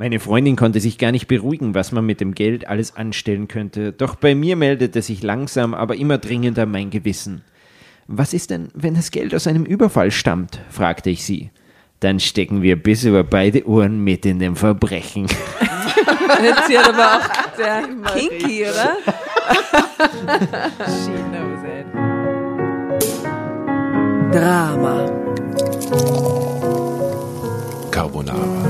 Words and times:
Meine 0.00 0.18
Freundin 0.18 0.56
konnte 0.56 0.80
sich 0.80 0.96
gar 0.96 1.12
nicht 1.12 1.28
beruhigen, 1.28 1.74
was 1.74 1.92
man 1.92 2.06
mit 2.06 2.22
dem 2.22 2.34
Geld 2.34 2.66
alles 2.66 2.96
anstellen 2.96 3.48
könnte. 3.48 3.92
Doch 3.92 4.14
bei 4.14 4.34
mir 4.34 4.56
meldete 4.56 5.02
sich 5.02 5.22
langsam, 5.22 5.74
aber 5.74 5.94
immer 5.94 6.16
dringender 6.16 6.64
mein 6.64 6.88
Gewissen. 6.88 7.42
Was 8.06 8.32
ist 8.32 8.48
denn, 8.48 8.68
wenn 8.72 8.94
das 8.94 9.10
Geld 9.10 9.34
aus 9.34 9.46
einem 9.46 9.66
Überfall 9.66 10.10
stammt? 10.10 10.58
fragte 10.70 11.10
ich 11.10 11.26
sie. 11.26 11.50
Dann 12.00 12.18
stecken 12.18 12.62
wir 12.62 12.82
bis 12.82 13.04
über 13.04 13.24
beide 13.24 13.68
Ohren 13.68 14.02
mit 14.02 14.24
in 14.24 14.38
dem 14.38 14.56
Verbrechen. 14.56 15.26
Jetzt 16.42 16.70
wird 16.70 16.88
aber 16.88 17.18
auch 17.18 17.28
der 17.58 17.82
kinky, 18.14 18.62
oder? 18.62 18.96
She 20.86 21.12
knows 21.28 21.62
it. 21.62 21.84
Drama. 24.32 25.10
Carbonara. 27.90 28.69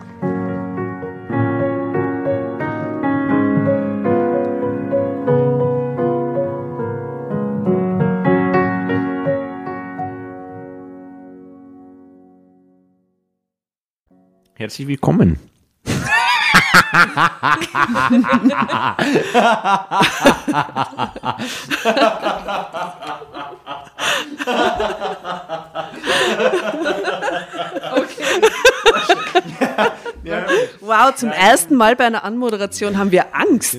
Herzlich 14.61 14.87
willkommen. 14.87 15.39
Wow, 30.79 31.15
zum 31.15 31.31
ersten 31.31 31.75
Mal 31.75 31.95
bei 31.95 32.05
einer 32.05 32.23
Anmoderation 32.23 32.99
haben 32.99 33.09
wir 33.11 33.35
Angst. 33.35 33.77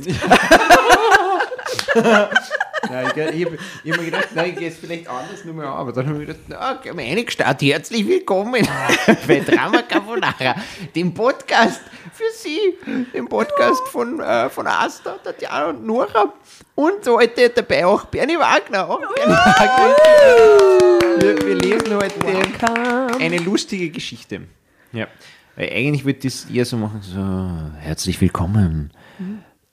Nein, 2.89 3.07
ich, 3.15 3.17
ich 3.17 3.45
habe 3.47 3.59
hab 3.59 3.97
mir 3.97 4.05
gedacht, 4.05 4.29
nein, 4.35 4.51
ich 4.51 4.59
gehe 4.59 4.69
es 4.69 4.77
vielleicht 4.77 5.07
anders 5.07 5.45
nur 5.45 5.55
mal 5.55 5.67
an, 5.67 5.75
aber 5.75 5.93
dann 5.93 6.09
habe 6.09 6.21
ich 6.21 6.27
gedacht, 6.27 6.45
na, 6.49 6.75
gehen 6.75 6.99
wir 6.99 7.05
reingestartet. 7.05 7.69
Herzlich 7.69 8.07
willkommen 8.09 8.67
bei 9.29 9.39
Drama 9.41 9.83
Carbonara, 9.83 10.57
dem 10.93 11.15
Podcast 11.15 11.81
für 12.13 12.25
Sie, 12.35 12.75
dem 13.15 13.29
Podcast 13.29 13.87
von, 13.87 14.19
äh, 14.19 14.51
von 14.51 14.67
Asta, 14.67 15.13
Tatjana 15.23 15.67
und 15.67 15.87
Nora 15.87 16.33
und 16.75 17.07
heute 17.07 17.51
dabei 17.51 17.87
auch 17.87 18.05
Bernie 18.07 18.39
Wagner. 18.39 18.91
Auch 18.91 19.15
Bernie 19.15 19.33
Wagner. 19.33 19.97
Wir, 21.21 21.47
wir 21.47 21.55
lesen 21.55 21.95
heute 21.95 23.17
eine 23.21 23.39
lustige 23.39 23.91
Geschichte. 23.91 24.43
Ja, 24.93 25.07
weil 25.55 25.71
eigentlich 25.71 26.05
würde 26.05 26.19
ich 26.19 26.25
das 26.25 26.51
eher 26.51 26.65
so 26.65 26.77
machen, 26.77 27.01
so, 27.01 27.81
herzlich 27.81 28.21
willkommen. 28.21 28.93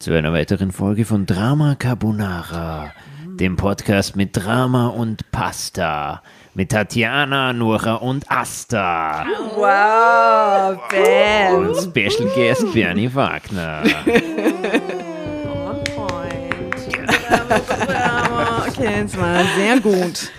Zu 0.02 0.14
einer 0.18 0.32
weiteren 0.32 0.72
Folge 0.72 1.04
von 1.04 1.26
Drama 1.26 1.76
Carbonara, 1.76 2.94
dem 3.38 3.58
Podcast 3.58 4.16
mit 4.16 4.30
Drama 4.34 4.88
und 4.88 5.30
Pasta. 5.32 6.24
Mit 6.54 6.72
Tatjana, 6.72 7.52
Nora 7.52 7.96
und 7.96 8.24
Asta. 8.32 9.26
Wow, 9.56 10.80
Bam. 10.90 11.68
Und 11.68 11.76
Special 11.82 12.30
Guest 12.34 12.72
Bernie 12.74 13.14
Wagner. 13.14 13.84
Okay, 18.68 19.02
es 19.06 19.18
war 19.18 19.44
sehr 19.58 19.80
gut. 19.82 20.32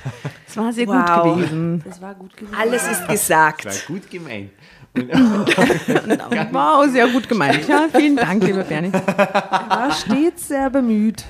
Es 0.47 0.56
war 0.56 0.72
sehr 0.72 0.87
Wow. 0.87 1.22
gut 1.22 1.34
gewesen. 1.37 1.82
Das 1.84 2.00
war 2.00 2.15
gut 2.15 2.37
gewesen. 2.37 2.56
Alles 2.59 2.88
ist 2.91 3.09
gesagt. 3.09 3.65
Das 3.66 3.88
war 3.88 3.97
gut 3.97 4.10
gemeint. 4.10 4.50
Wow, 6.52 6.88
sehr 6.90 7.06
gut 7.08 7.28
gemeint. 7.28 7.66
Ja, 7.68 7.88
vielen 7.94 8.16
Dank, 8.16 8.42
lieber 8.44 8.64
Bernie. 8.64 8.92
War 8.92 9.92
stets 9.92 10.48
sehr 10.48 10.68
bemüht. 10.70 11.24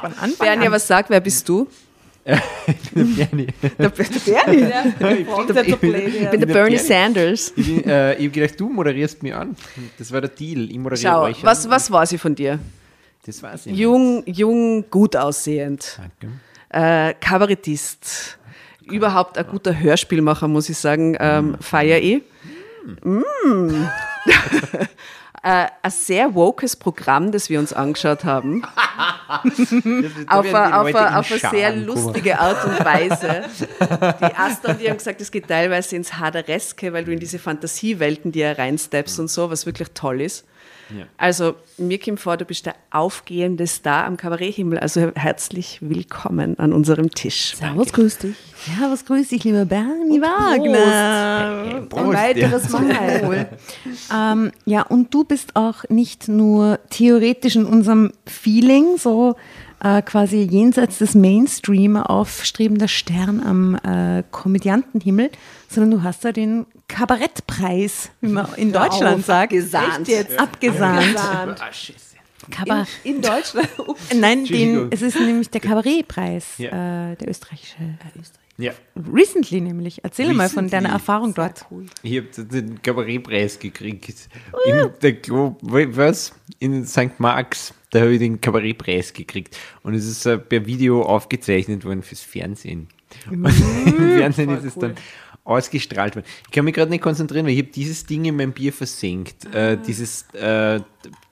Von 0.00 0.12
Anfang 0.20 0.34
Bernie, 0.38 0.66
an. 0.66 0.72
was 0.72 0.86
sagt, 0.86 1.10
wer 1.10 1.20
bist 1.20 1.48
du? 1.48 1.68
Bernie. 2.94 3.48
Der, 3.78 3.90
der 3.90 3.90
Bernie. 3.90 4.72
Ich 5.68 5.76
bin, 5.76 5.94
Ich 5.94 6.30
bin 6.30 6.40
der 6.40 6.46
Bernie 6.46 6.78
Sanders. 6.78 7.52
Ich, 7.54 7.66
bin, 7.66 7.84
äh, 7.84 8.14
ich 8.14 8.20
habe 8.20 8.30
gedacht, 8.30 8.58
du 8.58 8.68
moderierst 8.70 9.22
mich 9.22 9.34
an. 9.34 9.54
Das 9.98 10.10
war 10.10 10.20
der 10.22 10.30
Deal. 10.30 10.70
Ich 10.70 10.78
moderiere 10.78 11.12
Schau, 11.12 11.22
euch 11.24 11.44
was, 11.44 11.66
an. 11.66 11.70
was 11.72 11.90
war 11.90 12.06
sie 12.06 12.16
von 12.18 12.34
dir? 12.34 12.58
Das 13.26 13.42
weiß 13.42 13.66
ich 13.66 13.72
nicht. 13.72 13.78
Jung, 13.80 14.22
jung, 14.26 14.88
gut 14.90 15.16
aussehend. 15.16 15.98
Danke. 15.98 17.10
Äh, 17.10 17.14
Kabarettist. 17.20 18.38
Überhaupt 18.86 19.38
ein 19.38 19.46
guter 19.46 19.78
Hörspielmacher, 19.78 20.48
muss 20.48 20.68
ich 20.68 20.78
sagen. 20.78 21.16
Ähm, 21.18 21.56
Feier 21.60 21.98
ich. 21.98 22.22
Mm. 23.02 23.20
äh, 25.42 25.66
ein 25.82 25.90
sehr 25.90 26.34
wokes 26.34 26.76
Programm, 26.76 27.32
das 27.32 27.48
wir 27.50 27.58
uns 27.58 27.72
angeschaut 27.72 28.24
haben. 28.24 28.62
auf 30.28 30.54
eine, 30.54 31.22
sehr 31.50 31.76
lustige 31.76 32.38
Art 32.38 32.64
und 32.64 32.84
Weise. 32.84 33.44
Die 34.20 34.34
Asta 34.36 34.72
und 34.72 34.80
die 34.80 34.88
haben 34.88 34.98
gesagt, 34.98 35.20
es 35.20 35.30
geht 35.30 35.48
teilweise 35.48 35.96
ins 35.96 36.18
Hadereske, 36.18 36.92
weil 36.92 37.04
du 37.04 37.12
in 37.12 37.20
diese 37.20 37.38
Fantasiewelten, 37.38 38.32
die 38.32 38.42
reinsteppst 38.42 39.18
und 39.20 39.28
so, 39.28 39.50
was 39.50 39.66
wirklich 39.66 39.88
toll 39.94 40.20
ist. 40.20 40.44
Ja. 40.96 41.06
Also, 41.16 41.54
mir 41.76 41.98
kommt 41.98 42.20
vor, 42.20 42.36
du 42.36 42.44
bist 42.44 42.66
der 42.66 42.74
aufgehende 42.90 43.66
Star 43.66 44.04
am 44.04 44.16
Kabaretthimmel. 44.16 44.78
Also, 44.78 45.10
herzlich 45.14 45.78
willkommen 45.80 46.58
an 46.58 46.72
unserem 46.72 47.10
Tisch. 47.10 47.56
Servus, 47.56 47.92
grüß 47.92 48.18
dich. 48.18 48.36
Servus, 48.56 49.04
grüß 49.04 49.28
dich, 49.28 49.42
lieber 49.42 49.64
Bernie 49.64 50.20
Wagner. 50.20 51.82
Prost, 51.88 52.04
Ein 52.04 52.12
weiteres 52.12 52.72
ja. 52.72 52.78
Mal. 52.78 53.48
ähm, 54.14 54.52
ja, 54.66 54.82
und 54.82 55.12
du 55.12 55.24
bist 55.24 55.56
auch 55.56 55.82
nicht 55.88 56.28
nur 56.28 56.78
theoretisch 56.90 57.56
in 57.56 57.66
unserem 57.66 58.12
Feeling, 58.26 58.96
so 58.96 59.34
äh, 59.82 60.00
quasi 60.02 60.42
jenseits 60.42 60.98
des 60.98 61.14
Mainstream 61.14 61.96
aufstrebender 61.96 62.88
Stern 62.88 63.42
am 63.44 63.74
äh, 63.74 64.22
Komödiantenhimmel, 64.30 65.30
sondern 65.68 65.90
du 65.90 66.02
hast 66.02 66.24
da 66.24 66.30
den 66.30 66.66
Kabarettpreis, 66.88 68.10
wie 68.20 68.28
man 68.28 68.52
in 68.54 68.72
Deutschland 68.72 69.20
auf, 69.20 69.24
sagt. 69.26 69.52
abgesahnt. 69.52 70.00
Echt 70.00 70.08
jetzt? 70.08 70.38
Abgesahnt. 70.38 71.16
Abgesahnt. 71.18 71.60
Ah. 71.62 72.50
Kabar 72.50 72.86
In, 73.04 73.16
in 73.16 73.22
Deutschland. 73.22 73.68
Nein, 74.14 74.44
den, 74.44 74.88
es 74.90 75.00
ist 75.02 75.18
nämlich 75.18 75.48
der 75.50 75.60
Kabarettpreis, 75.60 76.58
Ja. 76.58 77.12
äh, 77.12 77.16
der 77.16 77.28
österreichische. 77.28 77.76
Ja, 78.56 78.72
Recently 79.12 79.60
nämlich. 79.60 80.04
Erzähl 80.04 80.32
mal 80.32 80.48
von 80.48 80.68
deiner 80.68 80.90
Recently. 80.90 80.92
Erfahrung 80.94 81.34
dort. 81.34 81.66
ich 82.02 82.18
habe 82.18 82.44
den 82.46 82.80
Kabarettpreis 82.82 83.58
gekriegt. 83.58 84.28
In 84.66 84.90
der 85.02 85.12
Glo 85.14 85.56
was? 85.62 86.32
In 86.60 86.86
St. 86.86 87.18
Marx. 87.18 87.74
Da 87.90 88.00
habe 88.00 88.12
ich 88.12 88.18
den 88.20 88.40
Kabarettpreis 88.40 89.12
gekriegt. 89.12 89.56
Und 89.82 89.94
es 89.94 90.06
ist 90.06 90.26
äh, 90.26 90.38
per 90.38 90.66
Video 90.66 91.02
aufgezeichnet 91.02 91.84
worden 91.84 92.02
fürs 92.02 92.20
Fernsehen. 92.20 92.88
Und 93.30 93.44
Im 93.86 94.18
Fernsehen 94.18 94.50
ist 94.50 94.64
es 94.64 94.74
dann 94.74 94.94
ausgestrahlt 95.44 96.16
worden. 96.16 96.26
Ich 96.46 96.50
kann 96.52 96.64
mich 96.64 96.74
gerade 96.74 96.90
nicht 96.90 97.02
konzentrieren, 97.02 97.46
weil 97.46 97.52
ich 97.52 97.60
habe 97.60 97.68
dieses 97.70 98.04
Ding 98.06 98.24
in 98.24 98.36
meinem 98.36 98.52
Bier 98.52 98.72
versenkt. 98.72 99.44
Äh, 99.54 99.76
dieses 99.86 100.24
äh, 100.32 100.80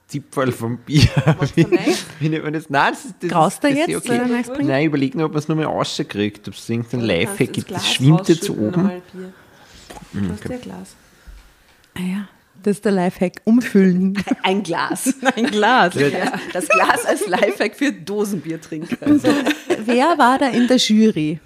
Zipfel 0.07 0.51
vom 0.51 0.77
Bier. 0.77 1.07
Wie, 1.55 1.65
wie 2.19 2.29
nennt 2.29 2.43
man 2.43 2.53
das? 2.53 2.69
Nein, 2.69 2.93
das, 2.93 3.05
ist- 3.05 3.15
das 3.21 3.29
Graust 3.31 3.63
du 3.63 3.67
ist, 3.69 3.79
das 3.79 3.87
jetzt, 3.87 4.05
ist 4.05 4.09
okay. 4.11 4.21
äh? 4.61 4.63
Nein, 4.63 4.81
ich 4.81 4.85
überlege 4.87 5.17
nur, 5.17 5.25
ob 5.25 5.31
man 5.33 5.39
es 5.39 5.47
nochmal 5.47 5.65
rauskriegt, 5.65 6.47
ob 6.47 6.53
es 6.53 6.69
irgendein 6.69 7.01
Lifehack 7.01 7.53
gibt. 7.53 7.71
Das 7.71 7.91
schwimmt 7.93 8.29
jetzt 8.29 8.49
oben. 8.49 8.91
Du 10.13 10.29
hast 10.31 10.43
ja 10.49 10.57
Glas. 10.57 10.95
Ah 11.95 12.01
ja, 12.01 12.27
das 12.61 12.77
ist 12.77 12.85
der 12.85 12.91
Lifehack. 12.91 13.41
Umfüllen. 13.45 14.23
Ein 14.43 14.61
Glas. 14.61 15.13
Ein 15.35 15.47
Glas. 15.47 15.95
Ja, 15.95 16.09
das 16.53 16.67
Glas 16.67 17.05
als 17.05 17.25
Lifehack 17.27 17.75
für 17.75 17.91
Dosenbiertrinker. 17.91 18.97
Wer 19.85 20.17
war 20.19 20.37
da 20.37 20.49
in 20.49 20.67
der 20.67 20.77
Jury? 20.77 21.39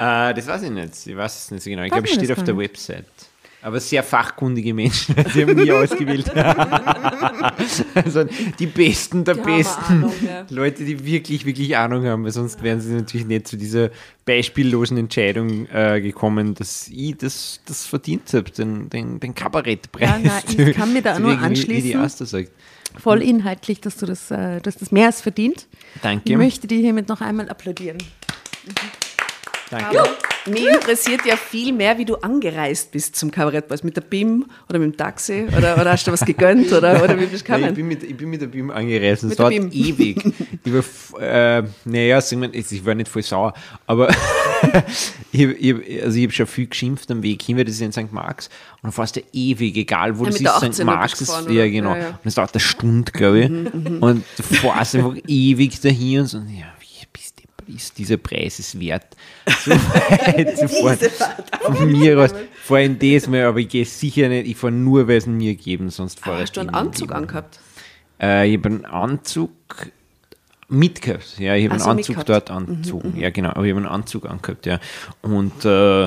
Äh, 0.00 0.34
das 0.34 0.46
weiß 0.46 0.62
ich 0.62 0.70
nicht. 0.70 1.06
Ich 1.06 1.16
weiß 1.16 1.44
es 1.44 1.50
nicht 1.50 1.62
so 1.62 1.68
genau. 1.70 1.82
Ich 1.82 1.90
glaube, 1.92 2.08
es 2.08 2.14
steht 2.14 2.32
auf 2.32 2.42
der 2.42 2.56
Website. 2.56 3.04
Aber 3.62 3.78
sehr 3.78 4.02
fachkundige 4.02 4.72
Menschen. 4.72 5.14
Sie 5.34 5.42
haben 5.42 5.54
mich 5.54 5.70
ausgewählt. 5.70 6.34
also 7.94 8.24
die 8.58 8.66
Besten 8.66 9.22
der 9.24 9.34
Die 9.34 9.40
Besten. 9.42 9.92
Ahnung, 9.92 10.12
ja. 10.24 10.46
Leute, 10.48 10.84
die 10.86 11.04
wirklich, 11.04 11.44
wirklich 11.44 11.76
Ahnung 11.76 12.06
haben, 12.06 12.24
weil 12.24 12.30
sonst 12.30 12.62
wären 12.62 12.80
sie 12.80 12.94
natürlich 12.94 13.26
nicht 13.26 13.46
zu 13.46 13.58
dieser 13.58 13.90
beispiellosen 14.24 14.96
Entscheidung 14.96 15.66
äh, 15.66 16.00
gekommen, 16.00 16.54
dass 16.54 16.88
ich 16.88 17.18
das, 17.18 17.60
das 17.66 17.84
verdient 17.84 18.32
habe, 18.32 18.50
den, 18.50 18.88
den, 18.88 19.20
den 19.20 19.34
Kabarettpreis. 19.34 20.08
Ja, 20.08 20.18
nein, 20.18 20.68
ich 20.68 20.74
kann 20.74 20.94
mir 20.94 21.02
da 21.02 21.18
nur 21.18 21.32
wie- 21.32 21.34
Wie 21.34 21.38
die 21.82 21.94
anschließen. 21.94 22.26
Sagt. 22.26 22.50
Voll 22.98 23.20
inhaltlich, 23.22 23.80
dass 23.82 23.96
du 23.98 24.06
das, 24.06 24.30
äh, 24.30 24.62
dass 24.62 24.78
das 24.78 24.90
mehr 24.90 25.06
als 25.08 25.20
verdient. 25.20 25.66
Danke. 26.02 26.30
Ich 26.32 26.36
möchte 26.38 26.66
dir 26.66 26.78
hiermit 26.78 27.08
noch 27.10 27.20
einmal 27.20 27.50
applaudieren. 27.50 27.98
Danke. 29.70 30.02
Mich 30.46 30.66
interessiert 30.66 31.20
ja 31.26 31.36
viel 31.36 31.72
mehr, 31.72 31.98
wie 31.98 32.04
du 32.04 32.16
angereist 32.16 32.90
bist 32.92 33.14
zum 33.14 33.30
Kabarettpreis. 33.30 33.84
Mit 33.84 33.96
der 33.96 34.00
BIM 34.00 34.46
oder 34.68 34.78
mit 34.78 34.94
dem 34.94 34.96
Taxi? 34.96 35.46
Oder, 35.56 35.74
oder 35.78 35.92
hast 35.92 36.06
du 36.06 36.12
was 36.12 36.24
gegönnt? 36.24 36.72
Oder, 36.72 37.02
oder 37.02 37.18
wie 37.20 37.26
bist 37.26 37.46
du 37.46 37.52
Nein, 37.52 37.60
ich, 37.60 37.66
gekommen? 37.68 37.74
bin 37.74 37.88
mit, 37.88 38.02
ich 38.02 38.16
bin 38.16 38.30
mit 38.30 38.40
der 38.40 38.46
BIM 38.46 38.70
angereist. 38.70 39.22
Es 39.24 39.36
dauert 39.36 39.52
ewig. 39.52 40.24
Ich 40.62 40.72
war, 40.72 41.22
äh, 41.22 41.62
naja, 41.84 42.20
sagen 42.20 42.42
wir, 42.42 42.54
ich 42.54 42.84
war 42.84 42.94
nicht 42.94 43.08
voll 43.08 43.22
sauer, 43.22 43.54
aber 43.86 44.08
ich, 45.32 45.42
ich, 45.42 46.02
also 46.04 46.18
ich 46.18 46.24
habe 46.24 46.32
schon 46.32 46.46
viel 46.46 46.66
geschimpft 46.66 47.10
am 47.10 47.22
Weg 47.22 47.42
hin, 47.42 47.56
weil 47.56 47.64
das 47.64 47.74
ist 47.76 47.80
in 47.80 47.92
St. 47.92 48.12
Marx 48.12 48.48
und 48.82 48.84
dann 48.84 48.92
fährst 48.92 49.16
du 49.16 49.22
ewig, 49.32 49.76
egal 49.76 50.18
wo 50.18 50.24
Ja, 50.24 50.30
das 50.30 50.40
ist, 50.40 50.46
18er 50.46 50.72
St. 50.72 50.84
Marx 50.84 51.20
ist, 51.20 51.48
ja 51.48 51.66
genau. 51.66 51.94
Ja, 51.94 51.98
ja. 51.98 52.08
Und 52.08 52.20
es 52.24 52.34
dauert 52.34 52.52
eine 52.52 52.60
Stunde, 52.60 53.10
glaube 53.10 53.40
ich. 53.40 53.50
Und 53.50 54.24
du 54.36 54.42
fährst 54.42 54.96
einfach 54.96 55.16
ewig 55.26 55.80
dahin 55.80 56.20
und 56.20 56.26
so, 56.26 56.38
ja, 56.38 56.66
ist 57.74 57.98
dieser 57.98 58.16
Preis 58.16 58.58
es 58.58 58.78
wert, 58.78 59.16
so 59.64 59.70
weit 59.70 60.56
zu 60.58 60.68
fahren. 60.68 60.98
Von 61.76 61.92
mir 61.92 62.18
aus 62.18 62.30
fahre 62.64 62.84
ich 62.84 63.14
das 63.14 63.28
mal, 63.28 63.44
aber 63.44 63.58
ich 63.58 63.68
gehe 63.68 63.84
sicher 63.84 64.28
nicht, 64.28 64.46
ich 64.48 64.56
fahre 64.56 64.72
nur, 64.72 65.08
weil 65.08 65.16
es 65.16 65.26
mir 65.26 65.54
geben, 65.54 65.90
sonst 65.90 66.20
fahre 66.20 66.32
Aber 66.36 66.42
ich 66.42 66.48
hast 66.48 66.56
du 66.56 66.60
einen 66.60 66.70
Anzug 66.70 67.12
angehabt? 67.12 67.60
Äh, 68.20 68.48
ich 68.50 68.58
habe 68.58 68.68
einen 68.68 68.84
Anzug 68.84 69.50
mitgehabt. 70.68 71.38
Ja, 71.38 71.54
ich 71.54 71.64
habe 71.64 71.72
einen 71.74 71.80
Ach 71.80 71.84
so, 71.84 71.90
Anzug 71.90 72.16
mitgehabt. 72.16 72.48
dort 72.48 72.50
angezogen. 72.50 73.18
Ja, 73.18 73.30
genau. 73.30 73.50
Aber 73.50 73.64
ich 73.64 73.70
habe 73.70 73.80
einen 73.80 73.92
Anzug 73.92 74.26
angehabt, 74.26 74.66
ja. 74.66 74.78
Und 75.22 75.64
äh, 75.64 76.04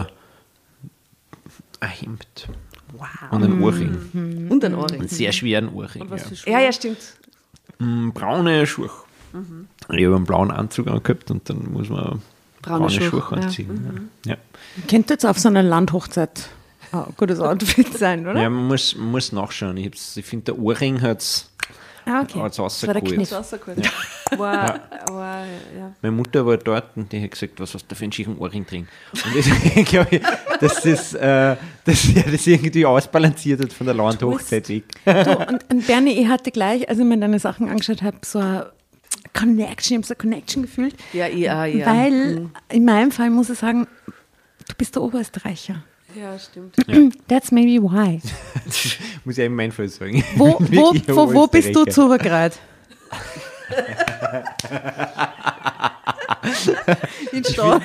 ein 1.80 1.90
Hemd. 1.90 2.48
Und 3.32 3.44
einen 3.44 3.62
Ohrring. 3.64 4.48
Und 4.50 4.64
ein 4.64 4.76
Ohrring. 4.76 5.00
Einen 5.00 5.10
sehr 5.10 5.32
schweren 5.32 5.70
Ohrring. 5.74 6.08
Ja. 6.46 6.60
Ja, 6.60 6.60
ja, 6.62 6.72
stimmt. 6.72 7.00
Mm, 7.80 8.10
Braune 8.12 8.68
Schuhe. 8.68 8.90
Ich 9.92 10.06
habe 10.06 10.16
einen 10.16 10.26
blauen 10.26 10.52
Anzug 10.52 10.88
angehabt 10.88 11.32
und 11.32 11.50
dann 11.50 11.72
muss 11.72 11.90
man 11.90 12.22
Braune 12.62 12.86
braune, 12.86 12.90
Schuhe, 12.90 13.10
Schuhe, 13.10 13.24
ja. 13.32 13.38
anziehen. 13.44 14.10
Ja. 14.26 14.38
Könnte 14.88 15.14
jetzt 15.14 15.26
auf 15.26 15.38
so 15.40 15.50
einer 15.50 15.64
Landhochzeit 15.64 16.50
ein 16.92 17.06
gutes 17.18 17.40
Outfit 17.40 17.98
sein, 17.98 18.24
Ja. 18.24 18.32
oder? 18.32 18.42
ja, 18.42 18.50
man 18.50 18.68
muss, 18.68 18.96
man 18.96 19.12
muss 19.12 19.32
nachschauen. 19.32 19.78
Ich, 19.78 19.92
ich 20.16 20.26
finde, 20.26 20.46
der 20.46 20.60
Ohrring 20.60 21.02
hat 21.02 21.20
es 21.22 21.50
Ah, 22.06 22.22
okay. 22.22 22.40
Das 22.44 22.60
war 22.86 22.94
der. 22.94 23.02
Kniff. 23.02 23.32
War, 23.32 24.80
war, 25.12 25.46
ja. 25.78 25.94
Meine 26.02 26.16
Mutter 26.16 26.46
war 26.46 26.58
dort 26.58 26.98
und 26.98 27.12
die 27.12 27.22
hat 27.24 27.32
gesagt, 27.32 27.60
was 27.60 27.74
hast 27.74 27.88
du 27.88 27.96
für 27.96 28.04
einen 28.04 28.12
schicken 28.12 28.38
Ohrring 28.38 28.66
drin? 28.66 28.88
Und 29.14 29.36
deswegen 29.36 29.86
glaube 29.86 30.18
ich, 30.18 30.22
dass 30.60 30.82
das, 30.82 31.14
äh, 31.14 31.56
dass 31.86 32.10
er 32.16 32.32
das 32.32 32.48
irgendwie 32.48 32.86
ausbalanciert 32.86 33.62
hat 33.62 33.72
von 33.72 33.86
der 33.86 33.96
Landhochzeit 33.96 34.68
weg. 34.70 34.84
Du, 35.06 35.38
und, 35.48 35.72
und 35.72 35.88
Bernie, 35.88 36.20
ich 36.20 36.28
hatte 36.28 36.52
gleich, 36.52 36.90
als 36.90 37.00
ich 37.00 37.06
mir 37.06 37.18
deine 37.18 37.40
Sachen 37.40 37.70
angeschaut 37.70 38.02
habe, 38.02 38.18
so 38.24 38.40
eine 38.40 38.73
Connection, 39.34 39.96
ich 39.96 39.98
habe 39.98 40.08
so 40.08 40.14
eine 40.14 40.18
Connection 40.18 40.62
gefühlt. 40.64 40.96
Ja, 41.14 41.28
ja, 41.28 41.66
ja. 41.66 41.86
Weil 41.86 42.50
in 42.70 42.86
meinem 42.86 43.12
Fall 43.12 43.30
muss 43.30 43.50
ich 43.50 43.60
sagen, 43.60 43.88
du 44.06 44.74
bist 44.78 44.96
der 44.96 45.02
Oberösterreicher. 45.02 45.84
Ja, 46.16 46.38
stimmt. 46.38 46.76
That's 47.28 47.52
maybe 47.52 47.84
why. 47.84 48.22
Muss 49.26 49.38
ich 49.38 49.46
in 49.46 49.56
meinem 49.56 49.72
Fall 49.72 49.90
sagen. 49.90 50.24
Wo, 50.36 50.50
Ich 50.50 50.58
bin 50.70 50.80
wo, 50.80 50.94
wo, 51.08 51.34
wo 51.34 51.48
bist 51.48 51.76
du 51.76 51.86
zugergrad? 51.86 52.60
In 57.32 57.44
Stadt. 57.44 57.82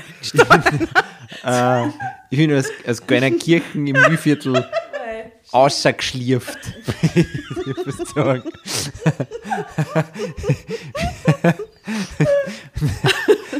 Ich 2.30 2.38
bin 2.38 2.52
aus, 2.52 2.66
aus 2.86 3.06
kleiner 3.06 3.30
Kirchen 3.30 3.86
im 3.86 3.96
Mühlviertel 3.96 4.66
außergeschlierft. 5.52 6.58
Ich 7.14 7.86
muss 7.86 7.96
sagen. 8.14 8.42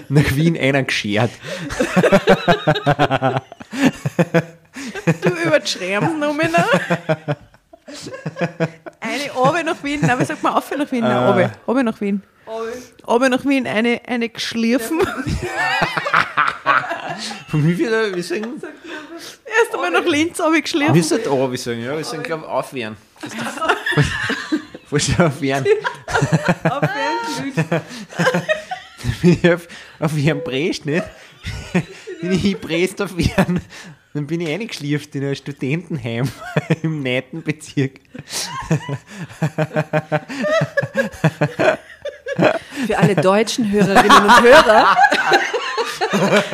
Nach 0.09 0.37
Wien 0.37 0.59
einer 0.59 0.83
geschert. 0.85 1.31
Du 5.23 5.29
überschreibst 5.29 6.17
noch 6.19 6.35
mal 6.35 6.49
noch. 6.51 6.81
Eine 9.01 9.33
Obe 9.35 9.65
nach 9.65 9.83
Wien, 9.83 10.01
nein, 10.03 10.19
wie 10.19 10.25
sagt 10.25 10.43
man 10.43 10.53
auf 10.55 10.71
nach 10.77 10.91
Wien? 10.93 11.01
Nein, 11.01 11.29
Obe, 11.31 11.51
Obe 11.67 11.85
nach 11.85 12.01
Wien. 12.01 12.23
Obe 13.07 13.31
nach 13.31 13.45
Wien, 13.45 13.67
eine, 13.67 14.01
eine 14.07 14.29
geschliffen. 14.29 15.01
Von 17.49 17.63
Mühlviertel, 17.63 18.15
wir 18.15 18.23
sagen, 18.23 18.61
Erst 18.63 19.75
einmal 19.75 19.91
nach 19.91 20.05
Linz, 20.05 20.39
Obe 20.41 20.55
wir 20.55 20.63
geschliffen. 20.63 21.03
sind 21.03 21.27
da, 21.27 21.51
wir 21.51 21.59
sagen, 21.59 21.83
ja, 21.83 21.97
wir 21.97 22.05
sagen, 22.05 22.23
glaube 22.23 22.49
aufwehren. 22.49 22.97
Wo 24.91 24.99
schon 24.99 25.27
aufwehren? 25.27 25.65
bin 29.23 29.33
ich 29.33 29.53
auf, 29.53 29.69
auf 30.01 30.17
ihren 30.17 30.43
Brest, 30.43 30.87
nicht? 30.87 31.05
bin 32.21 32.33
ich 32.33 32.45
in 32.45 32.59
Brest 32.59 33.01
auf 33.03 33.19
ihren, 33.19 33.61
dann 34.15 34.27
bin 34.27 34.41
ich 34.41 34.49
eingeschlieft 34.49 35.15
in 35.15 35.25
ein 35.25 35.37
Studentenheim 35.37 36.29
im 36.83 37.03
Neitenbezirk. 37.03 38.01
Für 42.87 42.99
alle 42.99 43.15
deutschen 43.17 43.71
Hörerinnen 43.71 44.23
und 44.23 44.43
Hörer 44.43 44.97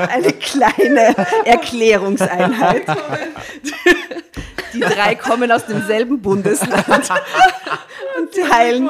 eine 0.09 0.33
kleine 0.33 1.15
Erklärungseinheit. 1.45 2.85
Die 4.73 4.81
drei 4.81 5.15
kommen 5.15 5.53
aus 5.53 5.67
demselben 5.67 6.21
Bundesland 6.21 6.87
und 6.89 8.49
teilen 8.51 8.89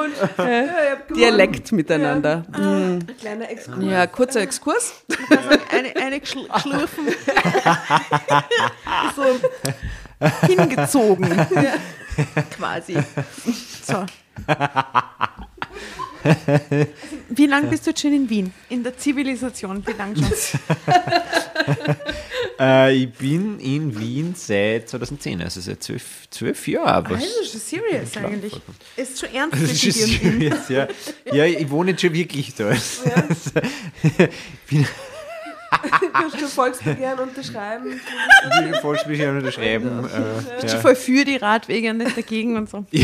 Dialekt 1.15 1.71
miteinander. 1.71 2.43
Mhm. 2.57 3.05
Kleiner 3.19 3.49
Exkurs. 3.49 3.83
Ja, 3.83 4.07
kurzer 4.07 4.41
Exkurs. 4.41 4.93
Eine, 5.71 5.95
eine 5.95 6.19
geschliffen. 6.19 7.07
so 9.15 9.23
hingezogen. 10.47 11.47
Quasi. 12.57 12.97
So. 13.85 14.05
Wie 17.29 17.45
lange 17.45 17.67
bist 17.67 17.85
du 17.85 17.91
jetzt 17.91 18.01
schon 18.01 18.13
in 18.13 18.29
Wien? 18.29 18.53
In 18.69 18.83
der 18.83 18.97
Zivilisation, 18.97 19.85
wie 19.85 19.91
lange 19.91 20.15
schon? 20.15 20.31
Äh, 22.57 22.95
ich 22.95 23.11
bin 23.11 23.59
in 23.59 23.99
Wien 23.99 24.33
seit 24.35 24.87
2010, 24.87 25.41
also 25.41 25.59
seit 25.59 25.83
zwölf, 25.83 26.29
zwölf 26.29 26.67
Jahren. 26.67 27.15
Also 27.15 27.25
schon 27.43 27.59
serious 27.59 28.15
eigentlich. 28.15 28.53
Ist 28.95 29.19
schon 29.19 29.33
ernst 29.33 29.61
dir 29.61 29.91
schon 29.91 29.91
serious, 29.91 30.69
ja. 30.69 30.87
ja, 31.33 31.45
ich 31.45 31.69
wohne 31.69 31.91
jetzt 31.91 32.01
schon 32.01 32.13
wirklich 32.13 32.55
da. 32.55 32.71
Kannst 36.13 36.41
du 36.41 36.47
Volksbegehren 36.47 37.19
unterschreiben? 37.19 37.99
Ich 37.99 38.65
will 38.65 38.73
Volksbeschwerden 38.75 39.37
unterschreiben. 39.39 40.05
Äh, 40.05 40.61
Bist 40.61 40.73
ja. 40.73 40.75
du 40.75 40.81
voll 40.81 40.95
für 40.95 41.25
die 41.25 41.37
Radwege 41.37 41.91
und 41.91 41.97
nicht 41.97 42.17
dagegen 42.17 42.57
und 42.57 42.69
so. 42.69 42.85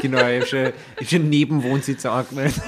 Genau, 0.00 0.18
ich 0.18 0.40
habe 0.40 0.46
schon, 0.46 0.72
hab 0.96 1.08
schon 1.08 1.28
Nebenwohnsitz 1.28 2.04
angemeldet. 2.04 2.60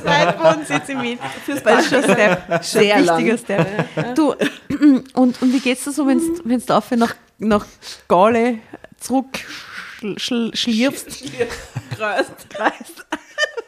Zweitwohnsitz 0.00 0.88
in 0.88 1.02
Wien. 1.02 1.18
Fürs 1.44 1.62
das 1.62 1.84
ist 1.84 1.90
schon 1.90 2.04
ein 2.04 2.14
Step. 2.14 2.64
Sehr 2.64 2.96
ein 2.96 3.04
lang. 3.04 3.18
wichtiger 3.18 3.38
Step. 3.38 4.14
Du, 4.14 4.34
und, 5.14 5.42
und 5.42 5.52
wie 5.52 5.60
geht's 5.60 5.84
dir 5.84 5.92
so, 5.92 6.06
wenn 6.06 6.18
du 6.18 6.58
dafür 6.58 6.96
nach, 6.96 7.14
nach 7.38 7.66
Gale 8.08 8.58
zurück 8.98 9.38
schl, 9.98 10.18
schl, 10.18 10.50
schlierfst? 10.54 11.24
Kreist. 11.96 12.50
Kreist. 12.50 13.06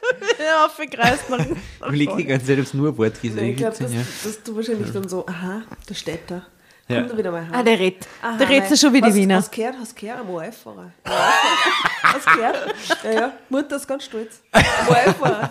ja, 0.39 0.69
verkreist 0.69 1.29
nach, 1.31 1.39
nach 1.39 1.89
Ich 1.91 1.97
liege 1.99 2.17
die 2.17 2.25
ganze 2.25 2.47
Zeit 2.47 2.61
aufs 2.61 2.75
Nurwort 2.75 3.15
Ich 3.23 3.35
glaube, 3.35 3.77
dass, 3.79 3.93
Ja. 3.93 4.01
dass 4.25 4.43
du 4.43 4.57
wahrscheinlich 4.57 4.93
dann 4.93 5.09
so, 5.09 5.27
aha, 5.27 5.63
da 5.87 5.95
steht 5.95 6.31
er. 6.31 6.47
Ja. 6.87 6.99
Kommt 6.99 7.13
er 7.13 7.17
wieder 7.19 7.31
mal 7.31 7.47
Ah, 7.51 7.63
der 7.63 7.79
redet. 7.79 8.07
Aha, 8.21 8.37
Der 8.37 8.47
redet 8.47 8.69
nein. 8.69 8.77
so 8.77 8.93
wie 8.93 9.01
die 9.01 9.07
hast, 9.09 9.15
Wiener. 9.15 9.37
Hast 9.37 9.53
du 9.53 9.57
gehört, 9.57 9.77
hast 9.81 9.93
du 9.97 10.01
gehört, 10.03 10.21
am 10.21 10.29
OF-Fahrer? 10.31 10.93
Hast 12.03 12.27
du 12.27 12.37
gehört? 12.37 12.75
Ja, 13.05 13.11
ja, 13.13 13.33
Mutter 13.49 13.77
ist 13.77 13.89
ganz 13.89 14.05
stolz. 14.05 14.41
Am 14.53 14.63
OF-Fahrer. 14.89 15.51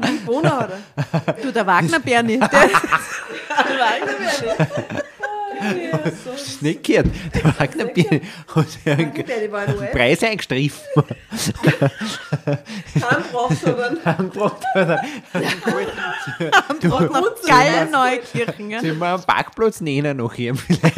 Wie 0.00 0.26
Wohner 0.26 0.58
hat 0.60 0.70
er. 1.26 1.32
Du, 1.34 1.52
der 1.52 1.66
Wagner 1.66 2.00
Berni. 2.00 2.38
Der, 2.38 2.48
Das 3.48 5.04
ist 6.34 6.62
nicht 6.62 6.84
gehört. 6.84 7.06
Der 7.34 7.58
Wagner 7.58 7.84
Bier 7.86 8.20
hat 8.54 8.66
ja 8.84 8.94
einen. 8.94 9.90
Preis 9.92 10.22
eingestriffen. 10.22 10.80
Kein 13.00 13.22
braucht 13.32 13.56
sondern 13.60 13.98
Angebracht 14.04 14.64
hat 14.74 14.88
er. 14.88 15.02
nach 15.92 17.34
Gallneukirchen. 17.46 18.80
Sollen 18.80 18.98
wir 18.98 19.14
einen 19.14 19.22
Parkplatz 19.24 19.80
nehmen 19.80 20.16
noch 20.16 20.34
hier 20.34 20.54
vielleicht? 20.54 20.96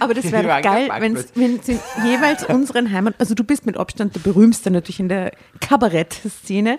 Aber 0.00 0.14
das 0.14 0.30
wäre 0.32 0.42
doch 0.42 0.62
geil, 0.62 0.88
wenn 1.34 1.60
sie 1.62 1.78
jeweils 2.04 2.44
unseren 2.44 2.90
Heimat, 2.90 3.14
also 3.18 3.34
du 3.34 3.44
bist 3.44 3.66
mit 3.66 3.76
Abstand 3.76 4.14
der 4.14 4.20
berühmste 4.20 4.70
natürlich 4.70 5.00
in 5.00 5.08
der 5.08 5.32
Kabarett-Szene. 5.60 6.78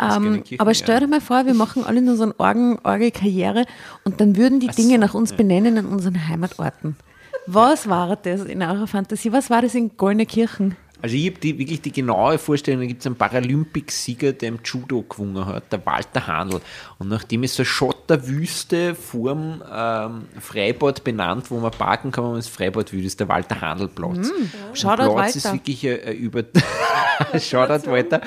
Ähm, 0.00 0.42
aber 0.58 0.74
stell 0.74 0.94
ja. 0.94 1.00
dir 1.00 1.06
mal 1.08 1.20
vor, 1.20 1.46
wir 1.46 1.54
machen 1.54 1.84
alle 1.84 2.16
so 2.16 2.22
eine 2.22 2.38
Orgen, 2.38 2.78
Orgel-Karriere 2.82 3.66
und 4.04 4.20
dann 4.20 4.36
würden 4.36 4.60
die 4.60 4.68
Dinge 4.68 4.98
nach 4.98 5.14
uns 5.14 5.32
benennen 5.32 5.76
in 5.76 5.86
unseren 5.86 6.28
Heimatorten. 6.28 6.96
Was 7.46 7.88
war 7.88 8.16
das 8.16 8.44
in 8.44 8.62
eurer 8.62 8.86
Fantasie? 8.86 9.32
Was 9.32 9.50
war 9.50 9.62
das 9.62 9.74
in 9.74 9.96
Goldene-Kirchen? 9.96 10.76
Also 11.02 11.16
ich 11.16 11.26
habe 11.26 11.38
die, 11.40 11.58
wirklich 11.58 11.80
die 11.80 11.92
genaue 11.92 12.38
Vorstellung, 12.38 12.80
da 12.80 12.86
gibt 12.86 13.00
es 13.00 13.06
einen 13.06 13.16
Paralympicsieger, 13.16 14.32
der 14.32 14.50
im 14.50 14.58
Judo 14.64 15.02
gewonnen 15.02 15.46
hat, 15.46 15.72
der 15.72 15.84
Walter 15.86 16.26
Handel. 16.26 16.60
Und 16.98 17.08
nachdem 17.08 17.42
ist 17.42 17.54
so 17.54 17.62
eine 17.62 17.66
Schotterwüste 17.66 18.94
vorm 18.94 19.62
ähm, 19.72 20.26
Freibad 20.38 21.04
benannt, 21.04 21.50
wo 21.50 21.58
man 21.58 21.70
parken 21.70 22.10
kann, 22.10 22.24
wenn 22.24 22.30
man 22.30 22.38
ins 22.38 22.48
Freibad 22.48 22.92
will, 22.92 23.04
ist 23.04 23.20
der 23.20 23.28
Walter 23.28 23.60
Handel-Platz. 23.60 24.28
Hm. 24.28 24.50
Und 24.68 24.78
Shoutout 24.78 25.14
Platz 25.14 25.36
ist 25.36 25.44
Walter. 25.44 25.56
wirklich 25.56 25.84
äh, 25.84 25.94
äh, 25.94 26.12
über... 26.12 26.44
Shoutout 27.38 27.90
Walter. 27.90 28.20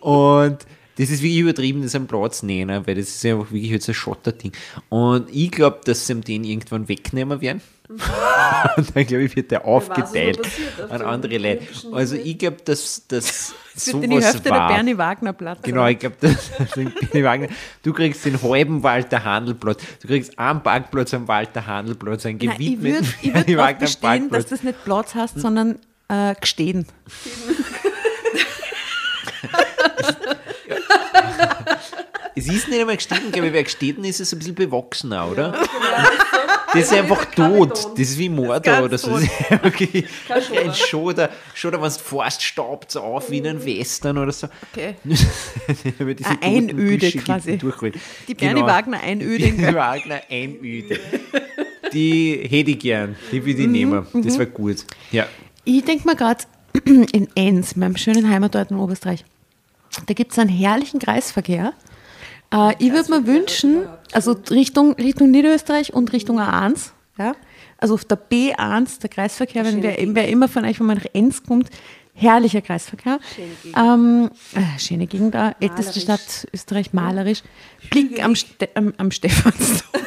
Und 0.00 0.58
das 1.00 1.08
ist 1.08 1.22
wirklich 1.22 1.38
übertrieben, 1.38 1.82
das 1.82 1.94
am 1.94 2.06
Platz 2.06 2.42
nehmen, 2.42 2.86
weil 2.86 2.94
das 2.94 3.08
ist 3.08 3.24
ja 3.24 3.34
einfach 3.34 3.50
wirklich 3.50 3.70
jetzt 3.70 3.88
ein 3.88 3.94
Schotterding. 3.94 4.52
Und 4.90 5.34
ich 5.34 5.50
glaube, 5.50 5.80
dass 5.84 6.06
sie 6.06 6.14
den 6.20 6.44
irgendwann 6.44 6.88
wegnehmen 6.88 7.40
werden. 7.40 7.62
Und 8.76 8.94
dann 8.94 9.06
glaube 9.06 9.24
ich, 9.24 9.34
wird 9.34 9.50
der 9.50 9.64
aufgeteilt 9.64 10.40
auf 10.40 10.90
an 10.90 11.00
andere 11.00 11.38
Leute. 11.38 11.66
Also 11.90 12.16
ich 12.16 12.36
glaube, 12.36 12.58
dass 12.66 13.06
das 13.08 13.54
in 13.86 14.02
die 14.02 14.08
sowas 14.08 14.24
Hälfte 14.26 14.42
der 14.42 14.52
war. 14.52 14.68
Bernie 14.68 14.98
Wagner-Platz. 14.98 15.60
Genau, 15.62 15.86
ich 15.86 15.98
glaube, 15.98 16.16
das 16.20 16.50
sind 16.74 16.94
Bernie 16.94 17.24
Wagner. 17.24 17.48
Du 17.82 17.94
kriegst 17.94 18.22
den 18.26 18.40
halben 18.42 18.82
Walter 18.82 19.24
Handelplatz. 19.24 19.82
Du 20.02 20.08
kriegst 20.08 20.38
einen 20.38 20.62
Parkplatz 20.62 21.14
am 21.14 21.26
Walter 21.26 21.66
Handelplatz, 21.66 22.26
einen 22.26 22.38
Nein, 22.38 22.50
ich 22.50 22.58
gewidmeten 22.58 23.06
würde 23.06 23.14
ich 23.22 23.34
würd 23.34 23.48
darauf 23.48 23.64
Wagner 23.64 23.80
bestehen, 23.80 24.02
dass 24.02 24.10
Parkplatz. 24.10 24.48
das 24.50 24.62
nicht 24.62 24.84
Platz 24.84 25.14
heißt, 25.14 25.40
sondern 25.40 25.78
äh, 26.08 26.34
gestehen. 26.38 26.84
Es 32.36 32.46
ist 32.46 32.68
nicht 32.68 32.80
einmal 32.80 32.96
gestanden, 32.96 33.32
glaube 33.32 33.48
ich, 33.48 33.52
wer 33.52 33.64
gestanden 33.64 34.04
ist, 34.04 34.20
ist 34.20 34.32
ein 34.32 34.38
bisschen 34.38 34.54
bewachsener, 34.54 35.28
oder? 35.30 35.52
Genau, 35.52 36.08
Das 36.72 36.82
ist 36.82 36.92
einfach 36.92 37.24
tot. 37.26 37.84
Das 37.98 37.98
ist 38.10 38.18
wie 38.18 38.28
Mordor 38.28 38.84
oder 38.84 38.96
so. 38.98 39.18
Schoder. 39.18 39.28
ein 40.64 40.74
Schoder. 40.74 41.30
Schoder, 41.54 41.82
wenn 41.82 41.88
du 41.90 41.98
fährst, 41.98 42.42
staubt 42.42 42.92
so 42.92 43.00
auf 43.00 43.30
wie 43.30 43.38
in 43.38 43.46
einem 43.48 43.64
Western 43.64 44.18
oder 44.18 44.30
so. 44.32 44.46
Okay. 44.72 44.94
Eine 45.98 46.42
Einöde 46.42 46.98
Büsche 46.98 47.18
quasi. 47.18 47.58
durchholt. 47.58 47.96
Die 48.28 48.34
Bernie 48.34 48.62
Wagner 48.62 49.00
Einöde 49.02 49.44
in 49.44 49.56
Die 49.56 49.62
Bernie 49.62 49.76
Wagner 49.76 50.20
Einöde. 50.30 51.00
Die 51.92 52.46
hätte 52.48 52.70
ich 52.70 52.78
gern. 52.78 53.16
Die 53.32 53.44
würde 53.44 53.60
ich 53.62 53.66
Mhm, 53.66 53.72
nehmen. 53.72 54.06
Das 54.14 54.38
war 54.38 54.46
gut. 54.46 54.84
Ja. 55.10 55.26
Ich 55.64 55.84
denke 55.84 56.06
mal 56.06 56.14
gerade 56.16 56.44
in 56.84 57.28
Enns, 57.34 57.74
meinem 57.76 57.96
schönen 57.96 58.30
Heimatort 58.30 58.70
in 58.70 58.76
Oberösterreich, 58.76 59.24
da 60.06 60.14
gibt 60.14 60.30
es 60.32 60.38
einen 60.38 60.50
herrlichen 60.50 61.00
Kreisverkehr. 61.00 61.72
Äh, 62.52 62.74
ich 62.78 62.92
würde 62.92 63.10
mir 63.10 63.26
wünschen, 63.26 63.86
also 64.12 64.36
Richtung, 64.50 64.94
Richtung 64.94 65.30
Niederösterreich 65.30 65.92
und 65.92 66.12
Richtung 66.12 66.40
A1, 66.40 66.90
ja? 67.18 67.34
also 67.78 67.94
auf 67.94 68.04
der 68.04 68.18
B1, 68.18 69.00
der 69.00 69.10
Kreisverkehr, 69.10 69.64
wenn 69.64 69.82
wer, 69.82 69.96
wer 69.98 70.28
immer 70.28 70.48
von 70.48 70.64
euch, 70.64 70.80
wenn 70.80 70.86
man 70.86 70.98
nach 70.98 71.06
Enns 71.12 71.42
kommt, 71.42 71.70
herrlicher 72.14 72.60
Kreisverkehr. 72.60 73.18
Ähm, 73.76 74.30
äh, 74.54 74.78
schöne 74.78 75.06
Gegend 75.06 75.34
da, 75.34 75.54
älteste. 75.60 76.00
Stadt 76.00 76.46
Österreich, 76.52 76.92
malerisch. 76.92 77.42
Blick 77.90 78.22
am, 78.22 78.36
Ste 78.36 78.68
am, 78.74 78.92
am 78.98 79.10
Stephansdom. 79.10 80.00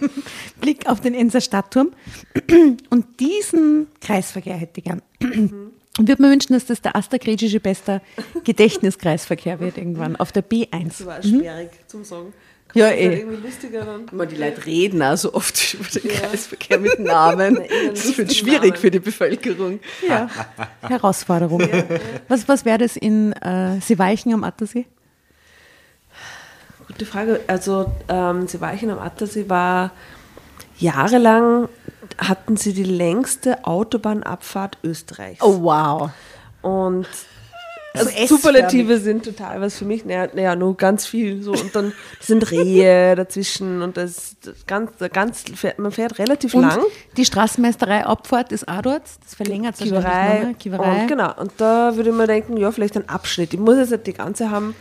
Blick 0.60 0.86
auf 0.88 1.00
den 1.00 1.14
Enser 1.14 1.40
Stadtturm. 1.40 1.92
Und 2.90 3.20
diesen 3.20 3.88
Kreisverkehr 4.00 4.56
hätte 4.56 4.80
ich 4.80 4.84
gern. 4.84 5.02
Und 5.98 6.08
würde 6.08 6.22
mir 6.22 6.30
wünschen, 6.30 6.52
dass 6.52 6.66
das 6.66 6.80
der 6.80 6.94
astergrätsche 6.96 7.60
bester 7.60 8.00
Gedächtniskreisverkehr 8.44 9.60
wird 9.60 9.76
irgendwann 9.76 10.16
auf 10.16 10.32
der 10.32 10.42
Das 10.42 10.50
B1. 10.50 11.06
war 11.06 11.22
schwierig 11.22 11.70
zum 11.88 12.04
Sagen. 12.04 12.32
Ja, 12.72 12.86
Das 12.90 12.94
ist 12.94 13.00
eh. 13.00 13.18
irgendwie 13.18 13.46
lustiger 13.48 13.84
dann. 13.84 14.06
Immer 14.12 14.26
die 14.26 14.36
Leute 14.36 14.64
reden 14.64 15.02
auch 15.02 15.16
so 15.16 15.34
oft 15.34 15.74
über 15.74 15.88
den 15.88 16.08
Ja. 16.08 16.20
Kreisverkehr 16.20 16.78
mit 16.78 16.98
Namen. 17.00 17.58
Das 17.90 18.16
wird 18.16 18.32
schwierig 18.32 18.62
Namen. 18.70 18.76
für 18.76 18.90
die 18.92 19.00
Bevölkerung. 19.00 19.80
Ja, 20.08 20.28
Herausforderung. 20.82 21.68
Was, 22.28 22.46
was 22.46 22.64
wäre 22.64 22.78
das 22.78 22.96
in 22.96 23.32
äh, 23.32 23.80
Seeweichen 23.80 24.32
am 24.32 24.44
Attersee? 24.44 24.86
Gute 26.86 27.06
Frage. 27.06 27.40
Also, 27.48 27.90
ähm, 28.08 28.46
Seeweichen 28.46 28.90
am 28.90 28.98
Attersee 29.00 29.48
war 29.48 29.90
jahrelang, 30.80 31.68
hatten 32.18 32.56
sie 32.56 32.72
die 32.72 32.84
längste 32.84 33.64
Autobahnabfahrt 33.64 34.78
Österreichs. 34.82 35.42
Oh, 35.42 35.62
wow. 35.62 36.10
Und 36.62 37.06
Also. 37.92 38.10
Superlative 38.26 38.98
sind 39.00 39.24
total 39.24 39.60
was 39.60 39.76
für 39.76 39.84
mich. 39.84 40.04
Naja, 40.04 40.28
naja, 40.32 40.54
nur 40.54 40.76
ganz 40.76 41.06
viel. 41.06 41.42
So. 41.42 41.52
Und 41.52 41.74
dann 41.74 41.92
sind 42.20 42.48
Rehe 42.52 43.16
dazwischen 43.16 43.82
und 43.82 43.96
das, 43.96 44.36
das 44.44 44.64
ganz, 44.66 44.92
ganz, 45.12 45.44
man 45.76 45.90
fährt 45.90 46.18
relativ 46.20 46.54
Und 46.54 46.62
lang. 46.62 46.80
die 47.16 47.24
Straßenmeisterei 47.24 48.06
Abfahrt 48.06 48.52
ist 48.52 48.68
auch 48.68 48.82
dort. 48.82 49.02
Das 49.24 49.34
verlängert 49.34 49.76
sich 49.76 49.88
Kiewerei. 49.88 50.54
Kiewerei. 50.58 51.02
Und 51.02 51.08
genau. 51.08 51.34
Und 51.36 51.52
da 51.56 51.96
würde 51.96 52.10
ich 52.10 52.16
mir 52.16 52.28
denken, 52.28 52.56
ja, 52.58 52.70
vielleicht 52.70 52.96
ein 52.96 53.08
Abschnitt. 53.08 53.52
Ich 53.54 53.60
muss 53.60 53.76
jetzt 53.76 53.90
nicht 53.90 54.06
die 54.06 54.12
ganze 54.12 54.50
haben, 54.50 54.76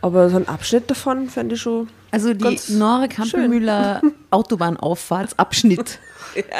aber 0.00 0.30
so 0.30 0.36
ein 0.36 0.48
Abschnitt 0.48 0.90
davon 0.90 1.28
fände 1.28 1.54
ich 1.54 1.62
schon. 1.62 1.88
Also 2.10 2.32
die 2.32 2.58
Kampelmüller 3.08 4.00
Autobahnauffahrtsabschnitt. 4.30 5.98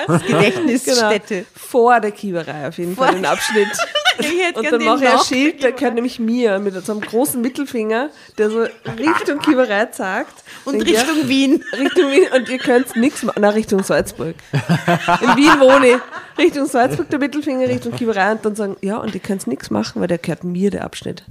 Das 0.06 0.22
Gedächtnisstätte. 0.22 1.34
Genau. 1.34 1.46
Vor 1.54 2.00
der 2.00 2.10
Kiewerei 2.10 2.68
auf 2.68 2.78
jeden 2.78 2.96
Fall 2.96 3.14
den 3.14 3.26
Abschnitt. 3.26 3.68
Und 4.54 4.72
dann 4.72 4.84
mache 4.84 5.04
ich 5.04 5.10
ein 5.10 5.18
Schild, 5.20 5.62
der 5.62 5.70
der 5.70 5.72
gehört 5.72 5.94
nämlich 5.94 6.18
mir, 6.18 6.58
mit 6.58 6.74
so 6.84 6.92
einem 6.92 7.00
großen 7.00 7.40
Mittelfinger, 7.40 8.10
der 8.36 8.50
so 8.50 8.66
Richtung 8.98 9.38
Kiewerei 9.38 9.86
zeigt. 9.86 10.32
Und 10.64 10.86
ja, 10.88 11.02
Richtung 11.02 11.28
Wien. 11.28 11.64
Richtung 11.72 12.10
Wien 12.10 12.26
und 12.34 12.48
ihr 12.48 12.58
könnt 12.58 12.96
nichts 12.96 13.22
machen. 13.22 13.38
Na, 13.40 13.50
Richtung 13.50 13.82
Salzburg. 13.84 14.34
In 14.52 15.36
Wien 15.36 15.60
wohne 15.60 15.88
ich. 15.90 15.98
Richtung 16.36 16.66
Salzburg 16.66 17.08
der 17.10 17.18
Mittelfinger, 17.20 17.68
Richtung 17.68 17.92
Kiewerei 17.92 18.32
und 18.32 18.44
dann 18.44 18.56
sagen, 18.56 18.76
ja, 18.80 18.96
und 18.96 19.14
ihr 19.14 19.20
könnt 19.20 19.46
nichts 19.46 19.70
machen, 19.70 20.00
weil 20.00 20.08
der 20.08 20.18
gehört 20.18 20.42
mir, 20.44 20.70
der 20.70 20.84
Abschnitt. 20.84 21.24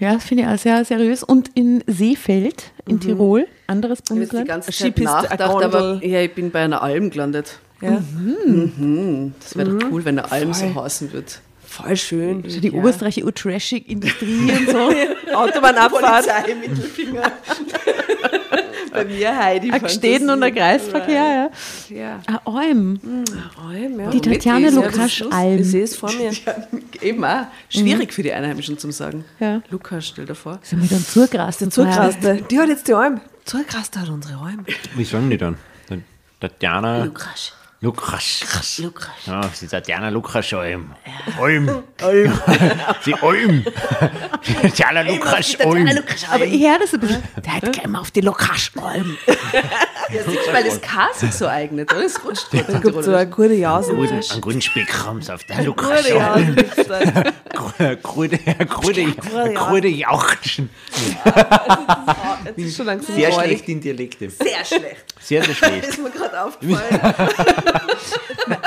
Ja, 0.00 0.14
das 0.14 0.24
finde 0.24 0.44
ich 0.44 0.48
auch 0.48 0.58
sehr 0.58 0.84
seriös. 0.84 1.22
Und 1.22 1.50
in 1.54 1.82
Seefeld 1.86 2.70
in 2.86 3.00
Tirol, 3.00 3.46
anderes 3.66 3.98
Ich 4.04 4.10
habe 4.10 4.20
die 4.20 4.26
Bundesland. 4.26 4.48
ganze 4.48 4.72
Zeit 4.72 4.98
nachgedacht, 4.98 5.54
eine 5.56 5.64
aber 5.64 6.04
ja, 6.04 6.20
ich 6.22 6.34
bin 6.34 6.50
bei 6.50 6.60
einer 6.60 6.82
Alm 6.82 7.10
gelandet. 7.10 7.58
Ja. 7.80 7.90
Mhm. 7.90 9.34
Das 9.40 9.56
wäre 9.56 9.70
doch 9.76 9.90
cool, 9.90 10.04
wenn 10.04 10.16
der 10.16 10.32
Alm 10.32 10.52
so 10.52 10.74
heißen 10.74 11.12
wird. 11.12 11.40
Voll 11.64 11.96
schön. 11.96 12.44
So 12.48 12.60
die 12.60 12.72
Oberösterreicher 12.72 13.24
U-Trashig-Industrie 13.24 14.50
und 14.50 14.70
so. 14.70 14.90
Autobahnabfahrt. 15.34 16.26
Polizei, 16.26 16.54
Mittelfinger. 16.54 17.32
Bei 18.98 19.04
mir 19.04 19.36
Heidi. 19.36 19.70
Ein 19.70 19.82
Gsteden 19.82 20.30
und 20.30 20.42
ein 20.42 20.54
Kreisverkehr, 20.54 21.50
ja. 21.90 21.96
Ja. 21.96 22.20
Ein 22.26 22.38
Alm. 22.44 23.00
Räum, 23.62 24.00
ja. 24.00 24.10
Die 24.10 24.20
Tatjana 24.20 24.68
ist 24.68 24.74
Lukasch-Alm. 24.74 25.58
Ich 25.58 25.66
sehe 25.70 25.84
es 25.84 25.96
vor 25.96 26.12
mir. 26.12 26.30
Ja, 26.44 26.54
eben 27.02 27.24
auch. 27.24 27.46
Schwierig 27.68 28.12
für 28.12 28.22
die 28.22 28.32
Einheimischen 28.32 28.78
zum 28.78 28.92
Sagen. 28.92 29.24
Ja. 29.40 29.62
Lukas, 29.70 30.06
stell 30.08 30.26
dir 30.26 30.34
vor. 30.34 30.58
Sind 30.62 30.82
wir 30.82 30.88
dann? 30.88 31.70
Zugraste. 31.70 32.42
Die 32.50 32.58
hat 32.58 32.68
jetzt 32.68 32.88
die 32.88 32.94
Alm. 32.94 33.20
Zugraste 33.44 34.00
hat 34.00 34.08
unsere 34.08 34.38
Alm. 34.38 34.64
Wie 34.94 35.04
sagen 35.04 35.30
die 35.30 35.38
dann? 35.38 35.56
Tatjana 36.40 37.04
Lukas. 37.04 37.52
Lukas. 37.80 38.78
Lukas. 38.78 39.08
Ja, 39.26 39.40
sie 39.54 39.68
Tatjana 39.68 40.08
Lukas 40.08 40.52
Olm. 40.52 40.96
Olm. 41.38 41.84
Olm. 42.02 42.40
Sie 43.04 43.14
Olm. 43.22 43.64
Tatjana 44.62 45.02
Lukas 45.02 45.56
Olm. 45.64 45.88
Aber 46.28 46.44
ich 46.44 46.60
höre 46.66 46.80
das 46.80 46.94
ein 46.94 47.00
bisschen. 47.00 47.22
Der 47.44 47.54
hat 47.54 47.72
gleich 47.72 47.86
mal 47.86 48.00
auf 48.00 48.10
die 48.10 48.20
Lukasch-Alm. 48.22 49.16
Ja, 50.10 50.22
siehst 50.26 50.46
du, 50.46 50.52
weil 50.54 50.64
das 50.64 50.80
K 50.80 51.06
sich 51.14 51.32
so 51.32 51.46
eignet, 51.46 51.92
oder? 51.92 52.02
Das 52.02 52.24
rutscht 52.24 52.50
gut. 52.50 52.64
Da 52.66 52.78
gibt 52.78 52.96
es 52.96 53.04
so 53.04 53.14
eine 53.14 53.28
gute 53.28 53.52
Jause. 53.52 53.94
Guten, 53.94 54.14
einen 54.14 54.40
guten 54.40 54.62
Speck 54.62 54.90
haben 55.04 55.20
sie 55.20 55.34
auf 55.34 55.44
der 55.44 55.62
Lukas 55.64 56.04
Gute 56.04 56.24
Olm. 56.24 56.56
krude, 58.02 58.38
krude 59.54 59.88
Jauchschen. 59.88 60.70
Sehr 62.56 63.32
schlecht 63.32 63.68
in 63.68 63.82
Dialekte. 63.82 64.30
Sehr 64.30 64.64
schlecht. 64.64 65.04
Sehr, 65.20 65.44
sehr 65.44 65.54
schlecht. 65.54 65.84
Ist 65.88 65.98
mir 65.98 66.10
gerade 66.10 66.42
aufgefallen. 66.42 67.64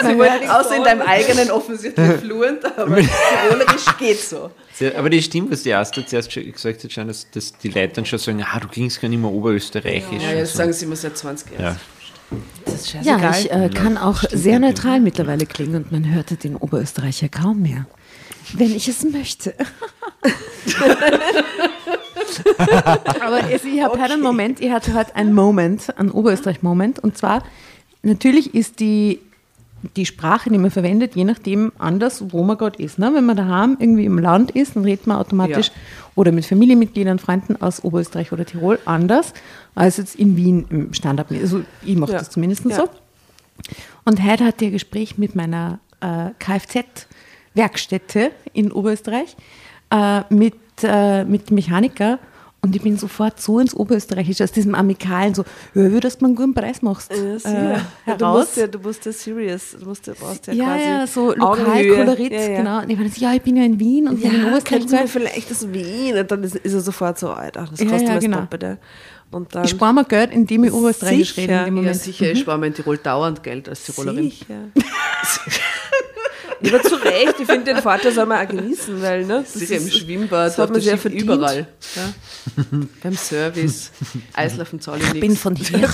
Sie 0.03 0.17
wollten 0.17 0.50
außer 0.50 0.75
in 0.77 0.84
deinem 0.84 1.01
eigenen 1.01 1.51
offensichtlich 1.51 2.12
fluent, 2.22 2.63
aber 2.77 2.98
tirolerisch 2.98 3.86
geht 3.98 4.20
so. 4.20 4.51
Aber 4.98 5.10
das 5.10 5.25
stimmt, 5.25 5.51
was 5.51 5.63
die 5.63 5.74
Asta 5.74 6.05
zuerst 6.05 6.31
schon 6.31 6.51
gesagt 6.51 6.84
hat, 6.84 6.91
schon, 6.91 7.08
dass, 7.08 7.29
dass 7.31 7.58
die 7.58 7.70
Leute 7.70 7.93
dann 7.96 8.05
schon 8.05 8.20
sagen, 8.20 8.43
ah, 8.43 8.60
du 8.60 8.67
klingst 8.67 9.01
gar 9.01 9.10
nicht 9.10 9.20
mehr 9.20 9.31
oberösterreichisch. 9.31 10.24
Ja, 10.24 10.31
jetzt 10.34 10.51
so. 10.53 10.58
sagen 10.60 10.74
sie 10.74 10.86
immer 10.86 10.96
seit 10.96 11.17
20 11.17 11.51
Jahren. 11.51 11.63
Ja. 11.63 11.75
Das 12.65 12.75
ist 12.75 12.93
Ja, 12.93 13.20
scheißegal. 13.20 13.39
ich 13.39 13.51
äh, 13.51 13.70
kann 13.77 13.98
auch 13.98 14.24
sehr 14.31 14.60
neutral 14.60 15.00
mittlerweile 15.01 15.46
klingen 15.46 15.84
und 15.84 15.91
man 15.91 16.13
hörte 16.13 16.36
den 16.36 16.55
Oberösterreicher 16.55 17.27
kaum 17.29 17.62
mehr. 17.62 17.86
Wenn 18.53 18.75
ich 18.75 18.88
es 18.88 19.03
möchte. 19.03 19.53
Aber 23.22 23.39
ich 23.50 23.81
habe 23.84 24.00
heute 24.00 24.13
einen 24.13 24.22
Moment, 24.22 24.60
ich 24.62 24.72
hatte 24.72 24.93
heute 24.93 25.15
einen 25.15 25.34
Moment, 25.34 25.98
einen 25.98 26.12
Oberösterreich-Moment. 26.12 27.00
Und 27.00 27.17
zwar, 27.17 27.43
natürlich 28.03 28.53
ist 28.55 28.79
die, 28.79 29.20
die 29.96 30.05
Sprache, 30.05 30.50
die 30.50 30.58
man 30.60 30.70
verwendet, 30.72 31.15
je 31.15 31.24
nachdem 31.24 31.72
anders, 31.79 32.24
wo 32.31 32.43
man 32.43 32.58
gerade 32.58 32.81
ist. 32.81 33.00
Ne? 33.00 33.12
Wenn 33.13 33.25
man 33.25 33.36
daheim 33.36 33.77
irgendwie 33.79 34.05
im 34.05 34.20
Land 34.20 34.51
ist, 34.51 34.75
dann 34.75 34.84
redet 34.84 35.08
man 35.08 35.17
automatisch 35.17 35.67
Ja. 35.67 35.74
oder 36.15 36.31
mit 36.31 36.46
Familienmitgliedern, 36.46 37.17
Freunden 37.20 37.60
aus 37.62 37.84
Oberösterreich 37.84 38.31
oder 38.31 38.46
Tirol 38.46 38.79
anders 38.86 39.34
als 39.74 39.98
jetzt 39.98 40.15
in 40.15 40.36
Wien 40.38 40.65
im 40.70 40.93
Standard. 40.93 41.31
Also 41.31 41.62
ich 41.84 41.96
mache 41.96 42.12
Ja. 42.13 42.20
das 42.20 42.29
zumindest 42.29 42.65
Ja. 42.65 42.75
so. 42.75 42.89
Und 44.05 44.24
heute 44.24 44.46
hatte 44.46 44.65
ich 44.65 44.70
ein 44.70 44.74
Gespräch 44.74 45.17
mit 45.17 45.36
meiner 45.36 45.79
äh, 46.00 46.29
Kfz-Werkstätte 46.39 48.31
in 48.53 48.72
Oberösterreich 48.72 49.36
äh, 49.91 50.22
mit, 50.34 50.55
äh, 50.84 51.24
mit 51.25 51.51
Mechaniker 51.51 52.20
und 52.63 52.75
ich 52.75 52.82
bin 52.84 52.96
sofort 52.98 53.41
so 53.41 53.60
ins 53.60 53.74
Oberösterreichische, 53.75 54.44
aus 54.44 54.51
diesem 54.51 54.75
Amikalen, 54.75 55.34
so, 55.34 55.44
ja, 55.74 55.91
wie 55.91 56.00
dass 56.00 56.18
du 56.20 56.25
einen 56.25 56.36
guten 56.36 56.53
Preis 56.53 56.82
machst, 56.82 57.12
Ja, 57.12 57.18
äh, 57.18 57.38
sicher. 57.39 57.82
Ja, 58.06 58.15
du 58.15 58.25
heraus. 58.25 58.39
musst 58.39 58.58
ja, 58.58 58.68
du 58.68 58.80
musst 58.80 59.06
ja 59.06 59.12
serious, 59.12 59.75
du 59.80 59.86
musst 59.88 60.06
ja, 60.08 60.13
brauchst 60.20 60.48
ja, 60.48 60.53
Ja, 60.53 60.65
quasi 60.65 60.84
ja, 60.86 61.08
so 61.08 61.30
Augenhöhe. 61.39 61.88
Lokalkolorit, 61.89 62.32
ja, 62.32 62.39
ja. 62.41 62.58
genau. 62.58 62.82
Und 62.82 62.89
ich 62.89 63.00
war 63.00 63.08
so, 63.08 63.22
ja, 63.22 63.34
ich 63.34 63.41
bin 63.41 63.58
ja 63.58 63.63
in 63.63 63.80
Wien 63.80 64.08
und 64.08 64.22
bin 64.22 64.32
in 64.32 64.41
Ja, 64.41 64.48
Oberösterreich. 64.48 64.91
wir 64.91 65.08
vielleicht 65.08 65.50
das 65.50 65.74
Wien 65.74 66.18
und 66.18 66.30
dann 66.32 66.44
ist, 66.44 66.56
ist 66.56 66.74
er 66.74 66.82
sofort 66.82 67.18
so, 67.18 67.30
Alter, 67.32 67.68
das 67.72 67.80
Ja, 67.80 67.86
kostet 67.88 68.01
ja, 68.03 68.08
mir 68.10 68.15
das 68.15 68.24
genau. 68.25 68.39
Doppelte. 68.41 68.77
Und 69.32 69.56
dann 69.56 69.63
Ich 69.63 69.72
spare 69.72 69.94
mir 69.94 70.03
Geld, 70.06 70.32
indem 70.32 70.65
ich 70.65 70.74
Oberösterreichisch 70.74 71.38
rede 71.38 71.54
in 71.54 71.65
dem 71.65 71.65
Ja, 71.78 71.82
Moment. 71.82 71.95
sicher, 71.95 72.32
ich 72.32 72.39
spare 72.41 72.58
mir 72.60 72.67
in 72.67 72.74
Tirol 72.74 72.97
dauernd 72.97 73.41
Geld 73.43 73.69
als 73.69 73.86
Tirolerin. 73.86 74.30
Sicher. 74.30 74.56
Aber 76.65 76.82
zu 76.84 76.95
Recht, 76.95 77.36
ich 77.39 77.45
finde, 77.47 77.74
den 77.74 77.78
Vater 77.82 78.12
soll 78.12 78.26
man 78.26 78.45
auch 78.45 78.50
genießen, 78.50 79.02
weil, 79.02 79.26
ne? 79.26 79.41
Das 79.41 79.54
Sicher 79.54 79.78
im 79.78 79.88
ist- 79.88 79.97
Schwimmbad, 79.97 80.47
das 80.47 80.58
hat 80.58 80.69
man 80.71 80.82
sehr 80.82 80.97
verdient. 80.97 81.24
überall. 81.24 81.67
Ja. 81.95 82.13
Beim 83.04 83.17
Service, 83.17 83.91
Eislaufen 84.34 84.80
zahle 84.80 85.00
ich 85.00 85.06
Ich 85.08 85.12
bin 85.19 85.30
nichts. 85.32 85.41
von 85.41 85.56
hier. 85.56 85.89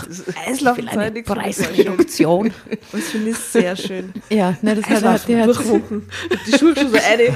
Eislaufen 0.45 0.85
Ich 0.87 0.91
will 0.93 0.99
eine 0.99 1.01
zahlt 1.01 1.13
nichts. 1.13 1.31
Preisreduktion. 1.31 2.53
Das 2.91 3.01
finde 3.03 3.31
ich 3.31 3.37
sehr 3.37 3.75
schön. 3.75 4.13
ja, 4.29 4.57
ne, 4.61 4.75
das 4.75 4.85
hat, 4.85 5.03
hat 5.03 5.27
Durchwunken. 5.27 6.09
Die 6.47 6.57
Schuhe 6.57 6.75
schon 6.75 6.89
so 6.91 6.97
eine. 6.97 7.35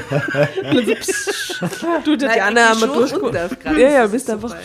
Du, 2.06 2.15
Tatjana, 2.17 2.70
haben 2.70 2.82
wir 2.82 2.88
durchgeguckt. 2.88 3.36
Ja, 3.65 3.78
ja, 3.78 4.08
bist 4.08 4.30
einfach. 4.30 4.56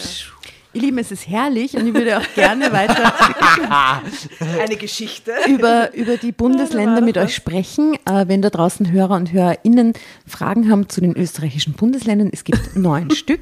Ihr 0.77 0.83
Lieben, 0.83 0.99
es 0.99 1.11
ist 1.11 1.27
herrlich 1.27 1.75
und 1.75 1.87
ich 1.87 1.95
würde 1.95 2.19
auch 2.19 2.35
gerne 2.35 2.71
weiter 2.71 3.11
Eine 4.61 4.77
Geschichte. 4.77 5.33
über, 5.49 5.95
über 5.95 6.19
die 6.19 6.33
Bundesländer 6.33 7.01
mit 7.01 7.17
euch 7.17 7.35
sprechen. 7.35 7.95
Äh, 8.05 8.29
wenn 8.29 8.43
da 8.43 8.51
draußen 8.51 8.93
Hörer 8.93 9.15
und 9.15 9.33
HörerInnen 9.33 9.95
Fragen 10.27 10.71
haben 10.71 10.91
zu 10.91 11.01
den 11.01 11.17
österreichischen 11.17 11.73
Bundesländern, 11.73 12.29
es 12.31 12.45
gibt 12.45 12.77
neun 12.77 13.11
Stück. 13.11 13.41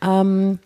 Ähm, 0.00 0.58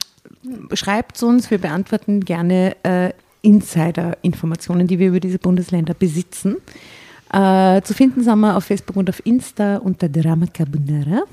schreibt 0.72 1.20
uns, 1.20 1.50
wir 1.50 1.58
beantworten 1.58 2.24
gerne 2.24 2.76
äh, 2.84 3.10
Insider-Informationen, 3.42 4.86
die 4.86 5.00
wir 5.00 5.08
über 5.08 5.18
diese 5.18 5.40
Bundesländer 5.40 5.94
besitzen. 5.94 6.58
Äh, 7.32 7.82
zu 7.82 7.92
finden 7.92 8.22
sind 8.22 8.38
wir 8.38 8.56
auf 8.56 8.62
Facebook 8.62 8.94
und 8.94 9.10
auf 9.10 9.20
Insta 9.26 9.78
unter 9.78 10.08
Drama 10.08 10.46
Carbonara 10.46 11.24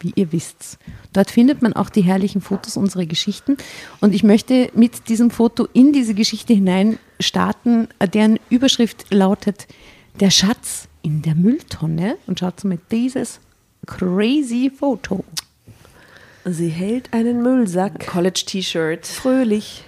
wie 0.00 0.12
ihr 0.14 0.32
wisst. 0.32 0.78
Dort 1.12 1.30
findet 1.30 1.62
man 1.62 1.72
auch 1.72 1.90
die 1.90 2.02
herrlichen 2.02 2.40
Fotos 2.40 2.76
unserer 2.76 3.06
Geschichten. 3.06 3.56
Und 4.00 4.14
ich 4.14 4.22
möchte 4.22 4.70
mit 4.74 5.08
diesem 5.08 5.30
Foto 5.30 5.66
in 5.72 5.92
diese 5.92 6.14
Geschichte 6.14 6.54
hinein 6.54 6.98
starten, 7.20 7.88
deren 8.12 8.38
Überschrift 8.50 9.06
lautet 9.10 9.66
Der 10.20 10.30
Schatz 10.30 10.88
in 11.02 11.22
der 11.22 11.34
Mülltonne. 11.34 12.16
Und 12.26 12.40
schaut 12.40 12.62
mal 12.64 12.78
dieses 12.90 13.40
crazy 13.86 14.70
Foto. 14.74 15.24
Sie 16.44 16.68
hält 16.68 17.12
einen 17.12 17.42
Müllsack. 17.42 18.06
College-T-Shirt. 18.06 19.06
Fröhlich. 19.06 19.84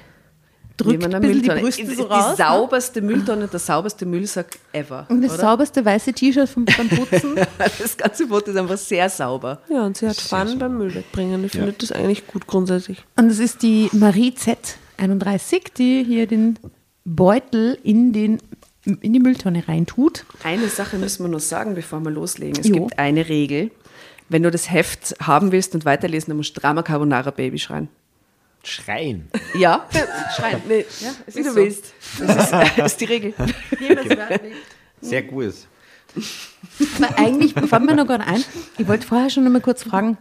Drückt 0.84 1.04
ein 1.04 1.10
bisschen 1.10 1.22
die 1.22 1.38
Mülltonne. 1.40 1.60
Brüste 1.60 1.82
die, 1.84 1.94
so 1.94 2.04
die 2.04 2.10
raus. 2.12 2.30
ne? 2.30 2.36
sauberste 2.44 3.02
Mülltonne, 3.02 3.48
der 3.48 3.60
sauberste 3.60 4.06
Müllsack 4.06 4.58
ever. 4.72 5.06
Und 5.08 5.22
das 5.22 5.32
oder? 5.34 5.40
sauberste 5.42 5.84
weiße 5.84 6.12
T-Shirt 6.12 6.48
vom, 6.48 6.64
beim 6.64 6.88
Putzen. 6.88 7.34
Das 7.78 7.96
ganze 7.96 8.28
Foto 8.28 8.50
ist 8.50 8.56
einfach 8.56 8.78
sehr 8.78 9.08
sauber. 9.10 9.60
Ja, 9.68 9.84
und 9.86 9.96
sie 9.96 10.08
hat 10.08 10.16
Fun 10.16 10.58
beim 10.58 10.76
Müll 10.78 10.94
wegbringen. 10.94 11.44
Ich 11.44 11.52
finde 11.52 11.72
das 11.72 11.92
eigentlich 11.92 12.26
gut 12.26 12.46
grundsätzlich. 12.46 13.04
Und 13.16 13.30
es 13.30 13.38
ist 13.38 13.62
die 13.62 13.88
Marie 13.92 14.30
Z31, 14.98 15.72
die 15.76 16.04
hier 16.04 16.26
den 16.26 16.58
Beutel 17.04 17.78
in, 17.82 18.12
den, 18.12 18.38
in 18.84 19.12
die 19.12 19.20
Mülltonne 19.20 19.66
reintut. 19.66 20.24
Eine 20.44 20.68
Sache 20.68 20.98
müssen 20.98 21.24
wir 21.24 21.28
noch 21.30 21.40
sagen, 21.40 21.74
bevor 21.74 22.00
wir 22.00 22.10
loslegen. 22.10 22.60
Es 22.60 22.68
Jo. 22.68 22.74
gibt 22.74 22.98
eine 22.98 23.28
Regel. 23.28 23.70
Wenn 24.28 24.42
du 24.44 24.50
das 24.50 24.70
Heft 24.70 25.16
haben 25.20 25.50
willst 25.50 25.74
und 25.74 25.84
weiterlesen, 25.84 26.28
dann 26.30 26.36
musst 26.36 26.56
du 26.56 26.60
Drama 26.60 26.82
Carbonara 26.82 27.30
Baby 27.30 27.58
schreien. 27.58 27.88
Schreien. 28.62 29.30
Ja, 29.54 29.86
schreien. 30.36 30.60
Nee, 30.68 30.84
Ja, 31.00 31.10
es 31.26 31.34
wie 31.34 31.40
ist 31.40 31.46
du 31.46 31.50
so. 31.52 31.56
willst. 31.56 31.84
Das 32.18 32.44
ist, 32.44 32.52
das 32.76 32.92
ist 32.92 33.00
die 33.00 33.04
Regel. 33.06 33.34
Sehr 35.00 35.22
gut. 35.22 35.54
Aber 36.96 37.18
eigentlich 37.18 37.54
fällt 37.54 37.82
mir 37.84 37.94
noch 37.94 38.06
gerade 38.06 38.24
ein, 38.26 38.44
ich 38.78 38.86
wollte 38.88 39.06
vorher 39.06 39.30
schon 39.30 39.44
noch 39.44 39.50
mal 39.50 39.60
kurz 39.60 39.84
fragen, 39.84 40.18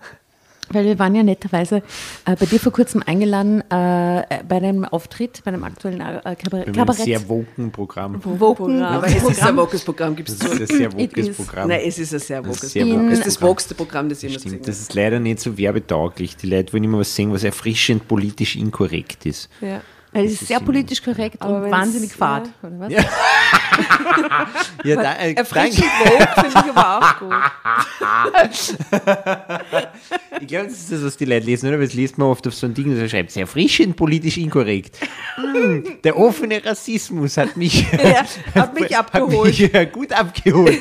weil 0.72 0.86
wir 0.86 1.00
waren 1.00 1.16
ja 1.16 1.24
netterweise 1.24 1.78
äh, 2.26 2.36
bei 2.36 2.46
dir 2.46 2.60
vor 2.60 2.72
kurzem 2.72 3.04
eingeladen 3.06 3.62
äh, 3.70 4.24
bei 4.48 4.60
deinem 4.60 4.86
Auftritt, 4.86 5.42
bei 5.44 5.52
einem 5.52 5.64
aktuellen 5.64 6.02
äh, 6.02 6.36
Kabarett. 6.36 6.74
Bei 6.74 6.82
einem 6.82 6.94
sehr 6.94 7.28
woken 7.28 7.72
Programm. 7.72 8.22
Woken, 8.24 8.82
Aber 8.82 9.08
es 9.08 9.24
ist 9.24 9.44
ein 9.44 9.58
wokes 9.58 9.84
Programm, 9.84 10.16
gibt 10.16 10.30
es 10.30 10.40
zu. 10.40 10.48
ist 10.48 10.72
ein 10.72 10.78
sehr 10.78 10.94
wokes. 10.94 11.36
Programm. 11.36 11.68
Nein, 11.70 11.82
es 11.86 12.00
ist 12.00 12.14
ein 12.14 12.20
sehr 12.20 12.46
wokes 12.46 12.74
Programm. 12.74 13.10
Es 13.10 13.20
ist 13.20 13.28
das 13.28 13.42
wokeste 13.42 13.76
Programm, 13.76 14.10
das 14.10 14.22
jemals 14.22 14.42
Stimmt, 14.42 14.60
gesehen 14.60 14.66
das 14.66 14.82
ist 14.82 14.94
leider 14.94 15.20
nicht 15.20 15.40
so 15.40 15.58
werbetauglich. 15.58 16.36
Die 16.38 16.48
Leute 16.48 16.74
wollen 16.74 16.84
immer 16.84 17.00
was 17.00 17.16
sehen, 17.16 17.32
was 17.32 17.44
erfrischend 17.44 18.08
politisch 18.08 18.56
inkorrekt 18.56 19.26
ist. 19.26 19.50
Ja. 19.62 19.82
Weil 20.12 20.26
es 20.26 20.34
ist 20.34 20.48
sehr 20.48 20.60
politisch 20.60 21.02
korrekt 21.04 21.38
Aber 21.40 21.64
und 21.64 21.72
wahnsinnig 21.72 22.12
fad. 22.14 22.48
ja. 22.48 22.54
Oder 22.68 22.80
was? 22.80 22.92
Ja, 24.84 24.96
da, 25.04 25.14
äh, 25.18 25.34
Erfrischend 25.34 25.86
Vogue 25.86 26.28
finde 26.36 26.50
ich 26.66 26.72
aber 26.76 26.98
auch 26.98 27.20
gut. 27.20 27.34
Ich 30.42 30.48
glaube, 30.48 30.66
das 30.68 30.78
ist 30.80 30.92
das, 30.92 31.04
was 31.04 31.18
die 31.18 31.26
Leute 31.26 31.46
lesen, 31.46 31.68
oder? 31.68 31.80
Weil 31.80 31.86
das 31.88 31.94
liest 31.96 32.18
man 32.18 32.30
oft 32.30 32.48
auf 32.48 32.54
so 32.56 32.66
ein 32.66 32.74
Ding, 32.74 32.98
das 32.98 33.12
schreibt, 33.12 33.32
sehr 33.32 33.42
erfrischend, 33.42 33.96
politisch 33.98 34.38
inkorrekt. 34.38 34.98
Hm, 35.36 35.98
der 36.04 36.18
offene 36.18 36.64
Rassismus 36.64 37.36
hat 37.38 37.58
mich, 37.58 37.86
Ja, 37.92 38.24
hat 38.56 38.74
mich 38.80 38.96
abgeholt. 38.96 39.54
Hat 39.60 39.74
mich, 39.74 39.92
gut 39.92 40.14
abgeholt. 40.14 40.80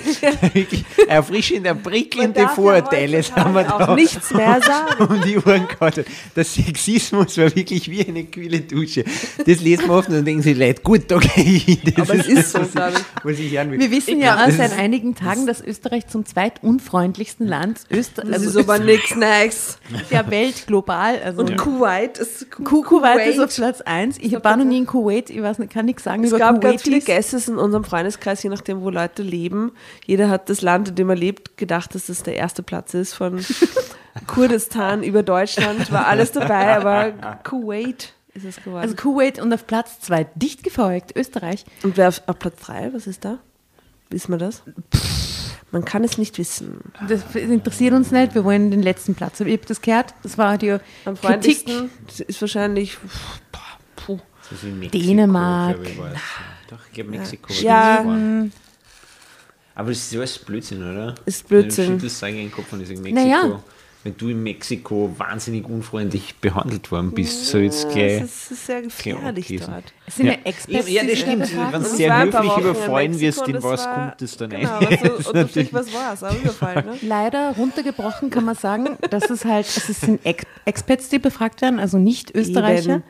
Erfrischende, 1.09 1.75
prickelnde 1.75 2.43
ja 2.43 2.49
Vorurteile 2.49 3.23
haben 3.35 3.55
wir 3.55 3.75
Auch 3.75 3.79
da 3.79 3.95
nichts 3.95 4.31
mehr 4.33 4.61
sagen. 4.61 5.13
um 5.13 5.21
die 5.23 5.39
Ohren 5.39 5.67
gehauen. 5.67 6.05
Der 6.37 6.45
Sexismus 6.45 7.37
war 7.39 7.55
wirklich 7.55 7.91
wie 7.91 8.07
eine 8.07 8.25
kühle 8.25 8.61
Dusche. 8.61 9.05
Das 9.47 9.61
lesen 9.61 9.87
wir 9.87 9.95
oft 9.95 10.09
und 10.09 10.15
dann 10.15 10.25
denken 10.25 10.43
sich 10.43 10.57
Leute, 10.59 10.83
gut, 10.83 11.13
okay. 11.13 11.79
Das 11.97 12.11
Aber 12.11 12.19
es 12.21 12.27
ist 12.27 12.53
so, 12.53 12.61
glaube 12.61 12.93
ich. 12.97 13.25
was 13.25 13.39
ich 13.39 13.53
hören 13.53 13.71
will. 13.71 13.81
Wir 13.81 13.91
wissen 13.91 14.15
Ich 14.19 14.25
ja 14.25 14.35
glaub, 14.35 14.49
auch 14.49 14.53
seit 14.53 14.73
ist- 14.73 14.79
einigen 14.79 15.15
Tagen, 15.15 15.47
dass 15.47 15.61
Österreich 15.63 16.07
zum 16.09 16.25
zweitunfreundlichsten 16.27 17.47
Land 17.47 17.81
Öster 17.91 18.23
Das 18.23 18.45
also 18.45 18.59
ist 18.59 18.69
aber 18.69 18.79
nichts 18.79 19.15
Neues. 19.15 19.79
der 20.11 20.31
Welt 20.31 20.67
global. 20.67 21.19
Also 21.25 21.41
Und 21.41 21.57
Kuwait 21.57 22.19
ist 22.19 22.51
Ku- 22.51 22.65
Ku- 22.65 22.83
Kuwait 22.83 23.27
ist 23.29 23.39
auf 23.41 23.55
Platz 23.55 23.81
1. 23.81 24.19
Ich 24.19 24.33
war 24.45 24.57
noch 24.57 24.65
nie 24.65 24.79
in 24.79 24.87
Kuwait, 24.87 25.31
ich 25.31 25.43
weiß 25.43 25.59
nicht, 25.59 25.73
kann 25.73 25.87
nichts 25.87 26.05
sagen 26.05 26.25
Es 26.25 26.31
über 26.31 26.39
gab 26.39 26.57
Kuwait. 26.61 26.63
ganz 26.73 26.83
viele 26.83 27.01
Guesses 27.01 27.49
in 27.49 27.57
unserem 27.57 27.85
Freundeskreis, 27.85 28.43
je 28.43 28.51
nachdem, 28.51 28.81
wo 28.83 28.91
Leute 28.91 29.23
leben. 29.23 29.73
Jeder 30.07 30.29
hat 30.29 30.49
das 30.51 30.63
Land, 30.63 30.89
in 30.91 30.95
dem 30.97 31.09
er 31.11 31.17
lebt, 31.17 31.57
gedacht, 31.57 31.95
dass 31.95 32.07
das 32.07 32.23
der 32.23 32.37
erste 32.37 32.63
Platz 32.63 32.95
ist. 32.95 33.15
Von 33.15 33.45
Kurdistan 34.27 35.03
über 35.03 35.23
Deutschland 35.23 35.93
war 35.93 36.07
alles 36.07 36.33
dabei, 36.33 36.77
aber 36.77 37.13
Kuwait 37.45 38.13
ist 38.45 38.59
es 38.59 38.65
geworden. 38.65 38.83
Also 38.83 38.97
Kuwait 38.97 39.39
und 39.41 39.53
auf 39.53 39.67
Platz 39.67 40.01
2 40.01 40.25
dicht 40.35 40.63
gefolgt, 40.63 41.17
Österreich. 41.17 41.65
Und 41.83 41.97
wer 41.97 42.09
auf, 42.09 42.23
auf 42.27 42.39
Platz 42.39 42.57
3, 42.63 42.93
was 42.95 43.07
ist 43.07 43.25
da? 43.25 43.39
Wissen 44.11 44.33
wir 44.33 44.39
das? 44.39 44.63
Man 45.71 45.85
kann 45.85 46.03
es 46.03 46.17
nicht 46.17 46.39
wissen. 46.39 46.81
Das 47.09 47.35
interessiert 47.35 47.93
uns 47.93 48.11
nicht, 48.11 48.35
wir 48.35 48.45
wollen 48.45 48.71
den 48.71 48.83
letzten 48.83 49.15
Platz. 49.15 49.41
Ich 49.41 49.53
habe 49.53 49.67
das 49.67 49.83
gehört, 49.83 50.15
das 50.23 50.39
war 50.39 50.57
die 50.57 50.71
Am 50.73 50.81
Kritik. 51.05 51.21
freundlichsten 51.21 51.91
ist 52.27 52.41
wahrscheinlich. 52.41 52.97
Puh. 53.97 54.19
Das 54.51 54.63
ist 54.63 54.73
Mexiko, 54.73 55.05
Dänemark. 55.05 55.77
ich. 55.83 55.97
Doch, 56.71 56.79
ich 56.87 56.93
glaube 56.95 57.11
Mexiko. 57.11 57.53
Ja. 57.53 58.03
das. 58.03 58.51
Aber 59.75 59.91
das 59.91 59.99
ist 59.99 60.17
alles 60.17 60.39
Blödsinn, 60.39 60.83
oder? 60.83 61.15
Ist 61.27 61.47
Blödsinn. 61.47 61.85
Wenn 61.85 61.93
du 61.93 61.97
schüttelst, 62.01 62.19
sage 62.19 62.33
ich 62.33 62.39
in 62.39 62.47
den 62.47 62.53
Kopf 62.53 62.73
und 62.73 62.81
ich 62.81 62.89
sage 62.89 63.01
Mexiko. 63.01 63.29
Naja. 63.29 63.63
Wenn 64.09 64.17
du 64.17 64.29
in 64.31 64.43
Mexiko 64.43 65.15
wahnsinnig 65.19 65.67
unfreundlich 65.69 66.37
behandelt 66.41 66.91
worden 66.91 67.11
bist, 67.13 67.45
so 67.45 67.59
jetzt 67.59 67.91
gleich. 67.91 68.23
Es 68.23 68.51
ist 68.51 68.65
sehr 68.67 68.81
gefährlich 68.81 69.47
dort. 69.61 69.93
Es 70.07 70.17
sind 70.17 70.27
ja, 70.27 70.33
Ja. 70.33 70.39
Experts. 70.45 70.89
Ja, 70.91 71.03
die 71.03 71.09
das 71.11 71.19
stimmt. 71.19 71.57
Wenn 71.73 71.83
du 71.83 71.89
sehr 71.89 72.23
höflich 72.25 72.57
überfallen 72.57 73.21
wirst, 73.21 73.47
in 73.47 73.63
was 73.63 73.85
war- 73.85 73.95
kommt 74.09 74.23
es 74.23 74.37
dann 74.39 74.49
Genau, 74.49 74.79
ein? 74.79 74.87
und 75.11 75.35
natürlich- 75.35 75.75
was 75.75 75.93
war 75.93 76.15
es? 76.15 76.23
Überfallen, 76.41 76.87
ne? 76.87 76.99
Leider 77.03 77.55
runtergebrochen 77.59 78.31
kann 78.31 78.47
man 78.47 78.55
sagen, 78.55 78.97
dass 79.11 79.29
es 79.29 79.45
halt, 79.45 79.67
es 79.67 79.87
sind 80.01 80.25
Ex 80.25 80.45
Expats, 80.65 81.11
die 81.11 81.19
befragt 81.19 81.61
werden, 81.61 81.79
also 81.79 81.99
nicht 81.99 82.35
Österreicher. 82.35 83.03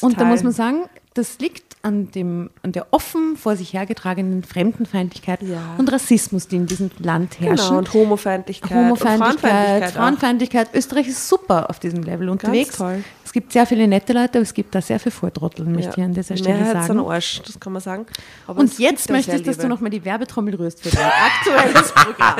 Und 0.00 0.20
da 0.20 0.24
muss 0.26 0.44
man 0.44 0.52
sagen, 0.52 0.84
das 1.14 1.38
liegt 1.40 1.65
an, 1.86 2.10
dem, 2.10 2.50
an 2.62 2.72
der 2.72 2.88
offen 2.90 3.36
vor 3.36 3.54
sich 3.56 3.72
hergetragenen 3.72 4.42
Fremdenfeindlichkeit 4.42 5.40
Ja. 5.42 5.74
und 5.78 5.90
Rassismus, 5.92 6.48
die 6.48 6.56
in 6.56 6.66
diesem 6.66 6.90
Land 6.98 7.38
herrschen. 7.40 7.66
Genau, 7.68 7.78
und 7.78 7.94
Homofeindlichkeit. 7.94 8.70
und 8.72 8.76
Homofeindlichkeit, 8.76 9.40
Frauenfeindlichkeit. 9.50 9.92
Frauenfeindlichkeit. 9.92 10.68
Österreich 10.74 11.08
ist 11.08 11.28
super 11.28 11.70
auf 11.70 11.78
diesem 11.78 12.02
Level 12.02 12.28
unterwegs. 12.28 12.76
toll. 12.76 13.04
Es 13.24 13.32
gibt 13.32 13.52
sehr 13.52 13.66
viele 13.66 13.86
nette 13.86 14.12
Leute, 14.12 14.38
aber 14.38 14.42
es 14.42 14.54
gibt 14.54 14.74
da 14.74 14.80
sehr 14.80 14.98
viel 14.98 15.12
Vortrotteln, 15.12 15.72
möchte 15.72 15.90
ich 15.90 15.96
Ja. 15.98 16.04
an 16.04 16.14
dieser 16.14 16.34
Die 16.34 16.42
Stelle 16.42 16.58
Mehrheit 16.62 16.86
sagen. 16.86 17.00
Arsch, 17.00 17.42
das 17.44 17.60
kann 17.60 17.72
man 17.72 17.82
sagen. 17.82 18.06
Aber 18.46 18.60
Und 18.60 18.78
jetzt 18.78 19.10
möchte 19.10 19.36
ich, 19.36 19.42
dass 19.42 19.56
du 19.56 19.62
Liebe. 19.64 19.74
nochmal 19.74 19.90
die 19.90 20.04
Werbetrommel 20.04 20.54
rührst 20.54 20.82
für 20.82 20.94
dein 20.96 21.04
aktuelles 21.54 21.92
Programm. 21.92 22.36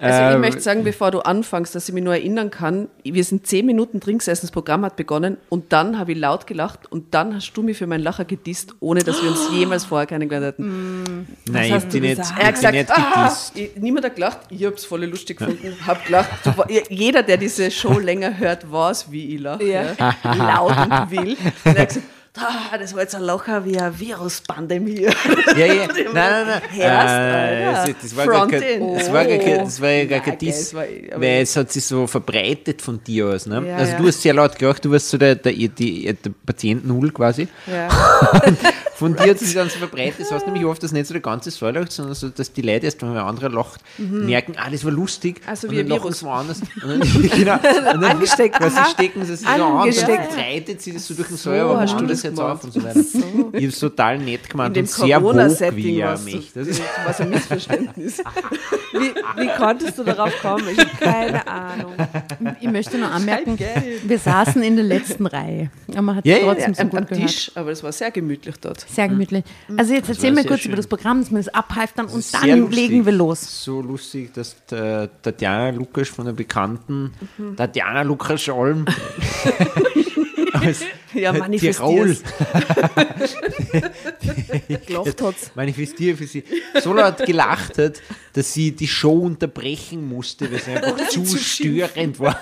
Also 0.00 0.20
Ähm, 0.22 0.32
ich 0.34 0.38
möchte 0.40 0.60
sagen, 0.60 0.84
bevor 0.84 1.10
du 1.10 1.20
anfängst, 1.20 1.74
dass 1.74 1.88
ich 1.88 1.94
mich 1.94 2.04
nur 2.04 2.14
erinnern 2.14 2.50
kann, 2.50 2.88
wir 3.02 3.24
sind 3.24 3.46
zehn 3.46 3.66
Minuten 3.66 4.00
drin 4.00 4.18
gesessen, 4.18 4.42
das 4.46 4.50
Programm 4.52 4.84
hat 4.84 4.96
begonnen 4.96 5.36
und 5.48 5.72
dann 5.72 5.98
habe 5.98 6.12
ich 6.12 6.18
laut 6.18 6.46
gelacht 6.46 6.90
und 6.90 7.12
dann 7.14 7.34
hast 7.34 7.52
du 7.54 7.62
mich 7.62 7.75
für 7.76 7.86
meinen 7.86 8.02
Lacher 8.02 8.24
gedisst, 8.24 8.74
ohne 8.80 9.00
dass 9.00 9.22
wir 9.22 9.30
uns 9.30 9.48
jemals 9.52 9.84
vorher 9.84 10.06
kennengelernt 10.06 10.46
hätten. 10.46 11.26
Nein, 11.48 11.64
ich 11.66 11.72
hast 11.72 11.92
du 11.92 12.00
nicht, 12.00 12.16
gesagt? 12.16 12.32
ich 12.36 12.42
Er 12.42 12.46
hat 12.48 12.54
gesagt, 12.54 12.74
nicht 12.74 12.90
ah, 12.90 13.36
ich, 13.54 13.76
niemand 13.76 14.06
hat 14.06 14.14
gelacht, 14.16 14.38
ich 14.50 14.64
habe 14.64 14.74
es 14.74 14.84
voll 14.84 15.04
lustig 15.04 15.38
gefunden, 15.38 15.76
hab 15.86 16.04
gelacht. 16.06 16.30
Jeder, 16.88 17.22
der 17.22 17.36
diese 17.36 17.70
Show 17.70 17.98
länger 17.98 18.38
hört, 18.38 18.70
weiß, 18.70 19.10
wie 19.10 19.34
ich 19.34 19.40
lache. 19.40 19.64
Ja. 19.64 19.94
Ja. 19.98 20.16
Laut 20.34 20.76
und 20.76 21.10
wild. 21.10 21.38
Und 21.64 21.76
er 21.76 21.82
hat 21.82 21.88
gesagt, 21.88 22.15
ah, 22.38 22.78
das 22.78 22.94
war 22.94 23.02
jetzt 23.02 23.14
ein 23.14 23.22
Lacher 23.22 23.64
wie 23.64 23.78
eine 23.78 23.98
Viruspandemie. 23.98 25.02
Ja, 25.56 25.66
ja. 25.66 25.86
Nein, 25.96 26.12
nein, 26.14 26.46
nein. 26.46 26.80
Äh, 26.80 27.64
das, 27.64 27.90
das 28.02 28.16
war 28.16 28.26
gar 28.26 28.48
kein, 28.48 28.60
Front-in. 28.60 28.94
das 28.94 29.12
war 29.12 29.24
gar 29.24 29.38
kein, 29.38 29.58
das 29.64 29.80
war 29.80 29.90
ja 29.90 30.04
gar 30.04 30.18
Nein, 30.18 30.28
kein 30.28 30.38
Diss, 30.38 30.74
weil 30.74 31.22
es 31.22 31.56
hat 31.56 31.72
sich 31.72 31.84
so 31.84 32.06
verbreitet 32.06 32.82
von 32.82 33.02
dir 33.02 33.26
aus. 33.26 33.46
Ne? 33.46 33.64
Ja, 33.66 33.76
also 33.76 33.96
du 33.96 34.06
hast 34.06 34.22
sehr 34.22 34.34
laut 34.34 34.58
gelacht, 34.58 34.84
du 34.84 34.90
warst 34.90 35.08
so 35.08 35.18
der, 35.18 35.34
der, 35.36 35.52
die, 35.52 36.04
der 36.04 36.32
Patient 36.44 36.86
Null 36.86 37.10
quasi. 37.10 37.48
Ja. 37.66 37.88
Von 38.96 39.14
dir 39.14 39.22
hat 39.30 39.36
es 39.36 39.40
sich 39.40 39.54
dann 39.54 39.68
so 39.68 39.78
verbreitet. 39.78 40.20
Das 40.20 40.32
heißt 40.32 40.46
nämlich 40.46 40.64
oft, 40.64 40.82
dass 40.82 40.92
nicht 40.92 41.06
so 41.06 41.12
der 41.14 41.20
ganze 41.22 41.50
Saal 41.50 41.74
lacht, 41.74 41.92
sondern 41.92 42.14
so, 42.14 42.28
dass 42.30 42.52
die 42.52 42.62
Leute 42.62 42.86
erst, 42.86 43.02
wenn 43.02 43.10
ein 43.10 43.16
anderer 43.18 43.50
lacht, 43.50 43.80
merken, 43.98 44.54
ah, 44.56 44.70
das 44.70 44.84
war 44.84 44.92
lustig. 44.92 45.40
Also 45.46 45.68
und 45.68 45.72
wie 45.74 45.76
dann 45.78 45.86
ein 45.86 45.88
lachen 45.90 46.02
Virus. 46.04 46.18
sie 46.20 46.26
woanders. 46.26 46.60
Und 46.60 46.88
dann, 46.88 47.00
genau. 47.36 47.54
Und 47.54 47.62
dann 48.02 48.04
Angesteckt, 48.04 48.56
Quasi 48.56 48.76
aha. 48.76 48.86
stecken 48.90 49.24
sie 49.24 49.36
sich 49.36 49.46
so 49.46 49.52
an, 49.52 49.60
dann 49.60 49.92
verbreitet 49.92 50.80
sie 50.82 50.92
das 50.92 51.06
so 51.06 51.14
durch 51.14 51.28
den 51.28 51.36
Saal, 51.36 51.60
aber 51.60 51.80
hast 51.80 51.92
hast 51.92 52.00
du 52.00 52.06
das 52.06 52.22
jetzt 52.22 52.36
gemacht. 52.36 52.52
auf 52.54 52.64
und 52.64 52.72
so 52.72 52.82
weiter. 52.82 53.00
Ich 53.00 53.14
habe 53.14 53.66
es 53.66 53.78
total 53.78 54.18
nett 54.18 54.40
In 54.44 54.48
gemacht 54.48 54.76
dem 54.76 54.80
und 54.84 54.88
sehr 54.90 55.22
woke, 55.22 55.32
Corona-Setting 55.32 55.76
wie 55.76 56.00
er 56.00 56.18
mich. 56.18 56.52
du. 56.52 56.64
Das 56.64 56.80
war 57.04 57.12
so 57.14 57.22
ein 57.24 57.30
Missverständnis. 57.30 58.18
Wie, 58.92 59.42
wie 59.42 59.48
konntest 59.58 59.98
du 59.98 60.04
darauf 60.04 60.32
kommen? 60.40 60.64
Ich 60.70 60.78
habe 60.78 60.90
keine 60.98 61.46
Ahnung. 61.46 61.92
Ich 62.60 62.70
möchte 62.70 62.96
nur 62.98 63.10
anmerken, 63.10 63.58
wir 64.04 64.18
saßen 64.18 64.62
in 64.62 64.76
der 64.76 64.84
letzten 64.84 65.26
Reihe. 65.26 65.70
Aber 65.88 66.02
man 66.02 66.16
hat 66.16 66.26
Ja, 66.26 66.36
es 66.36 66.40
ja, 66.40 66.46
trotzdem 66.46 66.66
am, 66.68 66.74
so 66.74 66.82
am 66.82 66.90
gut 66.90 67.08
gehört. 67.08 67.26
Tisch, 67.30 67.50
aber 67.54 67.70
es 67.70 67.82
war 67.82 67.92
sehr 67.92 68.10
gemütlich 68.10 68.56
dort. 68.60 68.85
Sehr 68.86 69.08
gemütlich. 69.08 69.44
Also 69.76 69.94
jetzt 69.94 70.08
erzähl 70.08 70.32
mir 70.32 70.44
kurz 70.44 70.60
schön. 70.60 70.70
über 70.70 70.76
das 70.76 70.86
Programm, 70.86 71.20
dass 71.20 71.30
wir 71.30 71.38
das 71.38 71.48
abhalftern 71.48 72.06
und 72.06 72.34
dann 72.34 72.60
lustig. 72.60 72.76
legen 72.76 73.04
wir 73.06 73.12
los. 73.12 73.64
So 73.64 73.80
lustig, 73.80 74.32
dass 74.34 74.56
Tatjana 74.66 75.70
Lukas 75.70 76.08
von 76.08 76.26
der 76.26 76.32
bekannten 76.32 77.12
Tatjana 77.56 78.02
Lukas 78.02 78.48
Olm 78.48 78.86
aus 80.52 80.80
Ja, 81.14 81.32
Tirol 81.32 81.38
manifestier's. 81.48 82.22
Gelacht 84.86 85.22
hat's. 85.22 85.50
manifestiert 85.54 86.18
für 86.18 86.26
sie 86.26 86.44
so 86.82 86.92
laut 86.92 87.24
gelacht 87.24 87.78
hat, 87.78 88.02
dass 88.34 88.52
sie 88.52 88.72
die 88.72 88.88
Show 88.88 89.20
unterbrechen 89.20 90.06
musste, 90.08 90.50
weil 90.50 90.58
es 90.58 90.68
einfach 90.84 91.08
zu 91.08 91.24
störend 91.38 92.20
war. 92.20 92.38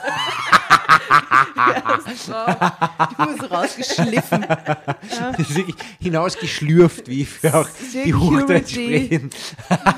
Rausgeschliffen. 3.50 4.46
Das 4.46 5.38
ist 5.38 5.56
wirklich 5.56 5.76
hinausgeschlürft, 6.00 7.08
wie 7.08 7.22
ich 7.22 7.28
für 7.28 7.54
auch 7.54 7.68
die. 7.92 8.14
Hochdeutsch 8.14 8.72
sprechen 8.72 9.30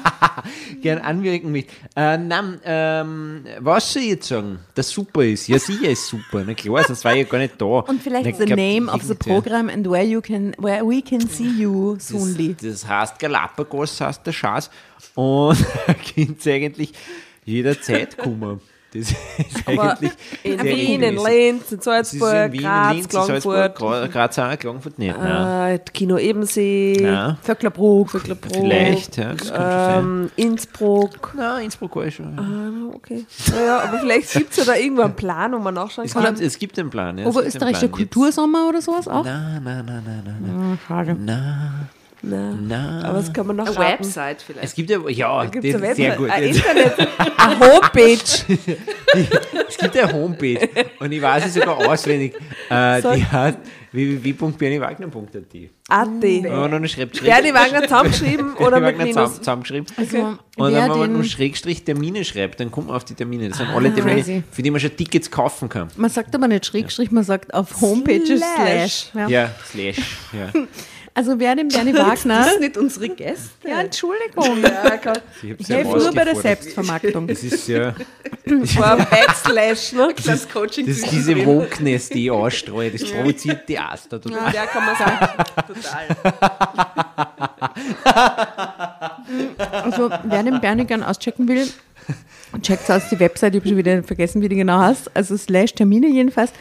gern 0.83 0.99
anwirken 0.99 1.53
möchte. 1.53 1.73
Äh, 1.95 2.19
nein, 2.19 2.61
ähm, 2.65 3.45
was 3.61 3.93
soll 3.93 4.03
ich 4.03 4.09
jetzt 4.11 4.29
sagen, 4.29 4.59
das 4.75 4.91
super 4.91 5.25
ist? 5.25 5.49
Ja, 5.49 5.59
sicher 5.59 5.91
ist 5.91 6.07
super. 6.07 6.43
Na 6.47 6.55
klar, 6.55 6.85
sonst 6.85 7.05
war 7.05 7.13
ich 7.13 7.19
ja 7.19 7.25
gar 7.25 7.39
nicht 7.39 7.61
da. 7.61 7.65
Und 7.65 8.03
vielleicht 8.03 8.27
Na, 8.27 8.33
the 8.33 8.45
glaub, 8.45 8.59
name 8.59 8.93
of 8.93 9.03
the 9.03 9.15
program 9.15 9.69
and 9.69 9.89
where 9.89 10.05
you 10.05 10.21
can, 10.21 10.55
where 10.59 10.87
we 10.87 11.03
can 11.03 11.29
see 11.29 11.51
you 11.59 11.97
soonly. 11.99 12.55
Das, 12.55 12.81
das 12.81 12.89
heißt 12.89 13.19
Galapagos, 13.19 14.01
heißt 14.01 14.27
der 14.27 14.33
Schatz. 14.33 14.71
Und 15.15 15.59
könnt 16.15 16.47
eigentlich 16.47 16.93
jederzeit 17.45 18.17
kommen. 18.17 18.61
Das 18.99 19.11
ist 19.11 19.17
eigentlich 19.69 20.11
In 20.43 20.59
sehr 20.61 20.65
Wien, 20.77 21.03
in. 21.03 21.17
Linz, 21.17 21.73
in 21.73 21.81
Salzburg, 21.81 22.35
in 22.47 22.53
Wien, 22.53 22.61
in 22.61 22.67
Graz, 22.67 22.93
Linz, 22.95 23.05
in 23.07 23.11
Salzburg, 23.11 23.75
Klagenfurt, 23.75 23.79
Gra- 23.79 24.09
Graz 24.09 24.39
auch, 24.39 24.59
Klagenfurt 24.59 24.99
nicht. 24.99 25.17
Nein. 25.19 25.75
äh, 25.77 25.79
Kino 25.93 26.19
Ebensee, 26.19 26.99
Nein. 27.01 27.37
Vöcklerbruck. 27.43 28.11
Vöcklerbruck, 28.11 28.53
Vielleicht, 28.57 29.17
ja, 29.17 29.33
das 29.35 29.53
kann 29.53 29.57
schon 29.63 29.71
sein. 29.71 29.99
ähm, 30.05 30.31
Innsbruck. 30.37 31.35
Nein, 31.37 31.65
Innsbruck 31.65 31.97
war 31.97 32.05
ich 32.07 32.15
schon. 32.15 32.39
Ah, 32.39 32.95
okay. 32.95 33.25
Naja, 33.51 33.81
aber 33.81 33.99
vielleicht 33.99 34.33
gibt 34.33 34.51
es 34.53 34.57
ja 34.59 34.65
da 34.65 34.75
irgendwo 34.77 35.03
einen 35.03 35.15
Plan, 35.17 35.53
wo 35.53 35.59
man 35.59 35.75
nachschauen 35.75 36.07
Es 36.07 36.13
kann. 36.15 36.25
gibt, 36.25 36.41
es 36.41 36.59
gibt 36.59 36.79
einen 36.79 36.91
Plan. 36.91 37.19
Ja, 37.19 37.27
Oberösterreichischer 37.27 37.89
Kultursommer 37.89 38.69
oder 38.69 38.81
sowas 38.81 39.07
auch? 39.09 39.25
Nein, 39.25 39.63
nein, 39.65 39.85
nein, 39.87 40.03
nein, 40.05 40.23
nein, 40.25 40.37
nein. 40.41 40.79
Ah, 40.85 40.87
schade. 40.89 41.17
nein, 41.19 41.89
Nein. 42.23 42.67
nein. 42.67 43.05
Aber 43.05 43.19
das 43.19 43.33
kann 43.33 43.47
man 43.47 43.61
Eine 43.61 43.69
nachschauen. 43.71 43.87
Website 43.87 44.43
vielleicht. 44.43 44.65
Es 44.65 44.75
gibt 44.75 44.91
ja, 44.91 44.99
ja, 45.09 45.45
Gibt's 45.45 45.73
das 45.73 45.83
eine 45.83 45.91
ist 45.91 45.97
sehr 45.97 46.11
Website, 46.11 46.19
gut. 46.19 46.31
ein 46.31 46.43
Internet, 46.43 47.09
eine 47.37 47.61
Homepage. 47.61 48.77
Es 49.69 49.79
gibt 49.79 49.97
eine 49.97 50.13
Homepage 50.13 50.69
und 51.01 51.13
ich 51.13 51.21
weiß 51.23 51.45
sie 51.45 51.51
sogar 51.61 51.77
auswendig. 51.79 52.35
Äh, 52.71 53.01
die 53.03 53.25
heißt 53.25 53.59
www.berniewagner.at. 53.93 55.71
AT. 55.89 56.25
Und 56.25 56.71
dann 56.71 56.89
schreibt 56.89 57.23
Bernie 57.23 57.55
Wagner 57.55 57.83
zusammengeschrieben 57.83 58.55
oder 58.55 58.81
mit 58.81 58.99
Wagner 58.99 59.05
Minus? 59.05 59.15
zusammen, 59.15 59.65
zusammengeschrieben. 59.65 59.87
Also, 59.97 60.39
Und 60.57 60.73
wenn 60.75 60.89
man 60.89 61.13
nur 61.13 61.25
Schrägstrich 61.25 61.85
Termine 61.85 62.25
schreibt, 62.25 62.61
dann 62.61 62.71
kommt 62.71 62.89
man 62.89 62.97
auf 62.97 63.05
die 63.05 63.15
Termine. 63.15 63.49
Das 63.49 63.59
sind 63.59 63.69
alle 63.69 63.95
Termine, 63.95 64.17
crazy. 64.17 64.43
für 64.51 64.63
die 64.63 64.71
man 64.71 64.81
schon 64.81 64.97
Tickets 64.97 65.31
kaufen 65.31 65.69
kann. 65.69 65.89
man 65.97 66.11
sagt 66.11 66.35
aber 66.35 66.49
nicht 66.49 66.67
Schrägstrich, 66.67 67.11
man 67.11 67.25
sagt 67.25 67.55
auf 67.55 67.81
Homepages 67.81 68.41
Slash. 68.41 69.11
Slash. 69.11 69.11
Ja. 69.15 69.29
Ja, 69.29 69.51
slash. 69.71 69.97
Ja. 70.33 70.61
Also 71.17 71.39
wer 71.39 71.57
dem 71.57 71.69
Bernie 71.69 71.93
Das 71.95 72.07
Wagner. 72.07 72.47
ist 72.53 72.61
nicht 72.61 72.77
unsere 72.77 73.09
Gäste. 73.09 73.67
Ja, 73.67 73.81
Entschuldigung. 73.81 74.61
Ja, 74.63 74.97
Gott. 74.97 75.23
Ich 75.59 75.67
helfe 75.67 75.97
nur 75.97 76.13
bei 76.13 76.25
der. 76.25 76.37
Selbstvermarktung. 76.37 77.27
Es 77.31 77.43
ist 77.43 77.67
ja 77.69 77.95
War 78.45 78.97
Backslash, 79.11 79.93
ne? 79.93 80.15
Das 80.27 80.47
Coaching 80.47 80.87
das 80.87 80.99
ist 80.99 81.11
diese 81.11 81.35
Wokeness, 81.47 82.11
die 82.11 82.27
ich 82.27 82.31
ausstreue, 82.31 82.91
das 82.91 83.03
provoziert 83.11 83.67
die 83.67 83.79
Aster 83.79 84.21
total. 84.21 84.45
Ja, 84.45 84.51
der 84.51 84.67
kann 84.67 84.85
man 84.85 84.97
sagen. 84.97 85.29
Also, 89.73 90.11
wer 90.25 90.43
den 90.43 90.61
Bernie 90.61 90.85
gern 90.85 91.03
auschecken 91.03 91.49
will, 91.49 91.67
checkt 92.63 92.91
aus 92.91 93.09
die 93.11 93.19
Website, 93.21 93.55
ich 93.55 93.61
habe 93.61 93.69
schon 93.69 93.77
wieder 93.79 94.03
vergessen, 94.03 94.41
wie 94.43 94.49
die 94.49 94.57
genau 94.57 94.79
heißt, 94.79 95.11
also 95.15 95.37
slash 95.37 95.75
Termine 95.75 96.09
jedenfalls. 96.09 96.53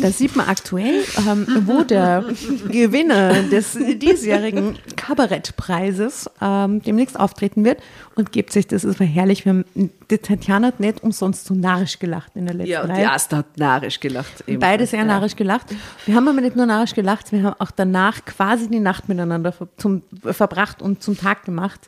Da 0.00 0.10
sieht 0.10 0.34
man 0.36 0.48
aktuell, 0.48 1.04
ähm, 1.28 1.46
wo 1.66 1.82
der 1.82 2.24
Gewinner 2.68 3.42
des 3.44 3.78
diesjährigen 3.98 4.78
Kabarettpreises 4.96 6.30
ähm, 6.40 6.82
demnächst 6.82 7.18
auftreten 7.18 7.64
wird 7.64 7.80
und 8.14 8.32
gebt 8.32 8.52
sich, 8.52 8.66
das 8.66 8.84
ist 8.84 9.00
herrlich, 9.00 9.44
wir 9.44 9.50
haben, 9.52 9.64
die 10.10 10.18
Tatjana 10.18 10.68
hat 10.68 10.80
nicht 10.80 11.02
umsonst 11.02 11.46
so 11.46 11.54
narrisch 11.54 11.98
gelacht 11.98 12.32
in 12.34 12.46
der 12.46 12.54
letzten 12.54 12.70
Ja, 12.72 12.82
und 12.82 12.90
Reihe. 12.90 13.00
die 13.00 13.06
Asta 13.06 13.36
hat 13.38 13.58
narrisch 13.58 14.00
gelacht. 14.00 14.32
ebenfalls. 14.46 14.60
Beide 14.60 14.86
sehr 14.86 15.04
narrisch 15.04 15.36
gelacht. 15.36 15.66
Wir 16.06 16.14
haben 16.14 16.28
aber 16.28 16.40
nicht 16.40 16.56
nur 16.56 16.66
narrisch 16.66 16.94
gelacht, 16.94 17.32
wir 17.32 17.42
haben 17.42 17.56
auch 17.60 17.70
danach 17.70 18.24
quasi 18.24 18.68
die 18.68 18.80
Nacht 18.80 19.08
miteinander 19.08 19.52
ver 19.52 19.68
zum, 19.76 20.02
verbracht 20.22 20.82
und 20.82 21.02
zum 21.02 21.16
Tag 21.18 21.44
gemacht. 21.44 21.80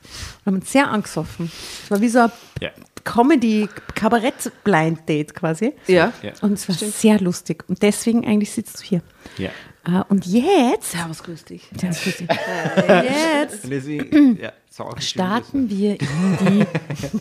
Wir 0.44 0.52
haben 0.52 0.60
uns 0.60 0.70
sehr 0.72 0.90
angesoffen. 0.90 1.50
Es 1.84 1.90
war 1.90 2.00
wie 2.00 2.08
so 2.08 2.20
ein 2.20 2.30
Ja. 2.60 2.70
Comedy-Kabarett-Blind-Date 3.06 5.34
quasi. 5.34 5.72
Ja. 5.86 6.12
Ja. 6.22 6.32
Und 6.42 6.52
es 6.54 6.68
war 6.68 6.74
sehr 6.76 7.20
lustig. 7.20 7.64
Und 7.68 7.82
deswegen 7.82 8.26
eigentlich 8.26 8.50
sitzt 8.52 8.80
du 8.80 8.84
hier. 8.84 9.02
Ja. 9.38 9.50
Äh, 9.86 10.02
Und 10.08 10.26
jetzt, 10.26 10.90
Servus, 10.92 11.22
grüß 11.22 11.44
dich. 11.44 11.68
sehr 11.78 11.90
lustig. 11.90 12.26
jetzt 13.04 13.64
Und 13.64 13.70
deswegen, 13.70 14.38
ja, 14.42 14.52
starten 14.98 15.70
wir 15.70 15.98
in 16.00 16.06
die 16.40 16.66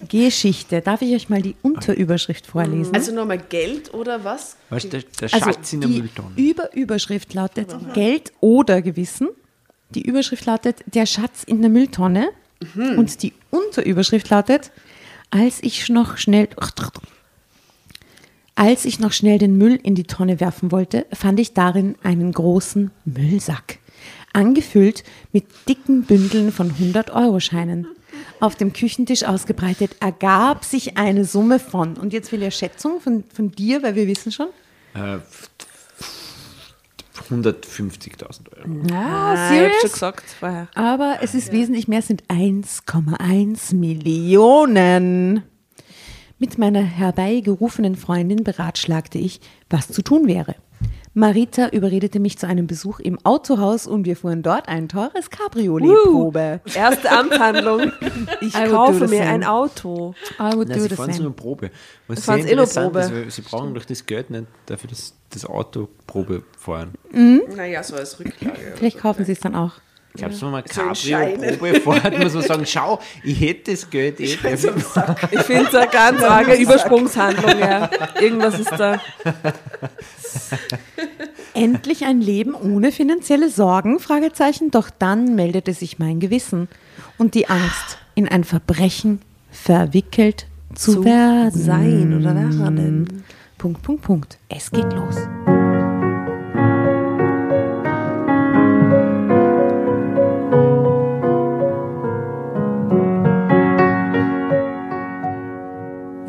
Geschichte. 0.25 0.81
Darf 0.81 1.01
ich 1.01 1.13
euch 1.15 1.29
mal 1.29 1.41
die 1.41 1.55
Unterüberschrift 1.61 2.47
vorlesen? 2.47 2.93
Also 2.95 3.13
nochmal 3.13 3.37
Geld 3.37 3.93
oder 3.93 4.23
was? 4.23 4.57
Weißt 4.69 4.85
du, 4.91 4.99
der, 4.99 5.03
Also 5.21 5.37
Schatz 5.37 5.73
in 5.73 5.81
der 5.81 5.89
die 5.89 5.99
Mülltonne. 6.01 6.31
Überüberschrift 6.35 7.33
lautet 7.33 7.75
Geld 7.93 8.31
oder 8.41 8.81
Gewissen. 8.81 9.29
Die 9.91 10.01
Überschrift 10.01 10.45
lautet 10.45 10.83
Der 10.87 11.05
Schatz 11.05 11.43
in 11.43 11.61
der 11.61 11.69
Mülltonne. 11.69 12.29
Und 12.75 13.21
die 13.21 13.33
Unterüberschrift 13.51 14.29
lautet 14.29 14.71
Als 15.35 15.61
ich 15.61 15.89
noch 15.89 16.15
schnell 16.15 16.47
als 18.55 18.85
ich 18.85 18.99
noch 19.01 19.11
schnell 19.11 19.37
den 19.37 19.57
Müll 19.57 19.77
in 19.83 19.93
die 19.93 20.05
Tonne 20.05 20.39
werfen 20.39 20.71
wollte, 20.71 21.05
fand 21.11 21.41
ich 21.41 21.53
darin 21.53 21.95
einen 22.03 22.31
großen 22.31 22.89
Müllsack, 23.03 23.79
angefüllt 24.31 25.03
mit 25.33 25.43
dicken 25.67 26.03
Bündeln 26.03 26.53
von 26.53 26.71
100-Euro-Scheinen. 26.71 27.85
Auf 28.39 28.55
dem 28.55 28.71
Küchentisch 28.71 29.25
ausgebreitet 29.25 29.97
ergab 29.99 30.63
sich 30.63 30.95
eine 30.95 31.25
Summe 31.25 31.59
von, 31.59 31.97
und 31.97 32.13
jetzt 32.13 32.31
will 32.31 32.41
ich 32.41 32.55
Schätzung 32.55 33.01
von, 33.01 33.25
von 33.25 33.51
dir, 33.51 33.83
weil 33.83 33.95
wir 33.95 34.07
wissen 34.07 34.31
schon, 34.31 34.47
Äh, 34.93 35.17
150.000 37.31 38.51
Euro. 38.57 38.81
Ah, 38.93 38.95
Ah, 38.95 39.33
ich 39.33 39.39
hab 39.39 39.49
serious? 39.49 39.81
schon 39.81 39.91
gesagt 39.91 40.23
vorher. 40.39 40.67
Aber 40.75 41.17
es 41.21 41.33
ist 41.35 41.51
wesentlich 41.51 41.87
mehr, 41.87 41.99
es 41.99 42.07
sind 42.07 42.23
1,1 42.27 43.75
Millionen. 43.75 45.43
Mit 46.37 46.57
meiner 46.57 46.81
herbeigerufenen 46.81 47.95
Freundin 47.95 48.43
beratschlagte 48.43 49.17
ich, 49.17 49.39
was 49.69 49.87
zu 49.87 50.01
tun 50.01 50.27
wäre. 50.27 50.55
Marita 51.13 51.69
überredete 51.69 52.19
mich 52.19 52.37
zu 52.37 52.45
einem 52.45 52.67
Besuch 52.67 52.99
im 52.99 53.17
Autohaus 53.25 53.87
und 53.87 54.05
wir 54.05 54.17
fuhren 54.17 54.43
dort 54.43 54.67
ein 54.67 54.89
teures 54.89 55.29
Cabriolet-Probe. 55.29 56.59
Erste 56.73 57.09
Amtshandlung. 57.11 57.91
Ich 58.41 58.53
I 58.55 58.67
kaufe 58.67 59.07
mir 59.07 59.19
same. 59.19 59.21
ein 59.29 59.43
Auto. 59.43 60.13
I 60.39 60.53
would 60.55 60.67
Nein, 60.67 60.77
do 60.79 60.83
sie 60.83 60.89
fahren 60.95 61.11
so 61.11 61.17
same. 61.17 61.25
eine 61.27 61.31
Probe. 61.31 61.71
Was 62.07 62.25
sehr 62.25 62.35
eh 62.35 62.41
nur 62.41 62.49
interessant 62.51 62.93
Probe. 62.93 62.99
ist, 63.27 63.35
sie 63.35 63.41
brauchen 63.41 63.73
doch 63.73 63.85
das 63.85 64.05
Geld 64.05 64.29
nicht 64.29 64.45
dafür, 64.65 64.89
dass 64.89 65.13
das 65.29 65.45
Auto 65.45 65.87
Probe 66.05 66.43
fahren. 66.57 66.93
Naja, 67.55 67.81
so 67.83 67.95
als 67.95 68.19
Rücklage. 68.19 68.73
Vielleicht 68.75 68.99
kaufen 68.99 69.25
sie 69.25 69.31
es 69.31 69.39
dann 69.39 69.55
auch. 69.55 69.73
Glaubst 70.15 70.41
du, 70.41 70.45
wenn 70.45 70.51
man 70.53 70.63
So 70.71 70.81
in 70.81 70.95
Scheinen. 70.95 71.41
Cabrio-Probe 71.41 71.99
fährt, 72.01 72.19
muss 72.23 72.33
man 72.33 72.43
sagen, 72.43 72.65
schau, 72.65 72.99
ich 73.23 73.39
hätte 73.39 73.71
das 73.71 73.89
Geld 73.89 74.19
eh. 74.19 74.23
Ich 74.25 74.37
finde 74.37 75.67
es 75.67 75.75
eine 75.75 75.87
ganz 75.91 76.21
arge 76.23 76.55
Übersprungshandlung. 76.55 77.59
Ja. 77.59 77.89
Irgendwas 78.19 78.59
ist 78.59 78.71
da. 78.71 79.01
Endlich 81.53 82.05
ein 82.05 82.21
Leben 82.21 82.53
ohne 82.53 82.91
finanzielle 82.91 83.49
Sorgen? 83.49 83.99
Fragezeichen. 83.99 84.71
Doch 84.71 84.89
dann 84.89 85.35
meldete 85.35 85.73
sich 85.73 85.99
mein 85.99 86.19
Gewissen 86.19 86.67
und 87.17 87.33
die 87.33 87.47
Angst, 87.47 87.97
in 88.15 88.27
ein 88.27 88.43
Verbrechen 88.43 89.21
verwickelt 89.51 90.47
zu, 90.73 90.95
Zu 90.95 91.05
werden. 91.05 91.51
sein 91.61 92.13
oder 92.17 92.35
werden. 92.35 93.23
Punkt, 93.57 93.81
Punkt, 93.81 94.01
Punkt. 94.03 94.37
Es 94.49 94.69
geht 94.69 94.91
los. 94.93 95.15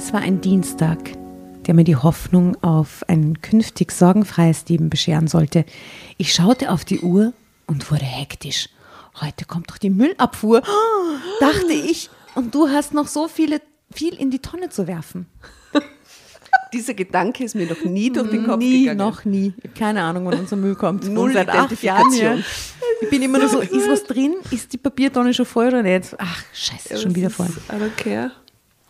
Es 0.07 0.13
war 0.13 0.21
ein 0.21 0.41
Dienstag, 0.41 0.99
der 1.67 1.75
mir 1.75 1.83
die 1.83 1.97
Hoffnung 1.97 2.57
auf 2.63 3.03
ein 3.09 3.43
künftig 3.43 3.91
sorgenfreies 3.91 4.69
Leben 4.69 4.89
bescheren 4.89 5.27
sollte. 5.27 5.65
Ich 6.17 6.33
schaute 6.33 6.71
auf 6.71 6.85
die 6.85 7.01
Uhr 7.01 7.33
und 7.67 7.91
wurde 7.91 8.05
hektisch. 8.05 8.69
Heute 9.21 9.47
kommt 9.47 9.69
doch 9.69 9.79
die 9.79 9.91
Müllabfuhr, 9.91 10.63
dachte 11.41 11.73
ich. 11.73 12.09
Und 12.37 12.55
du 12.55 12.69
hast 12.69 12.95
noch 12.95 13.09
so 13.09 13.27
viele, 13.27 13.61
viel 13.91 14.15
in 14.15 14.31
die 14.31 14.39
Tonne 14.39 14.69
zu 14.69 14.87
werfen. 14.87 15.27
Dieser 16.73 16.95
Gedanke 16.95 17.43
ist 17.43 17.57
mir 17.57 17.67
noch 17.67 17.83
nie 17.83 18.13
durch 18.13 18.31
den 18.31 18.47
Kopf 18.47 18.59
nie, 18.59 18.83
gegangen. 18.83 18.99
noch 18.99 19.25
nie. 19.25 19.55
Ich 19.59 19.65
hab 19.65 19.75
keine 19.75 20.03
Ahnung, 20.05 20.27
wann 20.27 20.39
unser 20.39 20.55
Müll 20.55 20.77
kommt. 20.77 21.03
Null 21.09 21.33
seit 21.33 21.49
acht 21.49 21.83
Jahren 21.83 22.13
hier. 22.13 22.45
Ich 23.01 23.11
bin 23.11 23.23
immer 23.23 23.41
nur 23.41 23.49
so, 23.49 23.59
ist 23.59 23.91
was 23.91 24.05
drin? 24.05 24.37
Ist 24.53 24.73
die 24.73 24.79
Papiertonne 24.79 25.35
schon 25.35 25.47
voll 25.47 25.67
oder 25.67 25.83
nicht? 25.83 26.15
Ach, 26.17 26.45
scheiße, 26.53 26.95
ist 26.95 27.03
schon 27.03 27.17
wieder 27.17 27.29
voll. 27.29 27.49
I 27.49 27.73
don't 27.73 27.97
care. 27.97 28.31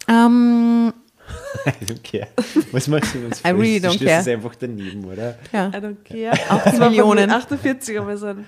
Ähm, 0.09 0.93
I 1.67 1.85
don't 1.85 2.03
care. 2.03 2.29
Was 2.73 2.87
machst 2.89 3.15
du, 3.15 3.19
es 3.31 3.41
I 3.45 3.49
really 3.49 3.79
don't 3.79 3.99
care. 3.99 4.21
es 4.21 4.29
einfach 4.29 4.55
daneben, 4.55 5.05
oder? 5.05 5.37
ja. 5.53 5.69
I 5.69 5.79
don't 5.79 5.97
care. 6.05 6.33
8 6.49 6.79
Millionen. 6.79 7.31
48 7.31 7.99
aber 7.99 8.17
so 8.17 8.27
ein 8.27 8.45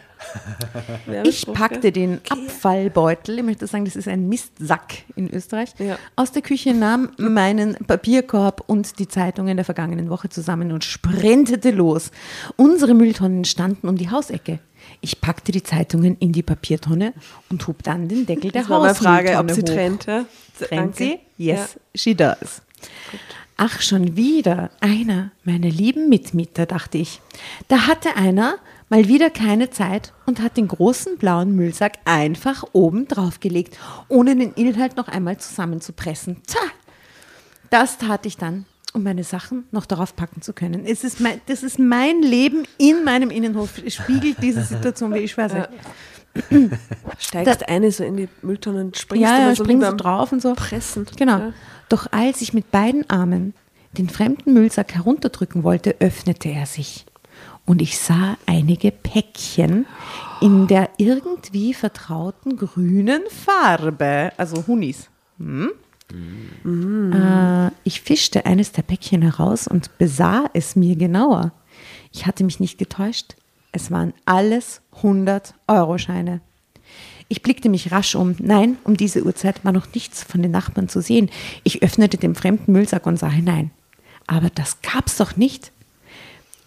Ich 1.24 1.46
packte 1.46 1.92
den 1.92 2.20
Abfallbeutel, 2.28 3.38
ich 3.38 3.44
möchte 3.44 3.66
sagen, 3.66 3.84
das 3.84 3.96
ist 3.96 4.08
ein 4.08 4.28
Mistsack 4.28 5.04
in 5.16 5.32
Österreich, 5.32 5.70
Ja. 5.78 5.98
aus 6.16 6.32
der 6.32 6.42
Küche, 6.42 6.74
nahm 6.74 7.10
meinen 7.18 7.74
Papierkorb 7.86 8.62
und 8.66 8.98
die 8.98 9.08
Zeitungen 9.08 9.56
der 9.56 9.64
vergangenen 9.64 10.10
Woche 10.10 10.28
zusammen 10.28 10.72
und 10.72 10.84
sprintete 10.84 11.70
los. 11.70 12.10
Unsere 12.56 12.94
Mülltonnen 12.94 13.44
standen 13.44 13.88
um 13.88 13.96
die 13.96 14.10
Hausecke. 14.10 14.58
Ich 15.00 15.20
packte 15.20 15.52
die 15.52 15.62
Zeitungen 15.62 16.16
in 16.18 16.32
die 16.32 16.42
Papiertonne 16.42 17.12
und 17.50 17.66
hob 17.66 17.82
dann 17.82 18.08
den 18.08 18.26
Deckel 18.26 18.50
der 18.50 18.62
Das 18.62 18.70
war 18.70 18.80
meine 18.80 18.94
Frage, 18.94 19.36
ob 19.38 19.48
Hausmülltonne 19.50 19.54
sie 19.54 19.60
hoch. 19.72 19.76
trennt. 19.76 20.06
Ja? 20.06 20.24
Trennt 20.58 20.80
Danke. 20.80 20.96
sie? 20.96 21.18
Yes, 21.36 21.78
she 21.94 22.14
does. 22.14 22.62
Ach, 23.56 23.80
schon 23.80 24.16
wieder 24.16 24.70
einer 24.80 25.32
meiner 25.42 25.68
lieben 25.68 26.08
Mitmieter, 26.08 26.64
dachte 26.64 26.98
ich. 26.98 27.20
Da 27.66 27.88
hatte 27.88 28.14
einer 28.14 28.58
mal 28.88 29.08
wieder 29.08 29.30
keine 29.30 29.70
Zeit 29.70 30.12
und 30.26 30.40
hat 30.40 30.56
den 30.56 30.68
großen 30.68 31.18
blauen 31.18 31.56
Müllsack 31.56 31.94
einfach 32.04 32.64
oben 32.72 33.08
drauf 33.08 33.40
gelegt, 33.40 33.76
ohne 34.08 34.36
den 34.36 34.52
Inhalt 34.52 34.96
noch 34.96 35.08
einmal 35.08 35.38
zusammenzupressen. 35.38 36.40
Tja, 36.46 36.60
das 37.70 37.98
tat 37.98 38.26
ich 38.26 38.36
dann, 38.36 38.64
um 38.92 39.02
meine 39.02 39.24
Sachen 39.24 39.64
noch 39.72 39.86
darauf 39.86 40.14
packen 40.14 40.40
zu 40.40 40.52
können. 40.52 40.86
Es 40.86 41.02
ist 41.02 41.20
mein, 41.20 41.40
das 41.46 41.64
ist 41.64 41.78
mein 41.78 42.22
Leben 42.22 42.62
in 42.78 43.04
meinem 43.04 43.30
Innenhof. 43.30 43.82
Es 43.84 43.96
spiegelt 43.96 44.36
diese 44.40 44.62
Situation, 44.62 45.12
wie 45.14 45.18
ich 45.18 45.36
weiß 45.36 45.54
nicht. 45.54 45.68
Steigst 47.18 47.68
eine 47.68 47.90
so 47.90 48.04
in 48.04 48.16
die 48.16 48.28
Mülltonne 48.42 48.82
und 48.82 48.96
springst 48.96 49.22
Ja, 49.22 49.40
ja, 49.40 49.54
so 49.54 49.64
springen 49.64 49.80
wie 49.80 49.86
so 49.86 49.96
drauf 49.96 50.30
und 50.30 50.40
so. 50.40 50.54
Pressen. 50.54 51.06
Genau. 51.16 51.38
Ja. 51.38 51.52
Doch 51.88 52.06
als 52.10 52.42
ich 52.42 52.52
mit 52.52 52.70
beiden 52.70 53.08
Armen 53.08 53.54
den 53.92 54.08
fremden 54.08 54.52
Müllsack 54.52 54.94
herunterdrücken 54.94 55.64
wollte, 55.64 55.96
öffnete 56.00 56.48
er 56.48 56.66
sich. 56.66 57.06
Und 57.64 57.82
ich 57.82 57.98
sah 57.98 58.36
einige 58.46 58.90
Päckchen 58.90 59.86
in 60.40 60.66
der 60.66 60.90
irgendwie 60.96 61.74
vertrauten 61.74 62.56
grünen 62.56 63.22
Farbe. 63.28 64.32
Also 64.36 64.66
Hunis. 64.66 65.08
Hm? 65.38 65.70
Äh, 67.12 67.70
ich 67.84 68.00
fischte 68.00 68.46
eines 68.46 68.72
der 68.72 68.82
Päckchen 68.82 69.22
heraus 69.22 69.68
und 69.68 69.98
besah 69.98 70.48
es 70.54 70.76
mir 70.76 70.96
genauer. 70.96 71.52
Ich 72.12 72.26
hatte 72.26 72.44
mich 72.44 72.60
nicht 72.60 72.78
getäuscht. 72.78 73.36
Es 73.72 73.90
waren 73.90 74.14
alles 74.24 74.80
100-Euro-Scheine. 75.02 76.40
Ich 77.28 77.42
blickte 77.42 77.68
mich 77.68 77.92
rasch 77.92 78.14
um. 78.14 78.36
Nein, 78.38 78.78
um 78.84 78.96
diese 78.96 79.22
Uhrzeit 79.24 79.64
war 79.64 79.72
noch 79.72 79.92
nichts 79.94 80.22
von 80.22 80.42
den 80.42 80.50
Nachbarn 80.50 80.88
zu 80.88 81.02
sehen. 81.02 81.30
Ich 81.62 81.82
öffnete 81.82 82.16
den 82.16 82.34
fremden 82.34 82.72
Müllsack 82.72 83.06
und 83.06 83.18
sah 83.18 83.30
hinein. 83.30 83.70
Aber 84.26 84.50
das 84.50 84.80
gab's 84.80 85.16
doch 85.18 85.36
nicht. 85.36 85.72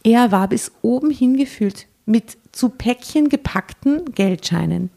Er 0.04 0.32
war 0.32 0.48
bis 0.48 0.72
oben 0.82 1.10
hingefüllt 1.12 1.88
mit 2.06 2.38
zu 2.52 2.70
Päckchen 2.70 3.30
gepackten 3.30 4.06
Geldscheinen. 4.14 4.90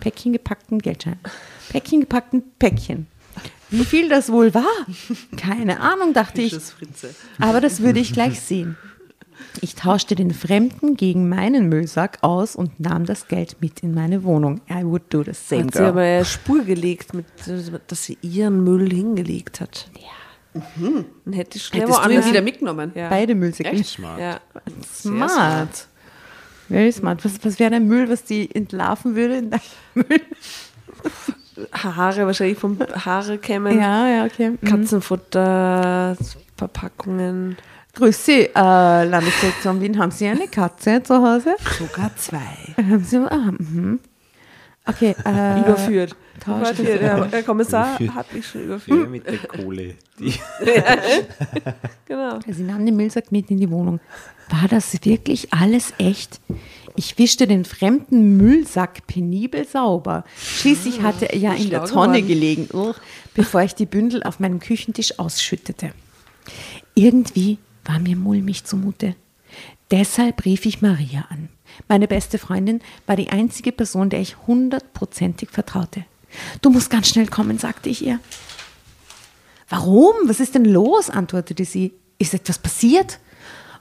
Päckchen 0.00 0.32
gepackten 0.32 0.80
Geldscheinen. 0.80 1.20
Päckchen 1.68 2.00
gepackten 2.00 2.42
Päckchen. 2.58 3.06
Wie 3.70 3.84
viel 3.84 4.08
das 4.08 4.30
wohl 4.30 4.52
war? 4.54 4.86
Keine 5.36 5.80
Ahnung, 5.80 6.12
dachte 6.12 6.42
ich. 6.42 6.56
Aber 7.38 7.60
das 7.60 7.80
würde 7.80 8.00
ich 8.00 8.12
gleich 8.12 8.40
sehen. 8.40 8.76
Ich 9.60 9.74
tauschte 9.74 10.14
den 10.14 10.32
Fremden 10.32 10.96
gegen 10.96 11.28
meinen 11.28 11.68
Müllsack 11.68 12.18
aus 12.22 12.56
und 12.56 12.80
nahm 12.80 13.04
das 13.04 13.28
Geld 13.28 13.56
mit 13.60 13.80
in 13.80 13.94
meine 13.94 14.24
Wohnung. 14.24 14.60
I 14.70 14.84
would 14.84 15.02
do 15.10 15.22
the 15.22 15.32
same, 15.34 15.64
Hat 15.66 15.72
sie 15.74 15.78
girl. 15.78 15.88
aber 15.88 16.00
eine 16.00 16.24
Spur 16.24 16.64
gelegt, 16.64 17.12
mit, 17.14 17.26
dass 17.88 18.04
sie 18.04 18.18
ihren 18.22 18.64
Müll 18.64 18.90
hingelegt 18.90 19.60
hat. 19.60 19.88
Ja. 20.00 20.62
Dann 21.24 21.32
hätte 21.32 21.56
ich 21.56 21.64
schnell 21.64 21.82
Hättest 21.82 22.04
du 22.04 22.10
ihn 22.10 22.24
wieder 22.24 22.42
mitgenommen? 22.42 22.92
Ja. 22.94 23.08
Beide 23.08 23.34
Müllsäcke. 23.34 23.70
Echt? 23.70 23.86
Smart. 23.86 24.20
Ja. 24.20 24.40
Smart. 24.92 25.88
Very 26.68 26.92
smart. 26.92 27.24
Was, 27.24 27.44
was 27.44 27.58
wäre 27.58 27.70
der 27.70 27.80
Müll, 27.80 28.08
was 28.08 28.24
die 28.24 28.54
entlarven 28.54 29.14
würde? 29.14 29.36
in 29.38 29.50
deinem 29.50 29.60
Müll? 29.94 30.20
Haare, 31.72 32.26
wahrscheinlich 32.26 32.58
vom 32.58 32.78
Haare 32.80 33.38
kämen. 33.38 33.78
Ja, 33.78 34.08
ja, 34.08 34.24
okay. 34.24 34.50
Mhm. 34.50 34.60
Katzenfutter, 34.66 36.16
Verpackungen. 36.56 37.56
Grüß 37.94 38.24
Sie, 38.24 38.40
äh, 38.46 39.04
Landesdirektion 39.04 39.80
Wien. 39.80 39.98
Haben 39.98 40.10
Sie 40.10 40.26
eine 40.26 40.48
Katze 40.48 41.02
zu 41.02 41.14
Hause? 41.22 41.56
Sogar 41.78 42.10
zwei. 42.16 42.38
Haben 42.78 43.04
Sie, 43.04 43.16
ah, 43.18 43.52
mhm. 43.58 44.00
Okay, 44.84 45.14
äh, 45.24 45.60
Überführt. 45.60 46.16
Tausch 46.40 46.68
das- 46.70 46.76
der, 46.78 47.26
der 47.26 47.42
Kommissar 47.44 47.86
Überführt. 48.00 48.14
hat 48.14 48.32
mich 48.34 48.46
schon 48.46 48.64
überführt. 48.64 49.00
Ja, 49.02 49.06
mit 49.08 49.26
der 49.26 49.38
Kohle. 49.38 49.94
Die 50.18 50.32
Genau. 52.06 52.40
Sie 52.48 52.62
nahm 52.64 52.84
den 52.84 52.96
Müllsack 52.96 53.30
mit 53.30 53.50
in 53.50 53.58
die 53.60 53.70
Wohnung. 53.70 54.00
War 54.48 54.66
das 54.68 54.92
wirklich 55.04 55.52
alles 55.54 55.92
echt? 55.98 56.40
Ich 56.96 57.16
wischte 57.18 57.46
den 57.46 57.64
fremden 57.64 58.36
Müllsack 58.36 59.06
penibel 59.06 59.66
sauber. 59.68 60.24
Schließlich 60.36 61.02
hatte 61.02 61.26
er 61.26 61.38
ja 61.38 61.52
in 61.52 61.70
der 61.70 61.84
Tonne 61.84 62.22
gelegen, 62.22 62.68
bevor 63.34 63.62
ich 63.62 63.74
die 63.76 63.86
Bündel 63.86 64.22
auf 64.24 64.40
meinem 64.40 64.58
Küchentisch 64.58 65.18
ausschüttete. 65.18 65.92
Irgendwie 66.94 67.58
war 67.84 67.98
mir 67.98 68.16
mulmig 68.16 68.64
zumute. 68.64 69.14
Deshalb 69.90 70.44
rief 70.44 70.64
ich 70.66 70.82
Maria 70.82 71.26
an. 71.28 71.48
Meine 71.88 72.08
beste 72.08 72.38
Freundin 72.38 72.80
war 73.06 73.16
die 73.16 73.30
einzige 73.30 73.72
Person, 73.72 74.10
der 74.10 74.20
ich 74.20 74.36
hundertprozentig 74.46 75.50
vertraute. 75.50 76.04
Du 76.60 76.70
musst 76.70 76.90
ganz 76.90 77.08
schnell 77.08 77.26
kommen, 77.26 77.58
sagte 77.58 77.88
ich 77.88 78.04
ihr. 78.04 78.20
Warum? 79.68 80.14
Was 80.24 80.40
ist 80.40 80.54
denn 80.54 80.64
los? 80.64 81.10
antwortete 81.10 81.64
sie. 81.64 81.92
Ist 82.18 82.34
etwas 82.34 82.58
passiert? 82.58 83.18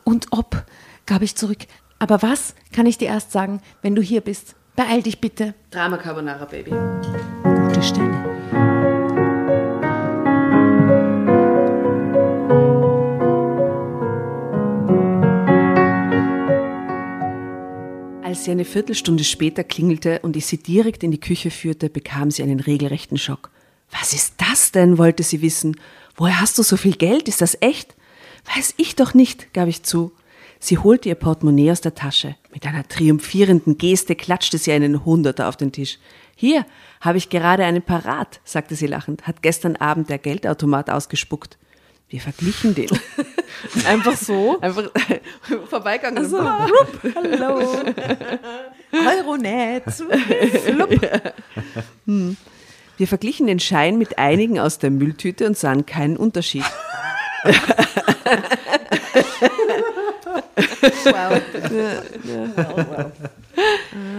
Und 0.03 0.27
ob, 0.31 0.65
gab 1.05 1.21
ich 1.21 1.35
zurück. 1.35 1.59
Aber 1.99 2.21
was, 2.21 2.55
kann 2.71 2.85
ich 2.85 2.97
dir 2.97 3.09
erst 3.09 3.31
sagen, 3.31 3.61
wenn 3.81 3.95
du 3.95 4.01
hier 4.01 4.21
bist. 4.21 4.55
Beeil 4.75 5.03
dich 5.03 5.19
bitte. 5.19 5.53
Drama 5.69 5.97
Carbonara, 5.97 6.45
Baby. 6.45 6.71
Gute 7.43 7.83
Stelle. 7.83 8.20
Als 18.31 18.45
sie 18.45 18.51
eine 18.51 18.63
Viertelstunde 18.63 19.25
später 19.25 19.61
klingelte 19.65 20.19
und 20.19 20.37
ich 20.37 20.45
sie 20.45 20.57
direkt 20.57 21.03
in 21.03 21.11
die 21.11 21.19
Küche 21.19 21.51
führte, 21.51 21.89
bekam 21.89 22.31
sie 22.31 22.41
einen 22.41 22.61
regelrechten 22.61 23.17
Schock. 23.17 23.51
Was 23.91 24.13
ist 24.13 24.35
das 24.37 24.71
denn? 24.71 24.97
wollte 24.97 25.21
sie 25.21 25.41
wissen. 25.41 25.75
Woher 26.15 26.39
hast 26.39 26.57
du 26.57 26.63
so 26.63 26.77
viel 26.77 26.95
Geld? 26.95 27.27
Ist 27.27 27.41
das 27.41 27.57
echt? 27.59 27.93
Weiß 28.55 28.75
ich 28.77 28.95
doch 28.95 29.13
nicht, 29.13 29.53
gab 29.53 29.67
ich 29.67 29.83
zu. 29.83 30.13
Sie 30.61 30.77
holte 30.77 31.09
ihr 31.09 31.15
Portemonnaie 31.15 31.71
aus 31.71 31.81
der 31.81 31.93
Tasche. 31.93 32.37
Mit 32.53 32.65
einer 32.65 32.87
triumphierenden 32.87 33.77
Geste 33.77 34.15
klatschte 34.15 34.57
sie 34.57 34.71
einen 34.71 35.03
Hunderter 35.03 35.49
auf 35.49 35.57
den 35.57 35.73
Tisch. 35.73 35.99
Hier, 36.37 36.65
habe 37.01 37.17
ich 37.17 37.27
gerade 37.27 37.65
einen 37.65 37.81
parat, 37.81 38.39
sagte 38.45 38.75
sie 38.75 38.87
lachend, 38.87 39.27
hat 39.27 39.43
gestern 39.43 39.75
Abend 39.75 40.09
der 40.09 40.19
Geldautomat 40.19 40.89
ausgespuckt. 40.89 41.57
Wir 42.11 42.19
verglichen 42.19 42.75
den. 42.75 42.89
Einfach 43.87 44.17
so. 44.17 44.59
Einfach 44.59 44.91
vorbeigegangen. 45.69 46.17
Also, 46.17 46.43
hallo. 47.15 47.81
Euronet. 48.91 49.85
Wir 52.97 53.07
verglichen 53.07 53.47
den 53.47 53.61
Schein 53.61 53.97
mit 53.97 54.17
einigen 54.17 54.59
aus 54.59 54.77
der 54.77 54.91
Mülltüte 54.91 55.47
und 55.47 55.57
sahen 55.57 55.85
keinen 55.85 56.17
Unterschied. 56.17 56.65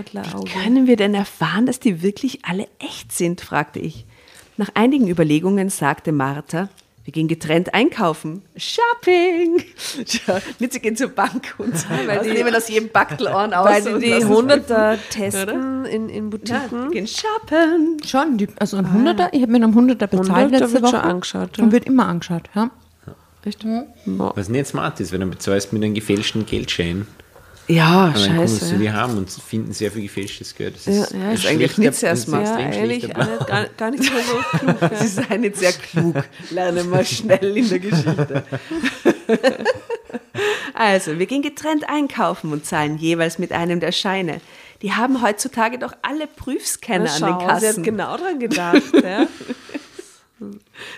Adlerauge. 0.00 0.50
Können 0.50 0.86
wir 0.86 0.96
denn 0.96 1.14
erfahren, 1.14 1.66
dass 1.66 1.78
die 1.78 2.02
wirklich 2.02 2.46
alle 2.46 2.68
echt 2.78 3.12
sind? 3.12 3.42
fragte 3.42 3.80
ich. 3.80 4.06
Nach 4.56 4.70
einigen 4.74 5.08
Überlegungen 5.08 5.68
sagte 5.68 6.12
Martha, 6.12 6.70
wir 7.04 7.12
gehen 7.12 7.26
getrennt 7.26 7.74
einkaufen. 7.74 8.42
Shopping! 8.56 9.64
Nicht, 10.60 10.72
sie 10.72 10.80
gehen 10.80 10.96
zur 10.96 11.08
Bank 11.08 11.54
und 11.58 11.76
so, 11.76 11.86
weil 12.06 12.20
die 12.22 12.30
nehmen 12.30 12.54
aus 12.54 12.68
jedem 12.68 12.90
Backel 12.90 13.26
Ohren 13.26 13.52
aus. 13.54 13.66
Weil 13.66 13.98
die 14.00 14.06
die 14.18 14.24
Hunderter 14.24 14.98
testen 15.10 15.84
in, 15.84 16.08
in 16.08 16.24
Ja, 16.24 16.30
Butiken. 16.30 16.88
die 16.90 16.94
gehen 16.94 17.06
shoppen. 17.08 17.96
Schon, 18.06 18.38
die, 18.38 18.48
also 18.58 18.76
ein 18.76 18.92
Hunderter, 18.92 19.30
ich 19.32 19.42
habe 19.42 19.50
mir 19.50 19.56
einen 19.64 19.74
Hunderter 19.74 20.06
bezahlt 20.06 20.28
Hunderter 20.46 20.58
letzte 20.66 20.72
wird 20.74 20.82
Woche. 20.84 20.90
schon 20.92 21.00
angeschaut, 21.10 21.56
ja. 21.58 21.64
Und 21.64 21.72
wird 21.72 21.86
immer 21.86 22.06
angeschaut, 22.06 22.42
ja. 22.54 22.70
Echt? 23.44 23.66
Was 24.06 24.48
nicht 24.48 24.66
smart 24.68 25.00
ist, 25.00 25.10
weil 25.10 25.18
dann 25.18 25.30
bezahlst 25.30 25.72
du 25.72 25.76
mit 25.76 25.84
einem 25.84 25.94
gefälschten 25.94 26.46
Geldschein. 26.46 27.08
Ja, 27.68 28.06
Und 28.06 28.16
dann 28.16 28.36
kommen 28.36 28.48
sie 28.48 28.58
scheiße. 28.58 28.78
die 28.78 28.90
haben 28.90 29.16
und 29.18 29.30
finden 29.30 29.72
sehr 29.72 29.92
viel 29.92 30.02
gefälschtes 30.02 30.54
Geld. 30.54 30.74
Das 30.74 30.86
Ja, 30.86 31.02
ist, 31.04 31.12
ja, 31.12 31.20
ein 31.20 31.32
ist 31.32 31.46
eigentlich 31.46 31.78
nicht 31.78 32.04
ein 32.04 32.16
smart. 32.16 32.46
Ja, 32.46 32.58
ehrlich, 32.70 33.02
nicht- 33.04 33.14
gar, 33.14 33.66
gar 33.76 33.90
nicht 33.92 34.02
so 34.04 34.10
klug. 34.58 34.76
Ja. 34.80 34.94
Sie 34.96 35.06
seien 35.08 35.44
jetzt 35.44 35.60
sehr 35.60 35.72
klug. 35.72 36.16
Lernen 36.50 36.90
wir 36.90 37.04
schnell 37.04 37.56
in 37.56 37.68
der 37.68 37.78
Geschichte. 37.78 38.42
Also, 40.74 41.18
wir 41.18 41.26
gehen 41.26 41.42
getrennt 41.42 41.88
einkaufen 41.88 42.52
und 42.52 42.64
zahlen 42.66 42.96
jeweils 42.98 43.38
mit 43.38 43.52
einem 43.52 43.78
der 43.80 43.92
Scheine. 43.92 44.40
Die 44.80 44.92
haben 44.92 45.22
heutzutage 45.22 45.78
doch 45.78 45.92
alle 46.02 46.26
Prüfscanner 46.26 47.10
Na, 47.20 47.26
an 47.26 47.32
den 47.32 47.40
schau, 47.40 47.40
sie 47.40 47.46
hat 47.46 47.60
Kassen. 47.62 47.82
genau 47.82 48.16
dran 48.16 48.38
gedacht. 48.38 48.82
ja. 49.02 49.26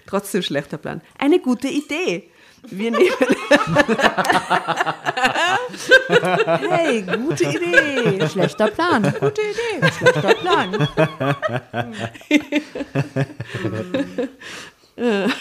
Trotzdem 0.07 0.43
schlechter 0.43 0.79
Plan. 0.79 1.01
Eine 1.19 1.39
gute 1.41 1.69
Idee. 1.69 2.31
Wir 2.71 2.91
nehmen. 2.91 3.09
hey, 6.71 7.03
gute 7.03 7.45
Idee. 7.45 8.27
Schlechter 8.29 8.69
Plan. 8.69 9.03
Gute 9.21 9.43
Idee. 9.43 9.91
Schlechter 9.99 10.35
Plan. 10.35 10.89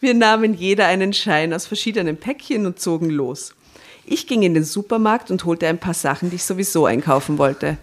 Wir 0.00 0.14
nahmen 0.14 0.54
jeder 0.54 0.86
einen 0.86 1.12
Schein 1.12 1.52
aus 1.52 1.66
verschiedenen 1.66 2.16
Päckchen 2.16 2.66
und 2.66 2.80
zogen 2.80 3.10
los. 3.10 3.54
Ich 4.06 4.26
ging 4.26 4.42
in 4.42 4.54
den 4.54 4.64
Supermarkt 4.64 5.30
und 5.30 5.44
holte 5.44 5.66
ein 5.66 5.78
paar 5.78 5.94
Sachen, 5.94 6.30
die 6.30 6.36
ich 6.36 6.44
sowieso 6.44 6.86
einkaufen 6.86 7.36
wollte. 7.36 7.76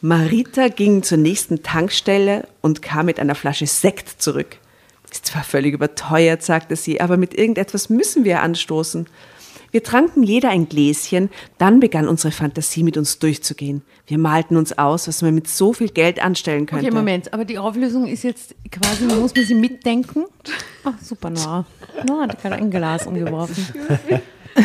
Marita 0.00 0.68
ging 0.68 1.02
zur 1.02 1.18
nächsten 1.18 1.62
Tankstelle 1.62 2.48
und 2.62 2.80
kam 2.80 3.04
mit 3.06 3.20
einer 3.20 3.34
Flasche 3.34 3.66
Sekt 3.66 4.22
zurück. 4.22 4.56
Ist 5.10 5.26
zwar 5.26 5.42
völlig 5.42 5.74
überteuert, 5.74 6.42
sagte 6.42 6.76
sie, 6.76 7.00
aber 7.00 7.16
mit 7.16 7.34
irgendetwas 7.34 7.90
müssen 7.90 8.24
wir 8.24 8.42
anstoßen. 8.42 9.06
Wir 9.72 9.84
tranken 9.84 10.22
jeder 10.22 10.50
ein 10.50 10.68
Gläschen, 10.68 11.30
dann 11.58 11.78
begann 11.78 12.08
unsere 12.08 12.32
Fantasie 12.32 12.82
mit 12.82 12.96
uns 12.96 13.18
durchzugehen. 13.20 13.82
Wir 14.06 14.18
malten 14.18 14.56
uns 14.56 14.76
aus, 14.76 15.06
was 15.06 15.22
man 15.22 15.34
mit 15.34 15.46
so 15.46 15.72
viel 15.72 15.88
Geld 15.88 16.20
anstellen 16.20 16.66
könnte. 16.66 16.86
Okay, 16.86 16.94
Moment, 16.94 17.32
aber 17.32 17.44
die 17.44 17.58
Auflösung 17.58 18.06
ist 18.06 18.24
jetzt 18.24 18.54
quasi, 18.70 19.04
man 19.04 19.20
muss 19.20 19.34
man 19.34 19.44
sie 19.44 19.54
mitdenken. 19.54 20.24
Ach, 20.84 20.94
super, 21.00 21.30
Nora. 21.30 21.64
Nora 22.06 22.22
hat 22.22 22.42
gerade 22.42 22.56
ein 22.56 22.70
Glas 22.70 23.06
umgeworfen. 23.06 23.64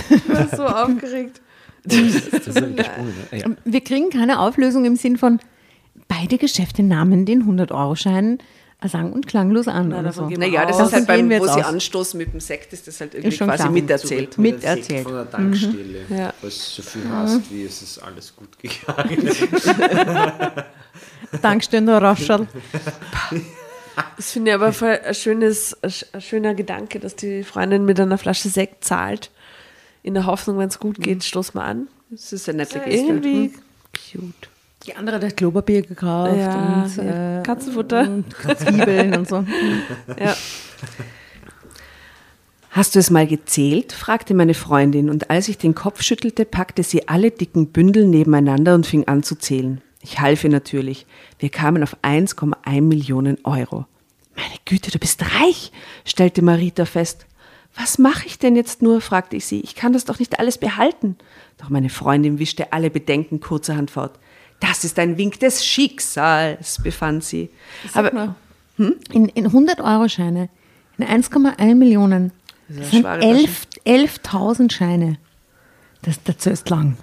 Ich 0.10 0.30
war 0.30 0.48
so 0.56 0.66
aufgeregt. 0.66 1.42
Ne? 1.86 3.56
Wir 3.64 3.82
kriegen 3.82 4.10
keine 4.10 4.40
Auflösung 4.40 4.86
im 4.86 4.96
Sinn 4.96 5.18
von, 5.18 5.40
beide 6.08 6.40
Geschäfte 6.40 6.82
nahmen 6.82 7.28
den 7.28 7.44
100-Euro-Schein 7.44 8.40
sang- 8.84 9.14
und 9.14 9.26
klanglos 9.28 9.68
an. 9.68 9.94
oder 9.94 10.12
so. 10.14 10.28
Naja, 10.30 10.62
das 10.66 10.78
Davon 10.78 10.86
ist 10.88 10.94
halt 10.94 11.08
beim, 11.08 11.30
wir 11.30 11.40
wo 11.40 11.46
sie 11.48 11.52
aus. 11.54 11.66
anstoßen 11.66 12.18
mit 12.18 12.34
dem 12.34 12.40
Sekt, 12.40 12.72
ist 12.74 12.88
das 12.88 13.00
halt 13.02 13.14
irgendwie 13.16 13.36
schon 13.36 13.48
quasi 13.48 13.64
klar. 13.64 13.72
miterzählt. 13.72 14.38
Mit 14.38 14.54
Mit 14.54 14.62
Sekt 14.62 14.78
erzählt. 14.78 15.04
von 15.04 15.14
der 15.14 15.32
Tankstelle. 15.32 16.06
Ja. 16.10 16.34
Was 16.42 16.76
so 16.76 16.82
viel 16.84 17.02
hast, 17.10 17.52
wie 17.52 17.64
es 17.66 17.82
ist 17.82 17.98
alles 18.00 18.36
gut 18.36 18.50
gegangen. 18.60 19.30
Herr 21.42 22.02
Raschel. 22.02 22.48
Das 24.18 24.32
finde 24.32 24.52
ich 24.52 24.56
aber 24.56 24.74
voll 24.74 25.00
ein, 25.06 25.16
schönes, 25.16 25.82
ein 25.82 25.90
sch- 25.90 26.06
ein 26.14 26.22
schöner 26.22 26.54
Gedanke, 26.54 27.00
dass 27.00 27.16
die 27.16 27.44
Freundin 27.44 27.86
mit 27.86 28.00
einer 28.00 28.18
Flasche 28.18 28.50
Sekt 28.50 28.84
zahlt. 28.84 29.32
In 30.04 30.14
der 30.14 30.26
Hoffnung, 30.26 30.58
wenn 30.58 30.68
es 30.68 30.80
gut 30.80 31.00
geht, 31.00 31.24
stoß 31.24 31.54
mal 31.54 31.66
an. 31.66 31.88
Das 32.10 32.32
ist 32.34 32.48
eine 32.50 32.60
nette 32.60 32.80
Geste. 32.80 32.92
Irgendwie 33.08 33.54
cute. 34.12 34.50
Die 34.86 34.96
andere 34.96 35.20
hat 35.20 35.38
Klopapier 35.38 35.82
gekauft 35.82 36.38
Ja, 36.38 36.84
und 36.84 36.96
ja. 36.98 37.40
äh, 37.40 37.44
Katzenfutter. 37.44 38.02
und 38.02 38.26
Zwiebeln 38.58 39.16
und 39.18 39.28
so. 39.28 39.44
Ja. 40.20 40.36
Hast 42.70 42.94
du 42.94 43.00
es 43.00 43.10
mal 43.10 43.26
gezählt? 43.26 43.94
fragte 43.94 44.34
meine 44.34 44.54
Freundin, 44.54 45.10
und 45.10 45.30
als 45.30 45.48
ich 45.48 45.58
den 45.58 45.76
Kopf 45.76 46.02
schüttelte, 46.02 46.44
packte 46.44 46.84
sie 46.84 47.08
alle 47.08 47.32
dicken 47.32 47.68
Bündel 47.68 48.06
nebeneinander 48.06 48.76
und 48.76 48.86
fing 48.86 49.08
an 49.08 49.24
zu 49.24 49.36
zählen. 49.36 49.82
Ich 50.02 50.20
half 50.20 50.44
ihr 50.44 50.50
natürlich. 50.50 51.06
Wir 51.40 51.50
kamen 51.50 51.84
auf 51.84 51.96
1,1 52.04 52.82
Millionen 52.82 53.38
Euro. 53.46 53.86
Meine 54.36 54.56
Güte, 54.66 54.92
du 54.92 55.00
bist 55.00 55.24
reich, 55.40 55.72
stellte 56.04 56.42
Marita 56.42 56.84
fest. 56.86 57.26
Was 57.78 57.98
mache 57.98 58.28
ich 58.28 58.40
denn 58.40 58.58
jetzt 58.58 58.82
nur? 58.82 59.00
fragte 59.00 59.38
ich 59.38 59.46
sie. 59.46 59.62
Ich 59.62 59.76
kann 59.76 59.94
das 59.94 60.04
doch 60.06 60.20
nicht 60.20 60.38
alles 60.40 60.58
behalten. 60.58 61.16
Doch 61.58 61.70
meine 61.70 61.90
Freundin 61.90 62.40
wischte 62.40 62.74
alle 62.74 62.90
Bedenken 62.90 63.40
kurzerhand 63.40 63.90
fort. 63.90 64.20
Das 64.60 64.84
ist 64.84 64.98
ein 65.00 65.18
Wink 65.18 65.40
des 65.40 65.66
Schicksals, 65.66 66.82
befand 66.82 67.24
sie. 67.24 67.50
Aber 67.94 68.12
Aber 68.14 68.36
in, 68.78 69.28
in 69.30 69.48
100-Euro-Scheine, 69.48 70.50
in 70.98 71.06
1,1 71.06 71.76
Millionen, 71.76 72.32
Das 72.68 72.92
sind 72.92 73.06
eine 73.06 73.22
schwere 73.22 73.38
11 73.86 74.22
11.000 74.24 74.72
Scheine. 74.72 75.18
Das, 76.02 76.22
das 76.24 76.46
ist 76.46 76.70
lang. 76.70 76.98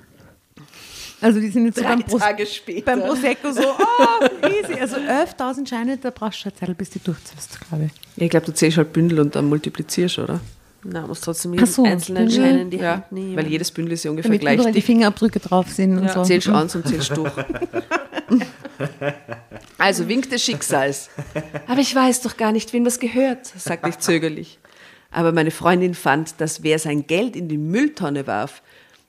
Also 1.20 1.38
die 1.38 1.50
sind 1.50 1.66
jetzt 1.66 1.76
so 1.76 1.82
Drei 1.82 1.90
beim, 1.90 2.02
Pros 2.02 2.20
Tage 2.20 2.46
später. 2.46 2.84
beim 2.84 3.00
Prosecco 3.06 3.52
so, 3.52 3.62
oh, 3.78 4.46
easy. 4.48 4.80
Also 4.80 4.96
11.000 4.96 5.68
Scheine, 5.68 5.96
da 5.96 6.10
brauchst 6.10 6.44
du 6.44 6.48
eine 6.48 6.56
Zeit, 6.56 6.76
bis 6.76 6.90
du 6.90 6.98
durchziehst, 6.98 7.60
glaube 7.68 7.86
ich. 7.86 8.22
ich 8.24 8.30
glaube, 8.30 8.46
du 8.46 8.52
zählst 8.52 8.76
halt 8.76 8.92
Bündel 8.92 9.20
und 9.20 9.36
dann 9.36 9.44
multiplizierst, 9.48 10.18
oder? 10.18 10.40
Na, 10.84 11.06
muss 11.06 11.20
trotzdem 11.20 11.54
jeden 11.54 11.66
so, 11.66 11.84
einzelnen 11.84 12.26
Bündel. 12.26 12.44
Schein 12.44 12.58
in 12.58 12.70
die 12.70 12.76
Ja, 12.78 12.94
Hand 12.94 13.12
nehmen. 13.12 13.36
weil 13.36 13.46
jedes 13.46 13.70
Bündel 13.70 13.92
ist 13.94 14.04
ja 14.04 14.10
ungefähr 14.10 14.30
Damit 14.30 14.40
gleich 14.40 14.54
überall 14.56 14.72
die 14.72 14.78
dick. 14.80 14.86
Fingerabdrücke 14.86 15.38
drauf 15.38 15.68
sind 15.70 15.96
und 15.98 16.10
so. 16.10 16.24
Zählst 16.24 16.48
eins 16.48 16.74
und 16.74 16.86
zählst 16.88 17.16
durch. 17.16 17.32
Also 19.78 20.08
Wink 20.08 20.30
des 20.30 20.42
Schicksals. 20.44 21.08
Aber 21.66 21.80
ich 21.80 21.94
weiß 21.94 22.22
doch 22.22 22.36
gar 22.36 22.52
nicht, 22.52 22.72
wem 22.72 22.84
das 22.84 23.00
gehört, 23.00 23.46
sagte 23.46 23.88
ich 23.88 23.98
zögerlich. 23.98 24.58
Aber 25.10 25.32
meine 25.32 25.50
Freundin 25.50 25.94
fand, 25.94 26.40
dass 26.40 26.62
wer 26.62 26.78
sein 26.78 27.06
Geld 27.06 27.36
in 27.36 27.48
die 27.48 27.58
Mülltonne 27.58 28.26
warf, 28.26 28.62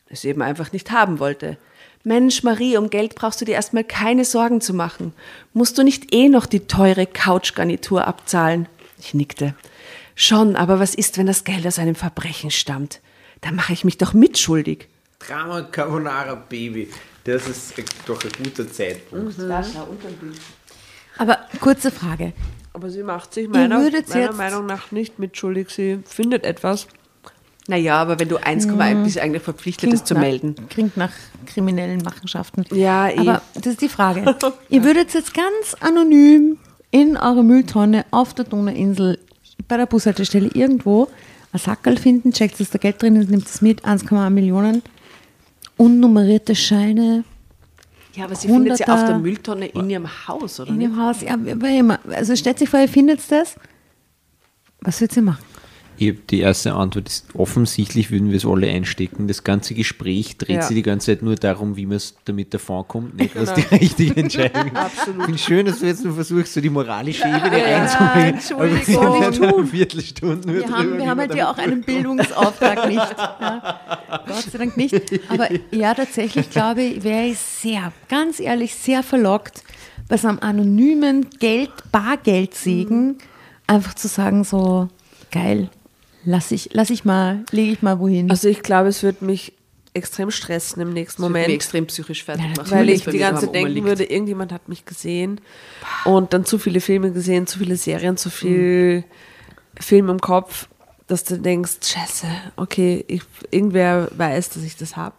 es 0.10 0.26
eben 0.26 0.42
einfach 0.42 0.72
nicht 0.74 0.92
haben 0.92 1.20
wollte. 1.20 1.58
Mensch, 2.04 2.44
Marie, 2.44 2.76
um 2.78 2.90
Geld 2.90 3.16
brauchst 3.16 3.40
du 3.40 3.46
dir 3.46 3.54
erstmal 3.54 3.84
keine 3.84 4.26
Sorgen 4.26 4.62
zu 4.62 4.74
machen. 4.74 5.14
Musst 5.54 5.78
du 5.78 5.84
nicht 5.84 6.14
eh 6.14 6.28
noch 6.28 6.46
die 6.46 6.62
teure 6.62 7.06
Couchgarnitur 7.08 8.06
abzahlen? 8.08 8.68
Ich 9.00 9.14
nickte. 9.14 9.56
Schon, 10.16 10.56
aber 10.56 10.80
was 10.80 10.94
ist, 10.96 11.18
wenn 11.18 11.26
das 11.26 11.44
Geld 11.44 11.66
aus 11.66 11.80
einem 11.80 11.96
Verbrechen 11.96 12.52
stammt? 12.52 13.02
Da 13.42 13.52
mache 13.52 13.74
ich 13.74 13.84
mich 13.84 13.98
doch 13.98 14.14
mitschuldig. 14.14 14.88
Drama 15.20 15.62
Carbonara 15.64 16.36
Baby. 16.36 16.90
Das 17.24 17.48
ist 17.48 17.74
doch 18.06 18.24
ein 18.24 18.32
guter 18.44 18.70
Zeitpunkt. 18.72 19.36
Aber 21.18 21.38
kurze 21.60 21.92
Frage. 21.92 22.34
Aber 22.74 22.90
sie 22.90 23.04
macht 23.04 23.34
sich 23.34 23.48
meiner, 23.48 23.82
würdet 23.82 24.10
meiner 24.10 24.34
Meinung 24.34 24.66
nach 24.66 24.92
nicht 24.92 25.20
mitschuldig. 25.20 25.70
Sie 25.70 26.00
findet 26.06 26.44
etwas. 26.44 26.88
Naja, 27.68 28.02
aber 28.02 28.20
wenn 28.20 28.28
du 28.28 28.38
1,1 28.38 29.04
bist, 29.04 29.20
eigentlich 29.20 29.44
verpflichtet, 29.44 29.94
das 29.94 30.04
zu 30.04 30.16
nach, 30.16 30.22
melden. 30.22 30.56
Klingt 30.70 30.98
nach 30.98 31.12
kriminellen 31.46 32.02
Machenschaften. 32.04 32.66
Ja, 32.72 33.08
eh. 33.08 33.20
Aber 33.20 33.42
das 33.54 33.68
ist 33.68 33.82
die 33.82 33.90
Frage. 33.90 34.36
Ihr 34.70 34.84
würdet 34.84 35.14
jetzt 35.14 35.34
ganz 35.34 35.76
anonym 35.80 36.58
in 36.92 37.16
eurer 37.16 37.44
Mülltonne 37.44 38.06
auf 38.12 38.34
der 38.34 38.46
Donauinsel 38.46 39.18
bei 39.68 39.78
der 39.78 39.86
Bushaltestelle 39.86 40.50
irgendwo 40.54 41.08
ein 41.52 41.60
Sackerl 41.60 41.98
finden, 41.98 42.32
checkt, 42.32 42.60
dass 42.60 42.72
da 42.72 42.78
Geld 42.78 43.02
drin 43.02 43.16
ist, 43.16 43.30
nimmt 43.30 43.48
es 43.48 43.62
mit, 43.62 43.86
1,1 43.86 44.30
Millionen, 44.32 44.82
unnummerierte 45.78 46.56
Scheine 46.56 47.24
Ja, 48.16 48.26
aber 48.26 48.36
sie 48.36 48.48
findet 48.48 48.78
sie 48.78 48.88
auf 48.88 49.06
der 49.06 49.18
Mülltonne 49.20 49.68
in 49.68 49.90
ihrem 49.90 50.08
Haus, 50.28 50.60
oder 50.60 50.72
in 50.72 50.82
ihrem 50.82 50.98
Haus. 50.98 51.22
Ja, 51.22 51.34
aber 51.34 51.70
immer. 51.70 52.00
Also 52.10 52.36
stellt 52.36 52.60
sich 52.60 52.70
vor, 52.70 52.80
ihr 52.80 52.90
findet 52.90 53.20
das. 53.32 53.56
Was 54.82 55.00
würdet 55.00 55.18
ihr 55.18 55.24
machen? 55.24 55.53
Die 56.00 56.40
erste 56.40 56.74
Antwort 56.74 57.08
ist 57.08 57.28
offensichtlich 57.36 58.12
würden 58.12 58.30
wir 58.30 58.38
es 58.38 58.46
alle 58.46 58.68
einstecken. 58.68 59.28
Das 59.28 59.44
ganze 59.44 59.74
Gespräch 59.74 60.38
dreht 60.38 60.58
Ja. 60.58 60.62
sich 60.64 60.76
die 60.76 60.82
ganze 60.84 61.08
Zeit 61.08 61.22
nur 61.22 61.36
darum, 61.36 61.78
wie 61.78 61.86
man 61.86 61.98
es 61.98 62.16
damit 62.26 62.54
davon 62.54 62.88
kommt, 62.88 63.16
nicht 63.18 63.36
was 63.36 63.54
die 63.54 63.62
richtige 63.76 64.16
Entscheidung 64.20 64.68
ist. 64.68 64.76
Absolut. 64.76 65.20
Ich 65.20 65.26
finde 65.26 65.38
schön, 65.40 65.66
dass 65.66 65.80
du 65.80 65.86
jetzt 65.86 66.04
nur 66.04 66.14
versuchst, 66.16 66.54
so 66.54 66.62
die 66.62 66.70
moralische 66.70 67.24
Ebene 67.28 67.64
reinzubringen. 67.64 68.40
Aber 68.54 68.70
wir 68.70 68.76
Entschuldigung. 68.78 69.14
sind 69.14 69.42
jetzt 69.42 69.42
eine 69.54 69.68
Viertelstunde 69.68 70.54
Wir 70.54 70.64
haben, 70.68 70.84
drüber, 70.84 70.98
wir 70.98 71.10
haben 71.10 71.20
halt 71.20 71.36
ja 71.36 71.52
auch 71.52 71.58
einen 71.58 71.82
Bildungsauftrag 71.82 72.88
nicht. 72.88 72.98
Ja. 72.98 73.80
Gott 74.28 74.36
sei 74.52 74.58
Dank 74.58 74.76
nicht. 74.78 74.96
Aber 75.30 75.48
ja, 75.72 75.94
tatsächlich 75.94 76.50
glaube 76.50 76.82
ich, 76.82 77.04
wäre 77.04 77.28
ich 77.28 77.38
sehr, 77.40 77.94
ganz 78.10 78.40
ehrlich, 78.40 78.74
sehr 78.76 79.04
verlockt, 79.04 79.64
bei 80.10 80.18
so 80.18 80.28
einem 80.28 80.40
anonymen 80.40 81.30
Geld, 81.40 81.72
Bargeldsegen 81.92 83.18
einfach 83.68 83.94
zu 83.94 84.08
sagen, 84.08 84.44
so 84.44 84.90
geil, 85.32 85.70
lass 86.26 86.52
ich, 86.52 86.70
lass 86.74 86.90
ich 86.90 87.06
mal, 87.06 87.44
lege 87.52 87.72
ich 87.72 87.82
mal 87.82 88.00
wohin. 88.00 88.30
Also 88.30 88.48
ich 88.48 88.62
glaube, 88.62 88.90
es 88.90 89.04
wird 89.04 89.22
mich 89.22 89.54
extrem 89.94 90.32
stressen 90.32 90.82
im 90.82 90.92
nächsten 90.92 91.22
Das 91.22 91.30
würde 91.30 91.34
mich 91.34 91.44
Moment. 91.44 91.56
extrem 91.56 91.88
psychisch 91.88 92.24
fertig 92.24 92.58
machen. 92.58 92.72
Weil 92.72 92.90
ich 92.90 93.06
die 93.06 93.18
ganze 93.20 93.46
Zeit 93.46 93.56
denken 93.56 93.84
würde, 93.84 94.04
irgendjemand 94.04 94.52
hat 94.52 94.68
mich 94.68 94.86
gesehen 94.86 95.40
und 96.06 96.34
dann 96.34 96.46
zu 96.46 96.58
viele 96.58 96.82
Filme 96.82 97.12
gesehen, 97.12 97.46
zu 97.48 97.60
viele 97.60 97.78
Serien, 97.78 98.18
zu 98.18 98.30
viel 98.30 99.04
Film 99.80 100.10
im 100.10 100.20
Kopf, 100.20 100.68
dass 101.08 101.24
du 101.24 101.38
denkst, 101.38 101.74
scheiße, 101.84 102.28
okay, 102.56 103.06
ich, 103.08 103.22
irgendwer 103.52 104.10
weiß, 104.16 104.50
dass 104.52 104.64
ich 104.64 104.76
das 104.76 104.96
habe. 104.96 105.16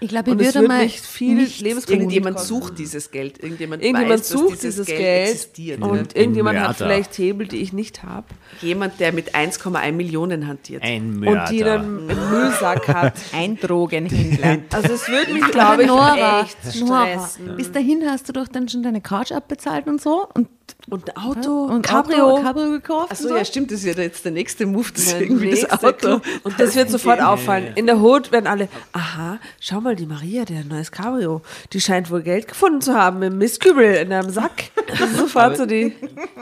Ich 0.00 0.08
glaube, 0.08 0.30
ich 0.30 0.36
es 0.36 0.54
würde 0.54 0.60
wird 0.60 0.68
mal 0.68 0.82
mich 0.84 1.00
viel. 1.00 1.40
Irgendjemand 1.88 2.38
sucht 2.38 2.78
dieses 2.78 3.10
Geld. 3.10 3.42
Irgendjemand, 3.42 3.82
Irgendjemand 3.82 4.20
weiß, 4.20 4.28
sucht 4.28 4.52
dass 4.52 4.60
dieses, 4.60 4.86
Geld, 4.86 4.98
Geld, 4.98 5.28
existiert. 5.30 5.80
und 5.82 5.98
Ein 5.98 6.08
irgendjemand 6.14 6.60
hat 6.60 6.76
vielleicht 6.76 7.18
Hebel, 7.18 7.48
die 7.48 7.56
ich 7.58 7.72
nicht 7.72 8.02
habe 8.02 8.26
Jemand, 8.60 9.00
der 9.00 9.12
mit 9.12 9.34
1,1 9.34 9.92
Millionen 9.92 10.46
hantiert. 10.46 10.82
Ein 10.82 11.18
Mörder. 11.18 11.42
und 11.42 11.50
die 11.50 11.58
dann 11.60 12.10
einen 12.10 12.30
Müllsack 12.30 12.88
hat. 12.94 13.14
Ein 13.32 13.58
Drogenhändler. 13.58 14.58
Also 14.72 14.92
es 14.92 15.08
würde 15.08 15.32
mich, 15.32 15.44
glaube 15.50 15.82
ich, 15.82 15.88
Nora, 15.88 16.42
echt 16.42 16.76
Nora, 16.80 17.28
stressen. 17.28 17.56
bis 17.56 17.72
dahin 17.72 18.04
hast 18.08 18.28
du 18.28 18.32
doch 18.32 18.48
dann 18.48 18.68
schon 18.68 18.82
deine 18.82 19.00
Couch 19.00 19.32
abbezahlt 19.32 19.86
und 19.86 20.00
so 20.00 20.26
und, 20.34 20.48
Und 20.90 21.08
ein 21.10 21.16
Auto, 21.22 21.64
und 21.64 21.82
Cabrio. 21.82 22.24
Auto, 22.36 22.42
Cabrio 22.42 22.70
gekauft. 22.70 23.12
Achso, 23.12 23.28
ja, 23.36 23.44
stimmt, 23.44 23.70
das 23.70 23.84
ist 23.84 23.96
ja 23.96 24.02
jetzt 24.02 24.24
der 24.24 24.32
nächste 24.32 24.64
Move, 24.64 24.88
das 24.94 25.04
ist 25.04 25.20
irgendwie 25.20 25.50
das 25.50 25.70
Auto. 25.70 25.92
Club. 25.92 26.22
Und 26.44 26.58
das 26.58 26.74
wird 26.74 26.90
sofort 26.90 27.20
auffallen. 27.22 27.72
In 27.74 27.86
der 27.86 28.00
Hut 28.00 28.32
werden 28.32 28.46
alle, 28.46 28.68
aha, 28.92 29.38
schau 29.60 29.80
mal, 29.82 29.94
die 29.96 30.06
Maria, 30.06 30.44
der 30.46 30.58
hat 30.58 30.64
ein 30.64 30.68
neues 30.68 30.90
Cabrio, 30.90 31.42
die 31.74 31.80
scheint 31.80 32.10
wohl 32.10 32.22
Geld 32.22 32.48
gefunden 32.48 32.80
zu 32.80 32.94
haben 32.94 33.22
im 33.22 33.36
Mistkübel 33.36 33.96
in 33.96 34.12
einem 34.12 34.30
Sack. 34.30 34.70
Das 34.86 35.00
ist 35.00 35.16
sofort 35.18 35.58
so 35.58 35.66
die. 35.66 35.92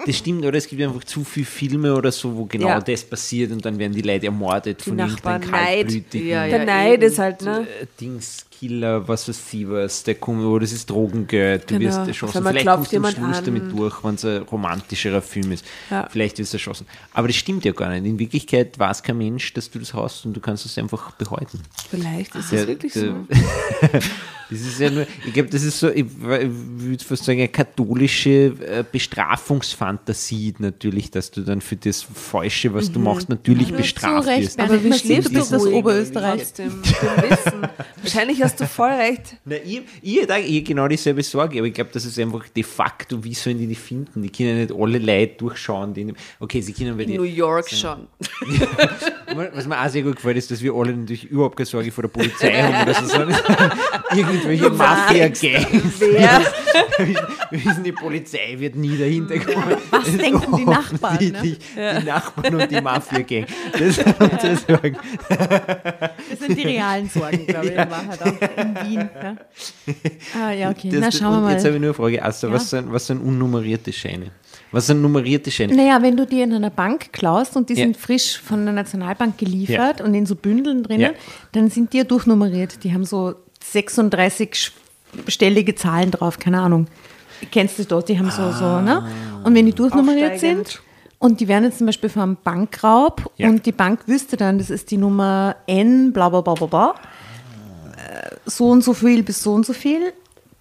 Das 0.07 0.16
stimmt, 0.16 0.45
oder 0.45 0.57
es 0.59 0.68
gibt 0.68 0.81
einfach 0.81 1.03
zu 1.05 1.24
viele 1.24 1.47
Filme 1.47 1.93
oder 1.95 2.12
so, 2.12 2.37
wo 2.37 2.45
genau 2.45 2.68
Ja. 2.68 2.81
das 2.81 3.03
passiert 3.03 3.51
und 3.51 3.64
dann 3.64 3.79
werden 3.79 3.93
die 3.95 4.03
Leute 4.03 4.27
ermordet 4.27 4.81
von 4.83 4.95
Nachbarn, 4.97 5.43
irgendeinem 5.43 5.64
Neid. 5.64 5.77
kaltblütigen 5.79 6.29
Ja, 6.29 6.47
Der 6.47 6.59
ja, 6.61 6.64
Neid 6.64 7.03
ist 7.03 7.18
halt, 7.18 7.43
ne? 7.43 7.66
äh, 7.83 7.87
Dings, 8.01 8.46
Killer, 8.59 9.07
was 9.07 9.29
weiß 9.29 9.53
ich 9.53 9.69
was, 9.69 10.03
der 10.05 10.15
kommt, 10.15 10.43
oh, 10.45 10.59
das 10.59 10.73
ist 10.73 10.89
Drogengeld, 10.89 11.71
du 11.71 11.79
Genau. 11.79 11.89
wirst 11.91 12.09
erschossen. 12.09 12.45
Vielleicht 12.45 12.67
kommst 12.67 12.93
du 12.93 12.97
am 12.97 13.05
Schluss 13.07 13.37
an. 13.39 13.45
damit 13.45 13.73
durch, 13.73 14.03
wenn 14.05 14.15
es 14.15 14.25
ein 14.25 14.43
romantischerer 14.43 15.21
Film 15.23 15.53
ist. 15.53 15.65
Ja. 15.91 16.09
Vielleicht 16.11 16.39
wirst 16.39 16.53
du 16.53 16.57
erschossen. 16.57 16.87
Aber 17.13 17.27
das 17.29 17.37
stimmt 17.37 17.65
ja 17.65 17.73
gar 17.73 17.91
nicht. 17.91 18.05
In 18.07 18.19
Wirklichkeit 18.19 18.79
weiß 18.79 19.03
kein 19.03 19.19
Mensch, 19.19 19.53
dass 19.53 19.71
du 19.71 19.79
das 19.79 19.93
hast 19.93 20.25
und 20.25 20.35
du 20.35 20.41
kannst 20.41 20.65
es 20.65 20.79
einfach 20.79 21.11
behalten. 21.13 21.61
Vielleicht 21.91 22.35
ist 22.35 22.53
das 22.53 22.67
wirklich 22.67 22.95
so. 22.95 23.27
Das 24.51 24.61
ist 24.61 24.79
ja 24.79 24.91
nur, 24.91 25.07
ich 25.27 25.33
glaube, 25.33 25.49
das 25.49 25.63
ist 25.65 25.81
so, 25.81 25.89
ich, 25.89 26.05
ich 26.05 26.21
würde 26.21 27.05
fast 27.05 27.25
sagen, 27.25 27.41
eine 27.41 27.49
katholische 27.49 28.31
äh, 28.31 28.85
Bestrafungsfantasie 28.91 30.55
natürlich, 30.59 31.11
dass 31.11 31.31
du 31.31 31.41
dann 31.43 31.61
für 31.61 31.77
das 31.77 32.03
Falsche, 32.03 32.73
was 32.73 32.93
du 32.93 33.01
machst, 33.01 33.29
natürlich 33.29 33.73
bestraft 33.73 34.25
zu 34.25 34.29
Recht, 34.31 34.43
wirst. 34.43 34.61
Aber 34.61 34.83
wie 34.83 34.93
schläfst 34.93 35.31
du 35.31 35.39
doch 35.39 35.49
das 35.49 35.67
Oberösterreich. 35.67 36.43
Aus 36.43 36.53
dem, 36.53 36.69
dem 36.71 37.31
Wissen. 37.31 37.69
Wahrscheinlich 38.03 38.43
hast 38.43 38.61
du 38.61 38.67
voll 38.67 38.91
recht. 38.91 39.37
Na, 39.45 39.57
ich, 39.57 39.83
ich 40.03 40.21
hätte 40.21 40.35
auch 40.35 40.39
eh 40.39 40.61
genau 40.61 40.87
dieselbe 40.87 41.23
Sorge, 41.23 41.59
aber 41.59 41.67
ich 41.67 41.75
glaube, 41.75 41.91
das 41.93 42.05
ist 42.05 42.19
einfach 42.19 42.49
de 42.49 42.63
facto, 42.63 43.23
wie 43.25 43.35
sollen 43.35 43.59
die 43.59 43.67
die 43.67 43.75
finden? 43.75 44.23
Die 44.23 44.31
können 44.31 44.59
nicht 44.59 44.73
alle 44.73 44.99
Leute 44.99 45.35
durchschauen. 45.39 45.93
Die, 45.95 46.15
okay, 46.39 46.61
sie 46.61 46.73
können 46.73 46.97
bei 46.97 47.03
In 47.03 47.11
die, 47.11 47.19
New 47.19 47.25
York 47.25 47.69
schon. 47.71 48.07
Was 49.55 49.67
mir 49.67 49.81
auch 49.81 49.89
sehr 49.89 50.03
gut 50.03 50.17
gefällt, 50.17 50.37
ist, 50.37 50.51
dass 50.51 50.63
wir 50.63 50.73
alle 50.73 50.97
natürlich 50.97 51.25
überhaupt 51.25 51.57
keine 51.57 51.67
Sorge 51.67 51.91
vor 51.91 52.03
der 52.03 52.09
Polizei 52.09 52.63
haben 52.63 52.89
oder 52.89 52.95
so, 52.95 53.07
sondern 53.07 53.37
irgendwelche 54.45 54.70
Mafia-Gangs. 54.70 56.01
Wir 57.51 57.64
wissen, 57.64 57.84
die 57.84 57.93
Polizei 57.93 58.55
wird 58.59 58.74
nie 58.76 58.97
dahinter 58.97 59.39
kommen. 59.39 59.76
Was 59.91 60.05
denken 60.16 60.57
die 60.57 60.64
Nachbarn, 60.64 61.18
ne? 61.18 61.43
Die 61.43 62.05
Nachbarn 62.07 62.55
und 62.55 62.70
die 62.70 62.80
Mafia-Gang. 62.80 63.47
Das 63.78 63.97
sind 63.97 64.14
unsere 64.20 64.57
Sorgen. 64.57 64.97
Das 65.28 66.39
sind 66.41 66.59
die 66.59 66.62
realen 66.62 67.09
Sorgen, 67.09 67.47
glaube 67.47 67.66
ich, 67.66 67.72
in 67.72 67.91
Wahrheit 67.91 68.22
auch 68.22 68.59
in 68.62 68.74
Wien. 68.91 69.09
Ja. 69.22 69.37
Ah, 70.41 70.53
ja, 70.53 70.70
okay. 70.70 70.91
Das, 70.91 71.01
Na, 71.01 71.12
schauen 71.12 71.43
wir 71.43 71.47
und 71.47 71.51
Jetzt 71.53 71.64
habe 71.64 71.70
mal. 71.70 71.76
ich 71.76 71.80
nur 71.80 71.89
eine 71.91 71.95
Frage. 71.95 72.24
Asta, 72.24 72.51
was, 72.51 72.70
Ja. 72.70 72.80
sind, 72.80 72.93
was 72.93 73.07
sind 73.07 73.20
unnummerierte 73.20 73.93
Scheine? 73.93 74.30
Was 74.72 74.87
sind 74.89 75.01
nummerierte 75.03 75.51
Scheine? 75.51 75.74
Naja, 75.74 76.01
wenn 76.03 76.16
du 76.16 76.26
die 76.26 76.41
in 76.43 76.53
einer 76.53 76.70
Bank 76.70 77.12
klaust 77.12 77.57
und 77.57 77.68
die 77.68 77.74
Ja. 77.74 77.84
sind 77.84 77.97
frisch 77.97 78.39
von 78.41 78.64
der 78.64 78.74
Nationalbank 78.74 79.39
geliefert 79.39 80.01
und 80.01 80.14
in 80.14 80.26
so 80.26 80.34
Bündeln 80.34 80.82
drinnen, 80.82 81.01
Ja. 81.01 81.11
dann 81.53 81.70
sind 81.70 81.93
die 81.93 81.99
ja 81.99 82.05
durchnummeriert. 82.05 82.82
Die 82.84 82.93
haben 82.93 83.05
so 83.05 83.34
36 83.63 84.73
stellige 85.29 85.75
Zahlen 85.75 86.11
drauf, 86.11 86.39
keine 86.39 86.61
Ahnung. 86.61 86.87
Kennst 87.51 87.79
du 87.79 87.85
das? 87.85 88.05
Die 88.07 88.19
haben 88.19 88.31
so, 88.31 88.51
so, 88.53 88.81
ne? 88.81 89.07
Und 89.45 89.55
wenn 89.55 89.67
die 89.67 89.73
durchnummeriert 89.73 90.41
sind 90.41 90.83
Und 91.19 91.41
die 91.41 91.49
werden 91.49 91.65
jetzt 91.65 91.79
zum 91.79 91.87
Beispiel 91.87 92.11
vom 92.11 92.37
Bankraub 92.43 93.31
Ja. 93.37 93.49
und 93.49 93.65
die 93.65 93.73
Bank 93.73 94.07
wüsste 94.07 94.37
dann, 94.37 94.59
das 94.59 94.69
ist 94.71 94.91
die 94.91 94.99
Nummer 94.99 95.57
N, 95.67 96.13
bla 96.13 96.29
bla 96.29 96.41
bla 96.43 96.55
bla 96.55 96.67
bla, 96.67 96.95
äh, 97.97 98.37
so 98.45 98.69
und 98.69 98.85
so 98.85 98.93
viel 98.93 99.23
bis 99.23 99.43
so 99.43 99.53
und 99.55 99.65
so 99.65 99.73
viel, 99.73 100.13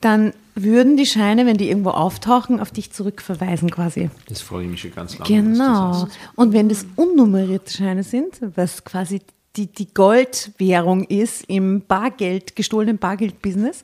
dann 0.02 0.34
würden 0.56 0.96
die 0.96 1.06
Scheine, 1.06 1.46
wenn 1.46 1.58
die 1.58 1.68
irgendwo 1.68 1.89
auftauchen, 1.89 2.60
auf 2.62 2.72
dich 2.72 2.91
zurückverweisen 2.91 3.70
quasi. 3.70 4.10
Das 4.30 4.41
freue 4.41 4.64
ich 4.64 4.70
mich 4.70 4.82
schon 4.82 4.93
ganz 4.96 5.18
lange. 5.18 5.24
das 5.30 5.58
Genau. 5.58 6.08
Und 6.36 6.54
wenn 6.54 6.70
das 6.70 6.86
unnummerierte 6.96 7.74
Scheine 7.74 8.04
sind, 8.04 8.39
was 8.56 8.86
quasi 8.86 9.22
die, 9.56 9.68
die 9.68 9.93
Goldwährung 9.93 11.03
ist 11.03 11.43
im 11.47 11.82
Bargeld, 11.82 12.56
gestohlenen 12.56 12.97
Bargeld-Business, 12.97 13.84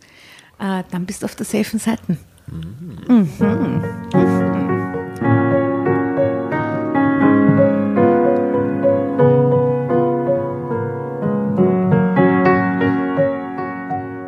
äh, 0.60 0.84
dann 0.92 1.06
bist 1.06 1.22
du 1.22 1.26
auf 1.26 1.36
der 1.36 1.46
safen 1.46 1.80
Seite. 1.80 2.18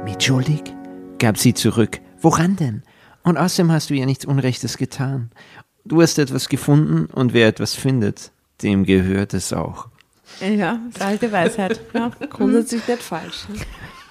Mitschuldig? 0.05 0.73
gab 1.19 1.37
sie 1.37 1.53
zurück. 1.53 1.99
Woran 2.21 2.55
denn? 2.55 2.83
Und 3.23 3.37
außerdem 3.37 3.71
hast 3.71 3.89
du 3.89 3.93
ja 3.93 4.05
nichts 4.05 4.25
Unrechtes 4.25 4.77
getan. 4.77 5.31
Du 5.85 6.01
hast 6.01 6.17
etwas 6.17 6.49
gefunden 6.49 7.05
und 7.05 7.33
wer 7.33 7.47
etwas 7.47 7.75
findet, 7.75 8.31
dem 8.61 8.85
gehört 8.85 9.33
es 9.33 9.53
auch. 9.53 9.87
Ja, 10.39 10.79
das 10.87 10.95
ist 10.95 11.01
alte 11.01 11.31
Weisheit. 11.31 11.79
Ja. 11.93 12.11
Grundsätzlich 12.29 12.87
nicht 12.87 13.01
falsch. 13.01 13.45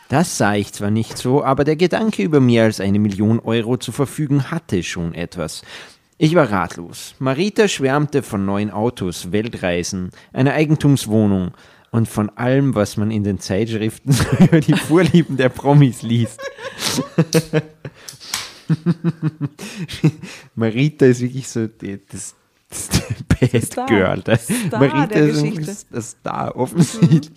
Das 0.08 0.36
sah 0.36 0.54
ich 0.54 0.72
zwar 0.72 0.90
nicht 0.90 1.16
so, 1.16 1.42
aber 1.42 1.64
der 1.64 1.76
Gedanke 1.76 2.22
über 2.22 2.40
mehr 2.40 2.64
als 2.64 2.80
eine 2.80 2.98
Million 2.98 3.40
Euro 3.40 3.78
zu 3.78 3.92
verfügen 3.92 4.50
hatte 4.50 4.82
schon 4.82 5.14
etwas. 5.14 5.62
Ich 6.18 6.34
war 6.34 6.50
ratlos. 6.50 7.14
Marita 7.18 7.66
schwärmte 7.66 8.22
von 8.22 8.44
neuen 8.44 8.70
Autos, 8.70 9.32
Weltreisen, 9.32 10.10
einer 10.32 10.52
Eigentumswohnung 10.52 11.52
und 11.90 12.08
von 12.08 12.30
allem, 12.36 12.74
was 12.74 12.96
man 12.96 13.10
in 13.10 13.24
den 13.24 13.40
Zeitschriften 13.40 14.14
über 14.38 14.60
die 14.60 14.74
Vorlieben 14.74 15.36
der 15.36 15.48
Promis 15.48 16.02
liest. 16.02 16.40
Marita 20.54 21.06
ist 21.06 21.20
wirklich 21.20 21.48
so 21.48 21.66
das 21.66 22.34
Bad 23.28 23.64
Star. 23.64 23.86
Girl. 23.86 24.20
Das, 24.22 24.46
Star 24.48 24.80
Marita 24.80 25.06
der 25.06 25.28
ist 25.28 25.42
Geschichte. 25.42 25.66
das, 25.66 25.86
das 25.90 26.10
Star 26.10 26.56
offensichtlich. 26.56 27.30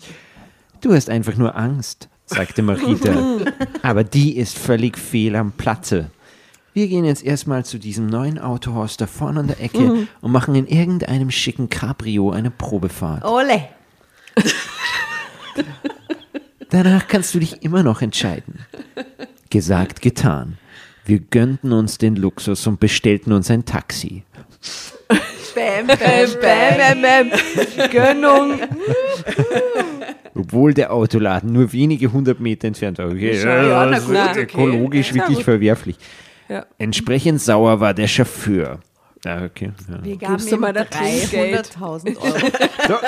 Du 0.80 0.92
hast 0.92 1.10
einfach 1.10 1.36
nur 1.36 1.56
Angst, 1.56 2.08
sagte 2.26 2.62
Marita. 2.62 3.38
Aber 3.82 4.04
die 4.04 4.36
ist 4.36 4.58
völlig 4.58 4.98
fehl 4.98 5.36
am 5.36 5.52
Platze. 5.52 6.10
Wir 6.74 6.88
gehen 6.88 7.06
jetzt 7.06 7.24
erstmal 7.24 7.64
zu 7.64 7.78
diesem 7.78 8.06
neuen 8.06 8.38
Autohaus 8.38 8.98
da 8.98 9.06
vorne 9.06 9.40
an 9.40 9.46
der 9.46 9.62
Ecke 9.62 10.06
und 10.20 10.30
machen 10.30 10.54
in 10.54 10.66
irgendeinem 10.66 11.30
schicken 11.30 11.70
Cabrio 11.70 12.30
eine 12.30 12.50
Probefahrt. 12.50 13.24
Ole! 13.24 13.68
Danach 16.68 17.08
kannst 17.08 17.34
du 17.34 17.38
dich 17.38 17.62
immer 17.62 17.82
noch 17.82 18.02
entscheiden. 18.02 18.66
Gesagt, 19.48 20.02
getan. 20.02 20.58
Wir 21.06 21.20
gönnten 21.20 21.72
uns 21.72 21.96
den 21.96 22.16
Luxus 22.16 22.66
und 22.66 22.80
bestellten 22.80 23.32
uns 23.32 23.50
ein 23.50 23.64
Taxi. 23.64 24.24
Bam, 25.56 25.86
bam, 25.86 25.96
bam, 25.96 27.02
bam, 27.02 27.30
bam. 27.30 27.90
Gönnung. 27.90 28.60
Obwohl 30.34 30.74
der 30.74 30.92
Autoladen 30.92 31.52
nur 31.52 31.72
wenige 31.72 32.12
hundert 32.12 32.40
Meter 32.40 32.68
entfernt 32.68 32.98
war. 32.98 33.06
Okay, 33.06 33.40
Ja, 33.42 33.86
na 33.86 33.86
das 33.86 34.00
ist 34.00 34.08
gut, 34.08 34.16
okay. 34.18 34.40
ökologisch 34.42 35.14
wirklich 35.14 35.42
verwerflich. 35.44 35.96
Ja. 36.48 36.66
Entsprechend 36.78 37.40
sauer 37.40 37.80
war 37.80 37.94
der 37.94 38.06
Chauffeur. 38.06 38.80
Ah, 39.24 39.44
okay. 39.44 39.72
Ja. 39.88 40.04
Wir 40.04 40.16
Gibst 40.16 40.52
du 40.52 40.56
mal 40.58 40.72
da 40.72 40.84
Trinkgeld? 40.84 41.70
300.000 41.80 42.16
Euro. 42.18 42.36
Doch, 42.88 43.02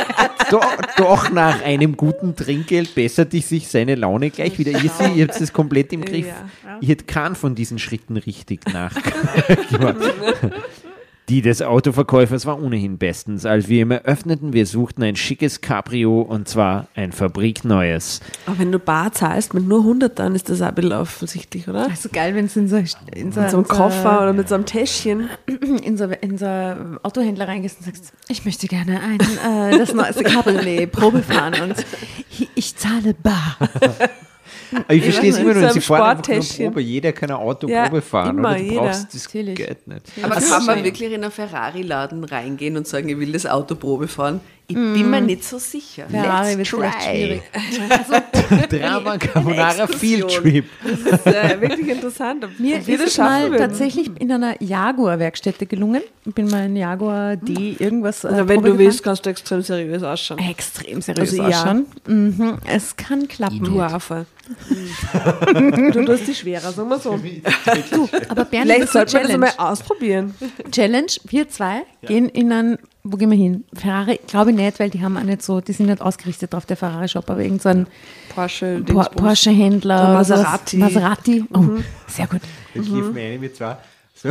doch, 0.51 0.77
doch 0.97 1.31
nach 1.31 1.63
einem 1.63 1.97
guten 1.97 2.35
Trinkgeld 2.35 2.93
besserte 2.97 3.41
sich 3.41 3.69
seine 3.69 3.95
Laune 3.95 4.31
gleich 4.31 4.59
wieder. 4.59 4.73
Ihr 4.73 4.91
ihr 5.15 5.29
habt 5.29 5.41
das 5.41 5.53
komplett 5.53 5.93
im 5.93 6.05
Griff. 6.05 6.27
Ja. 6.27 6.79
Ich 6.81 6.89
hätte 6.89 7.05
keinen 7.05 7.37
von 7.37 7.55
diesen 7.55 7.79
Schritten 7.79 8.17
richtig 8.17 8.63
nachgemacht. 8.73 9.97
Die 11.29 11.43
des 11.43 11.61
Autoverkäufers 11.61 12.47
war 12.47 12.63
ohnehin 12.63 12.97
bestens. 12.97 13.45
Als 13.45 13.69
wir 13.69 13.83
ihm 13.83 13.91
eröffneten, 13.91 14.55
wir 14.55 14.65
suchten 14.65 15.03
ein 15.03 15.15
schickes 15.15 15.61
Cabrio 15.61 16.23
und 16.23 16.49
zwar 16.49 16.89
ein 16.95 17.13
fabrikneues. 17.13 18.21
Aber 18.47 18.59
wenn 18.59 18.73
du 18.73 18.79
bar 18.79 19.13
zahlst 19.13 19.53
mit 19.53 19.69
nur 19.69 19.81
100, 19.81 20.19
dann 20.19 20.35
ist 20.35 20.49
das 20.49 20.63
auch 20.63 20.69
ein 20.69 20.75
bisschen 20.75 20.93
offensichtlich, 20.93 21.69
oder? 21.69 21.91
Also 21.91 22.09
geil, 22.11 22.35
wenn 22.35 22.47
es 22.47 22.57
in 22.57 22.69
so, 22.69 22.77
in 22.77 23.33
so, 23.33 23.43
Mit 23.43 23.51
so 23.51 23.59
einem 23.59 23.69
Koffer 23.69 24.23
oder 24.23 24.33
mit 24.33 24.49
so 24.49 24.55
einem 24.55 24.65
Täschchen. 24.65 25.29
in 25.83 25.99
so, 25.99 26.07
in 26.07 26.39
so 26.39 26.47
Autohändler 27.03 27.47
reingehst 27.47 27.81
und 27.81 27.85
sagst, 27.85 28.13
ich 28.29 28.47
möchte 28.47 28.67
gerne 28.67 29.01
ein, 29.03 29.21
äh, 29.21 29.77
das 29.77 29.93
neueste 29.93 30.25
Cabriolet 30.25 30.91
Probe 30.91 31.23
fahren 31.23 31.55
und 31.63 31.75
ich, 32.31 32.49
ich 32.55 32.77
zahle 32.77 33.13
bar. 33.13 33.59
Aber 34.73 34.95
ich 34.95 35.03
verstehe 35.03 35.31
es 35.31 35.39
immer 35.39 35.55
nur, 35.55 35.71
sie 35.71 35.81
fahren 35.81 36.03
einfach 36.03 36.17
nur 36.29 36.35
Sporttäschchen. 36.37 36.67
Probe. 36.67 36.81
Jeder 36.81 37.13
kann 37.13 37.31
ein 37.31 37.37
Auto 37.37 37.69
Ja, 37.69 37.85
Probe 37.89 38.03
fahren. 38.03 38.39
immer, 38.39 38.51
oder 38.51 38.59
du 38.59 38.65
jeder. 38.65 38.81
brauchst 38.83 39.15
das 39.15 39.25
Natürlich. 39.25 39.55
Geld 39.57 39.87
nicht. 39.89 40.03
Aber 40.23 40.35
Das 40.35 40.49
kann 40.51 40.67
man 40.67 40.85
wirklich 40.85 41.13
in 41.13 41.23
einen 41.23 41.33
Ferrari-Laden 41.33 42.25
reingehen 42.25 42.77
und 42.77 42.87
sagen, 42.87 43.09
ich 43.09 43.19
will 43.19 43.33
das 43.33 43.47
Auto 43.47 43.75
Probe 43.75 44.09
fahren? 44.09 44.41
Ich 44.71 44.75
bin 44.75 45.09
mir 45.11 45.23
nicht 45.23 45.45
so 45.45 45.57
sicher. 45.59 46.05
Ferrari 46.11 46.55
Let's 46.55 46.73
wird 46.73 46.83
try. 46.83 47.01
schwierig. 47.01 47.43
Drama 48.69 49.17
Carbonara 49.17 49.87
Field. 49.87 50.29
Trip. 50.29 50.67
Das 50.85 51.21
ist 51.21 51.27
äh, 51.27 51.59
wirklich 51.61 51.89
interessant. 51.89 52.45
Ob 52.45 52.51
Mir 52.61 52.87
wir 52.87 52.95
ist 52.97 53.03
das 53.03 53.11
es 53.13 53.19
mal 53.19 53.51
würden. 53.51 53.57
tatsächlich 53.59 54.11
in 54.21 54.31
einer 54.31 54.63
Jaguar-Werkstätte 54.63 55.65
gelungen. 55.65 56.03
Ich 56.27 56.35
bin 56.35 56.49
mal 56.51 56.67
in 56.67 56.77
Jaguar 56.77 57.37
D 57.37 57.77
irgendwas. 57.79 58.25
äh, 58.25 58.29
Also 58.29 58.47
wenn 58.49 58.57
Probe 58.57 58.69
du 58.73 58.79
willst, 58.79 58.99
gefahren. 58.99 59.05
kannst 59.15 59.25
du 59.27 59.31
extrem 59.31 59.63
seriös 59.63 60.03
ausschauen. 60.03 60.39
Extrem 60.39 61.01
seriös 61.01 61.31
Also 61.31 61.43
ja. 61.45 61.49
ausschauen. 61.49 61.87
Mhm. 62.07 62.59
Es 62.67 62.95
kann 62.95 63.27
klappen. 63.27 63.65
Du 63.65 63.81
Hafer. 63.81 64.27
du 65.93 66.05
tust 66.05 66.27
die 66.27 66.35
schwerer, 66.35 66.73
sagen 66.73 66.89
wir 66.91 66.99
so. 66.99 67.19
Aber 68.29 68.45
Bernd, 68.45 68.67
Vielleicht 68.71 68.89
sollte 68.93 68.95
man 68.95 69.03
das 69.03 69.13
Challenge. 69.13 69.35
einmal 69.35 69.53
ausprobieren. 69.73 70.35
Challenge, 70.71 71.07
wir 71.25 71.49
zwei 71.49 71.83
gehen 72.07 72.29
in 72.31 72.53
ein, 72.53 72.79
wo 73.11 73.17
gehen 73.17 73.31
wir 73.31 73.37
hin? 73.37 73.65
Ferrari, 73.75 74.21
glaube 74.27 74.51
ich 74.51 74.57
nicht, 74.57 74.79
weil 74.81 74.91
die 74.91 75.03
haben 75.03 75.17
auch 75.17 75.23
nicht 75.23 75.43
so, 75.43 75.61
die 75.61 75.73
sind 75.73 75.87
nicht 75.87 76.01
ausgerichtet 76.03 76.55
auf 76.55 76.67
der 76.67 76.77
Ferrari-Shop, 76.77 77.29
aber 77.29 77.41
irgend 77.41 77.63
so 77.63 77.69
ein 77.69 77.87
Porsche, 78.35 78.83
Por. 78.87 79.05
Porsche-Händler. 79.05 80.13
Maserati. 80.15 80.77
Mhm. 80.77 80.83
Maserati. 80.83 81.45
Oh, 81.53 81.65
sehr 82.07 82.27
gut. 82.27 82.41
Dann 82.75 82.85
kiffen 82.85 83.15
wir 83.15 83.23
eine 83.23 83.39
mit 83.39 83.57
zwei. 83.57 83.77
So, 84.21 84.31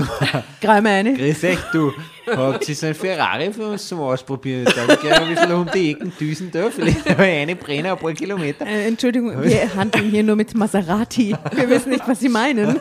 Greif 0.60 0.84
mal 0.84 0.90
eine. 0.90 1.14
grüß 1.14 1.44
euch, 1.46 1.60
du. 1.72 1.94
Habt 2.30 2.68
ihr 2.68 2.76
so 2.76 2.88
ein 2.88 2.94
Ferrari 2.94 3.54
für 3.54 3.68
uns 3.68 3.88
zum 3.88 4.02
Ausprobieren? 4.02 4.66
Da 4.66 4.82
habe 4.82 4.94
ich 4.96 5.00
gerne 5.00 5.26
ein 5.26 5.34
bisschen 5.34 5.52
um 5.54 5.70
die 5.74 5.92
Ecken 5.92 6.12
düsen 6.20 6.52
da. 6.54 6.70
Vielleicht 6.70 7.10
aber 7.10 7.24
eine 7.24 7.56
Brenner, 7.56 7.94
ein 7.94 7.98
paar 7.98 8.12
Kilometer. 8.12 8.66
Äh, 8.68 8.88
Entschuldigung, 8.88 9.42
wir 9.42 9.74
handeln 9.76 10.10
hier 10.10 10.24
nur 10.24 10.36
mit 10.36 10.54
Maserati. 10.54 11.34
Wir 11.54 11.70
wissen 11.70 11.92
nicht, 11.92 12.06
was 12.06 12.20
Sie 12.20 12.28
meinen. 12.28 12.78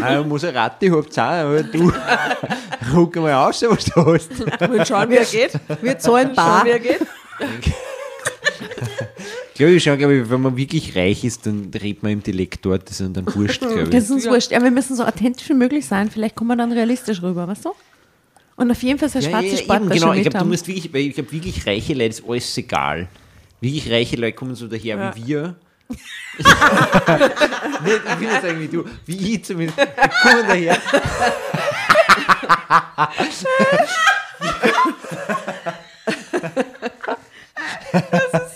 Ein 0.00 0.28
Maserati 0.28 0.88
habt 0.90 1.16
ihr 1.16 1.22
auch, 1.24 1.28
aber 1.28 1.62
du. 1.64 1.92
Guck 2.92 3.16
mal 3.16 3.34
aus, 3.34 3.60
was 3.68 3.86
du 3.86 4.14
hast. 4.14 4.30
Wir 4.70 4.86
schauen, 4.86 5.10
wie 5.10 5.16
er 5.16 5.24
geht. 5.24 5.52
Wir 5.82 5.98
zahlen 5.98 6.34
bar. 6.36 6.60
Schauen, 6.60 6.66
wie 6.66 6.70
er 6.70 6.78
geht. 6.78 7.00
Ich 9.58 9.60
glaube, 9.60 9.74
ich 9.74 9.82
schon, 9.82 9.98
glaube 9.98 10.14
ich, 10.18 10.30
wenn 10.30 10.40
man 10.40 10.56
wirklich 10.56 10.94
reich 10.94 11.24
ist, 11.24 11.44
dann 11.44 11.72
redet 11.74 12.04
man 12.04 12.12
im 12.12 12.22
Dialekt 12.22 12.64
dort, 12.64 12.88
das 12.88 13.00
ist 13.00 13.16
dann 13.16 13.26
wurscht, 13.34 13.58
glaube 13.60 13.86
Das 13.86 13.88
ich. 13.88 13.94
ist 14.04 14.10
uns 14.12 14.26
wurscht. 14.28 14.52
Ja, 14.52 14.62
wir 14.62 14.70
müssen 14.70 14.94
so 14.94 15.02
authentisch 15.04 15.48
wie 15.48 15.54
möglich 15.54 15.84
sein. 15.84 16.08
Vielleicht 16.12 16.36
kommen 16.36 16.50
wir 16.50 16.56
dann 16.56 16.70
realistisch 16.70 17.20
rüber, 17.22 17.48
weißt 17.48 17.64
du? 17.64 17.72
Und 18.54 18.70
auf 18.70 18.80
jeden 18.84 19.00
Fall 19.00 19.08
so 19.08 19.18
eine 19.18 19.28
schwarze 19.28 19.46
eben, 19.48 19.56
Sportwäsche 19.56 19.98
genau, 19.98 20.12
ich 20.12 20.22
glaube, 20.22 20.38
du 20.38 20.44
musst 20.44 20.68
wirklich, 20.68 20.94
weil 20.94 21.00
ich 21.00 21.14
glaube, 21.16 21.32
wirklich 21.32 21.66
reiche 21.66 21.92
Leute 21.94 22.04
ist 22.10 22.22
alles 22.24 22.56
egal. 22.56 23.08
Wirklich 23.60 23.90
reiche 23.90 24.14
Leute 24.14 24.34
kommen 24.36 24.54
so 24.54 24.68
daher 24.68 24.96
Ja. 24.96 25.16
wie 25.16 25.26
wir. 25.26 25.56
Nicht, 25.88 26.00
ich 26.38 28.20
will 28.20 28.28
nicht 28.28 28.42
sagen 28.42 28.60
wie 28.60 28.68
du, 28.68 28.84
wie 29.06 29.34
ich 29.34 29.44
zumindest. 29.44 29.76
Die 29.76 30.28
kommen 30.28 30.46
daher. 30.46 30.78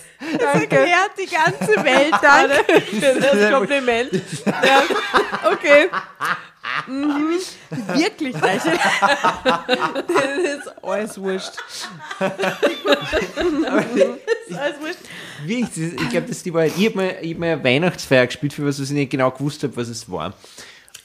erklärt 0.55 1.11
die 1.19 1.27
ganze 1.27 1.85
Welt 1.85 2.15
dann. 2.23 2.51
Das 3.21 3.51
Kompliment. 3.53 4.13
Ja. 4.47 4.83
Okay. 5.53 5.89
Wirklich 7.95 8.35
reiche. 8.43 8.73
Das 9.45 10.39
ist 10.39 10.73
alles 10.85 11.21
wurscht. 11.21 11.53
Alles 14.59 14.81
wurscht. 14.81 14.99
Wirklich, 15.45 15.69
das 15.69 15.77
ist- 15.79 16.01
ich 16.01 16.09
glaube, 16.11 16.27
das 16.29 16.37
ist 16.37 16.47
die 16.47 16.55
Wahrheit. 16.55 16.73
Ich 16.77 16.87
habe 16.87 16.97
mal, 16.97 17.17
ich 17.21 17.33
hab 17.33 17.39
mal 17.39 17.53
eine 17.53 17.65
Weihnachtsfeier 17.65 18.27
gespielt, 18.27 18.53
für 18.53 18.65
was 18.67 18.79
ich 18.79 18.91
nicht 18.91 19.11
genau 19.11 19.31
gewusst 19.31 19.63
habe, 19.63 19.77
was 19.77 19.89
es 19.89 20.11
war. 20.11 20.35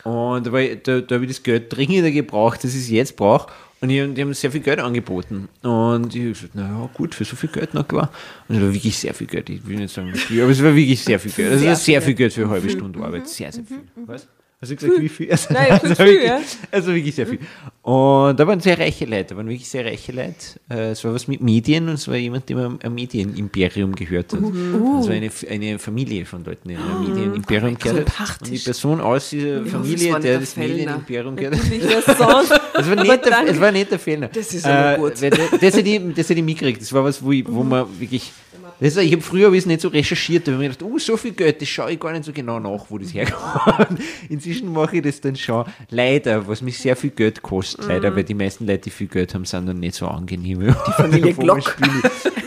Und 0.04 0.46
da, 0.48 0.52
da, 0.52 1.02
da 1.02 1.16
habe 1.16 1.26
ich 1.26 1.32
das 1.32 1.44
Geld 1.44 1.76
dringender 1.76 2.12
gebraucht, 2.12 2.64
das 2.64 2.74
ich 2.76 2.88
jetzt 2.90 3.16
brauche. 3.18 3.52
Und 3.80 3.90
die, 3.90 4.02
haben- 4.02 4.16
die 4.16 4.22
haben 4.22 4.34
sehr 4.34 4.52
viel 4.52 4.62
Geld 4.62 4.80
angeboten. 4.80 5.50
Und 5.62 6.16
ich 6.16 6.22
habe 6.22 6.32
gesagt, 6.34 6.56
naja, 6.56 6.90
gut, 6.96 7.14
für 7.14 7.26
so 7.26 7.36
viel 7.36 7.50
Geld, 7.50 7.70
na 7.74 7.84
klar. 7.84 8.12
Und 8.48 8.56
es 8.56 8.62
war 8.62 8.74
wirklich 8.74 8.98
sehr 8.98 9.14
viel 9.14 9.28
Geld. 9.28 9.50
Ich 9.50 9.66
will 9.68 9.78
nicht 9.78 9.94
sagen, 9.94 10.12
wie 10.14 10.18
viel, 10.18 10.42
aber 10.42 10.52
es 10.52 10.64
war 10.64 10.76
wirklich 10.76 11.04
sehr 11.04 11.20
viel 11.20 11.32
Geld. 11.32 11.52
Also 11.52 11.64
es 11.64 11.70
war 11.70 11.76
sehr 11.76 12.02
viel 12.02 12.14
Geld 12.16 12.34
für 12.34 12.42
eine 12.42 12.50
halbe 12.50 12.70
Stunde 12.70 13.00
Arbeit. 13.00 13.28
Sehr, 13.28 13.52
sehr 13.52 13.64
viel. 13.64 13.82
Was? 14.08 14.28
Hast 14.60 14.72
du 14.72 14.76
gesagt, 14.76 15.00
wie 15.00 15.08
viel? 15.10 15.30
Also, 15.32 15.54
Nein, 15.54 15.66
ich 15.68 15.72
also, 15.84 15.96
viel, 15.96 16.06
wirklich, 16.08 16.24
ja. 16.30 16.40
also 16.72 16.96
wirklich 16.96 17.14
sehr 17.14 17.28
viel. 17.28 17.38
Und 17.84 18.40
da 18.40 18.48
waren 18.48 18.60
sehr 18.60 18.80
reiche 18.80 19.06
Leute, 19.06 19.26
da 19.26 19.38
waren 19.38 19.48
wirklich 19.48 19.70
sehr 19.70 19.86
reiche 19.86 20.12
Leute. 20.12 20.34
Äh, 20.68 20.92
Es 20.92 21.04
war 21.04 21.14
was 21.14 21.28
mit 21.28 21.42
Medien 21.42 21.88
und 21.88 21.94
es 21.94 22.08
war 22.08 22.16
jemand, 22.16 22.50
der 22.50 22.58
ein 22.82 22.94
Medienimperium 22.94 23.94
gehört 23.94 24.34
hat. 24.34 24.42
Uh. 24.42 24.98
Also 24.98 25.12
eine, 25.12 25.30
eine 25.48 25.78
Familie 25.78 26.26
von 26.26 26.44
Leuten, 26.44 26.70
die 26.70 26.76
ein 26.76 27.04
Medienimperium 27.08 27.78
gehört 27.78 28.18
hat. 28.20 28.42
Und 28.42 28.50
die 28.50 28.58
Person 28.58 29.00
aus 29.00 29.30
dieser 29.30 29.58
hoffe, 29.60 29.66
es 29.68 29.72
Familie, 29.74 30.12
war 30.14 30.20
nicht 30.20 30.28
der 30.28 30.40
das 30.40 30.54
Fellner. 30.54 30.74
Medienimperium 30.74 31.36
gehört 31.36 31.56
hat. 31.56 31.64
Es 32.80 32.88
war 32.90 32.96
nicht, 33.04 33.26
der, 33.26 33.48
es 33.48 33.60
war 33.60 33.72
nicht 33.72 33.92
der 33.92 34.00
Fehler. 34.00 34.28
Das 34.28 34.54
ist 34.54 34.66
aber 34.66 34.94
Äh, 34.94 34.98
gut. 34.98 35.14
Das, 35.22 35.30
das 35.62 35.76
hätte 35.78 35.90
ich, 35.90 36.02
das 36.16 36.30
hätte 36.30 36.40
ich 36.40 36.44
mitgekriegt. 36.46 36.82
Das 36.82 36.92
war 36.94 37.04
was, 37.04 37.24
wo, 37.24 37.32
ich, 37.32 37.46
wo 37.48 37.64
man 37.64 37.86
wirklich. 38.00 38.32
Das 38.80 38.96
war, 38.96 39.04
ich 39.04 39.12
habe 39.12 39.22
früher 39.22 39.48
hab 39.48 39.66
nicht 39.66 39.82
so 39.82 39.88
recherchiert, 39.88 40.48
da 40.48 40.52
habe 40.52 40.64
ich 40.64 40.70
mir 40.70 40.76
gedacht, 40.76 40.92
oh, 40.92 41.00
so 41.00 41.18
viel 41.18 41.32
Geld, 41.32 41.62
das 41.62 41.68
schaue 41.68 41.92
ich 41.92 42.00
gar 42.00 42.12
nicht 42.12 42.26
so 42.26 42.32
genau 42.32 42.60
nach, 42.60 42.86
wo 42.90 42.98
das 42.98 43.14
herkommt. 43.14 44.00
Inzwischen 44.30 44.72
mache 44.72 44.98
ich 44.98 45.04
das 45.04 45.20
dann 45.20 45.36
schon. 45.36 45.66
Leider, 45.90 46.48
was 46.48 46.62
mich 46.62 46.78
sehr 46.78 46.96
viel 46.96 47.10
Geld 47.10 47.42
kostet, 47.42 47.88
leider, 47.88 48.16
weil 48.16 48.24
die 48.24 48.36
meisten 48.36 48.68
Leute, 48.68 48.84
die 48.84 48.90
viel 48.92 49.08
Geld 49.08 49.34
haben, 49.34 49.46
sind 49.46 49.66
dann 49.66 49.80
nicht 49.80 49.96
so 49.96 50.08
angenehm. 50.08 50.60
Die 50.60 50.92
Familie 50.92 51.34
Glock. 51.38 51.76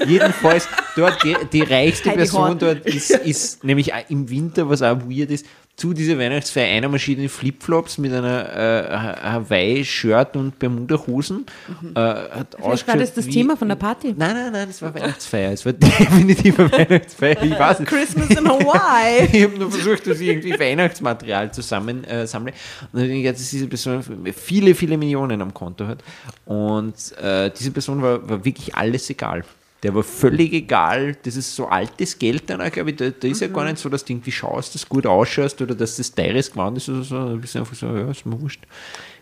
Jedenfalls, 0.07 0.68
dort 0.97 1.22
die, 1.24 1.37
die 1.53 1.62
reichste 1.62 2.11
Heidi 2.11 2.18
Person 2.18 2.43
Horn. 2.43 2.59
dort 2.59 2.87
ist, 2.87 3.11
ist 3.11 3.64
nämlich 3.64 3.93
auch 3.93 4.09
im 4.09 4.31
Winter, 4.31 4.68
was 4.68 4.83
auch 4.83 4.99
weird 5.09 5.31
ist, 5.31 5.47
zu 5.81 5.95
dieser 5.95 6.18
Weihnachtsfeier 6.18 6.76
einer 6.76 6.91
Maschine 6.91 7.26
Flipflops 7.31 7.97
mit 7.97 8.12
einer 8.12 8.55
äh, 8.55 9.28
Hawaii-Shirt 9.31 10.37
und 10.37 10.59
Bermuda-Hosen. 10.59 11.47
Äh, 11.95 11.99
hat 11.99 12.55
Vielleicht 12.61 12.87
war 12.87 12.99
das 12.99 13.14
das 13.14 13.26
Thema 13.26 13.57
von 13.57 13.66
der 13.66 13.76
Party. 13.76 14.14
Nein, 14.14 14.35
nein, 14.35 14.53
nein, 14.53 14.68
das 14.68 14.83
war 14.83 14.95
Weihnachtsfeier. 14.95 15.53
Es 15.53 15.64
war 15.64 15.72
definitiv 15.72 16.61
eine 16.61 16.70
Weihnachtsfeier. 16.70 17.43
Ich 17.43 17.59
weiß 17.59 17.81
nicht. 17.81 17.89
Christmas 17.89 18.28
in 18.28 18.47
Hawaii. 18.47 19.28
Ich 19.33 19.43
habe 19.43 19.59
nur 19.59 19.70
versucht, 19.70 20.07
dass 20.07 20.20
ich 20.20 20.28
irgendwie 20.28 20.59
Weihnachtsmaterial 20.59 21.51
zusammen 21.51 22.05
äh, 22.05 22.26
sammle. 22.26 22.53
Und 22.83 23.01
dann 23.01 23.03
habe 23.05 23.14
ich 23.14 23.24
dass 23.24 23.49
diese 23.49 23.66
Person 23.66 24.05
viele, 24.35 24.74
viele 24.74 24.99
Millionen 24.99 25.41
am 25.41 25.55
Konto 25.55 25.87
hat. 25.87 26.05
Und 26.45 27.16
äh, 27.22 27.51
diese 27.59 27.70
Person 27.70 28.03
war, 28.03 28.28
war 28.28 28.45
wirklich 28.45 28.74
alles 28.74 29.09
egal. 29.09 29.45
Der 29.83 29.95
war 29.95 30.03
völlig 30.03 30.53
egal. 30.53 31.16
Das 31.22 31.37
ist 31.37 31.57
so 31.57 31.66
altes 31.66 32.18
Geld 32.18 32.51
dann, 32.51 32.70
glaube 32.70 32.91
ich. 32.91 32.97
Da, 32.97 33.09
da 33.11 33.28
ist 33.28 33.41
ja 33.41 33.49
gar 33.49 33.64
nicht 33.64 33.78
so, 33.78 33.89
dass 33.89 34.05
du 34.05 34.12
irgendwie 34.12 34.33
schaust, 34.33 34.74
dass 34.74 34.83
du 34.83 34.89
gut 34.89 35.07
ausschaust 35.07 35.61
oder 35.62 35.74
dass 35.74 35.97
das 35.97 36.12
teures 36.14 36.51
Gewand 36.53 36.76
ist 36.76 36.89
oder 36.91 37.03
so. 37.03 37.16
Da 37.16 37.35
bist 37.37 37.55
du 37.55 37.61
einfach 37.61 37.74
so, 37.74 37.87
ja, 37.87 38.11
ist 38.11 38.26
mir 38.26 38.39
wurscht. 38.41 38.61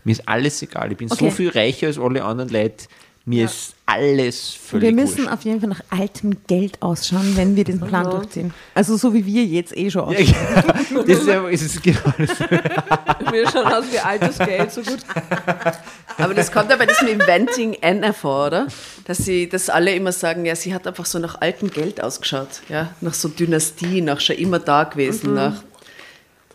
Mir 0.05 0.13
ist 0.13 0.27
alles 0.29 0.61
egal. 0.63 0.91
Ich 0.91 0.99
bin 0.99 1.09
so 1.09 1.15
Okay. 1.15 1.31
viel 1.31 1.49
reicher 1.51 1.87
als 1.87 1.99
alle 1.99 2.25
anderen 2.25 2.51
Leute. 2.51 2.87
Mir 3.29 3.45
ist 3.45 3.75
alles 3.85 4.51
völlig 4.55 4.87
Wir 4.89 4.93
müssen 4.95 5.19
wurscht. 5.19 5.33
auf 5.33 5.43
jeden 5.43 5.61
Fall 5.61 5.69
nach 5.69 5.83
altem 5.91 6.37
Geld 6.47 6.81
ausschauen, 6.81 7.33
wenn 7.37 7.57
wir 7.57 7.65
diesen 7.65 7.81
Plan 7.83 8.05
durchziehen. 8.11 8.55
Also 8.75 8.97
so 8.97 9.13
wie 9.13 9.25
wir 9.27 9.45
jetzt 9.45 9.77
eh 9.77 9.91
schon 9.91 10.11
Ja, 10.13 10.19
ausschauen. 10.19 10.85
genau. 10.89 11.03
das 11.03 11.19
ist, 11.19 11.27
ja, 11.27 11.49
es 11.49 11.63
ist 11.63 11.83
genau 11.83 11.99
das. 12.19 12.31
Wir 13.33 13.51
schauen 13.51 13.67
aus 13.67 13.85
wie 13.93 13.99
altes 13.99 14.39
Geld, 14.39 14.73
so 14.73 14.81
gut. 14.81 15.01
Aber 16.17 16.33
das 16.35 16.51
kommt 16.51 16.71
ja 16.71 16.77
bei 16.77 16.87
diesem 16.87 17.09
Inventing 17.09 17.77
Anna 17.83 18.13
vor, 18.13 18.47
oder? 18.47 18.67
Dass 19.05 19.19
sie, 19.19 19.49
dass 19.49 19.69
alle 19.69 19.95
immer 19.95 20.13
sagen, 20.13 20.45
ja, 20.47 20.57
sie 20.57 20.73
hat 20.75 20.87
einfach 20.87 21.05
so 21.05 21.19
nach 21.19 21.41
altem 21.41 21.71
Geld 21.71 22.03
ausgeschaut, 22.03 22.63
ja, 22.69 22.91
nach 23.03 23.15
so 23.15 23.29
Dynastie, 23.29 24.01
nach 24.01 24.21
schon 24.21 24.37
immer 24.37 24.59
da 24.59 24.85
gewesen, 24.85 25.35
nach 25.35 25.53
diese 25.53 25.68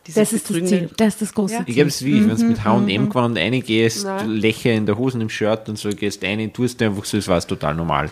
Das 0.05 0.33
ist 0.33 0.49
das 0.49 0.57
Ziel. 0.65 0.89
Das 0.97 1.07
ist 1.13 1.21
das 1.21 1.33
große 1.33 1.53
Ja. 1.53 1.59
Ich 1.61 1.65
Ziel. 1.67 1.75
glaube, 1.75 1.87
es 1.89 1.95
ist 1.95 2.05
wie, 2.05 2.27
wenn 2.29 2.35
du 2.37 2.43
mit 2.45 2.57
Mhm, 2.57 2.63
H&M-Gewand 2.63 3.37
reingehst, 3.37 4.03
Nein. 4.05 4.29
Löcher 4.31 4.71
in 4.73 4.85
der 4.85 4.97
Hosen, 4.97 5.21
im 5.21 5.29
Shirt 5.29 5.69
und 5.69 5.77
so, 5.77 5.89
gehst 5.89 6.23
rein, 6.23 6.51
tust 6.51 6.81
du 6.81 6.85
einfach 6.85 7.05
so, 7.05 7.17
das 7.17 7.27
war 7.27 7.39
total 7.41 7.75
normal. 7.75 8.09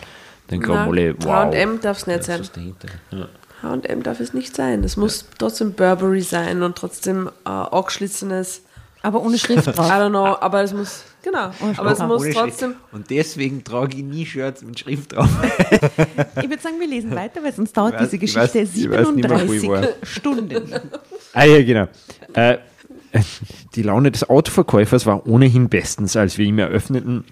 Dann 0.48 0.60
glauben 0.60 0.90
alle, 0.90 1.14
wow. 1.20 1.32
H&M 1.52 1.80
darf 1.80 1.98
es 1.98 2.06
nicht 2.06 2.24
sein. 2.24 2.42
Ja. 3.10 3.28
H&M 3.62 4.02
darf 4.02 4.20
es 4.20 4.32
nicht 4.34 4.56
sein. 4.56 4.82
Es 4.84 4.96
muss 4.96 5.26
trotzdem 5.38 5.72
Burberry 5.74 6.20
sein 6.22 6.62
und 6.62 6.76
trotzdem 6.76 7.28
äh, 7.44 7.48
angeschlissenes, 7.48 8.62
Aber 9.02 9.22
ohne 9.22 9.38
Schrift 9.38 9.66
I 9.68 9.72
drauf. 9.72 9.90
don't 9.90 10.08
know, 10.10 10.36
aber 10.40 10.62
es 10.62 10.72
muss, 10.72 11.04
genau, 11.22 11.50
aber 11.76 11.92
es 11.92 11.98
muss 12.00 12.28
trotzdem. 12.32 12.74
Und 12.92 13.10
deswegen 13.10 13.62
trage 13.64 13.96
ich 13.96 14.02
nie 14.02 14.26
Shirts 14.26 14.62
mit 14.62 14.78
Schrift 14.78 15.12
drauf. 15.14 15.28
Ich 16.42 16.48
würde 16.48 16.62
sagen, 16.62 16.78
wir 16.80 16.88
lesen 16.88 17.14
weiter, 17.14 17.42
weil 17.42 17.52
sonst 17.52 17.76
dauert 17.76 17.94
weiß- 17.96 18.04
diese 18.04 18.18
Geschichte 18.18 18.58
ich 18.60 18.90
weiß 18.90 19.10
nicht 19.12 19.28
mehr, 19.28 19.46
wo 19.48 19.52
ich 19.52 19.60
37 19.60 19.68
war. 19.70 20.06
Stunden. 20.06 20.72
Ah 21.34 21.44
ja, 21.44 21.62
genau. 21.62 21.88
Äh, 22.34 22.58
die 23.74 23.82
Laune 23.82 24.10
des 24.10 24.28
Autoverkäufers 24.28 25.06
war 25.06 25.26
ohnehin 25.26 25.70
bestens, 25.70 26.14
als 26.14 26.36
wir 26.36 26.44
ihm 26.44 26.58
eröffneten. 26.58 27.24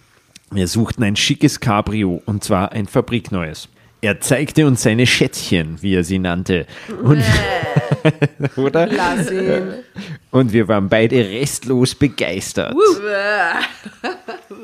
Wir 0.51 0.69
suchten 0.69 1.03
ein 1.05 1.17
schickes 1.17 1.61
Cabrio 1.61 2.23
und 2.25 2.43
zwar 2.43 2.73
ein 2.73 2.87
fabrikneues. 2.87 3.69
Er 4.03 4.21
zeigte 4.21 4.67
uns 4.67 4.83
seine 4.83 5.07
Schätzchen, 5.07 5.77
wie 5.83 5.95
er 5.95 6.05
sie 6.05 6.19
nannte. 6.19 6.67
Und, 7.03 7.23
oder? 8.57 8.87
lass 8.87 9.31
ihn. 9.31 9.75
Und 10.31 10.53
wir 10.53 10.69
waren 10.69 10.89
beide 10.89 11.17
restlos 11.17 11.95
begeistert. 11.95 12.75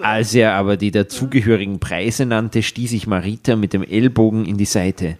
Als 0.00 0.34
er 0.34 0.54
aber 0.54 0.76
die 0.76 0.90
dazugehörigen 0.90 1.80
Preise 1.80 2.24
nannte, 2.24 2.62
stieß 2.62 2.92
ich 2.92 3.06
Marita 3.06 3.56
mit 3.56 3.74
dem 3.74 3.82
Ellbogen 3.82 4.46
in 4.46 4.56
die 4.56 4.64
Seite. 4.64 5.18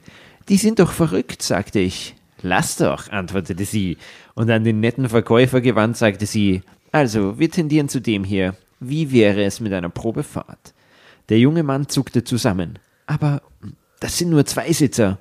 Die 0.49 0.57
sind 0.57 0.79
doch 0.79 0.93
verrückt, 0.93 1.43
sagte 1.43 1.81
ich. 1.81 2.15
Lass 2.41 2.77
doch, 2.77 3.11
antwortete 3.11 3.65
sie. 3.65 3.99
Und 4.35 4.51
an 4.51 4.65
den 4.65 4.81
netten 4.81 5.09
Verkäufer 5.09 5.61
gewandt, 5.61 5.97
sagte 5.97 6.27
sie, 6.27 6.63
also, 6.93 7.39
wir 7.39 7.51
tendieren 7.51 7.89
zu 7.89 8.01
dem 8.01 8.25
hier. 8.25 8.55
Wie 8.81 9.13
wäre 9.13 9.45
es 9.45 9.61
mit 9.61 9.73
einer 9.73 9.89
Probefahrt? 9.89 10.73
Der 11.29 11.39
junge 11.39 11.63
Mann 11.63 11.89
zuckte 11.89 12.25
zusammen. 12.25 12.79
Aber 13.07 13.43
das 14.01 14.19
sind 14.19 14.31
nur 14.31 14.45
Zweisitzer. 14.45 15.19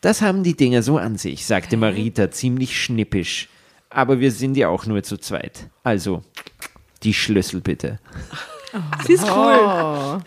Das 0.00 0.22
haben 0.22 0.42
die 0.42 0.54
Dinger 0.56 0.82
so 0.82 0.98
an 0.98 1.16
sich, 1.16 1.46
sagte 1.46 1.76
Marita 1.76 2.30
ziemlich 2.30 2.80
schnippisch. 2.80 3.48
Aber 3.90 4.20
wir 4.20 4.30
sind 4.30 4.56
ja 4.56 4.68
auch 4.68 4.86
nur 4.86 5.02
zu 5.02 5.16
zweit. 5.16 5.68
Also, 5.82 6.22
die 7.02 7.14
Schlüssel 7.14 7.60
bitte. 7.60 7.98
Sie 9.06 9.14
ist 9.14 9.24
cool. 9.24 10.20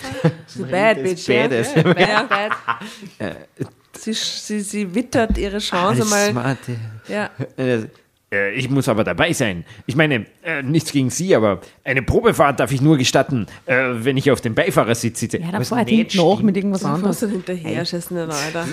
So 0.48 0.66
bad, 0.72 1.04
bitch. 1.04 1.28
badass. 1.28 1.76
Ja, 1.76 1.84
bad, 2.24 2.52
bad. 3.20 3.38
Sie, 3.96 4.14
sie, 4.14 4.62
sie 4.62 4.96
wittert 4.96 5.38
ihre 5.38 5.60
Chance 5.60 6.02
Alles 6.02 6.10
mal. 6.10 6.32
smarte. 6.32 6.76
Ja. 7.08 7.30
Äh, 8.32 8.50
äh, 8.50 8.52
ich 8.52 8.70
muss 8.70 8.88
aber 8.88 9.04
dabei 9.04 9.34
sein. 9.34 9.66
Ich 9.86 9.96
meine, 9.96 10.26
äh, 10.44 10.62
nichts 10.64 10.92
gegen 10.92 11.10
Sie, 11.10 11.36
aber 11.36 11.62
eine 11.84 12.02
Probefahrt 12.02 12.60
darf 12.60 12.72
ich 12.72 12.82
nur 12.82 12.98
gestatten, 12.98 13.48
äh, 13.66 13.76
wenn 13.92 14.18
ich 14.18 14.30
auf 14.32 14.42
dem 14.42 14.56
Beifahrersitz 14.56 15.20
sitze. 15.20 15.40
Ja, 15.40 15.52
da 15.52 15.60
nicht 15.60 15.70
hinten 15.70 16.18
nach 16.18 16.34
stimmt. 16.34 16.44
mit 16.44 16.58
irgendwas 16.58 16.84
Was 16.84 16.90
anderes. 16.92 17.20
du 17.20 17.28
hinterher 17.28 17.86
schießen, 17.86 18.18
Alter? 18.18 18.68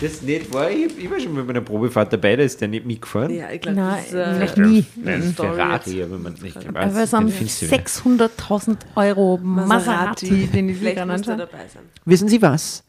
Das 0.00 0.22
nicht 0.22 0.52
war. 0.52 0.70
Ich, 0.70 0.98
ich 0.98 1.10
war 1.10 1.18
schon 1.18 1.34
bei 1.34 1.50
einer 1.50 1.60
Probefahrt 1.62 2.12
dabei, 2.12 2.36
da 2.36 2.42
ist 2.42 2.60
der 2.60 2.68
nicht 2.68 2.84
mitgefahren. 2.84 3.34
Ja, 3.34 3.50
ich 3.50 3.60
glaube, 3.62 3.78
Nein, 3.78 3.96
das 3.96 4.06
ist, 4.06 4.14
äh, 4.14 4.34
vielleicht 4.34 4.58
nie. 4.58 4.84
Nein, 5.02 5.34
Ferrari, 5.34 6.02
aber 6.02 6.18
man 6.18 6.34
nicht 6.34 6.56
weiß. 6.56 6.66
Aber 6.66 7.02
es 7.02 7.62
wieder. 7.62 7.76
600.000 7.76 8.76
Euro 8.94 9.38
Maserati, 9.42 10.48
den 10.48 10.68
ich 10.68 10.78
Vielleicht 10.78 10.98
anschaue. 10.98 11.36
dabei 11.38 11.66
sein. 11.72 11.82
Wissen 12.04 12.28
Sie 12.28 12.42
was? 12.42 12.84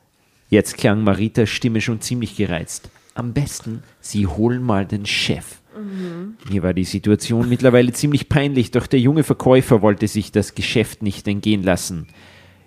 Jetzt 0.49 0.77
klang 0.77 1.03
Maritas 1.03 1.49
Stimme 1.49 1.81
schon 1.81 2.01
ziemlich 2.01 2.35
gereizt. 2.35 2.89
Am 3.17 3.33
besten, 3.33 3.81
Sie 3.99 4.27
holen 4.27 4.61
mal 4.61 4.85
den 4.85 5.07
Chef. 5.07 5.59
Mir 6.51 6.61
war 6.61 6.75
die 6.75 6.83
Situation 6.83 7.49
mittlerweile 7.49 7.91
ziemlich 7.91 8.29
peinlich, 8.29 8.69
doch 8.69 8.85
der 8.85 8.99
junge 8.99 9.23
Verkäufer 9.23 9.81
wollte 9.81 10.07
sich 10.07 10.31
das 10.31 10.53
Geschäft 10.53 11.01
nicht 11.01 11.27
entgehen 11.27 11.63
lassen. 11.63 12.05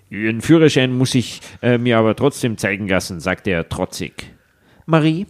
Ihren 0.09 0.41
Führerschein 0.41 0.91
muss 0.91 1.15
ich 1.15 1.39
äh, 1.61 1.77
mir 1.77 1.97
aber 1.97 2.17
trotzdem 2.17 2.57
zeigen 2.57 2.89
lassen, 2.89 3.21
sagte 3.21 3.51
er 3.51 3.69
trotzig. 3.69 4.33
Marie, 4.85 5.25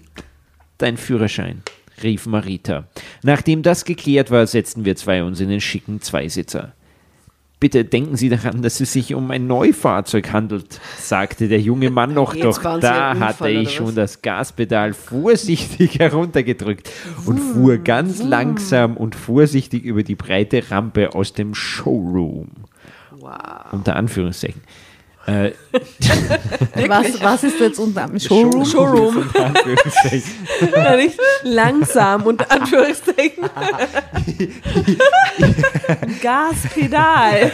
dein 0.80 0.98
Führerschein, 0.98 1.62
rief 2.02 2.26
Marita. 2.26 2.88
Nachdem 3.22 3.62
das 3.62 3.86
geklärt 3.86 4.32
war, 4.32 4.48
setzten 4.48 4.86
wir 4.86 4.96
zwei 4.96 5.24
uns 5.24 5.40
in 5.40 5.50
den 5.50 5.62
schicken 5.62 6.02
Zweisitzer. 6.02 6.74
Bitte 7.62 7.86
denken 7.86 8.18
Sie 8.18 8.30
daran, 8.30 8.64
dass 8.64 8.80
es 8.80 8.92
sich 8.92 9.14
um 9.14 9.30
ein 9.30 9.46
Neufahrzeug 9.46 10.34
handelt, 10.34 10.82
sagte 10.98 11.48
der 11.48 11.62
junge 11.62 11.92
Mann 11.92 12.12
noch, 12.12 12.36
doch 12.42 12.58
da 12.80 13.12
ein 13.12 13.20
hatte 13.20 13.44
Unfall, 13.44 13.62
ich 13.62 13.76
schon 13.76 13.94
das 13.94 14.24
Gaspedal 14.24 14.94
vorsichtig 14.94 16.00
heruntergedrückt 16.00 16.90
und 17.28 17.38
fuhr 17.38 17.78
ganz 17.78 18.24
langsam 18.24 18.98
und 18.98 19.14
vorsichtig 19.14 19.84
über 19.84 20.02
die 20.02 20.16
breite 20.16 20.72
Rampe 20.72 21.14
aus 21.14 21.34
dem 21.34 21.54
Showroom. 21.54 22.50
Wow. 23.20 23.72
Unter 23.72 23.96
Anführungszeichen. 23.96 24.62
Äh, 25.28 25.52
Was, 26.88 27.22
was 27.22 27.44
ist 27.44 27.60
jetzt 27.60 27.80
unter 27.80 28.08
dem 28.08 28.20
Showroom? 28.20 28.66
Showroom. 28.66 29.30
Langsam, 31.44 32.24
unter 32.24 32.50
Anführungszeichen. 32.52 33.44
Gaspedal. 36.22 37.52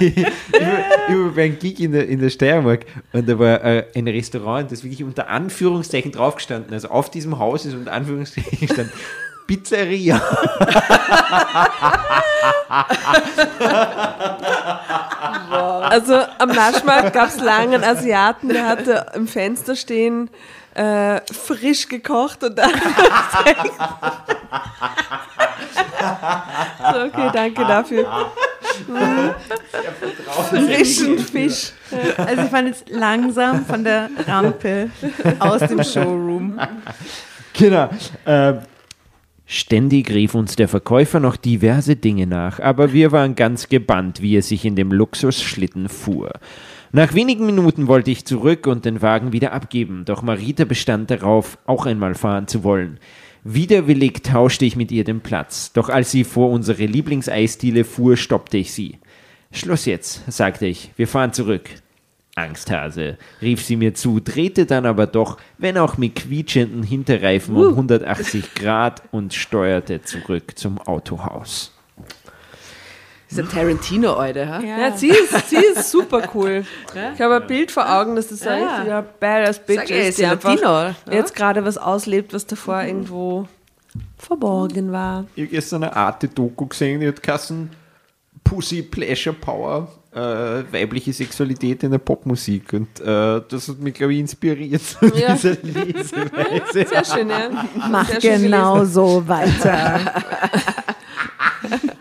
ich 0.00 0.24
war 0.24 1.30
bei 1.34 1.44
einem 1.44 1.58
Gig 1.58 1.80
in 1.80 1.92
der, 1.92 2.08
in 2.08 2.20
der 2.20 2.30
Steiermark 2.30 2.86
und 3.12 3.28
da 3.28 3.38
war 3.38 3.62
äh, 3.62 3.84
ein 3.94 4.08
Restaurant, 4.08 4.72
das 4.72 4.82
wirklich 4.82 5.04
unter 5.04 5.28
Anführungszeichen 5.28 6.12
draufgestanden, 6.12 6.72
also 6.72 6.88
auf 6.88 7.10
diesem 7.10 7.38
Haus 7.38 7.66
ist 7.66 7.74
unter 7.74 7.92
Anführungszeichen 7.92 8.68
stand 8.68 8.90
Pizzeria. 9.46 10.20
Also 15.82 16.14
am 16.38 16.48
Naschmarkt 16.48 17.12
gab 17.12 17.28
es 17.28 17.40
lange 17.40 17.76
einen 17.76 17.84
Asiaten, 17.84 18.48
der 18.48 18.66
hatte 18.66 19.06
im 19.14 19.28
Fenster 19.28 19.76
stehen, 19.76 20.30
äh, 20.74 21.20
frisch 21.32 21.88
gekocht 21.88 22.42
und 22.42 22.58
dann 22.58 22.70
So, 26.92 27.00
okay, 27.00 27.30
danke 27.32 27.64
dafür. 27.64 28.06
Frischen 30.50 31.18
Fisch. 31.18 31.72
Also 32.16 32.42
ich 32.42 32.50
fand 32.50 32.68
jetzt 32.68 32.88
langsam 32.88 33.64
von 33.64 33.84
der 33.84 34.10
Rampe 34.26 34.90
aus 35.38 35.60
dem 35.60 35.82
Showroom. 35.82 36.60
Genau. 37.52 37.88
Äh, 38.24 38.54
ständig 39.46 40.10
rief 40.10 40.34
uns 40.34 40.56
der 40.56 40.68
Verkäufer 40.68 41.20
noch 41.20 41.36
diverse 41.36 41.96
Dinge 41.96 42.26
nach, 42.26 42.60
aber 42.60 42.92
wir 42.92 43.12
waren 43.12 43.34
ganz 43.34 43.68
gebannt, 43.68 44.22
wie 44.22 44.36
er 44.36 44.42
sich 44.42 44.64
in 44.64 44.76
dem 44.76 44.92
Luxusschlitten 44.92 45.88
fuhr. 45.88 46.32
Nach 46.92 47.14
wenigen 47.14 47.46
Minuten 47.46 47.88
wollte 47.88 48.10
ich 48.10 48.24
zurück 48.24 48.66
und 48.66 48.84
den 48.84 49.02
Wagen 49.02 49.32
wieder 49.32 49.52
abgeben, 49.52 50.04
doch 50.04 50.22
Marita 50.22 50.64
bestand 50.64 51.10
darauf, 51.10 51.58
auch 51.66 51.86
einmal 51.86 52.14
fahren 52.14 52.46
zu 52.46 52.62
wollen. 52.62 53.00
Widerwillig 53.42 54.22
tauschte 54.22 54.64
ich 54.64 54.76
mit 54.76 54.90
ihr 54.90 55.04
den 55.04 55.20
Platz, 55.20 55.72
doch 55.72 55.88
als 55.88 56.10
sie 56.10 56.24
vor 56.24 56.50
unsere 56.50 56.86
Lieblingseisdiele 56.86 57.84
fuhr, 57.84 58.16
stoppte 58.16 58.56
ich 58.56 58.72
sie. 58.72 58.98
Schluss 59.52 59.84
jetzt, 59.84 60.22
sagte 60.32 60.66
ich, 60.66 60.92
wir 60.96 61.06
fahren 61.06 61.32
zurück. 61.32 61.68
Angsthase, 62.36 63.16
rief 63.40 63.64
sie 63.64 63.76
mir 63.76 63.94
zu, 63.94 64.20
drehte 64.20 64.66
dann 64.66 64.86
aber 64.86 65.06
doch, 65.06 65.38
wenn 65.58 65.78
auch 65.78 65.96
mit 65.98 66.16
quietschenden 66.16 66.82
Hinterreifen 66.82 67.54
um 67.56 67.68
180 67.68 68.54
Grad 68.54 69.02
und 69.12 69.34
steuerte 69.34 70.02
zurück 70.02 70.58
zum 70.58 70.78
Autohaus. 70.78 71.70
Dieser 73.30 73.48
Tarantino, 73.48 74.14
Alter, 74.14 74.48
ha? 74.48 74.60
Ja, 74.60 74.96
sie 74.96 75.08
ist, 75.08 75.48
sie 75.50 75.56
ist 75.56 75.90
super 75.90 76.28
cool. 76.34 76.64
Ich 77.14 77.20
habe 77.20 77.36
ein 77.36 77.46
Bild 77.46 77.72
vor 77.72 77.90
Augen, 77.90 78.14
dass 78.16 78.28
das 78.28 78.40
so 78.40 78.48
ein 78.48 78.60
Ja. 78.62 78.74
richtiger 78.76 79.02
Badass 79.02 79.64
Bitch 79.64 79.90
ist, 79.90 80.08
ist 80.08 80.18
die 80.18 80.22
ja 80.22 80.32
einfach 80.32 80.60
ja? 80.60 80.94
jetzt 81.10 81.34
gerade 81.34 81.64
was 81.64 81.76
auslebt, 81.78 82.32
was 82.32 82.46
davor 82.46 82.82
irgendwo 82.82 83.48
verborgen 84.18 84.92
war. 84.92 85.24
Ich 85.34 85.42
habe 85.44 85.50
gestern 85.50 85.82
eine 85.84 85.96
Arte-Doku 85.96 86.66
gesehen, 86.66 87.00
die 87.00 87.08
hat 87.08 87.22
Kassen 87.22 87.70
Pussy 88.44 88.82
Pleasure 88.82 89.34
Power, 89.34 89.88
äh, 90.14 90.72
weibliche 90.72 91.12
Sexualität 91.12 91.82
in 91.82 91.90
der 91.90 91.98
Popmusik. 91.98 92.72
Und 92.72 93.00
äh, 93.00 93.40
das 93.48 93.68
hat 93.68 93.78
mich, 93.80 93.94
glaube 93.94 94.12
ich, 94.14 94.20
inspiriert 94.20 94.82
zu 94.82 95.06
Ja. 95.06 95.34
dieser 95.34 95.56
Leseweise. 95.62 96.86
Sehr 96.88 97.04
schön, 97.04 97.28
ja. 97.30 97.66
Mach 97.90 98.08
Sehr 98.08 98.20
schön 98.20 98.42
genau 98.42 98.84
so 98.84 99.26
weiter. 99.26 100.00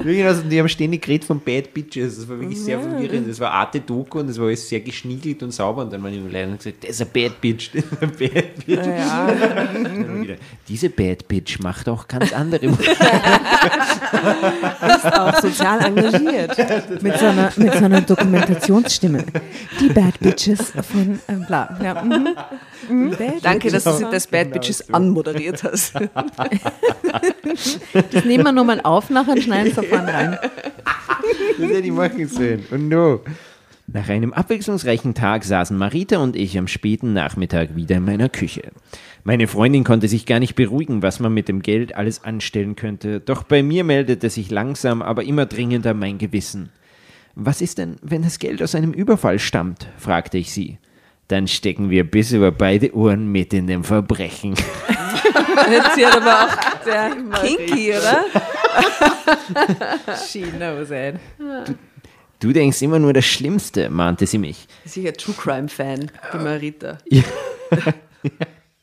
Wirklich, 0.04 0.26
also, 0.26 0.42
die 0.44 0.60
haben 0.60 0.70
ständig 0.70 1.02
geredet 1.02 1.26
von 1.26 1.40
Bad 1.40 1.74
Bitches. 1.74 2.18
Das 2.18 2.28
war 2.30 2.40
wirklich 2.40 2.60
sehr 2.60 2.80
verwirrend. 2.80 3.30
Das 3.30 3.40
war 3.40 3.52
Arte-Doku 3.52 4.20
und 4.20 4.28
das 4.28 4.38
war 4.38 4.48
alles 4.48 4.68
sehr 4.68 4.82
geschniegelt 4.82 5.42
und 5.44 5.52
sauber. 5.52 5.84
Und 5.84 5.94
dann 5.94 6.04
waren 6.04 6.12
die 6.12 6.20
Leute 6.20 6.58
gesagt, 6.58 6.84
das 6.84 6.92
ist 6.92 7.02
ein 7.02 7.08
Bad 7.14 7.40
Bitch, 7.42 7.70
das 7.74 7.84
ist 7.84 8.02
ein 8.02 8.12
Bad 8.12 8.66
Bitch. 8.66 8.78
Dann 8.78 10.22
wieder, 10.22 10.36
Diese 10.68 10.90
Bad 10.90 11.28
Bitch 11.28 11.60
macht 11.60 11.88
auch 11.90 12.08
ganz 12.08 12.34
andere 12.34 12.68
Musik. 12.68 12.90
Auch 15.14 15.42
sozial 15.42 15.86
engagiert. 15.86 16.58
Mit 17.02 17.18
so 17.18 17.26
einer, 17.26 17.52
mit 17.56 17.74
so 17.74 17.86
einer 17.86 18.02
Dokumentationsstimme. 18.02 19.26
Die 19.80 19.90
Bad 19.90 20.20
Bitches 20.20 20.72
von 20.72 21.20
äh, 21.28 21.34
bla. 21.48 21.80
Ja, 21.84 22.04
mhm. 22.04 22.36
Mhm. 22.90 23.12
Bad 23.12 23.34
Danke, 23.44 23.72
dass 23.72 23.84
du 23.84 24.08
das 24.12 24.28
Bad 24.28 24.52
Bitches 24.52 24.94
anmoderiert 24.94 25.64
hast. 25.64 25.94
Das 28.12 28.26
nehmen 28.26 28.44
wir 28.44 28.52
nochmal 28.52 28.82
auf, 28.82 29.10
nachher 29.10 29.40
schneiden 29.40 29.76
wir 29.76 29.84
sofort 29.84 30.08
rein. 30.08 30.38
Das 31.60 31.70
hätte 31.70 31.80
ich 31.80 31.92
machen 31.92 32.28
sollen. 32.28 32.66
Und 32.72 32.90
no. 32.90 33.22
Nach 33.88 34.10
einem 34.10 34.34
abwechslungsreichen 34.34 35.14
Tag 35.14 35.44
saßen 35.44 35.78
Marita 35.78 36.18
und 36.18 36.36
ich 36.36 36.58
am 36.58 36.68
späten 36.68 37.14
Nachmittag 37.14 37.76
wieder 37.76 37.98
in 37.98 38.06
meiner 38.06 38.30
Küche. 38.30 38.72
Meine 39.24 39.48
Freundin 39.48 39.84
konnte 39.84 40.08
sich 40.08 40.26
gar 40.26 40.40
nicht 40.40 40.56
beruhigen, 40.56 41.02
was 41.02 41.20
man 41.20 41.34
mit 41.34 41.48
dem 41.48 41.62
Geld 41.62 41.96
alles 41.96 42.24
anstellen 42.24 42.76
könnte, 42.76 43.20
doch 43.20 43.44
bei 43.44 43.62
mir 43.62 43.84
meldete 43.84 44.30
sich 44.30 44.50
langsam, 44.50 45.02
aber 45.02 45.24
immer 45.24 45.46
dringender 45.46 45.94
mein 45.94 46.18
Gewissen. 46.18 46.70
Was 47.36 47.62
ist 47.62 47.78
denn, 47.78 47.98
wenn 48.02 48.22
das 48.22 48.40
Geld 48.40 48.62
aus 48.62 48.76
einem 48.76 48.94
Überfall 48.94 49.40
stammt? 49.40 49.88
fragte 49.98 50.38
ich 50.38 50.54
sie. 50.54 50.78
Dann 51.34 51.48
stecken 51.48 51.90
wir 51.90 52.04
bis 52.04 52.32
über 52.32 52.52
beide 52.52 52.96
Ohren 52.96 53.32
mit 53.32 53.56
in 53.56 53.66
dem 53.66 53.84
Verbrechen. 53.84 54.54
Jetzt 55.72 55.96
sie 55.96 56.06
hat 56.06 56.18
aber 56.18 56.44
auch 56.44 56.84
sehr 56.84 57.10
kinky, 57.42 57.90
oder? 57.90 58.26
She 60.28 60.44
knows 60.44 60.92
it. 60.92 61.16
Du 62.40 62.54
denkst 62.54 62.84
immer 62.84 63.00
nur 63.00 63.14
das 63.14 63.26
Schlimmste, 63.26 63.90
mahnte 63.90 64.28
sie 64.28 64.38
mich. 64.38 64.68
Sicher 64.86 65.12
True 65.14 65.34
Crime 65.36 65.70
Fan, 65.70 66.12
die 66.34 66.38
Marita. 66.38 67.00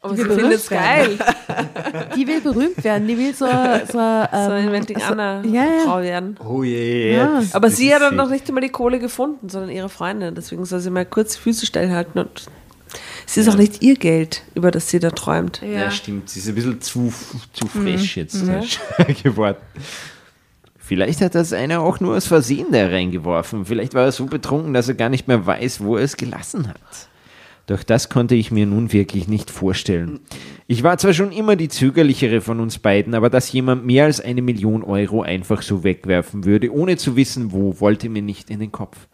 Aber 0.03 0.17
sie 0.17 0.25
findet 0.25 0.53
es 0.53 0.69
geil. 0.71 1.19
Die 2.17 2.27
will 2.27 2.41
berühmt 2.41 2.83
werden, 2.83 3.07
die 3.07 3.19
will 3.19 3.35
so, 3.35 3.45
so, 3.45 3.93
So 3.93 3.99
ähm, 3.99 4.67
Inventing 4.67 4.99
so- 4.99 5.05
Anna 5.05 5.43
ja, 5.45 5.65
ja. 5.65 5.71
Frau 5.85 6.01
werden. 6.01 6.37
Oh 6.43 6.63
je, 6.63 7.17
Ja. 7.17 7.41
das- 7.41 7.55
Aber 7.55 7.69
das 7.69 7.77
sie 7.77 7.95
hat 7.95 8.01
dann 8.01 8.13
sie. 8.13 8.17
noch 8.17 8.31
nicht 8.31 8.49
einmal 8.49 8.63
die 8.63 8.71
Kohle 8.71 8.99
gefunden, 8.99 9.49
sondern 9.51 9.71
ihre 9.71 9.89
Freundin. 9.91 10.35
Deswegen 10.35 10.65
soll 10.65 10.81
sie 10.81 10.91
mal 10.91 11.05
kurz 11.05 11.35
die 11.35 11.41
Füße 11.41 11.67
stillhalten 11.67 12.19
und 12.23 12.47
es 13.27 13.37
ist 13.37 13.49
auch 13.49 13.57
nicht 13.57 13.83
ihr 13.83 13.95
Geld, 13.95 14.43
über 14.55 14.71
das 14.71 14.89
sie 14.89 14.99
da 15.01 15.11
träumt. 15.11 15.61
Ja, 15.63 15.91
stimmt. 15.91 16.31
Sie 16.31 16.41
ist 16.41 16.49
ein 16.49 16.55
bisschen 16.55 16.81
zu, 16.81 17.13
zu 17.53 17.67
Mhm. 17.75 17.83
fresh 17.99 18.17
jetzt 18.17 18.43
geworden. 19.23 19.59
Vielleicht 20.79 21.21
hat 21.21 21.35
das 21.37 21.53
einer 21.53 21.81
auch 21.81 22.01
nur 22.01 22.17
aus 22.17 22.27
Versehen 22.27 22.73
da 22.73 22.87
reingeworfen. 22.87 23.65
Vielleicht 23.67 23.95
war 23.95 24.05
er 24.07 24.13
so 24.13 24.27
betrunken, 24.27 24.75
dass 24.75 24.89
er 24.89 24.95
gar 24.95 25.09
nicht 25.09 25.29
mehr 25.29 25.47
weiß, 25.47 25.83
wo 25.85 25.97
er 25.97 26.05
es 26.05 26.17
gelassen 26.17 26.67
hat. 26.69 26.81
Doch 27.71 27.85
das 27.85 28.09
konnte 28.09 28.35
ich 28.35 28.51
mir 28.51 28.67
nun 28.67 28.93
wirklich 28.93 29.29
nicht 29.29 29.49
vorstellen. 29.49 30.19
Ich 30.67 30.83
war 30.83 30.99
zwar 30.99 31.13
schon 31.13 31.31
immer 31.31 31.55
die 31.55 31.69
zögerlichere 31.69 32.41
von 32.41 32.59
uns 32.59 32.81
beiden, 32.81 33.15
aber 33.15 33.31
dass 33.31 33.53
jemand 33.53 33.87
mehr 33.87 34.07
als 34.07 34.21
eine 34.21 34.43
Million 34.43 34.83
Euro 34.83 35.23
einfach 35.23 35.63
so 35.63 35.85
wegwerfen 35.85 36.45
würde, 36.45 36.75
ohne 36.75 36.97
zu 36.97 37.15
wissen 37.15 37.53
wo, 37.53 37.79
wollte 37.79 38.09
mir 38.09 38.23
nicht 38.23 38.51
in 38.51 38.59
den 38.59 38.73
Kopf. 38.73 39.07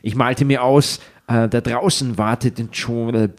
Ich 0.00 0.14
malte 0.14 0.44
mir 0.44 0.62
aus, 0.62 1.00
äh, 1.26 1.48
da 1.48 1.60
draußen 1.60 2.18
warteten 2.18 2.68
schon. 2.72 3.32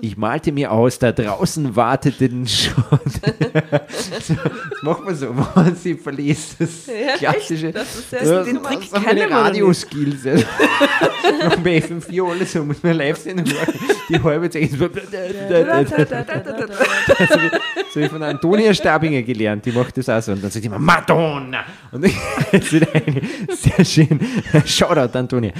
Ich 0.00 0.16
malte 0.16 0.52
mir 0.52 0.70
aus, 0.70 0.98
da 0.98 1.10
draußen 1.12 1.74
warteten 1.76 2.46
schon. 2.46 2.84
Das 3.90 4.32
macht 4.82 5.04
man 5.04 5.14
so, 5.16 5.28
wenn 5.30 5.44
man 5.64 5.74
sie 5.76 5.94
verliest. 5.94 6.56
Das 6.60 6.86
Ja, 6.86 7.16
klassische. 7.32 7.72
Das 7.72 7.94
ist 7.96 8.10
sehr 8.10 8.24
Ja, 8.24 8.42
den 8.44 8.56
so- 8.56 8.62
Trick 8.62 8.82
so 8.84 8.98
nicht. 8.98 9.30
Radioskills. 9.30 10.24
ja. 10.24 10.34
Noch 10.34 11.56
bei 11.56 11.78
FM4 11.78 12.30
alles 12.30 12.52
so, 12.52 12.64
muss 12.64 12.82
man 12.82 12.96
live 12.96 13.18
sehen. 13.18 13.42
Die 14.08 14.20
halbe 14.22 14.48
Zeit. 14.50 14.70
so 14.70 14.78
wie, 17.40 17.50
so 17.92 18.00
wie 18.00 18.08
von 18.08 18.22
Antonia 18.22 18.72
Stabinger 18.74 19.22
gelernt, 19.22 19.64
die 19.66 19.72
macht 19.72 19.96
das 19.96 20.08
auch 20.08 20.20
so. 20.22 20.32
Und 20.32 20.42
dann 20.42 20.50
sagt 20.50 20.62
die 20.64 20.68
immer 20.68 20.78
Madonna. 20.78 21.64
Und 21.92 22.04
jetzt 22.52 22.72
wieder 22.72 22.88
eine. 22.94 23.20
Sehr 23.56 23.84
schön. 23.84 24.20
Shoutout, 24.64 25.16
Antonia. 25.18 25.52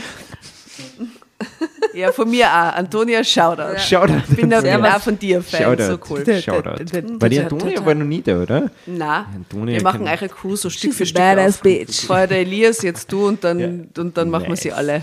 Ja, 1.95 2.13
von 2.13 2.31
mir 2.31 2.47
auch. 2.47 2.77
Antonia, 2.77 3.25
Shoutout. 3.25 3.79
Shoutout. 3.79 4.23
Ich 4.31 4.37
bin 4.37 4.53
Antonia. 4.53 4.77
bin 4.77 4.87
auch 4.87 5.01
von 5.01 5.19
dir 5.19 5.43
Fan, 5.43 5.63
Shoutout. 5.63 5.85
so 5.85 5.99
cool. 6.11 6.41
Shoutout. 6.41 6.85
Weil 7.21 7.31
die 7.31 7.41
Antonia 7.41 7.85
war 7.85 7.95
noch 7.95 8.05
nie 8.07 8.23
da, 8.23 8.41
oder? 8.43 8.71
Na, 8.87 9.27
Antonia 9.35 9.77
wir 9.77 9.83
machen 9.83 10.07
eure 10.07 10.29
Crew 10.29 10.55
so 10.57 10.71
Stück 10.71 10.93
für 10.95 11.03
a 11.03 11.07
Stück 11.07 11.19
badass 11.19 11.59
bitch. 11.59 12.07
Vorher 12.07 12.27
der 12.29 12.41
Elias, 12.41 12.83
jetzt 12.83 13.11
du 13.11 13.27
und 13.27 13.43
dann, 13.43 13.59
Ja. 13.59 14.03
und 14.03 14.17
dann 14.17 14.31
machen 14.31 14.49
wir 14.49 14.57
sie 14.57 14.69
Nice. 14.69 14.79
alle. 14.79 15.03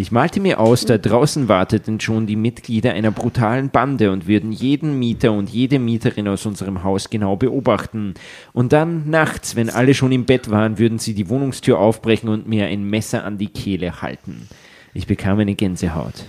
Ich 0.00 0.12
malte 0.12 0.40
mir 0.40 0.60
aus, 0.60 0.86
da 0.86 0.96
draußen 0.96 1.48
warteten 1.48 2.00
schon 2.00 2.26
die 2.26 2.34
Mitglieder 2.34 2.94
einer 2.94 3.10
brutalen 3.10 3.68
Bande 3.68 4.10
und 4.10 4.26
würden 4.26 4.50
jeden 4.50 4.98
Mieter 4.98 5.30
und 5.30 5.50
jede 5.50 5.78
Mieterin 5.78 6.26
aus 6.26 6.46
unserem 6.46 6.82
Haus 6.84 7.10
genau 7.10 7.36
beobachten. 7.36 8.14
Und 8.54 8.72
dann 8.72 9.10
nachts, 9.10 9.56
wenn 9.56 9.68
alle 9.68 9.92
schon 9.92 10.10
im 10.10 10.24
Bett 10.24 10.50
waren, 10.50 10.78
würden 10.78 10.98
sie 10.98 11.12
die 11.12 11.28
Wohnungstür 11.28 11.78
aufbrechen 11.78 12.30
und 12.30 12.48
mir 12.48 12.64
ein 12.64 12.82
Messer 12.82 13.24
an 13.24 13.36
die 13.36 13.48
Kehle 13.48 14.00
halten. 14.00 14.48
Ich 14.94 15.06
bekam 15.06 15.38
eine 15.38 15.54
Gänsehaut. 15.54 16.24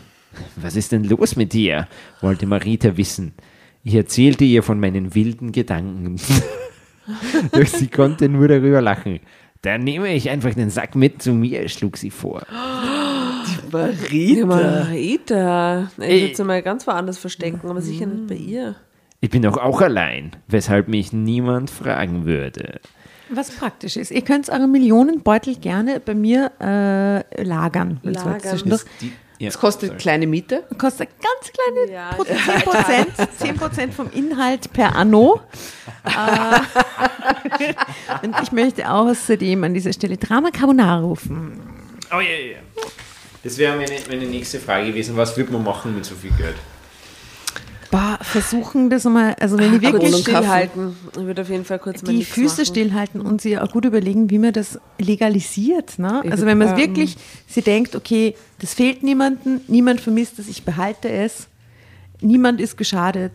Was 0.58 0.76
ist 0.76 0.92
denn 0.92 1.06
los 1.06 1.38
mit 1.38 1.54
dir? 1.54 1.88
wollte 2.20 2.48
Marita 2.48 2.98
wissen. 2.98 3.32
Ich 3.86 3.96
erzählte 3.96 4.44
ihr 4.44 4.64
von 4.64 4.82
meinen 4.82 5.16
wilden 5.16 5.54
Gedanken. 5.54 6.20
Doch 7.54 7.68
sie 7.68 7.88
konnte 7.88 8.28
nur 8.28 8.50
darüber 8.50 8.82
lachen. 8.82 9.22
Dann 9.62 9.86
nehme 9.86 10.14
ich 10.14 10.30
einfach 10.30 10.56
den 10.56 10.72
Sack 10.72 10.98
mit 10.98 11.22
zu 11.22 11.32
mir, 11.32 11.70
schlug 11.70 11.96
sie 11.96 12.12
vor. 12.12 12.46
Die 14.12 14.44
Marita. 14.44 15.90
Ich 15.98 16.22
würde 16.22 16.36
sie 16.36 16.44
mal 16.44 16.62
ganz 16.62 16.86
woanders 16.88 17.18
verstecken, 17.18 17.62
aber 17.70 17.82
sicher 17.82 18.06
nicht 18.06 18.28
bei 18.28 18.36
ihr. 18.36 18.76
Ich 19.20 19.30
bin 19.30 19.42
doch 19.44 19.58
auch 19.58 19.82
allein, 19.82 20.32
weshalb 20.48 20.88
mich 20.88 21.14
niemand 21.14 21.70
fragen 21.70 22.26
würde. 22.26 22.80
Was 23.30 23.52
praktisch 23.52 23.96
ist. 23.98 24.12
Ihr 24.12 24.24
könnt 24.24 24.50
eure 24.50 24.68
Millionenbeutel 24.68 25.56
gerne 25.56 26.00
bei 26.00 26.16
mir 26.16 26.52
äh, 26.60 27.44
lagern. 27.44 28.00
Lagern. 28.04 28.80
Das 29.40 29.58
kostet 29.60 29.98
kleine 29.98 30.28
Miete. 30.28 30.64
Kostet 30.78 31.10
ganz 31.20 31.52
kleine 31.52 31.92
Ja. 31.92 32.10
Pro- 32.14 32.24
10%, 32.24 33.58
10% 33.58 33.92
vom 33.92 34.10
Inhalt 34.12 34.72
per 34.74 34.96
Anno. 34.96 35.40
Äh, 36.04 36.60
Und 38.28 38.36
ich 38.44 38.52
möchte 38.52 38.90
außerdem 38.90 39.64
an 39.64 39.74
dieser 39.74 39.94
Stelle 39.94 40.18
Drama 40.18 40.52
Carbonara 40.52 41.00
rufen. 41.00 41.60
Oh 42.12 42.20
ja, 42.20 42.22
ja. 42.22 42.58
Das 43.44 43.58
wäre 43.58 43.76
meine, 43.76 43.96
meine 44.10 44.26
nächste 44.26 44.60
Frage 44.60 44.88
gewesen. 44.88 45.18
Was 45.18 45.36
würde 45.36 45.52
man 45.52 45.64
machen 45.64 45.96
mit 45.96 46.06
so 46.06 46.16
viel 46.16 46.32
Geld? 46.32 46.56
Bah, 47.90 48.18
versuchen 48.22 48.90
das 48.90 49.04
mal, 49.04 49.36
also 49.42 49.58
wenn 49.58 49.76
ich 49.76 49.82
Kurz 49.82 50.02
wirklich 50.02 50.16
stillhalten. 50.22 50.96
Ich 51.12 51.26
würde 51.26 51.42
auf 51.42 51.50
jeden 51.50 51.66
Fall 51.66 51.78
kurz 51.78 52.02
mal 52.04 52.14
die 52.14 52.24
Füße 52.24 52.62
machen. 52.62 52.66
stillhalten 52.66 53.20
und 53.20 53.42
sich 53.42 53.60
auch 53.60 53.70
gut 53.70 53.84
überlegen, 53.84 54.30
wie 54.30 54.40
man 54.40 54.54
das 54.54 54.80
legalisiert. 54.98 56.00
Ne? 56.00 56.24
Also 56.30 56.46
wenn 56.46 56.58
man 56.58 56.70
es 56.70 56.74
ähm, 56.74 56.80
wirklich, 56.80 57.18
sie 57.48 57.62
denkt, 57.62 57.94
okay, 57.98 58.36
das 58.60 58.74
fehlt 58.76 59.04
niemandem, 59.04 59.60
niemand 59.68 60.00
vermisst 60.00 60.40
es, 60.40 60.48
ich 60.48 60.64
behalte 60.64 61.10
es, 61.10 61.48
niemand 62.22 62.62
ist 62.62 62.78
geschadet, 62.78 63.34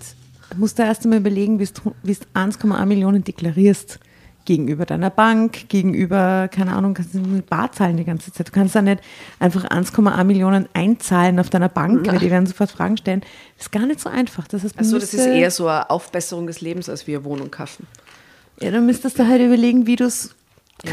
musst 0.57 0.79
du 0.79 0.85
erst 0.85 1.05
einmal 1.05 1.19
überlegen, 1.19 1.59
wie 1.59 1.67
du 1.67 1.95
1,1 2.35 2.87
Millionen 2.87 3.25
deklarierst 3.25 3.99
gegenüber 4.47 4.87
deiner 4.87 5.11
Bank, 5.11 5.69
gegenüber, 5.69 6.49
keine 6.49 6.75
Ahnung, 6.75 6.95
kannst 6.95 7.15
du 7.15 7.19
eine 7.19 7.43
Bar 7.43 7.73
zahlen 7.73 7.97
die 7.97 8.05
ganze 8.05 8.33
Zeit. 8.33 8.49
Du 8.49 8.53
kannst 8.53 8.75
da 8.75 8.81
nicht 8.81 9.03
einfach 9.39 9.65
1,1 9.65 10.25
Millionen 10.25 10.69
einzahlen 10.73 11.39
auf 11.39 11.51
deiner 11.51 11.69
Bank, 11.69 12.07
weil 12.07 12.19
die 12.19 12.31
werden 12.31 12.47
sofort 12.47 12.71
Fragen 12.71 12.97
stellen. 12.97 13.21
Das 13.57 13.67
ist 13.67 13.73
gar 13.73 13.87
nicht 13.87 14.01
so 14.01 14.09
einfach. 14.09 14.49
Das 14.49 14.65
heißt, 14.65 14.79
Also 14.79 14.99
das 14.99 15.13
ist 15.13 15.27
eher 15.27 15.51
so 15.51 15.67
eine 15.67 15.91
Aufbesserung 15.91 16.47
des 16.47 16.61
Lebens, 16.61 16.89
als 16.89 17.07
wir 17.07 17.25
Wohnung 17.25 17.51
kaufen. 17.51 17.87
Ja, 18.61 18.71
dann 18.71 18.87
müsstest 18.87 19.19
du 19.19 19.27
halt 19.27 19.43
überlegen, 19.43 19.87
wie 19.87 19.97
du 19.97 20.05
es 20.05 20.36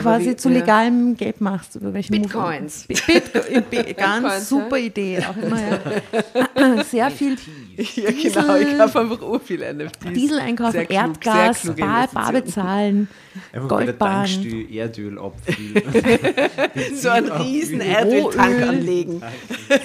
quasi 0.02 0.30
wie- 0.32 0.36
zu 0.36 0.50
ja. 0.50 0.60
legalem 0.60 1.16
Geld 1.16 1.42
machst. 1.42 1.76
Über 1.76 1.94
welchen 1.94 2.12
Bitcoins. 2.22 2.86
Bitcoin, 2.88 3.64
Bi- 3.70 3.94
ganz 3.94 4.24
Bitcoins, 4.24 4.50
super 4.50 4.78
Idee. 4.78 5.20
Auch 5.20 5.38
immer, 5.42 5.60
ja. 5.60 6.84
Sehr 6.90 7.10
viel 7.12 7.38
Ja, 7.78 8.12
genau. 8.12 8.56
Ich 8.56 8.80
habe 8.80 9.00
einfach 9.02 9.22
ur 9.22 9.40
viele 9.40 9.74
NFTs. 9.74 10.14
Diesel 10.14 10.40
einkaufen, 10.40 10.80
klug, 10.88 10.92
Erdgas, 10.92 11.72
Bar, 11.78 12.08
Bar 12.14 12.32
bezahlen, 12.34 13.08
Einfach 13.52 13.68
bei 13.70 13.86
der 13.86 13.94
Goldbahn. 13.94 14.68
Erdöl 14.72 15.20
abfüllen. 15.20 15.84
So 16.96 17.10
einen 17.10 17.32
riesen 17.32 17.82
Erdöltank 17.82 18.54
Rohöl. 18.56 18.70
anlegen. 18.70 19.22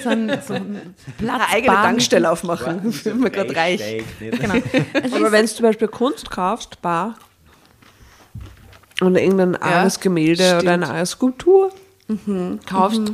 So 0.03 0.09
ein, 0.09 0.39
so 0.45 0.53
ein 0.53 0.95
Platz, 1.17 1.41
Eine 1.41 1.49
eigene 1.49 1.75
Tankstelle 1.75 2.31
aufmachen, 2.31 2.93
wenn 3.03 3.19
man 3.19 3.31
gerade 3.31 3.55
reich. 3.55 3.81
Nicht. 4.19 4.41
Genau. 4.41 4.53
Also 5.01 5.15
Aber 5.17 5.31
wenn 5.31 5.45
du 5.45 5.51
zum 5.51 5.63
Beispiel 5.63 5.87
Kunst 5.87 6.29
kaufst, 6.29 6.81
bar, 6.81 7.15
oder 9.01 9.21
irgendein 9.21 9.55
armes 9.55 9.99
Gemälde 9.99 10.43
stimmt. 10.43 10.61
oder 10.63 10.71
eine 10.73 10.87
arme 10.87 11.05
Skulptur 11.05 11.71
kaufst, 12.65 13.13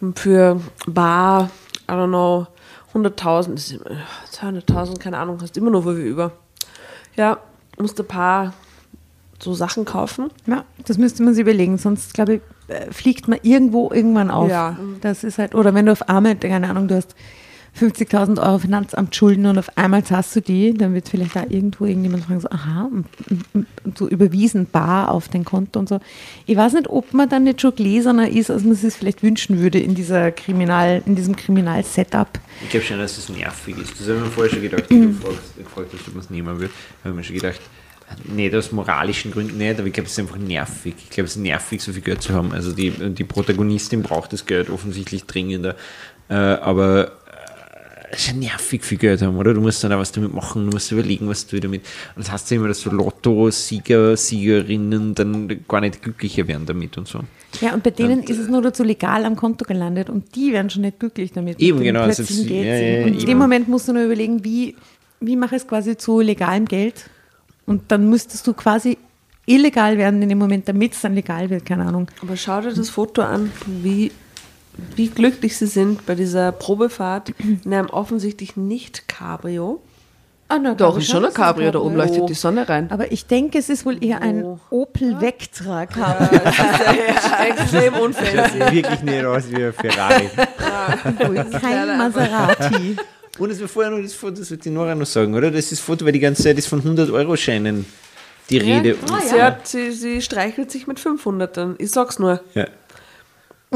und 0.00 0.18
für 0.18 0.60
bar, 0.86 1.50
I 1.88 1.92
don't 1.92 2.08
know, 2.08 2.46
100.000, 2.94 3.54
das 3.54 3.70
ist 3.70 3.72
immer- 3.72 3.96
200.000, 4.30 4.98
keine 4.98 5.18
Ahnung, 5.18 5.38
hast 5.40 5.56
immer 5.56 5.70
noch 5.70 5.82
viel 5.82 5.92
über. 5.94 6.32
Ja, 7.16 7.38
musst 7.78 7.98
ein 8.00 8.06
paar 8.06 8.52
so 9.42 9.54
Sachen 9.54 9.84
kaufen. 9.84 10.30
Ja, 10.46 10.64
das 10.86 10.98
müsste 10.98 11.22
man 11.22 11.34
sich 11.34 11.42
überlegen, 11.42 11.78
sonst 11.78 12.14
glaube 12.14 12.34
ich, 12.34 12.40
äh, 12.68 12.90
fliegt 12.92 13.28
man 13.28 13.38
irgendwo 13.42 13.90
irgendwann 13.92 14.30
auf. 14.30 14.48
Ja. 14.50 14.76
Das 15.00 15.24
ist 15.24 15.38
halt, 15.38 15.54
oder 15.54 15.74
wenn 15.74 15.86
du 15.86 15.92
auf 15.92 16.08
Arme, 16.08 16.36
keine 16.36 16.68
Ahnung, 16.68 16.88
du 16.88 16.96
hast 16.96 17.14
50.000 17.78 18.42
Euro 18.42 18.58
Finanzamtschulden 18.58 19.46
und 19.46 19.58
auf 19.58 19.76
einmal 19.76 20.04
zahlst 20.04 20.34
du 20.36 20.40
die, 20.40 20.74
dann 20.74 20.94
wird 20.94 21.08
vielleicht 21.08 21.36
da 21.36 21.44
irgendwo 21.48 21.84
irgendjemand 21.84 22.24
fragen, 22.24 22.40
so, 22.40 22.48
aha, 22.50 22.90
so 23.94 24.08
überwiesen, 24.08 24.66
bar 24.66 25.10
auf 25.10 25.28
dein 25.28 25.44
Konto 25.44 25.78
und 25.78 25.88
so. 25.88 26.00
Ich 26.46 26.56
weiß 26.56 26.72
nicht, 26.74 26.88
ob 26.88 27.12
man 27.12 27.28
dann 27.28 27.44
nicht 27.44 27.60
schon 27.60 27.74
gläserner 27.74 28.28
ist, 28.28 28.50
als 28.50 28.62
man 28.62 28.72
es 28.72 28.80
sich 28.80 28.94
vielleicht 28.94 29.22
wünschen 29.22 29.58
würde 29.58 29.78
in 29.78 29.94
dieser 29.94 30.32
Kriminal, 30.32 31.02
in 31.06 31.14
diesem 31.14 31.36
Kriminal-Setup. 31.36 32.28
Ich 32.62 32.70
glaube 32.70 32.86
schon, 32.86 32.98
dass 32.98 33.18
es 33.18 33.28
nervig 33.28 33.76
ist. 33.78 34.00
Das 34.00 34.08
habe 34.08 34.18
ich 34.18 34.24
mir 34.24 34.30
vorher 34.30 34.52
schon 34.52 34.62
gedacht, 34.62 34.84
wie 34.88 35.00
du 35.00 35.12
fragst, 35.12 35.56
gefragt 35.56 35.90
hast, 35.92 36.08
ob 36.08 36.14
man 36.14 36.24
es 36.24 36.30
nehmen 36.30 36.60
will. 36.60 36.70
habe 37.04 37.10
ich 37.10 37.14
mir 37.14 37.24
schon 37.24 37.36
gedacht, 37.36 37.60
nicht 38.24 38.54
aus 38.54 38.72
moralischen 38.72 39.32
Gründen 39.32 39.58
nicht, 39.58 39.78
aber 39.78 39.86
ich 39.86 39.92
glaube, 39.92 40.06
es 40.06 40.12
ist 40.12 40.18
einfach 40.18 40.38
nervig. 40.38 40.94
Ich 40.96 41.10
glaube, 41.10 41.26
es 41.26 41.36
ist 41.36 41.42
nervig, 41.42 41.82
so 41.82 41.92
viel 41.92 42.02
Geld 42.02 42.22
zu 42.22 42.34
haben. 42.34 42.52
Also 42.52 42.72
die, 42.72 42.90
die 42.90 43.24
Protagonistin 43.24 44.02
braucht 44.02 44.32
das 44.32 44.46
Geld 44.46 44.70
offensichtlich 44.70 45.24
dringender. 45.24 45.76
Äh, 46.28 46.34
aber 46.34 47.12
ist 48.10 48.28
ja 48.28 48.32
nervig 48.34 48.84
viel 48.84 48.98
Geld 48.98 49.22
haben, 49.22 49.36
oder? 49.36 49.54
Du 49.54 49.60
musst 49.60 49.82
dann 49.82 49.92
auch 49.92 49.98
was 49.98 50.12
damit 50.12 50.32
machen, 50.32 50.66
du 50.66 50.72
musst 50.72 50.92
überlegen, 50.92 51.28
was 51.28 51.46
du 51.46 51.58
damit. 51.60 51.82
Und 52.14 52.24
das 52.24 52.32
heißt 52.32 52.50
ja 52.50 52.56
immer, 52.56 52.68
dass 52.68 52.80
so 52.80 52.90
Lotto-Sieger, 52.90 54.16
Siegerinnen 54.16 55.14
dann 55.14 55.64
gar 55.66 55.80
nicht 55.80 56.02
glücklicher 56.02 56.46
werden 56.46 56.66
damit 56.66 56.96
und 56.98 57.08
so. 57.08 57.20
Ja, 57.60 57.74
und 57.74 57.82
bei 57.82 57.90
denen 57.90 58.22
ist 58.22 58.38
es 58.38 58.48
nur 58.48 58.62
dazu 58.62 58.84
legal 58.84 59.24
am 59.24 59.36
Konto 59.36 59.64
gelandet 59.64 60.10
und 60.10 60.34
die 60.36 60.52
werden 60.52 60.70
schon 60.70 60.82
nicht 60.82 61.00
glücklich 61.00 61.32
damit. 61.32 61.60
Eben, 61.60 61.80
genau, 61.80 62.02
also 62.02 62.22
Geld 62.22 62.50
ja, 62.50 62.76
ja, 62.76 63.02
und 63.02 63.08
in 63.08 63.14
eben. 63.14 63.26
dem 63.26 63.38
Moment 63.38 63.68
musst 63.68 63.88
du 63.88 63.92
nur 63.92 64.04
überlegen, 64.04 64.44
wie, 64.44 64.76
wie 65.20 65.36
mache 65.36 65.56
ich 65.56 65.62
es 65.62 65.68
quasi 65.68 65.96
zu 65.96 66.20
legalem 66.20 66.66
Geld. 66.66 67.08
Und 67.66 67.90
dann 67.90 68.08
müsstest 68.08 68.46
du 68.46 68.52
quasi 68.52 68.98
illegal 69.46 69.96
werden 69.96 70.22
in 70.22 70.28
dem 70.28 70.38
Moment, 70.38 70.68
damit 70.68 70.92
es 70.92 71.00
dann 71.00 71.14
legal 71.14 71.50
wird, 71.50 71.64
keine 71.64 71.86
Ahnung. 71.86 72.08
Aber 72.20 72.36
schau 72.36 72.60
dir 72.60 72.72
das 72.72 72.90
Foto 72.90 73.22
an, 73.22 73.50
wie, 73.82 74.12
wie 74.94 75.08
glücklich 75.08 75.56
sie 75.56 75.66
sind 75.66 76.06
bei 76.06 76.14
dieser 76.14 76.52
Probefahrt 76.52 77.32
in 77.64 77.72
einem 77.72 77.88
offensichtlich 77.88 78.56
nicht 78.56 79.08
Cabrio. 79.08 79.80
Ah, 80.48 80.58
na, 80.62 80.74
Doch, 80.74 80.96
ist 80.96 81.10
schon 81.10 81.24
ein 81.24 81.32
Cabrio, 81.34 81.72
da 81.72 81.80
oben 81.80 81.96
leuchtet 81.96 82.28
die 82.28 82.34
Sonne 82.34 82.68
rein. 82.68 82.88
Aber 82.92 83.10
ich 83.10 83.26
denke, 83.26 83.58
es 83.58 83.68
ist 83.68 83.84
wohl 83.84 84.02
eher 84.02 84.22
ein 84.22 84.60
Opel 84.70 85.20
Vectra 85.20 85.86
Cabrio. 85.86 86.40
Extrem 87.48 87.94
unfancy. 87.94 88.60
Wirklich 88.70 89.02
nicht 89.02 89.24
aus 89.24 89.50
wie 89.50 89.64
ein 89.64 89.72
Ferrari. 89.72 90.30
Kein 91.60 91.98
Maserati. 91.98 92.96
Und 93.38 93.50
es 93.50 93.60
war 93.60 93.68
vorher 93.68 93.90
noch 93.90 94.00
das 94.00 94.14
Foto, 94.14 94.36
das 94.36 94.50
wollte 94.50 94.68
ich 94.68 94.74
Nora 94.74 94.94
noch 94.94 95.06
sagen, 95.06 95.34
oder? 95.34 95.50
Das 95.50 95.64
ist 95.64 95.72
das 95.72 95.80
Foto, 95.80 96.04
weil 96.04 96.12
die 96.12 96.20
ganze 96.20 96.44
Zeit 96.44 96.56
ist 96.58 96.68
von 96.68 96.80
100-Euro-Scheinen 96.80 97.84
die 98.48 98.58
Rede. 98.58 98.96
Sie, 99.28 99.42
hat, 99.42 99.66
sie, 99.66 99.90
sie 99.90 100.22
streichelt 100.22 100.70
sich 100.70 100.86
mit 100.86 101.00
500 101.00 101.56
dann. 101.56 101.74
Ich 101.78 101.90
sag's 101.90 102.18
nur. 102.20 102.40
Ja. 102.54 102.66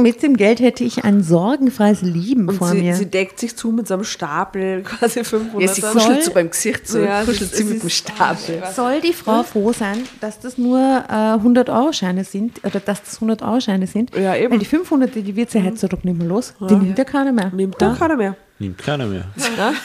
Mit 0.02 0.22
dem 0.22 0.36
Geld 0.36 0.60
hätte 0.60 0.84
ich 0.84 1.04
ein 1.04 1.22
sorgenfreies 1.22 2.02
Leben 2.02 2.48
Und 2.48 2.56
vor 2.56 2.68
sie, 2.68 2.82
mir. 2.82 2.94
sie 2.94 3.06
deckt 3.06 3.38
sich 3.38 3.56
zu 3.56 3.70
mit 3.70 3.86
so 3.88 3.94
einem 3.94 4.04
Stapel, 4.04 4.82
quasi 4.84 5.24
500. 5.24 5.60
Ja, 5.62 5.74
sie 5.74 5.80
soll- 5.80 5.92
kuschelt 5.92 6.24
so 6.24 6.32
beim 6.32 6.50
Gesicht, 6.50 6.86
so 6.88 6.98
Ja, 7.00 7.22
kuschelt 7.24 7.54
sie 7.54 7.64
mit 7.64 7.82
dem 7.82 7.88
Stapel. 7.90 8.62
Soll 8.74 9.00
die 9.00 9.12
Frau 9.12 9.42
froh 9.42 9.72
sein, 9.72 9.98
dass 10.20 10.40
das 10.40 10.58
nur 10.58 10.78
äh, 10.78 11.12
100-Euro-Scheine 11.12 12.24
sind, 12.24 12.64
oder 12.64 12.80
dass 12.80 13.02
das 13.02 13.20
100-Euro-Scheine 13.20 13.86
sind? 13.86 14.14
Ja, 14.16 14.34
eben. 14.36 14.52
Weil 14.52 14.58
die 14.58 14.64
500, 14.66 15.14
die 15.14 15.36
wird 15.36 15.50
sie 15.50 15.62
heutzutage 15.62 16.06
nicht 16.06 16.18
mehr 16.18 16.28
los. 16.28 16.54
Die 16.68 16.74
nimmt 16.74 16.98
ja 16.98 17.04
keiner 17.04 17.32
mehr. 17.32 17.50
Nimmt 17.54 17.80
doch 17.80 17.98
keiner 17.98 18.16
mehr. 18.16 18.36
Nimmt 18.58 18.78
keiner 18.78 19.06
mehr. 19.06 19.24
Ja? 19.56 19.72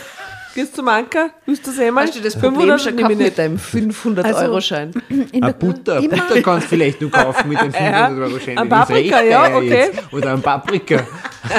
Gehst 0.55 0.73
zum 0.73 0.87
Anker, 0.87 1.31
willst 1.45 1.67
du 1.67 1.71
es 1.71 1.79
einmal? 1.79 2.05
Hast 2.07 2.15
du 2.15 2.21
das 2.21 2.39
Problem 2.39 2.79
schon 2.79 2.95
gehabt 2.95 3.09
nehme 3.09 3.11
ich 3.13 3.17
mit 3.19 3.37
deinem 3.37 3.57
500-Euro-Schein? 3.57 4.91
In 5.09 5.23
Ein 5.33 5.41
der- 5.41 5.49
Butter, 5.51 5.97
immer- 5.97 6.15
Butter 6.15 6.41
kannst 6.41 6.65
du 6.67 6.69
vielleicht 6.69 7.01
nur 7.01 7.11
kaufen 7.11 7.49
mit 7.49 7.59
den 7.59 7.73
500-Euro-Scheinen. 7.73 8.57
Ein 8.59 8.69
Das 8.69 8.79
ist 8.81 8.87
Paprika, 8.87 9.21
ja, 9.21 9.53
okay. 9.57 9.67
jetzt. 9.91 10.13
Oder 10.13 10.31
ein 10.31 10.41
Paprika. 10.41 11.03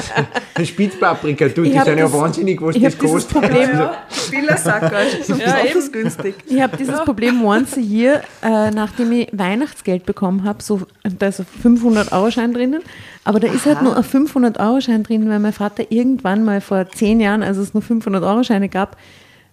ein 0.55 0.65
Spitzpaprika, 0.67 1.49
du, 1.49 1.63
die 1.65 1.73
Ich 1.73 1.83
sind 1.83 1.99
ja 1.99 2.05
das- 2.05 2.13
wahnsinnig, 2.15 2.63
was 2.63 2.75
ich 2.75 2.83
das 2.85 2.97
kostet. 2.97 3.33
Problem, 3.33 3.69
Spielersacker. 4.11 5.03
ja, 5.03 5.65
eben 5.67 5.93
günstig. 5.93 6.35
ich 6.47 6.61
habe 6.63 6.77
dieses 6.79 6.99
Problem 7.05 7.45
once 7.45 7.77
a 7.77 7.81
year, 7.81 8.23
äh, 8.43 8.71
nachdem 8.71 9.13
ich 9.13 9.29
Weihnachtsgeld 9.33 10.07
bekommen 10.07 10.45
habe, 10.45 10.63
so, 10.63 10.81
da 11.19 11.27
ist 11.27 11.41
ein 11.41 11.47
500-Euro-Schein 11.63 12.55
drinnen, 12.55 12.83
aber 13.27 13.41
da 13.41 13.49
ist 13.49 13.67
halt 13.67 13.83
nur 13.83 13.97
ein 13.97 14.03
500-Euro-Schein 14.03 15.03
drin, 15.03 15.29
weil 15.29 15.41
mein 15.41 15.53
Vater 15.53 15.91
irgendwann 15.91 16.45
mal 16.45 16.61
vor 16.61 16.89
zehn 16.89 17.21
Jahren, 17.21 17.43
als 17.43 17.57
es 17.57 17.75
nur 17.75 17.83
500-Euro-Scheine 17.83 18.69
gab, 18.69 18.97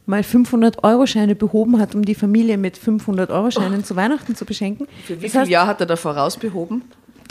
mal 0.05 0.21
500-Euro-Scheine 0.21 1.35
behoben 1.35 1.79
hat, 1.79 1.95
um 1.95 2.05
die 2.05 2.15
Familie 2.15 2.57
mit 2.57 2.77
500-Euro-Scheinen 2.77 3.83
zu 3.83 3.95
Weihnachten 3.95 4.35
zu 4.35 4.45
beschenken. 4.45 4.87
Für 5.05 5.19
wie 5.19 5.23
Das 5.23 5.31
viel 5.31 5.41
heißt, 5.41 5.51
Jahr 5.51 5.67
hat 5.67 5.79
er 5.79 5.87
da 5.87 5.95
vorausbehoben? 5.95 6.83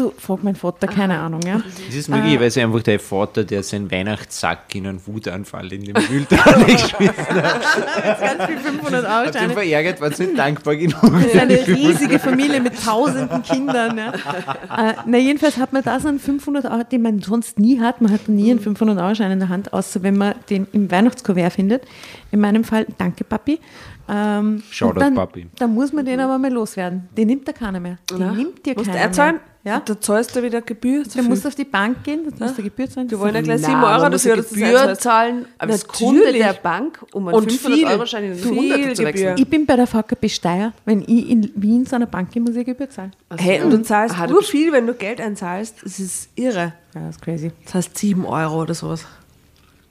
Du, 0.03 0.13
frag 0.19 0.43
mein 0.43 0.57
Vater, 0.57 0.87
keine 0.87 1.19
Ahnung, 1.19 1.41
ja. 1.47 1.61
Das 1.87 1.95
ist 1.95 2.09
möglicherweise 2.09 2.63
einfach 2.63 2.83
der 2.83 3.01
Vater, 3.01 3.45
der 3.45 3.63
seinen 3.63 3.91
Weihnachtssack 3.91 4.75
in 4.75 4.87
einen 4.87 5.07
Wutanfall 5.07 5.73
in 5.73 5.85
den 5.85 5.95
Mülltonne 6.11 6.65
geschmissen 6.67 7.43
hat. 7.43 7.63
Ganz 8.21 8.45
viel 8.45 8.57
Hat 8.57 8.67
ihn 8.67 8.81
500-Euro-Scheine. 8.81 9.53
verärgert, 9.53 10.01
war 10.01 10.09
nicht 10.09 10.39
dankbar 10.39 10.77
genug. 10.77 11.01
Das 11.03 11.25
ist 11.25 11.37
eine 11.37 11.67
riesige 11.67 12.19
Familie 12.19 12.61
mit 12.61 12.83
tausenden 12.85 13.43
Kindern. 13.43 13.99
Ja. 13.99 14.13
Äh, 14.13 14.95
na, 15.07 15.19
jedenfalls 15.19 15.57
hat 15.57 15.73
man 15.73 15.83
da 15.83 15.99
so 16.01 16.09
einen 16.09 16.19
500 16.19 16.65
Euro, 16.67 16.83
den 16.85 17.03
man 17.03 17.21
sonst 17.21 17.59
nie 17.59 17.81
hat. 17.81 18.01
Man 18.01 18.13
hat 18.13 18.29
nie 18.29 18.51
einen 18.51 18.61
500 18.61 18.99
Euro 18.99 19.15
Schein 19.15 19.31
in 19.33 19.39
der 19.39 19.49
Hand, 19.49 19.73
außer 19.73 20.03
wenn 20.03 20.17
man 20.17 20.35
den 20.51 20.67
im 20.73 20.91
Weihnachtskuvert 20.91 21.53
findet. 21.53 21.85
In 22.31 22.41
meinem 22.41 22.65
Fall, 22.65 22.87
danke 22.99 23.25
Papi. 23.25 23.61
Ähm, 24.09 24.63
Shoutout, 24.71 25.01
dann, 25.01 25.15
Papi. 25.15 25.47
Dann 25.57 25.75
muss 25.75 25.93
man 25.93 26.05
den 26.05 26.21
aber 26.21 26.39
mal 26.39 26.53
loswerden. 26.53 27.09
Den 27.17 27.29
nimmt 27.29 27.47
da 27.47 27.53
keiner 27.53 27.81
mehr. 27.81 27.99
Den 28.11 28.35
nimmt 28.35 28.67
dir 28.67 28.75
Musst 28.75 28.91
keiner 28.91 29.01
er 29.01 29.33
mehr. 29.33 29.41
Ja? 29.65 29.81
Da 29.81 30.01
zahlst 30.01 30.35
du 30.35 30.43
wieder 30.43 30.61
Gebühr. 30.61 31.05
Du 31.05 31.23
musst 31.23 31.47
auf 31.47 31.55
die 31.55 31.65
Bank 31.65 32.03
gehen, 32.03 32.23
das 32.29 32.39
muss 32.39 32.55
der 32.55 32.65
Gebühr 32.65 32.91
zahlen. 32.91 33.09
Die 33.09 33.19
wollen 33.19 33.35
ja 33.35 33.41
gleich 33.43 33.61
Nein, 33.61 33.71
7 33.71 33.81
man 33.81 34.01
Euro 34.01 34.11
dafür, 34.11 34.37
dass 34.37 34.49
du 34.49 34.55
es 34.55 34.61
Gebühr 34.61 34.95
zahlen 34.99 35.47
als 35.59 35.87
Natürlich. 35.87 35.99
Kunde 35.99 36.33
der 36.33 36.53
Bank, 36.55 37.05
um 37.13 37.29
einen 37.29 37.37
Und 37.37 37.53
viel, 37.53 37.87
500-Euro-Schein 37.87 38.25
in 38.25 38.35
viel 38.35 38.53
100 38.53 38.97
zu 38.97 39.05
wechseln. 39.05 39.37
Ich 39.39 39.49
bin 39.49 39.67
bei 39.67 39.77
der 39.77 39.87
VKB 39.87 40.29
Steyr. 40.29 40.73
Wenn 40.85 41.03
ich 41.03 41.31
in 41.31 41.53
Wien 41.55 41.87
zu 41.87 41.97
einer 41.97 42.07
Bank 42.07 42.33
gehe, 42.33 42.43
muss 42.43 42.57
ich 42.57 42.67
Gebühr 42.67 42.91
zahlen. 42.91 43.13
Hey, 43.37 43.63
und 43.63 43.71
du 43.71 43.83
zahlst 43.83 44.17
Aha, 44.17 44.27
du 44.27 44.35
nur 44.35 44.43
viel, 44.43 44.73
wenn 44.73 44.87
du 44.87 44.95
Geld 44.95 45.21
einzahlst. 45.21 45.77
Das 45.85 46.01
ist 46.01 46.31
irre. 46.35 46.75
Ja, 46.95 47.07
das 47.07 47.17
ist 47.17 47.23
crazy. 47.23 47.53
Das 47.65 47.75
heißt 47.75 47.99
7 47.99 48.27
Euro 48.27 48.63
oder 48.63 48.75
sowas. 48.75 49.07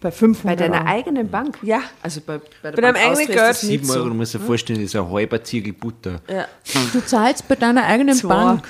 Bei 0.01 0.11
500 0.11 0.43
Bei 0.43 0.55
deiner 0.67 0.79
Euro. 0.81 0.87
eigenen 0.97 1.29
Bank? 1.29 1.59
Ja. 1.61 1.81
Also 2.01 2.21
bei, 2.21 2.39
bei, 2.39 2.43
der 2.63 2.71
Bei 2.71 2.81
deinem 2.81 2.93
Bank 2.95 3.05
eigenen 3.05 3.21
ist 3.21 3.27
Geld. 3.61 3.71
nicht 3.71 3.85
7 3.85 3.89
Euro, 3.91 4.09
du 4.09 4.15
musst 4.15 4.33
dir 4.33 4.39
vorstellen, 4.39 4.79
das 4.81 4.85
ist 4.89 4.95
ein 4.95 5.09
halber 5.11 5.43
Ziegel 5.43 5.73
Butter. 5.73 6.19
ja. 6.27 6.47
Du 6.91 6.99
zahlst 7.05 7.47
bei 7.47 7.55
deiner 7.55 7.85
eigenen 7.85 8.15
Zwei. 8.15 8.29
Bank. 8.33 8.67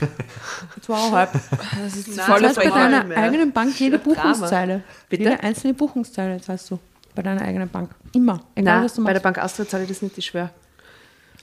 Zweieinhalb. 0.82 1.32
Das 1.32 1.96
ist 1.96 2.08
Nein, 2.08 2.16
Du 2.16 2.22
zahlst 2.40 2.56
bei 2.56 2.68
deiner 2.70 3.04
mehr. 3.04 3.16
eigenen 3.18 3.52
Bank 3.52 3.78
jede. 3.80 3.98
Buchungszeile. 3.98 4.82
Bitte? 5.08 5.22
Jede 5.24 5.42
einzelne 5.42 5.74
Buchungszeile 5.74 6.40
zahlst 6.40 6.70
du. 6.70 6.78
bei 7.14 7.22
deiner 7.22 7.42
eigenen 7.42 7.68
Bank. 7.68 7.90
Immer. 8.12 8.40
Egal, 8.54 8.74
Nein, 8.76 8.84
was 8.84 8.94
du 8.94 9.02
bei 9.04 9.12
der 9.12 9.22
machst. 9.22 9.22
Bank 9.22 9.38
Austria 9.38 9.66
zahle 9.68 9.84
ich 9.84 9.88
das 9.88 10.02
nicht, 10.02 10.18
ich 10.18 10.26
schwöre. 10.26 10.50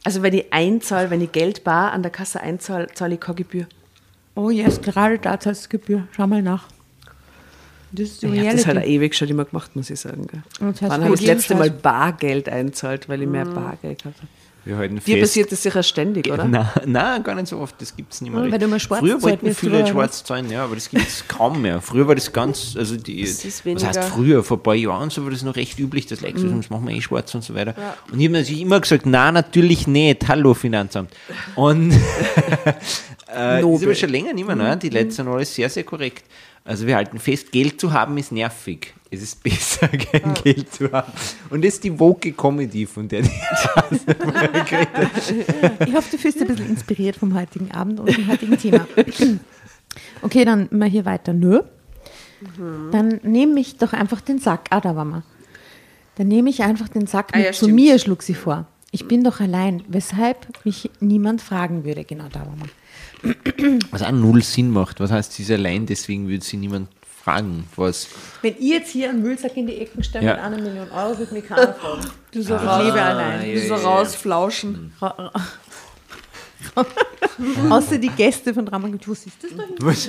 Also 0.03 0.21
wenn 0.21 0.33
ich 0.33 0.51
einzahle, 0.51 1.09
wenn 1.09 1.21
ich 1.21 1.31
Geld 1.31 1.63
bar 1.63 1.91
an 1.93 2.01
der 2.03 2.11
Kasse 2.11 2.41
einzahle, 2.41 2.87
zahle 2.93 3.15
ich 3.15 3.19
keine 3.19 3.35
Gebühr. 3.35 3.65
Oh 4.35 4.49
yes, 4.49 4.81
gerade 4.81 5.17
da 5.19 5.39
zahlst 5.39 5.65
du 5.65 5.69
Gebühr. 5.69 6.07
Schau 6.11 6.27
mal 6.27 6.41
nach. 6.41 6.65
Das 7.91 8.09
ist 8.09 8.21
die 8.21 8.27
Ich 8.27 8.39
habe 8.39 8.55
das 8.55 8.65
halt 8.65 8.77
auch 8.77 8.83
ewig 8.83 9.15
schon 9.15 9.27
immer 9.27 9.45
gemacht, 9.45 9.75
muss 9.75 9.89
ich 9.89 9.99
sagen. 9.99 10.27
Gell. 10.27 10.43
Und 10.59 10.75
das 10.75 10.81
heißt, 10.81 10.91
Wann 10.91 11.03
habe 11.03 11.13
ich 11.13 11.19
das 11.21 11.27
letzte 11.27 11.55
Mal 11.55 11.69
Bargeld 11.71 12.47
einzahlt, 12.49 13.09
weil 13.09 13.21
ich 13.21 13.27
mehr 13.27 13.45
Bargeld 13.45 14.03
gehabt 14.03 14.17
habe? 14.17 14.27
Wir 14.63 14.77
halten 14.77 14.97
Dir 14.97 15.01
fest. 15.01 15.21
passiert 15.21 15.51
das 15.51 15.63
sicher 15.63 15.81
ständig, 15.81 16.31
oder? 16.31 16.45
Nein, 16.45 16.67
nein, 16.85 17.23
gar 17.23 17.33
nicht 17.33 17.47
so 17.47 17.57
oft, 17.57 17.81
das 17.81 17.95
gibt 17.95 18.13
es 18.13 18.21
nicht 18.21 18.31
mehr. 18.31 18.51
Weil 18.51 18.59
du 18.59 18.67
mal 18.67 18.79
schwarz 18.79 18.99
Früher 18.99 19.19
wollten 19.23 19.55
viele 19.55 19.87
schwarz 19.87 20.23
zahlen, 20.23 20.51
ja, 20.51 20.65
aber 20.65 20.75
das 20.75 20.87
gibt 20.87 21.07
es 21.07 21.27
kaum 21.27 21.63
mehr. 21.63 21.81
Früher 21.81 22.07
war 22.07 22.13
das 22.13 22.31
ganz, 22.31 22.75
also 22.77 22.95
die, 22.95 23.21
Das 23.23 23.43
was 23.65 23.83
heißt 23.83 24.03
früher, 24.03 24.43
vor 24.43 24.57
ein 24.57 24.63
paar 24.63 24.75
Jahren 24.75 25.09
so 25.09 25.23
war 25.23 25.31
das 25.31 25.41
noch 25.41 25.55
recht 25.55 25.79
üblich, 25.79 26.05
dass 26.05 26.21
Leute 26.21 26.41
Mhm. 26.41 26.57
das 26.61 26.69
machen 26.69 26.87
wir 26.87 26.95
eh 26.95 27.01
schwarz 27.01 27.33
und 27.33 27.43
so 27.43 27.55
weiter. 27.55 27.73
Und 28.11 28.19
ich 28.19 28.27
habe 28.27 28.37
natürlich 28.37 28.61
immer 28.61 28.79
gesagt, 28.79 29.07
nein, 29.07 29.33
natürlich 29.33 29.87
nicht, 29.87 30.27
hallo 30.27 30.53
Finanzamt. 30.53 31.11
Und 31.55 31.91
äh, 33.33 33.61
das 33.61 33.65
ist 33.65 33.83
aber 33.83 33.95
schon 33.95 34.09
länger 34.09 34.33
nicht 34.33 34.45
mehr, 34.45 34.55
ne? 34.55 34.77
die 34.77 34.89
letzten 34.89 35.23
sind 35.23 35.27
alles 35.27 35.55
sehr, 35.55 35.69
sehr 35.69 35.83
korrekt. 35.83 36.23
Also 36.63 36.85
wir 36.87 36.95
halten 36.95 37.17
fest, 37.19 37.51
Geld 37.51 37.79
zu 37.81 37.91
haben 37.91 38.17
ist 38.17 38.31
nervig. 38.31 38.93
Es 39.09 39.21
ist 39.21 39.41
besser, 39.43 39.87
kein 39.87 40.33
Geld 40.35 40.71
zu 40.73 40.91
haben. 40.91 41.11
Und 41.49 41.65
das 41.65 41.73
ist 41.75 41.83
die 41.83 41.99
woke 41.99 42.31
Comedy, 42.33 42.85
von 42.85 43.07
der 43.07 43.23
die 43.23 43.29
Ich 45.87 45.93
hoffe, 45.95 46.11
du 46.11 46.17
fühlst 46.17 46.39
dich 46.39 46.41
ein 46.41 46.47
bisschen 46.47 46.69
inspiriert 46.69 47.15
vom 47.15 47.33
heutigen 47.35 47.71
Abend 47.71 47.99
und 47.99 48.15
dem 48.15 48.27
heutigen 48.27 48.57
Thema. 48.57 48.87
Okay, 50.21 50.45
dann 50.45 50.69
mal 50.71 50.87
hier 50.87 51.03
weiter. 51.03 51.33
Nö. 51.33 51.63
Dann 52.93 53.19
nehme 53.23 53.59
ich 53.59 53.75
doch 53.77 53.91
einfach 53.91 54.21
den 54.21 54.39
Sack. 54.39 54.67
Ah, 54.69 54.79
da 54.79 54.95
waren 54.95 55.09
wir. 55.09 55.23
Dann 56.15 56.29
nehme 56.29 56.49
ich 56.49 56.63
einfach 56.63 56.87
den 56.87 57.07
Sack 57.07 57.31
Ah, 57.33 57.37
mit 57.37 57.45
ja, 57.47 57.51
zu 57.51 57.65
stimmt. 57.65 57.75
mir, 57.75 57.99
schlug 57.99 58.23
sie 58.23 58.33
vor. 58.33 58.67
Ich 58.91 59.09
bin 59.09 59.21
doch 59.25 59.41
allein, 59.41 59.83
weshalb 59.89 60.47
mich 60.65 60.89
niemand 61.01 61.41
fragen 61.41 61.83
würde. 61.83 62.05
Genau 62.05 62.27
da 62.31 62.39
waren 62.39 62.57
wir. 62.59 62.69
Was 63.91 64.01
auch 64.01 64.11
null 64.11 64.41
Sinn 64.43 64.71
macht. 64.71 64.99
Was 64.99 65.11
heißt, 65.11 65.33
sie 65.33 65.43
ist 65.43 65.51
allein, 65.51 65.85
deswegen 65.85 66.27
würde 66.27 66.43
sie 66.43 66.57
niemand 66.57 66.89
fragen, 67.23 67.65
was. 67.75 68.07
Wenn 68.41 68.57
ihr 68.57 68.77
jetzt 68.79 68.89
hier 68.91 69.09
einen 69.09 69.21
Müllsack 69.21 69.55
in 69.57 69.67
die 69.67 69.77
Ecken 69.77 70.03
stellt 70.03 70.23
Ja. 70.23 70.33
mit 70.33 70.41
einer 70.43 70.57
Million 70.57 70.89
Euro, 70.91 71.17
würde 71.19 71.33
mich 71.33 71.45
keiner 71.47 71.73
fragen. 71.73 72.01
Du 72.31 72.41
so, 72.41 72.55
Ich 72.55 72.61
lebe 72.61 73.01
allein. 73.01 73.53
du 73.53 73.59
so 73.67 73.75
rausflauschen. 73.75 74.93
Außer 77.69 77.97
die 77.97 78.09
Gäste 78.09 78.53
von 78.53 78.65
Dramaturg. 78.65 79.07
Ist 79.07 79.27
das 79.43 79.51
doch 79.55 79.63
Was? 79.79 80.03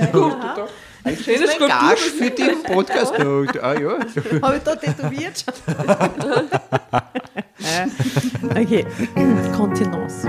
Schöne 1.24 1.48
Skulptur. 1.48 1.68
Gage 1.68 1.96
für 1.96 2.30
den 2.30 2.62
Podcast. 2.62 3.12
ah 3.18 3.74
ja. 3.78 3.98
Habe 4.42 4.56
ich 4.56 4.62
da 4.62 4.76
tätowiert? 4.76 5.44
okay, 8.50 8.86
Kontenance. 9.56 10.28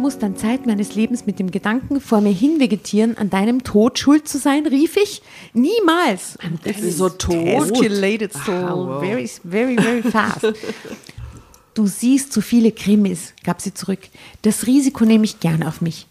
Muss 0.00 0.18
dann 0.18 0.36
Zeit 0.36 0.66
meines 0.66 0.94
Lebens 0.94 1.26
mit 1.26 1.38
dem 1.38 1.50
Gedanken 1.50 2.00
vor 2.00 2.20
mir 2.20 2.32
hinvegetieren, 2.32 3.16
an 3.16 3.30
deinem 3.30 3.62
Tod 3.64 3.98
schuld 3.98 4.26
zu 4.28 4.38
sein, 4.38 4.66
rief 4.66 4.96
ich. 4.96 5.22
Niemals. 5.52 6.36
So 6.90 7.08
tot? 7.08 7.34
Escalated 7.72 8.32
so 8.32 8.52
Ah, 8.52 8.74
wow. 8.74 9.00
very, 9.02 9.28
very, 9.44 9.76
very 9.76 10.02
fast. 10.02 10.46
Du 11.74 11.86
siehst 11.86 12.32
zu 12.32 12.40
viele 12.42 12.72
Krimis, 12.72 13.32
gab 13.44 13.60
sie 13.62 13.72
zurück. 13.72 14.00
Das 14.42 14.66
Risiko 14.66 15.04
nehme 15.04 15.24
ich 15.24 15.38
gern 15.38 15.62
auf 15.62 15.80
mich. 15.80 16.06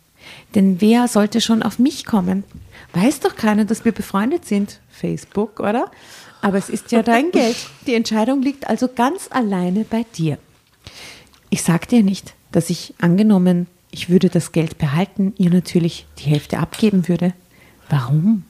Denn 0.55 0.79
wer 0.79 1.07
sollte 1.09 1.41
schon 1.41 1.61
auf 1.63 1.79
mich 1.79 2.05
kommen? 2.05 2.45
Weiß 2.93 3.19
doch 3.19 3.35
keiner, 3.35 3.65
dass 3.65 3.83
wir 3.83 3.91
befreundet 3.91 4.45
sind. 4.45 4.79
Facebook, 4.89 5.59
oder? 5.59 5.91
Aber 6.41 6.57
es 6.57 6.69
ist 6.69 6.91
ja 6.93 7.03
dein 7.03 7.31
Geld. 7.33 7.57
Die 7.85 7.93
Entscheidung 7.93 8.41
liegt 8.41 8.67
also 8.67 8.87
ganz 8.87 9.27
alleine 9.31 9.83
bei 9.83 10.05
dir. 10.15 10.37
Ich 11.49 11.61
sag 11.61 11.89
dir 11.89 12.03
nicht, 12.03 12.33
dass 12.53 12.69
ich 12.69 12.93
angenommen, 12.99 13.67
ich 13.91 14.09
würde 14.09 14.29
das 14.29 14.51
Geld 14.51 14.77
behalten, 14.77 15.33
ihr 15.37 15.49
natürlich 15.49 16.05
die 16.19 16.29
Hälfte 16.29 16.59
abgeben 16.59 17.07
würde. 17.07 17.33
Warum? 17.89 18.43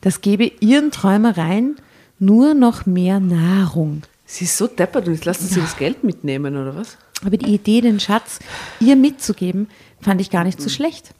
Das 0.00 0.20
gebe 0.20 0.50
ihren 0.60 0.90
Träumereien 0.90 1.76
nur 2.18 2.54
noch 2.54 2.86
mehr 2.86 3.20
Nahrung. 3.20 4.02
Sie 4.26 4.44
ist 4.44 4.56
so 4.56 4.66
deppert 4.66 5.06
und 5.06 5.14
jetzt 5.14 5.24
lassen 5.24 5.46
sie 5.46 5.60
das 5.60 5.76
Geld 5.76 6.04
mitnehmen, 6.04 6.56
oder 6.56 6.74
was? 6.74 6.96
Aber 7.24 7.36
die 7.36 7.54
Idee, 7.54 7.80
den 7.80 8.00
Schatz 8.00 8.38
ihr 8.80 8.96
mitzugeben, 8.96 9.68
fand 10.00 10.20
ich 10.20 10.30
gar 10.30 10.44
nicht 10.44 10.60
so 10.60 10.68
schlecht. 10.68 11.14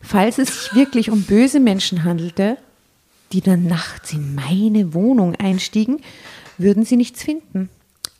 Falls 0.00 0.38
es 0.38 0.48
sich 0.48 0.74
wirklich 0.74 1.10
um 1.10 1.22
böse 1.22 1.60
Menschen 1.60 2.04
handelte, 2.04 2.58
die 3.32 3.40
dann 3.40 3.64
nachts 3.64 4.12
in 4.12 4.34
meine 4.34 4.92
Wohnung 4.94 5.36
einstiegen, 5.36 6.00
würden 6.58 6.84
sie 6.84 6.96
nichts 6.96 7.22
finden. 7.22 7.70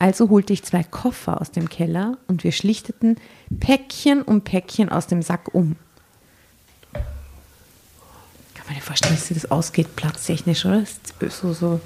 Also 0.03 0.31
holte 0.31 0.53
ich 0.53 0.65
zwei 0.65 0.83
Koffer 0.83 1.41
aus 1.41 1.53
dem 1.53 1.69
Keller 1.69 2.19
und 2.27 2.43
wir 2.43 2.51
schlichteten 2.51 3.19
Päckchen 3.61 4.23
um 4.23 4.41
Päckchen 4.41 4.89
aus 4.89 5.07
dem 5.07 5.23
Sack 5.23 5.55
um. 5.55 5.77
Kann 6.93 7.05
man 8.67 8.75
dir 8.75 8.81
vorstellen, 8.81 9.15
dass 9.15 9.29
das 9.29 9.49
ausgeht, 9.49 9.95
platztechnisch, 9.95 10.65
oder? 10.65 10.81
Das 10.81 10.99
ist 11.21 11.39
So, 11.41 11.53
so. 11.53 11.81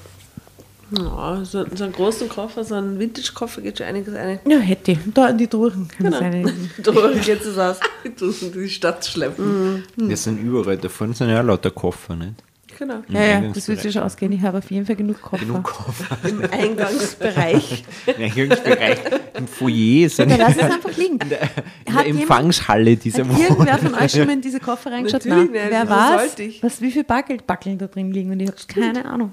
Ja, 0.97 1.45
so, 1.45 1.67
so 1.75 1.85
einen 1.85 1.93
großen 1.93 2.31
Koffer, 2.31 2.65
so 2.65 2.77
einen 2.77 2.99
Vintage-Koffer 2.99 3.61
geht 3.61 3.77
schon 3.77 3.87
einiges 3.89 4.15
ein. 4.15 4.39
Ja, 4.47 4.61
hätte 4.61 4.93
ich. 4.93 4.99
Da 5.13 5.29
in 5.29 5.37
die. 5.37 5.47
Kann 5.47 5.89
Genau. 5.99 6.19
sein. 6.19 6.71
Durch 6.83 7.27
jetzt 7.27 7.45
ist 7.45 7.59
aus. 7.59 7.81
Du 8.19 8.31
in 8.31 8.53
die 8.53 8.71
Stadt 8.71 9.05
schleppen. 9.05 9.85
Wir 9.97 10.17
sind 10.17 10.39
überall 10.39 10.79
davon, 10.79 11.13
sind 11.13 11.29
ja 11.29 11.43
lauter 11.43 11.71
Koffer, 11.71 12.17
nicht? 12.17 12.43
Genau. 12.79 12.97
Ja, 13.09 13.23
ja, 13.25 13.41
das 13.55 13.69
wird 13.69 13.81
sich 13.81 13.93
schon 13.95 14.03
ausgehen. 14.03 14.33
Ich 14.33 14.43
habe 14.43 14.59
auf 14.59 14.71
jeden 14.71 14.85
Fall 14.85 14.97
genug 14.97 15.23
Koffer. 15.23 15.45
Genug 15.47 15.65
Koffer. 15.65 16.19
Im 16.29 16.43
Eingangsbereich. 16.51 17.85
Im 18.07 18.23
Eingangsbereich, 18.25 18.99
im 19.35 19.49
Foyer, 19.49 20.09
sind 20.11 20.29
Ja, 20.29 20.35
in 20.37 20.41
lass 20.43 20.57
es 20.57 20.63
einfach 20.63 20.97
liegen. 20.97 21.19
der 21.19 21.95
Hat 21.95 22.07
Empfangshalle 22.07 22.97
dieser 22.97 23.21
Hat 23.21 23.29
Wohnung. 23.29 23.41
irgendwer 23.43 23.79
von 23.79 23.95
euch 23.95 24.13
schon 24.13 24.27
mal 24.27 24.33
in 24.35 24.41
diese 24.43 24.61
Koffer 24.61 24.93
reingeschaut? 24.93 25.25
Nein. 25.25 25.49
Wer 25.53 25.89
weiß, 25.89 26.39
ich? 26.41 26.63
was, 26.63 26.81
wie 26.83 26.91
viel 26.91 27.05
Bargeldbackeln 27.05 27.79
da 27.79 27.87
drin 27.87 28.13
liegen? 28.13 28.31
Und 28.33 28.41
ich 28.41 28.49
habe 28.49 28.59
keine 28.69 29.05
Ahnung. 29.07 29.33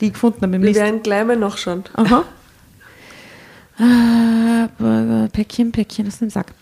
Die 0.00 0.10
gefunden 0.10 0.40
haben 0.42 0.54
im 0.54 0.62
Wir 0.62 0.68
List. 0.70 0.80
werden 0.80 1.02
gleich 1.02 1.24
mal 1.26 1.36
nachschauen. 1.36 1.84
Aha. 1.94 2.24
Ah, 3.78 5.28
Päckchen, 5.32 5.72
Päckchen 5.72 6.06
aus 6.08 6.18
dem 6.18 6.30
Sack. 6.30 6.52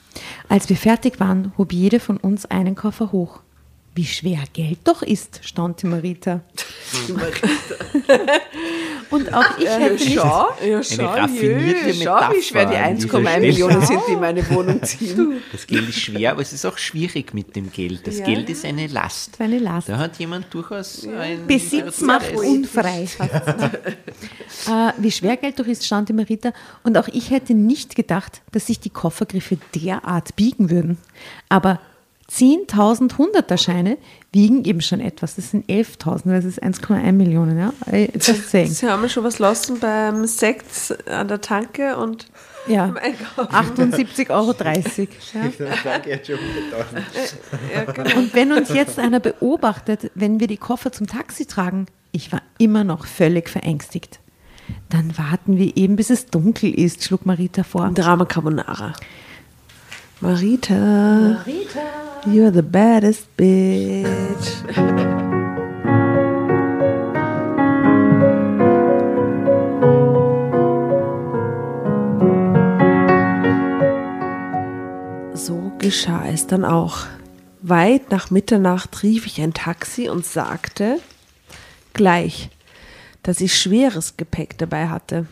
Als 0.49 0.69
wir 0.69 0.77
fertig 0.77 1.21
waren, 1.21 1.53
hob 1.57 1.73
jede 1.73 2.01
von 2.01 2.17
uns 2.17 2.47
einen 2.47 2.75
Koffer 2.75 3.13
hoch. 3.13 3.41
Wie 3.97 4.05
schwer 4.05 4.45
Geld 4.53 4.81
doch 4.85 5.01
ist, 5.01 5.41
staunte 5.43 5.87
Marita. 5.87 6.43
Und 9.11 9.33
auch 9.33 9.57
ich 9.59 9.67
hätte 9.67 9.95
nicht. 9.95 10.15
Schau, 10.15 10.49
ja, 10.61 10.77
Eine 10.77 10.85
schau, 10.85 11.07
raffinierte 11.07 11.91
jö, 11.93 12.05
schau, 12.05 12.31
wie 12.31 12.43
schwer 12.43 12.67
die 12.67 12.75
Metapher 12.75 12.85
an 12.85 12.97
dieser 12.97 13.09
1,1 13.17 13.23
Stelle. 13.23 13.41
Millionen 13.41 13.87
sind, 13.87 14.03
die 14.07 14.13
in 14.13 14.21
meine 14.21 14.51
Wohnung 14.51 14.83
ziehen. 14.85 15.43
Das 15.51 15.67
Geld 15.67 15.89
ist 15.89 15.99
schwer, 15.99 16.33
aber 16.33 16.43
es 16.43 16.53
ist 16.53 16.67
auch 16.67 16.77
schwierig 16.77 17.33
mit 17.33 17.57
dem 17.57 17.73
Geld. 17.73 18.07
Das 18.07 18.23
Geld 18.23 18.51
ist 18.51 18.67
eine 18.67 18.87
Last. 18.87 19.41
Eine 19.41 19.61
Last. 19.61 19.89
Da 19.89 19.97
hat 19.97 20.19
jemand 20.19 20.53
durchaus 20.53 21.07
ein 21.07 21.47
Besitz 21.47 22.03
macht 22.03 22.35
unfrei. 22.35 23.09
äh, 23.19 24.93
wie 24.99 25.11
schwer 25.11 25.39
Geld 25.39 25.59
doch 25.59 25.67
ist, 25.67 25.87
staunte 25.87 26.13
Marita. 26.13 26.53
Und 26.83 26.99
auch 26.99 27.09
ich 27.09 27.31
hätte 27.31 27.55
nicht 27.55 27.97
gedacht, 27.97 28.43
dass 28.53 28.67
sich 28.67 28.79
die 28.79 28.91
Koffergriffe 28.91 29.57
derart 29.75 30.37
biegen 30.37 30.69
würden. 30.69 30.99
Aber 31.49 31.81
10.000 32.31 33.19
Hunderter-Scheine 33.19 33.99
wiegen 34.33 34.65
eben 34.65 34.81
schon 34.81 35.01
etwas. 35.01 35.37
Das 35.37 35.51
sind 35.51 35.69
11.000, 35.69 36.23
das 36.33 36.45
ist 36.45 36.63
1,1 36.63 37.13
Millionen. 37.13 37.59
Ja? 37.59 37.73
Saying. 38.19 38.71
Sie 38.71 38.89
haben 38.89 39.09
schon 39.09 39.25
was 39.25 39.39
lassen 39.39 39.79
beim 39.79 40.27
Sekt 40.27 40.97
an 41.09 41.29
der 41.29 41.41
Tanke 41.41 41.97
und 41.97 42.27
Ja, 42.67 42.87
beim 42.87 42.97
Einkaufen. 42.97 43.79
78,30 43.79 44.31
Euro. 44.31 44.55
Ja. 47.73 48.17
Und 48.17 48.35
wenn 48.35 48.53
uns 48.53 48.71
jetzt 48.71 48.99
einer 48.99 49.21
beobachtet, 49.21 50.11
wenn 50.15 50.41
wir 50.41 50.49
die 50.49 50.57
Koffer 50.57 50.91
zum 50.93 51.07
Taxi 51.07 51.47
tragen, 51.47 51.87
ich 52.13 52.33
war 52.33 52.43
immer 52.59 52.83
noch 52.83 53.07
völlig 53.07 53.49
verängstigt. 53.49 54.19
Dann 54.89 55.17
warten 55.17 55.59
wir 55.59 55.77
eben, 55.77 55.97
bis 55.97 56.11
es 56.11 56.27
dunkel 56.27 56.75
ist, 56.75 57.05
schlug 57.05 57.25
Marita 57.25 57.63
vor. 57.63 57.91
Drama 57.95 58.25
Carbonara. 58.25 58.95
Marita. 60.21 61.45
Marita. 61.45 61.81
You're 62.25 62.51
the 62.51 62.63
baddest 62.63 63.37
bitch. 63.37 64.07
So 75.35 75.71
geschah 75.79 76.27
es 76.33 76.47
dann 76.47 76.65
auch. 76.65 77.01
Weit 77.61 78.11
nach 78.11 78.31
Mitternacht 78.31 79.03
rief 79.03 79.27
ich 79.27 79.39
ein 79.43 79.53
Taxi 79.53 80.09
und 80.09 80.25
sagte 80.25 80.99
gleich, 81.93 82.49
dass 83.23 83.43
ich 83.43 83.59
schweres 83.59 84.17
Gepäck 84.17 84.57
dabei 84.57 84.89
hatte. 84.89 85.27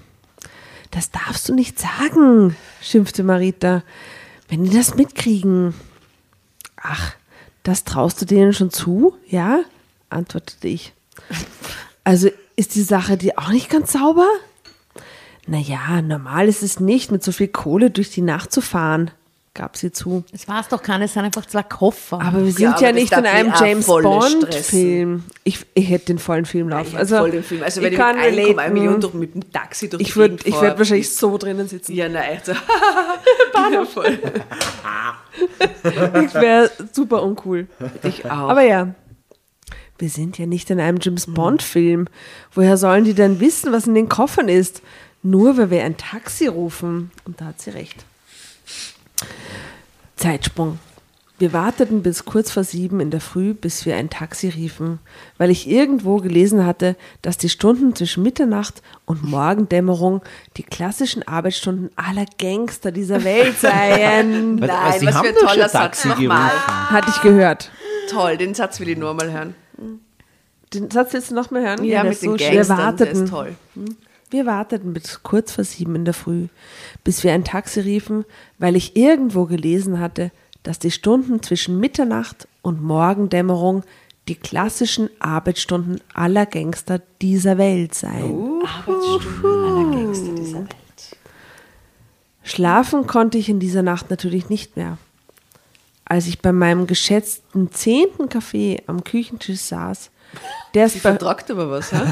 Das 0.91 1.11
darfst 1.11 1.49
du 1.49 1.55
nicht 1.55 1.79
sagen, 1.79 2.55
schimpfte 2.83 3.23
Marita. 3.23 3.83
Wenn 4.49 4.65
die 4.65 4.77
das 4.77 4.95
mitkriegen. 4.95 5.75
Ach, 6.77 7.15
das 7.63 7.85
traust 7.85 8.21
du 8.21 8.27
denen 8.27 8.53
schon 8.53 8.71
zu, 8.71 9.15
ja? 9.29 9.63
antwortete 10.11 10.69
ich. 10.69 10.93
Also 12.05 12.29
ist 12.57 12.75
die 12.75 12.83
Sache 12.83 13.17
dir 13.17 13.39
auch 13.39 13.49
nicht 13.49 13.71
ganz 13.71 13.93
sauber? 13.93 14.29
Naja, 15.47 16.03
normal 16.03 16.49
ist 16.49 16.63
es 16.63 16.81
nicht, 16.81 17.11
mit 17.11 17.23
so 17.23 17.33
viel 17.33 17.49
Kohle 17.49 17.91
durch 17.91 18.11
die 18.11 18.23
Nacht 18.23 18.53
zu 18.53 18.61
fahren, 18.61 19.11
gab 19.55 19.77
sie 19.77 19.93
zu. 19.93 20.25
Es 20.33 20.49
war 20.49 20.61
es 20.61 20.69
doch 20.69 20.83
keine, 20.83 21.05
es 21.05 21.15
sind 21.15 21.25
einfach 21.25 21.47
zwei 21.47 21.63
Koffer. 21.63 22.21
Aber 22.21 22.45
wir 22.45 22.53
sind 22.53 22.61
Ja, 22.61 22.79
ja, 22.79 22.93
nicht 22.93 23.13
in 23.13 23.25
einem 23.25 23.53
James 23.59 23.87
Bond-Film. 23.87 25.25
Ich, 25.45 25.65
ich 25.75 25.89
hätte 25.89 26.07
den 26.07 26.19
vollen 26.19 26.45
Film 26.45 26.69
laufen. 26.69 26.89
Ich 26.89 26.99
also, 26.99 27.19
voll 27.19 27.31
den 27.31 27.45
Film. 27.45 27.63
Also 27.63 27.81
wenn 27.81 27.93
ich, 27.93 27.99
mit 27.99 28.07
1,1 28.07 28.71
Millionen 28.71 29.01
durch, 29.01 29.15
mit 29.15 29.35
dem 29.35 29.53
Taxi 29.53 29.89
durch 29.89 30.03
ich 30.03 30.17
würde 30.17 30.39
ich 30.45 30.61
würd 30.61 30.77
wahrscheinlich 30.77 31.15
so 31.15 31.39
drinnen 31.39 31.69
sitzen. 31.69 31.95
Ja, 31.95 32.09
nein, 32.09 32.41
also, 32.41 32.53
ja, 33.73 33.85
voll. 33.85 34.19
Ich 35.85 36.35
wäre 36.35 36.71
super 36.93 37.23
uncool. 37.23 37.67
Ich 38.03 38.25
auch. 38.25 38.51
Aber 38.51 38.63
ja, 38.63 38.95
wir 39.99 40.09
sind 40.09 40.39
ja 40.39 40.47
nicht 40.47 40.71
in 40.71 40.81
einem 40.81 40.99
James 41.01 41.27
Bond-Film. 41.27 42.09
Woher 42.53 42.77
sollen 42.77 43.05
die 43.05 43.15
denn 43.15 43.41
wissen, 43.41 43.73
was 43.73 43.87
in 43.87 43.95
den 43.95 44.09
Koffern 44.09 44.49
ist? 44.49 44.83
Nur 45.23 45.57
weil 45.57 45.71
wir 45.71 45.85
ein 45.85 45.97
Taxi 45.97 46.47
rufen. 46.47 47.11
Und 47.25 47.41
da 47.41 47.47
hat 47.47 47.61
sie 47.61 47.71
recht. 47.71 48.05
Zeitsprung. 50.17 50.79
Wir 51.37 51.53
warteten 51.53 52.05
bis 52.05 52.25
kurz 52.25 52.53
vor 52.53 52.63
sieben 52.63 53.01
in 53.01 53.11
der 53.11 53.21
Früh, 53.21 53.55
bis 53.55 53.85
wir 53.87 53.97
ein 53.97 54.09
Taxi 54.09 54.49
riefen, 54.51 55.01
weil 55.37 55.51
ich 55.51 55.69
irgendwo 55.69 56.19
gelesen 56.19 56.65
hatte, 56.65 56.95
dass 57.23 57.37
die 57.39 57.49
Stunden 57.49 57.97
zwischen 57.97 58.23
Mitternacht 58.23 58.83
und 59.05 59.25
Morgendämmerung 59.25 60.23
die 60.57 60.63
klassischen 60.63 61.27
Arbeitsstunden 61.27 61.91
aller 61.97 62.27
Gangster 62.39 62.93
dieser 62.93 63.25
Welt 63.25 63.59
seien. 63.59 64.61
Was, 64.61 64.69
Nein, 64.69 65.01
Sie 65.01 65.07
was 65.07 65.15
haben 65.17 65.27
für 65.27 65.35
ein 65.35 65.47
toller 65.47 65.69
Satz. 65.69 66.03
Taxi 66.03 66.09
Nochmal. 66.09 66.53
Hatte 66.91 67.11
ich 67.11 67.21
gehört. 67.21 67.73
Toll, 68.09 68.37
den 68.37 68.55
Satz 68.55 68.79
will 68.79 68.89
ich 68.91 68.97
nur 68.97 69.13
mal 69.15 69.33
hören. 69.33 69.55
Den 70.73 70.91
Satz 70.91 71.13
willst 71.13 71.33
du 71.33 71.35
noch 71.35 71.51
mal 71.51 71.63
hören? 71.63 71.85
Ja, 71.85 72.03
der 72.03 72.11
mit 72.11 72.23
den 72.23 72.31
so. 72.31 72.37
Gangstern, 72.37 72.79
Wir 72.79 72.93
der 72.93 73.11
ist 73.11 73.29
toll. 73.29 73.57
Wir 74.35 74.47
warteten 74.47 74.93
bis 74.93 75.23
kurz 75.23 75.53
vor 75.53 75.63
sieben 75.63 75.95
in 75.95 76.05
der 76.05 76.13
Früh, 76.13 76.49
bis 77.05 77.23
wir 77.23 77.33
ein 77.33 77.45
Taxi 77.45 77.79
riefen, 77.79 78.25
weil 78.59 78.75
ich 78.75 78.97
irgendwo 78.97 79.45
gelesen 79.45 80.01
hatte, 80.01 80.33
dass 80.65 80.81
die 80.81 80.91
Stunden 80.91 81.41
zwischen 81.41 81.79
Mitternacht 81.79 82.49
und 82.61 82.83
Morgendämmerung 82.83 83.85
die 84.27 84.35
klassischen 84.35 85.09
Arbeitsstunden 85.21 86.01
aller 86.15 86.47
Gangster 86.47 87.01
dieser 87.23 87.59
Welt 87.59 87.95
seien. 87.95 88.61
Schlafen 92.43 93.07
konnte 93.07 93.39
ich 93.39 93.49
in 93.49 93.61
dieser 93.61 93.83
Nacht 93.83 94.11
natürlich 94.11 94.49
nicht 94.49 94.77
mehr. 94.77 94.99
Als 96.05 96.27
ich 96.27 96.41
bei 96.43 96.51
meinem 96.51 96.89
geschätzten 96.89 97.71
zehnten 97.71 98.29
Kaffee 98.29 98.83
am 98.89 99.05
Küchentisch 99.05 99.61
saß, 99.61 100.11
der 100.75 100.85
bei, 100.85 100.89
vertragt 100.89 101.51
aber 101.51 101.71
was, 101.71 101.93
ha? 101.93 102.03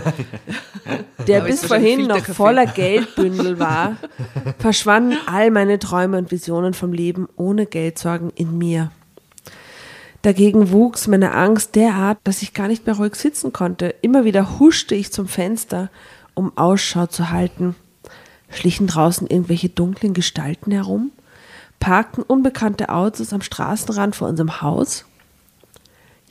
der 1.26 1.38
Aber 1.38 1.46
bis 1.46 1.62
ist 1.62 1.66
vorhin 1.66 2.06
noch 2.06 2.24
voller 2.24 2.66
Geldbündel 2.66 3.58
war, 3.58 3.96
verschwanden 4.58 5.16
all 5.26 5.50
meine 5.50 5.78
Träume 5.78 6.18
und 6.18 6.30
Visionen 6.30 6.74
vom 6.74 6.92
Leben 6.92 7.28
ohne 7.36 7.66
Geldsorgen 7.66 8.30
in 8.34 8.58
mir. 8.58 8.90
Dagegen 10.22 10.70
wuchs 10.70 11.08
meine 11.08 11.32
Angst 11.34 11.74
derart, 11.74 12.18
dass 12.22 12.42
ich 12.42 12.54
gar 12.54 12.68
nicht 12.68 12.86
mehr 12.86 12.96
ruhig 12.96 13.16
sitzen 13.16 13.52
konnte. 13.52 13.94
Immer 14.02 14.24
wieder 14.24 14.60
huschte 14.60 14.94
ich 14.94 15.12
zum 15.12 15.26
Fenster, 15.26 15.90
um 16.34 16.56
Ausschau 16.56 17.06
zu 17.06 17.30
halten. 17.30 17.74
Schlichen 18.48 18.86
draußen 18.86 19.26
irgendwelche 19.26 19.68
dunklen 19.68 20.14
Gestalten 20.14 20.70
herum? 20.70 21.10
Parkten 21.80 22.22
unbekannte 22.22 22.90
Autos 22.90 23.32
am 23.32 23.42
Straßenrand 23.42 24.14
vor 24.14 24.28
unserem 24.28 24.62
Haus? 24.62 25.04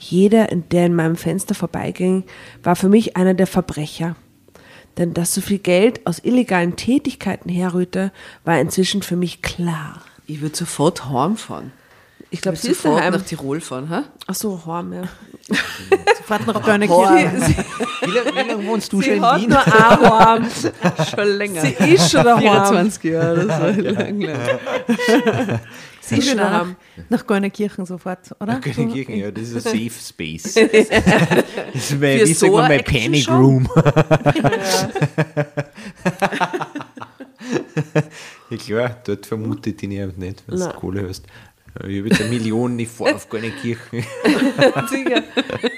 Jeder, 0.02 0.48
der 0.48 0.88
in 0.88 0.96
meinem 0.96 1.16
Fenster 1.16 1.54
vorbeiging, 1.54 2.24
war 2.64 2.76
für 2.76 2.90
mich 2.90 3.16
einer 3.18 3.36
der 3.36 3.48
Verbrecher. 3.48 4.16
Denn 4.98 5.14
dass 5.14 5.34
so 5.34 5.42
viel 5.42 5.60
Geld 5.60 6.06
aus 6.06 6.20
illegalen 6.24 6.76
Tätigkeiten 6.76 7.50
herrührte, 7.50 8.12
war 8.44 8.60
inzwischen 8.60 9.04
für 9.04 9.16
mich 9.16 9.42
klar. 9.42 10.02
Ich 10.26 10.42
würde 10.42 10.58
sofort 10.58 11.06
heimfahren. 11.10 11.72
Ich 12.34 12.42
glaube, 12.42 12.58
sie 12.58 12.70
ist 12.70 12.82
sofort 12.82 13.02
daheim. 13.02 13.14
nach 13.14 13.22
Tirol 13.24 13.62
fahren, 13.62 13.90
ha? 13.90 14.04
Ach 14.26 14.36
so, 14.36 14.62
Horm, 14.66 14.94
ja. 14.94 15.04
Sofort 16.18 16.48
nach 16.48 16.62
Börnerkirche. 16.62 17.66
Wie 18.02 18.12
lange, 18.42 18.66
wohnst 18.66 18.92
du 18.94 19.02
schon 19.02 19.14
in 19.16 19.22
hat 19.26 19.42
Wien? 19.42 19.50
nur 19.50 20.28
ein. 20.28 20.48
Schon 21.10 21.28
länger. 21.28 21.62
Sie 21.62 21.94
ist 21.94 22.10
schon 22.10 22.24
daheim. 22.24 22.42
24 22.42 23.04
Jahre, 23.12 23.46
das 23.46 23.60
war 23.62 23.72
lang, 23.82 24.22
lang. 24.22 24.40
Sie 26.12 26.20
ist 26.20 26.28
schon 26.28 26.38
nach, 26.38 26.68
nach 27.10 27.26
Gornerkirchen 27.26 27.86
sofort, 27.86 28.36
oder? 28.40 28.60
Kirchen, 28.60 29.16
ja, 29.16 29.32
das 29.32 29.50
ist 29.50 29.68
ein 29.68 29.74
Safe 29.90 29.90
Space. 29.90 30.56
Das 31.74 31.90
ist 31.90 32.00
mein, 32.00 32.20
Für 32.20 32.28
wie 32.28 32.34
so 32.34 32.46
sagt 32.48 32.54
man, 32.54 32.68
mein 32.68 32.84
Panic 32.84 33.24
schon? 33.24 33.36
Room. 33.36 33.70
ja 38.50 38.58
klar, 38.58 38.98
dort 39.06 39.26
vermutet 39.26 39.82
ihn 39.84 39.92
ja 39.92 40.08
nicht, 40.08 40.44
wenn 40.48 40.60
du. 40.60 40.70
Kohle 40.74 41.08
hast. 41.08 41.26
Ich 41.76 42.00
habe 42.00 42.10
jetzt 42.10 42.20
eine 42.22 42.30
Million, 42.30 42.78
ich 42.78 42.90
fahre 42.90 43.16
auf 43.16 43.30
keine 43.30 43.50
Kirche. 43.52 43.80
Sicher. 44.90 45.24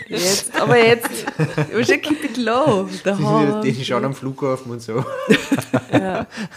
Jetzt, 0.08 0.60
aber 0.60 0.78
jetzt. 0.78 1.26
Aber 1.38 1.84
schon 1.84 2.02
keep 2.02 2.24
it 2.24 2.38
low. 2.38 2.90
Daheim. 3.04 3.62
Den 3.62 3.76
schauen 3.86 4.06
am 4.06 4.14
Flughafen 4.16 4.72
und 4.72 4.82
so. 4.82 5.06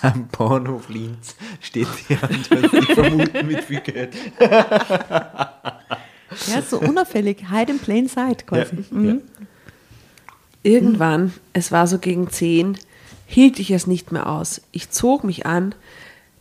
Am 0.02 0.28
Bahnhof 0.28 0.88
Linz 0.88 1.36
steht 1.60 1.86
der 2.08 2.22
und 2.22 2.72
die 2.72 2.94
vermuten 2.94 3.46
mit 3.46 3.64
viel 3.64 3.80
Geld. 3.80 4.14
Ja, 6.48 6.60
so 6.60 6.80
unauffällig. 6.80 7.44
Hide 7.50 7.72
in 7.72 7.78
plain 7.78 8.08
sight 8.08 8.46
quasi. 8.46 8.84
Mhm. 8.90 9.22
Irgendwann, 10.62 11.32
es 11.52 11.70
war 11.70 11.86
so 11.86 11.98
gegen 11.98 12.28
zehn, 12.30 12.76
hielt 13.26 13.60
ich 13.60 13.70
es 13.70 13.86
nicht 13.86 14.10
mehr 14.10 14.28
aus. 14.28 14.60
Ich 14.72 14.90
zog 14.90 15.22
mich 15.22 15.46
an, 15.46 15.74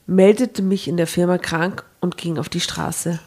meldete 0.08 0.62
mich 0.62 0.88
in 0.88 0.98
der 0.98 1.08
Firma 1.08 1.38
krank 1.38 1.84
und 2.00 2.18
ging 2.18 2.38
auf 2.38 2.50
die 2.50 2.60
Straße. 2.60 3.20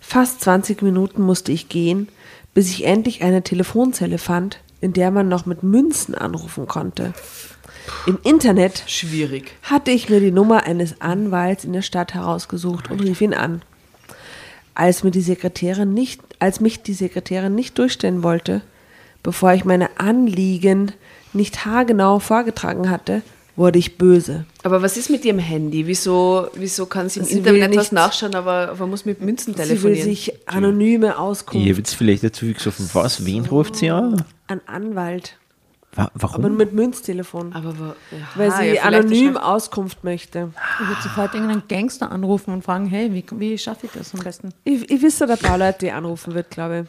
Fast 0.00 0.42
20 0.42 0.82
Minuten 0.82 1.22
musste 1.22 1.52
ich 1.52 1.68
gehen, 1.68 2.08
bis 2.52 2.70
ich 2.70 2.84
endlich 2.84 3.22
eine 3.22 3.42
Telefonzelle 3.42 4.18
fand, 4.18 4.60
in 4.80 4.92
der 4.92 5.10
man 5.10 5.28
noch 5.28 5.46
mit 5.46 5.62
Münzen 5.62 6.14
anrufen 6.14 6.66
konnte. 6.68 7.14
Im 8.06 8.18
Internet 8.22 8.84
Schwierig. 8.86 9.52
hatte 9.62 9.90
ich 9.90 10.08
mir 10.08 10.20
die 10.20 10.30
Nummer 10.30 10.64
eines 10.64 11.00
Anwalts 11.00 11.64
in 11.64 11.72
der 11.72 11.82
Stadt 11.82 12.14
herausgesucht 12.14 12.90
und 12.90 13.00
rief 13.00 13.20
ihn 13.20 13.34
an. 13.34 13.62
als, 14.74 15.04
mir 15.04 15.10
die 15.10 15.20
Sekretärin 15.20 15.94
nicht, 15.94 16.20
als 16.38 16.60
mich 16.60 16.82
die 16.82 16.94
Sekretärin 16.94 17.54
nicht 17.54 17.78
durchstellen 17.78 18.22
wollte, 18.22 18.62
bevor 19.22 19.52
ich 19.52 19.64
meine 19.64 19.98
Anliegen 19.98 20.92
nicht 21.32 21.64
haargenau 21.64 22.18
vorgetragen 22.18 22.90
hatte, 22.90 23.22
wurde 23.56 23.78
ich 23.78 23.96
böse. 23.98 24.44
Aber 24.62 24.82
was 24.82 24.96
ist 24.96 25.10
mit 25.10 25.24
ihrem 25.24 25.38
Handy? 25.38 25.86
Wieso, 25.86 26.48
wieso 26.54 26.86
kann 26.86 27.08
sie 27.08 27.20
im 27.20 27.26
Sie 27.26 27.38
Internet 27.38 27.70
was 27.76 27.76
nicht- 27.84 27.92
nachschauen, 27.92 28.34
aber, 28.34 28.70
aber 28.70 28.86
muss 28.86 29.04
mit 29.04 29.20
Münzen 29.20 29.52
Sie 29.54 29.58
will 29.60 29.66
telefonieren? 29.66 30.04
sich 30.04 30.32
anonyme 30.48 31.18
Auskunft 31.18 31.64
Ich 31.64 31.70
habe 31.70 31.78
jetzt 31.78 31.94
vielleicht 31.94 32.24
dazu 32.24 32.46
gesoffen, 32.52 32.88
was? 32.92 33.24
Wen 33.24 33.46
ruft 33.46 33.76
sie 33.76 33.90
an? 33.90 34.24
an 34.48 34.60
Anwalt, 34.66 35.36
Wa 35.94 36.10
aber 36.14 36.22
warum? 36.22 36.56
mit 36.56 36.72
Münztelefon, 36.72 37.52
aber 37.52 37.78
wa- 37.78 37.96
ja, 38.10 38.18
weil 38.34 38.48
ja, 38.48 38.56
sie 38.56 38.62
vielleicht 38.70 38.84
anonym 38.84 39.32
schreibt- 39.34 39.44
Auskunft 39.46 40.04
möchte. 40.04 40.50
Ich 40.82 40.88
würde 40.88 41.02
sofort 41.02 41.34
irgendeinen 41.34 41.62
Gangster 41.68 42.10
anrufen 42.10 42.52
und 42.52 42.64
fragen, 42.64 42.86
hey, 42.86 43.12
wie, 43.14 43.24
wie 43.38 43.56
schaffe 43.56 43.86
ich 43.86 43.92
das 43.92 44.12
am 44.14 44.20
besten? 44.20 44.50
Ich, 44.64 44.90
ich 44.90 45.00
wisse, 45.02 45.26
der 45.28 45.36
paar 45.36 45.56
Leute, 45.58 45.78
die 45.82 45.90
anrufen 45.92 46.34
wird, 46.34 46.50
glaube 46.50 46.86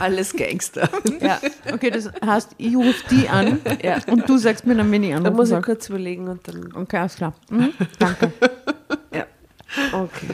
Alles 0.00 0.34
Gangster. 0.34 0.88
ich. 1.04 1.20
Ja, 1.22 1.40
Okay, 1.72 1.90
das 1.90 2.10
heißt, 2.24 2.50
ich 2.58 2.74
rufe 2.76 3.02
die 3.10 3.28
an 3.28 3.60
Ja. 3.82 3.98
und 4.08 4.28
du 4.28 4.38
sagst 4.38 4.66
mir 4.66 4.74
dann, 4.74 4.90
wenn 4.90 5.02
ich 5.02 5.10
da 5.10 5.16
anrufen 5.16 5.36
muss 5.36 5.50
ich 5.50 5.62
kurz 5.62 5.88
überlegen 5.88 6.28
und 6.28 6.46
dann. 6.48 6.72
Okay, 6.74 6.96
alles 6.98 7.16
klar. 7.16 7.34
Mhm, 7.50 7.72
danke. 7.98 8.32
Ja. 9.14 9.26
Okay. 9.92 10.28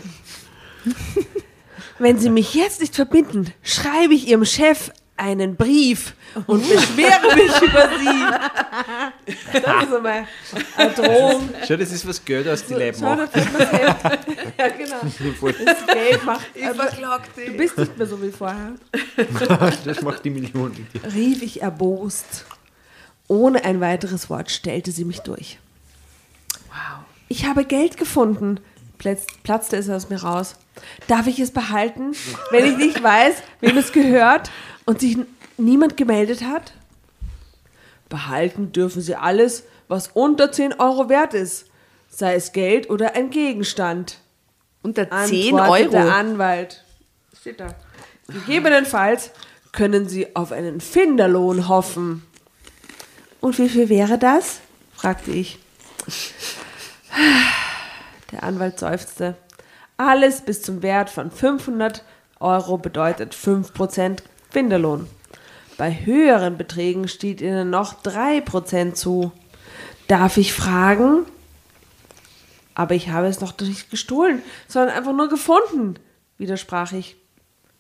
Wenn 1.99 2.19
Sie 2.19 2.31
mich 2.31 2.55
jetzt 2.55 2.81
nicht 2.81 2.95
verbinden, 2.95 3.53
schreibe 3.63 4.15
ich 4.15 4.29
Ihrem 4.29 4.45
Chef 4.45 4.91
einen 5.19 5.57
Brief 5.57 6.15
und 6.47 6.67
beschwere 6.69 7.35
mich 7.35 7.63
über 7.63 7.89
Sie. 7.99 9.33
Das 9.53 9.85
ist 9.85 9.95
einmal 9.95 10.27
eine 10.77 10.91
Drohung. 10.93 11.51
Schau, 11.67 11.77
das 11.77 11.93
ist 11.93 12.07
was 12.07 12.25
Geld 12.25 12.49
aus 12.49 12.65
die 12.65 12.75
Leib 12.75 12.97
Schau, 12.99 13.15
macht. 13.15 13.35
da 13.35 13.41
fällt 13.41 13.53
mir's 13.53 13.73
Hemd. 13.73 14.19
Ja, 14.59 14.69
genau. 14.69 15.01
Das 15.65 15.87
Geld 15.87 16.25
macht. 16.25 16.47
Aber 16.65 16.75
verklag 16.85 17.23
du 17.35 17.53
bist 17.57 17.79
nicht 17.79 17.99
mehr 17.99 18.07
so 18.07 18.23
wie 18.23 18.31
vorher. 18.31 18.73
Das 19.85 20.03
macht 20.03 20.25
die 20.25 20.31
Million 20.31 20.71
mit 20.71 20.95
dir. 20.95 21.13
rief 21.15 21.43
ich 21.43 21.63
erbost. 21.63 22.45
Ohne 23.27 23.65
ein 23.65 23.81
weiteres 23.81 24.31
Wort 24.31 24.51
stellte 24.51 24.91
sie 24.91 25.05
mich 25.05 25.21
durch. 25.21 25.59
Wow. 26.69 27.01
Ich 27.29 27.45
habe 27.47 27.65
Geld 27.65 27.97
gefunden, 27.97 28.61
platz, 28.97 29.27
platzte 29.43 29.77
es 29.77 29.89
aus 29.91 30.09
mir 30.09 30.23
raus. 30.23 30.55
Darf 31.09 31.27
ich 31.27 31.39
es 31.41 31.51
behalten, 31.51 32.13
wenn 32.51 32.65
ich 32.65 32.77
nicht 32.77 33.03
weiß, 33.03 33.35
wem 33.61 33.77
es 33.77 33.93
gehört 33.93 34.51
und 34.89 35.01
sich 35.01 35.19
niemand 35.59 35.99
gemeldet 35.99 36.43
hat? 36.43 36.73
Behalten 38.09 38.73
dürfen 38.73 39.03
Sie 39.03 39.15
alles, 39.15 39.65
was 39.87 40.09
unter 40.15 40.51
10 40.51 40.81
Euro 40.81 41.11
wert 41.11 41.35
ist, 41.35 41.67
sei 42.09 42.35
es 42.35 42.53
Geld 42.53 42.89
oder 42.89 43.15
ein 43.15 43.29
Gegenstand. 43.29 44.17
Unter 44.83 45.11
10 45.11 45.59
Antwortet 45.59 45.93
Der 45.93 46.05
Euro. 46.05 46.11
Anwalt. 46.11 46.85
Steht 47.39 47.61
da. 47.61 47.75
Gegebenenfalls 48.29 49.31
können 49.73 50.09
Sie 50.09 50.35
auf 50.35 50.53
einen 50.53 50.81
Finderlohn 50.81 51.69
hoffen. 51.69 52.23
Und 53.43 53.59
wie 53.59 53.69
viel 53.69 53.91
wäre 53.91 54.17
das? 54.17 54.61
fragte 54.95 55.33
ich. 55.33 55.59
Der 58.33 58.43
Anwalt 58.43 58.79
seufzte. 58.79 59.37
Alles 59.99 60.41
bis 60.41 60.63
zum 60.63 60.83
Wert 60.83 61.11
von 61.11 61.31
500 61.31 62.05
Euro 62.41 62.79
bedeutet 62.79 63.35
5% 63.35 64.21
Finderlohn. 64.51 65.07
Bei 65.77 65.93
höheren 66.05 66.59
Beträgen 66.59 67.09
steht 67.09 67.41
Ihnen 67.41 67.71
noch 67.71 68.03
3% 68.03 68.95
zu. 68.95 69.33
Darf 70.09 70.37
ich 70.37 70.53
fragen? 70.53 71.25
Aber 72.75 72.95
ich 72.95 73.11
habe 73.11 73.27
es 73.27 73.41
noch 73.41 73.59
nicht 73.61 73.91
gestohlen, 73.91 74.43
sondern 74.67 74.97
einfach 74.97 75.13
nur 75.13 75.29
gefunden, 75.29 75.95
widersprach 76.37 76.93
ich. 76.93 77.17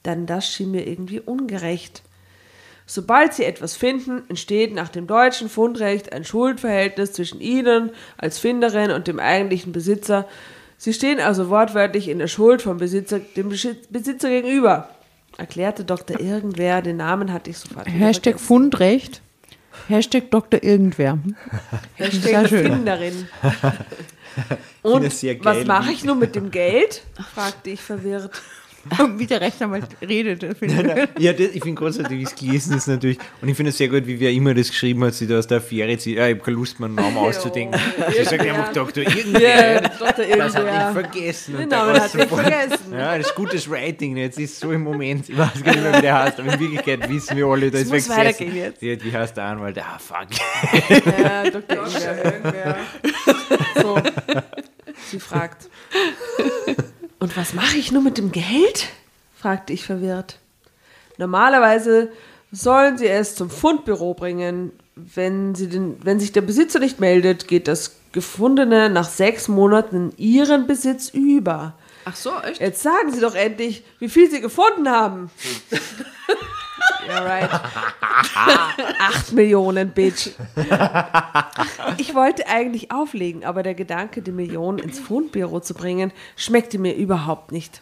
Denn 0.05 0.27
das 0.27 0.49
schien 0.49 0.71
mir 0.71 0.87
irgendwie 0.87 1.21
ungerecht. 1.21 2.03
Sobald 2.87 3.35
Sie 3.35 3.45
etwas 3.45 3.77
finden, 3.77 4.23
entsteht 4.29 4.75
nach 4.75 4.89
dem 4.89 5.07
deutschen 5.07 5.49
Fundrecht 5.49 6.13
ein 6.13 6.25
Schuldverhältnis 6.25 7.13
zwischen 7.13 7.41
Ihnen 7.41 7.91
als 8.17 8.39
Finderin 8.39 8.91
und 8.91 9.07
dem 9.07 9.21
eigentlichen 9.21 9.73
Besitzer. 9.73 10.27
Sie 10.79 10.95
stehen 10.95 11.21
also 11.21 11.51
wortwörtlich 11.51 12.09
in 12.09 12.19
der 12.19 12.29
Schuld 12.29 12.63
vom 12.63 12.79
Besitzer, 12.79 13.19
dem 13.19 13.51
Besitzer 13.51 14.29
gegenüber, 14.31 14.89
erklärte 15.39 15.85
Dr. 15.85 16.21
Irgendwer. 16.21 16.83
Den 16.83 16.99
Namen 16.99 17.33
hatte 17.33 17.51
ich 17.51 17.59
sofort. 17.59 17.89
Hashtag 17.89 18.35
vergessen. 18.35 18.47
Fundrecht. 18.47 19.23
Hashtag 19.89 20.31
Dr. 20.31 20.63
Irgendwer. 20.63 21.19
Hashtag. 21.95 22.49
Finderin. 22.49 23.29
finde 23.41 24.59
Und 24.83 25.45
was 25.45 25.65
mache 25.65 25.93
ich 25.93 26.05
nun 26.05 26.19
mit 26.19 26.35
dem 26.35 26.51
Geld? 26.51 27.03
fragte 27.35 27.71
ich 27.71 27.81
verwirrt. 27.81 28.31
Wie 29.17 29.27
der 29.27 29.41
Rechtsanwalt 29.41 29.87
redet. 30.03 30.45
finde 30.59 31.09
ich. 31.17 31.23
Ja, 31.23 31.33
das, 31.33 31.49
ich 31.55 31.63
finde 31.63 31.75
großartig, 31.75 32.19
wie 32.19 32.23
es 32.23 32.35
gelesen 32.35 32.77
ist 32.77 32.87
natürlich. 32.87 33.19
Und 33.41 33.49
ich 33.49 33.57
finde 33.57 33.71
es 33.71 33.79
sehr 33.79 33.89
gut, 33.89 34.07
wie 34.07 34.19
wer 34.21 34.33
immer 34.33 34.55
das 34.55 34.69
geschrieben 34.69 35.05
hat, 35.05 35.15
sich 35.15 35.29
da 35.29 35.39
aus 35.39 35.47
der 35.47 35.59
Affäre 35.59 35.97
zieht. 35.99 36.17
Ja, 36.17 36.27
ich 36.27 36.35
habe 36.35 36.45
keine 36.45 36.57
Lust, 36.57 36.81
meinen 36.81 36.95
Namen 36.95 37.17
auszudenken. 37.17 37.79
Sie 38.17 38.25
sagt 38.25 38.41
einfach 38.41 38.73
Doktor 38.73 39.03
irgendwer. 39.03 39.81
Dr. 39.81 40.37
Das 40.37 40.57
hat 40.57 40.65
ich 40.67 41.03
vergessen. 41.03 41.57
Den 41.57 41.69
da 41.71 41.87
Namen 41.87 42.01
hatte 42.01 42.19
ich 42.19 42.29
vergessen. 42.29 42.93
Ja, 42.93 43.19
das 43.19 43.27
ist 43.29 43.35
gutes 43.35 43.71
Writing. 43.71 44.17
Jetzt 44.17 44.39
ist 44.39 44.61
so 44.61 44.73
im 44.73 44.83
Moment, 44.83 45.29
ich 45.29 45.37
weiß 45.37 45.63
gar 45.63 45.73
nicht 45.73 45.83
mehr, 45.83 45.97
wie 45.97 46.03
der 46.03 46.23
heißt, 46.25 46.41
aber 46.41 46.53
in 46.53 46.61
Wirklichkeit 46.61 47.09
wissen 47.09 47.37
wir 47.37 47.47
alle, 47.47 47.71
da 47.71 47.79
ist 47.79 47.91
wer 47.91 48.17
weitergehen 48.17 48.57
jetzt. 48.57 48.83
Ja, 48.83 49.03
wie 49.03 49.13
heißt 49.13 49.37
der 49.37 49.45
Anwalt? 49.45 49.79
Ah, 49.79 49.99
fuck. 49.99 50.29
Ja, 51.21 51.51
Dr. 51.51 51.87
Irgendwer. 52.25 52.79
So. 53.81 53.97
Sie 55.11 55.21
fragt. 55.21 55.69
Und 57.19 57.37
was 57.37 57.53
mache 57.53 57.77
ich 57.77 57.93
nur 57.93 58.03
mit 58.03 58.19
dem 58.19 58.33
Geld? 58.33 58.89
fragte 59.37 59.73
ich 59.73 59.85
verwirrt. 59.85 60.39
Normalerweise 61.17 62.11
sollen 62.51 62.99
sie 62.99 63.09
es 63.09 63.35
zum 63.35 63.51
Fundbüro 63.51 64.15
bringen. 64.15 64.73
Wenn, 64.95 65.55
sie 65.55 65.69
den, 65.69 66.05
wenn 66.05 66.19
sich 66.19 66.33
der 66.33 66.41
Besitzer 66.41 66.81
nicht 66.81 66.99
meldet, 66.99 67.47
geht 67.47 67.69
das 67.69 67.97
Gefundene 68.13 68.91
nach 68.91 69.09
sechs 69.09 69.49
Monaten 69.49 70.11
in 70.11 70.19
ihren 70.19 70.67
Besitz 70.67 71.11
über. 71.11 71.75
Ach 72.05 72.17
so, 72.17 72.33
echt? 72.41 72.61
Jetzt 72.61 72.83
sagen 72.83 73.13
Sie 73.13 73.21
doch 73.21 73.35
endlich, 73.35 73.85
wie 73.99 74.09
viel 74.09 74.31
Sie 74.31 74.41
gefunden 74.41 74.89
haben. 74.89 75.31
ja, 77.07 77.19
right. 77.21 77.51
Acht 79.01 79.33
Millionen, 79.33 79.91
Bitch. 79.91 80.31
Ich 81.97 82.15
wollte 82.15 82.47
eigentlich 82.49 82.91
auflegen, 82.91 83.45
aber 83.45 83.63
der 83.63 83.75
Gedanke, 83.75 84.23
die 84.23 84.33
Millionen 84.33 84.79
ins 84.79 84.99
Fundbüro 84.99 85.61
zu 85.61 85.75
bringen, 85.75 86.13
schmeckte 86.37 86.79
mir 86.79 86.95
überhaupt 86.95 87.53
nicht. 87.53 87.81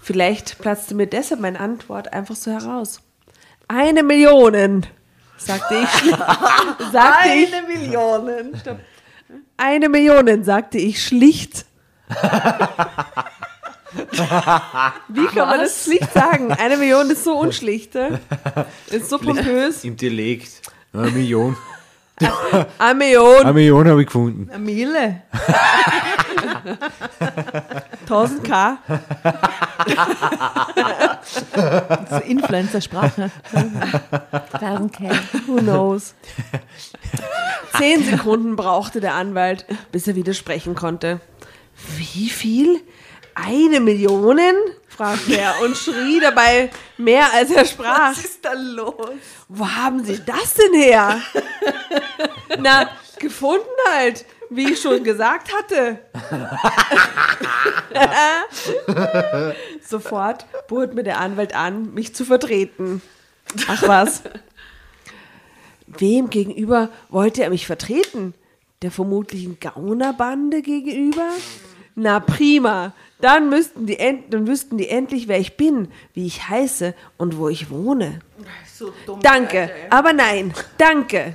Vielleicht 0.00 0.58
platzte 0.58 0.94
mir 0.94 1.06
deshalb 1.06 1.40
meine 1.40 1.60
Antwort 1.60 2.12
einfach 2.12 2.36
so 2.36 2.50
heraus. 2.50 3.00
Eine 3.68 4.02
Million, 4.02 4.86
sagte 5.36 5.74
ich. 5.82 6.10
sagte 6.92 7.28
ich 7.34 7.52
Eine 7.52 7.66
Million. 7.66 8.30
eine 9.56 9.88
Million, 9.88 10.44
sagte 10.44 10.78
ich 10.78 11.04
schlicht. 11.04 11.66
Wie 15.08 15.26
kann 15.26 15.48
man 15.48 15.60
das 15.60 15.84
schlicht 15.84 16.12
sagen? 16.12 16.52
Eine 16.52 16.76
Million 16.76 17.10
ist 17.10 17.24
so 17.24 17.38
unschlicht. 17.38 17.94
äh? 17.96 18.18
Ist 18.90 19.10
so 19.10 19.18
pompös. 19.18 19.84
Im 19.84 19.96
Dialekt. 19.96 20.62
Eine 20.92 21.10
Million. 21.10 21.56
Eine 22.78 22.94
Million, 22.94 23.42
Eine 23.42 23.52
Million 23.52 23.88
habe 23.88 24.00
ich 24.00 24.06
gefunden. 24.06 24.50
Eine 24.50 24.58
Miele. 24.58 25.22
1000 28.02 28.44
K. 28.44 28.78
Influencer-Sprache. 32.26 33.30
1000K. 34.52 35.10
Who 35.46 35.58
knows? 35.58 36.14
Zehn 37.76 38.02
Sekunden 38.02 38.56
brauchte 38.56 39.00
der 39.00 39.14
Anwalt, 39.14 39.64
bis 39.92 40.08
er 40.08 40.16
widersprechen 40.16 40.74
konnte. 40.74 41.20
Wie 41.96 42.28
viel? 42.30 42.80
Eine 43.44 43.80
Million? 43.80 44.38
fragte 44.88 45.38
er 45.38 45.60
und 45.62 45.76
schrie 45.76 46.20
dabei 46.20 46.70
mehr 46.96 47.32
als 47.32 47.50
er 47.50 47.64
sprach. 47.64 48.10
Was 48.10 48.24
ist 48.24 48.44
da 48.44 48.52
los? 48.52 48.94
Wo 49.48 49.68
haben 49.68 50.04
Sie 50.04 50.20
das 50.24 50.54
denn 50.54 50.74
her? 50.74 51.20
Na, 52.58 52.90
gefunden 53.18 53.64
halt, 53.92 54.24
wie 54.50 54.72
ich 54.72 54.80
schon 54.80 55.04
gesagt 55.04 55.52
hatte. 55.54 56.00
Sofort 59.86 60.46
bot 60.66 60.94
mir 60.94 61.04
der 61.04 61.20
Anwalt 61.20 61.54
an, 61.54 61.94
mich 61.94 62.14
zu 62.14 62.24
vertreten. 62.24 63.02
Ach 63.68 63.82
was. 63.86 64.22
Wem 65.86 66.28
gegenüber 66.28 66.90
wollte 67.08 67.42
er 67.42 67.50
mich 67.50 67.66
vertreten? 67.66 68.34
Der 68.82 68.90
vermutlichen 68.90 69.58
Gaunerbande 69.60 70.62
gegenüber? 70.62 71.28
Na 71.94 72.20
prima. 72.20 72.92
Dann 73.20 73.48
müssten 73.50 73.86
die, 73.86 73.98
end 73.98 74.32
dann 74.32 74.46
wüssten 74.46 74.78
die 74.78 74.88
endlich, 74.88 75.26
wer 75.26 75.40
ich 75.40 75.56
bin, 75.56 75.88
wie 76.14 76.26
ich 76.26 76.48
heiße 76.48 76.94
und 77.16 77.36
wo 77.36 77.48
ich 77.48 77.70
wohne. 77.70 78.20
Danke, 79.22 79.70
aber 79.90 80.12
nein, 80.12 80.54
danke. 80.76 81.34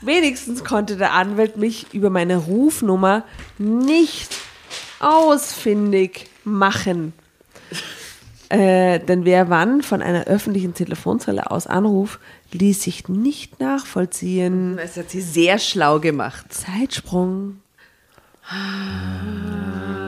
Wenigstens 0.00 0.64
konnte 0.64 0.96
der 0.96 1.12
Anwalt 1.12 1.56
mich 1.56 1.92
über 1.92 2.10
meine 2.10 2.38
Rufnummer 2.38 3.24
nicht 3.58 4.34
ausfindig 5.00 6.28
machen. 6.44 7.12
Äh, 8.48 9.00
denn 9.00 9.24
wer 9.24 9.48
wann 9.48 9.82
von 9.82 10.02
einer 10.02 10.24
öffentlichen 10.24 10.74
Telefonzelle 10.74 11.50
aus 11.50 11.66
anruft, 11.66 12.20
ließ 12.52 12.82
sich 12.82 13.08
nicht 13.08 13.60
nachvollziehen. 13.60 14.76
Das 14.76 14.96
hat 14.96 15.08
sie 15.08 15.22
sehr 15.22 15.58
schlau 15.58 16.00
gemacht. 16.00 16.52
Zeitsprung. 16.52 17.61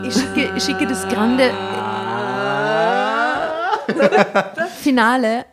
Ich 0.06 0.14
schicke, 0.14 0.52
ich 0.56 0.62
schicke 0.62 0.86
das 0.86 1.08
grande 1.08 1.50
Finale. 4.82 5.46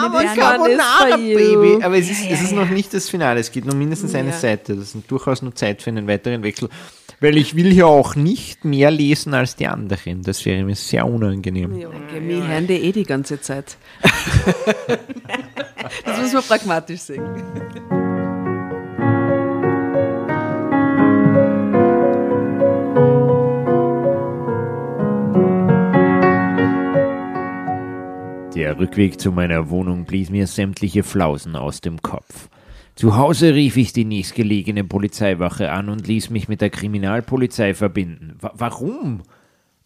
Diana. 0.00 0.34
Carbonara, 0.34 1.16
Baby. 1.16 1.82
Aber 1.82 1.96
es 1.98 2.10
ist, 2.10 2.30
es 2.30 2.42
ist 2.42 2.52
noch 2.52 2.68
nicht 2.68 2.92
das 2.94 3.08
Finale. 3.08 3.40
Es 3.40 3.50
geht 3.50 3.64
nur 3.64 3.74
mindestens 3.74 4.14
eine 4.14 4.32
Seite. 4.32 4.76
Das 4.76 4.94
ist 4.94 5.10
durchaus 5.10 5.42
nur 5.42 5.54
Zeit 5.54 5.82
für 5.82 5.90
einen 5.90 6.06
weiteren 6.06 6.42
Wechsel. 6.42 6.68
Weil 7.20 7.36
ich 7.36 7.56
will 7.56 7.72
ja 7.72 7.86
auch 7.86 8.14
nicht 8.14 8.64
mehr 8.64 8.90
lesen 8.90 9.34
als 9.34 9.56
die 9.56 9.66
anderen. 9.66 10.22
Das 10.22 10.44
wäre 10.44 10.62
mir 10.62 10.76
sehr 10.76 11.06
unangenehm. 11.06 11.74
Geh 12.12 12.20
mir 12.20 12.46
hören 12.46 12.66
die 12.66 12.74
eh 12.74 12.92
die 12.92 13.04
ganze 13.04 13.40
Zeit. 13.40 13.76
das 16.04 16.20
muss 16.20 16.32
man 16.32 16.42
pragmatisch 16.44 17.00
sehen. 17.00 17.97
Der 28.58 28.76
Rückweg 28.76 29.20
zu 29.20 29.30
meiner 29.30 29.70
Wohnung 29.70 30.04
blies 30.04 30.30
mir 30.30 30.48
sämtliche 30.48 31.04
Flausen 31.04 31.54
aus 31.54 31.80
dem 31.80 32.02
Kopf. 32.02 32.48
Zu 32.96 33.16
Hause 33.16 33.54
rief 33.54 33.76
ich 33.76 33.92
die 33.92 34.04
nächstgelegene 34.04 34.82
Polizeiwache 34.82 35.70
an 35.70 35.88
und 35.88 36.08
ließ 36.08 36.30
mich 36.30 36.48
mit 36.48 36.60
der 36.60 36.68
Kriminalpolizei 36.68 37.72
verbinden. 37.72 38.36
Wa 38.40 38.50
warum? 38.54 39.22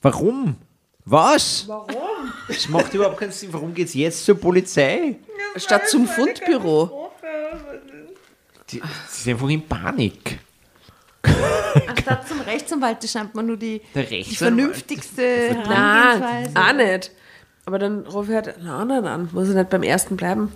Warum? 0.00 0.56
Was? 1.04 1.68
Warum? 1.68 2.32
Das 2.48 2.66
macht 2.70 2.94
überhaupt 2.94 3.18
keinen 3.18 3.32
Sinn. 3.32 3.52
Warum 3.52 3.74
geht's 3.74 3.92
jetzt 3.92 4.24
zur 4.24 4.40
Polizei? 4.40 5.16
Statt 5.56 5.90
zum 5.90 6.06
Fundbüro. 6.06 7.10
Die, 8.70 8.80
die 8.80 8.86
sind 9.06 9.34
einfach 9.34 9.50
in 9.50 9.68
Panik. 9.68 10.38
Anstatt 11.88 12.26
zum 12.26 12.40
Rechtsanwalt, 12.40 13.04
das 13.04 13.12
scheint 13.12 13.34
mir 13.34 13.42
nur 13.42 13.58
die, 13.58 13.82
die 13.94 14.34
vernünftigste 14.34 15.58
Nein, 15.68 16.56
auch 16.56 16.72
nicht. 16.72 17.10
Aber 17.66 17.78
dann 17.78 18.00
rufe 18.00 18.30
ich 18.30 18.34
halt 18.36 18.56
einen 18.58 18.68
anderen 18.68 19.06
an. 19.06 19.28
Muss 19.32 19.48
er 19.48 19.54
nicht 19.54 19.70
beim 19.70 19.82
ersten 19.82 20.16
bleiben? 20.16 20.50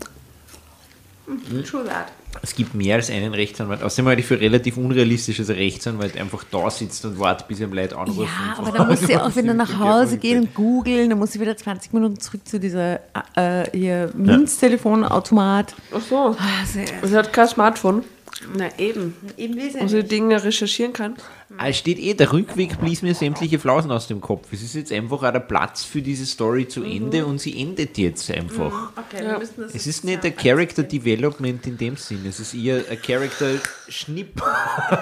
True 1.68 1.84
that. 1.84 2.06
Es 2.42 2.54
gibt 2.54 2.74
mehr 2.74 2.96
als 2.96 3.10
einen 3.10 3.32
Rechtsanwalt. 3.34 3.82
Außerdem 3.82 4.06
halte 4.08 4.20
ich 4.20 4.26
für 4.26 4.38
relativ 4.40 4.76
unrealistisch, 4.76 5.38
dass 5.38 5.48
ein 5.48 5.56
Rechtsanwalt 5.56 6.16
einfach 6.16 6.44
da 6.44 6.70
sitzt 6.70 7.04
und 7.04 7.18
wartet, 7.18 7.48
bis 7.48 7.60
ihm 7.60 7.72
Leute 7.72 7.96
anrufen. 7.96 8.24
Ja, 8.24 8.58
aber 8.58 8.70
dann 8.76 8.88
muss 8.88 9.00
sie 9.00 9.16
auch 9.16 9.34
wieder 9.34 9.54
nach 9.54 9.78
Hause 9.78 10.18
gehen 10.18 10.42
und 10.42 10.54
googeln, 10.54 11.08
dann 11.10 11.18
muss 11.18 11.32
sie 11.32 11.40
wieder 11.40 11.56
20 11.56 11.92
Minuten 11.94 12.20
zurück 12.20 12.46
zu 12.46 12.60
dieser 12.60 13.00
äh, 13.36 13.76
ihr 13.76 14.10
Münztelefonautomat. 14.14 15.74
Ach 15.94 16.00
so. 16.00 16.36
Ah, 16.38 16.64
sehr- 16.66 16.86
Sie 17.02 17.16
hat 17.16 17.32
kein 17.32 17.48
Smartphone, 17.48 18.04
Na 18.54 18.68
eben. 18.78 19.14
Eben 19.36 19.56
wie 19.56 19.88
sie 19.88 20.04
Dinge 20.04 20.42
recherchieren 20.42 20.92
kann. 20.92 21.16
Ah, 21.58 21.68
Es 21.68 21.78
steht 21.78 21.98
eh, 21.98 22.14
der 22.14 22.32
Rückweg 22.32 22.78
blies 22.80 23.02
mir 23.02 23.14
sämtliche 23.14 23.58
Flausen 23.58 23.90
aus 23.90 24.06
dem 24.08 24.20
Kopf. 24.20 24.48
Es 24.52 24.62
ist 24.62 24.74
jetzt 24.74 24.92
einfach 24.92 25.22
auch 25.22 25.32
der 25.32 25.40
Platz 25.40 25.84
für 25.84 26.02
diese 26.02 26.26
Story 26.26 26.68
zu 26.68 26.82
Ende 26.82 27.24
und 27.24 27.40
sie 27.40 27.58
endet 27.60 27.96
jetzt 27.98 28.30
einfach. 28.30 28.90
Okay, 28.96 29.24
wir 29.24 29.38
müssen 29.38 29.62
das 29.62 29.74
Es 29.74 29.86
ist 29.86 30.04
nicht 30.04 30.24
ein 30.24 30.36
Character 30.36 30.82
Development 30.82 31.66
in 31.66 31.78
dem 31.78 31.96
Sinn, 31.96 32.26
es 32.28 32.40
ist 32.40 32.54
eher 32.54 32.84
ein 32.90 33.00
Character 33.00 33.52
Schnipp. 33.88 34.42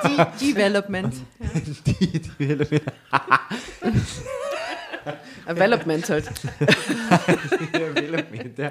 De 0.05 0.26
Development. 0.55 1.14
Development 5.48 6.09
halt. 6.09 6.30
Development, 7.72 8.59
ja. 8.59 8.70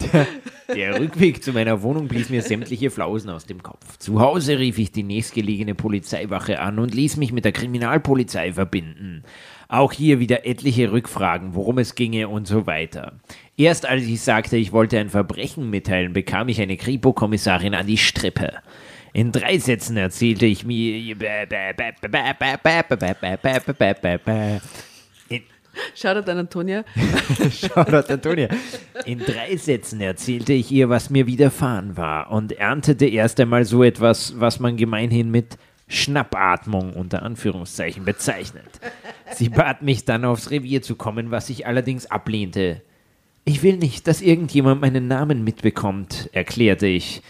Der, 0.00 0.26
der 0.68 1.00
Rückweg 1.00 1.42
zu 1.42 1.52
meiner 1.52 1.82
Wohnung 1.82 2.08
blies 2.08 2.30
mir 2.30 2.42
sämtliche 2.42 2.90
Flausen 2.90 3.30
aus 3.30 3.46
dem 3.46 3.62
Kopf. 3.62 3.98
Zu 3.98 4.20
Hause 4.20 4.58
rief 4.58 4.78
ich 4.78 4.92
die 4.92 5.02
nächstgelegene 5.02 5.74
Polizeiwache 5.74 6.60
an 6.60 6.78
und 6.78 6.94
ließ 6.94 7.16
mich 7.16 7.32
mit 7.32 7.44
der 7.44 7.52
Kriminalpolizei 7.52 8.52
verbinden. 8.52 9.24
Auch 9.68 9.92
hier 9.92 10.20
wieder 10.20 10.46
etliche 10.46 10.92
Rückfragen, 10.92 11.54
worum 11.54 11.78
es 11.78 11.94
ginge 11.94 12.28
und 12.28 12.46
so 12.46 12.66
weiter. 12.66 13.14
Erst 13.56 13.86
als 13.86 14.04
ich 14.04 14.20
sagte, 14.20 14.56
ich 14.56 14.72
wollte 14.72 14.98
ein 14.98 15.08
Verbrechen 15.08 15.70
mitteilen, 15.70 16.12
bekam 16.12 16.48
ich 16.48 16.60
eine 16.60 16.76
Kripo-Kommissarin 16.76 17.74
an 17.74 17.86
die 17.86 17.98
Strippe. 17.98 18.52
In 19.14 19.32
drei 19.32 19.58
Sätzen 19.58 19.96
erzählte 19.96 20.46
ich 20.46 20.64
mir. 20.64 21.16
Shoutout 25.94 26.30
an 26.30 26.38
Antonia. 26.38 26.84
Shoutout 27.50 28.12
Antonia. 28.12 28.48
In 29.04 29.18
drei 29.18 29.56
Sätzen 29.56 30.00
erzählte 30.00 30.52
ich 30.52 30.70
ihr, 30.70 30.88
was 30.88 31.10
mir 31.10 31.26
widerfahren 31.26 31.96
war 31.96 32.30
und 32.30 32.52
erntete 32.52 33.06
erst 33.06 33.40
einmal 33.40 33.64
so 33.64 33.82
etwas, 33.82 34.38
was 34.38 34.60
man 34.60 34.76
gemeinhin 34.76 35.30
mit 35.30 35.58
Schnappatmung 35.88 36.94
unter 36.94 37.22
Anführungszeichen 37.22 38.04
bezeichnet. 38.04 38.80
Sie 39.32 39.48
bat 39.48 39.82
mich 39.82 40.04
dann 40.04 40.24
aufs 40.24 40.50
Revier 40.50 40.82
zu 40.82 40.96
kommen, 40.96 41.30
was 41.30 41.50
ich 41.50 41.66
allerdings 41.66 42.06
ablehnte. 42.06 42.82
Ich 43.44 43.62
will 43.62 43.76
nicht, 43.76 44.06
dass 44.06 44.22
irgendjemand 44.22 44.80
meinen 44.80 45.08
Namen 45.08 45.42
mitbekommt, 45.42 46.30
erklärte 46.32 46.86
ich. 46.86 47.22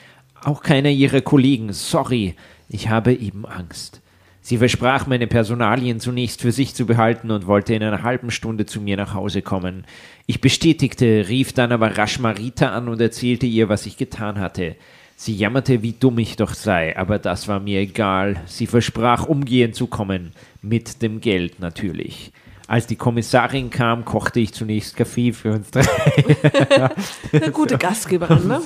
Auch 0.45 0.63
keiner 0.63 0.91
ihrer 0.91 1.23
Kollegen, 1.23 1.73
sorry, 1.73 2.35
ich 2.69 2.89
habe 2.89 3.15
eben 3.15 3.47
Angst. 3.47 4.02
Sie 4.45 4.59
versprach, 4.59 5.07
meine 5.07 5.29
Personalien 5.29 6.01
zunächst 6.01 6.43
für 6.43 6.51
sich 6.51 6.75
zu 6.75 6.85
behalten 6.85 7.31
und 7.31 7.47
wollte 7.47 7.75
in 7.75 7.83
einer 7.83 8.03
halben 8.03 8.33
Stunde 8.33 8.67
zu 8.67 8.81
mir 8.81 8.97
nach 8.97 9.15
Hause 9.15 9.41
kommen. 9.41 9.85
Ich 10.27 10.41
bestätigte, 10.41 11.27
rief 11.29 11.53
dann 11.53 11.71
aber 11.71 11.97
rasch 11.97 12.19
Marita 12.19 12.71
an 12.71 12.89
und 12.89 13.01
erzählte 13.01 13.47
ihr, 13.47 13.69
was 13.69 13.87
ich 13.87 13.97
getan 13.97 14.41
hatte. 14.41 14.75
Sie 15.15 15.37
jammerte, 15.37 15.83
wie 15.83 15.93
dumm 15.93 16.19
ich 16.19 16.35
doch 16.35 16.55
sei, 16.55 16.97
aber 16.99 17.21
das 17.21 17.47
war 17.47 17.61
mir 17.61 17.79
egal. 17.79 18.43
Sie 18.47 18.67
versprach, 18.67 19.29
umgehend 19.29 19.77
zu 19.77 19.87
kommen, 19.87 20.33
mit 20.61 21.03
dem 21.03 21.21
Geld 21.21 21.61
natürlich. 21.61 22.33
Als 22.67 22.89
die 22.89 22.97
Kommissarin 22.97 23.71
kam, 23.71 24.05
kochte 24.05 24.41
ich 24.41 24.53
zunächst 24.53 24.97
Kaffee 24.97 25.33
für 25.33 25.53
uns 25.53 25.71
drei. 25.71 25.85
Eine 27.33 27.53
gute 27.53 27.79
Gastgeberin, 27.79 28.49
ne? 28.49 28.61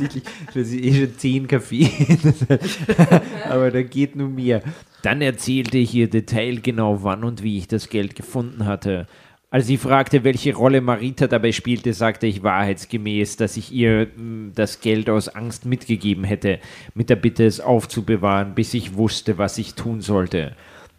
Das 0.47 0.69
ist 0.69 0.75
eh 0.75 0.95
schon 0.95 1.19
zehn 1.19 1.49
Kaffee. 1.49 1.91
Aber 3.51 3.71
da 3.71 3.83
geht 3.83 4.17
nur 4.17 4.29
mehr. 4.29 4.63
Dann 5.07 5.23
erzählte 5.23 5.79
ich 5.79 5.95
ihr 5.95 6.11
detailgenau, 6.11 7.05
wann 7.05 7.23
und 7.23 7.45
wie 7.45 7.59
ich 7.59 7.69
das 7.69 7.91
Geld 7.91 8.17
gefunden 8.17 8.67
hatte. 8.67 9.07
Als 9.51 9.69
sie 9.69 9.77
fragte, 9.77 10.25
welche 10.25 10.53
Rolle 10.53 10.81
Marita 10.81 11.29
dabei 11.29 11.53
spielte, 11.53 11.93
sagte 11.93 12.27
ich 12.27 12.43
wahrheitsgemäß, 12.43 13.37
dass 13.37 13.57
ich 13.57 13.71
ihr 13.71 14.09
mh, 14.17 14.51
das 14.57 14.81
Geld 14.81 15.09
aus 15.09 15.29
Angst 15.29 15.65
mitgegeben 15.65 16.25
hätte, 16.25 16.59
mit 16.95 17.09
der 17.09 17.15
Bitte, 17.15 17.47
es 17.47 17.61
aufzubewahren, 17.61 18.57
bis 18.57 18.75
ich 18.75 18.97
wusste, 18.97 19.39
was 19.39 19.59
ich 19.59 19.75
tun 19.75 20.01
sollte. 20.01 20.57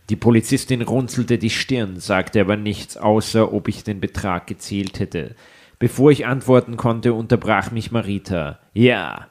Die 0.09 0.15
Polizistin 0.15 0.83
runzelte 0.83 1.37
die 1.37 1.49
Stirn, 1.49 1.99
sagte 1.99 2.39
aber 2.39 2.55
nichts, 2.55 2.95
außer 2.95 3.51
ob 3.51 3.67
ich 3.67 3.83
den 3.83 3.99
Betrag 3.99 4.47
gezählt 4.47 5.01
hätte. 5.01 5.35
Bevor 5.79 6.11
ich 6.11 6.25
antworten 6.25 6.77
konnte, 6.77 7.13
unterbrach 7.13 7.71
mich 7.71 7.91
Marita. 7.91 8.59
Ja, 8.73 9.27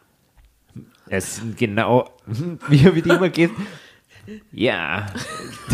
es 1.08 1.36
sind 1.36 1.56
genau, 1.56 2.10
wie, 2.68 2.94
wie 2.94 3.00
die 3.00 3.08
immer 3.08 3.30
geht. 3.30 3.52
Ja, 4.52 5.06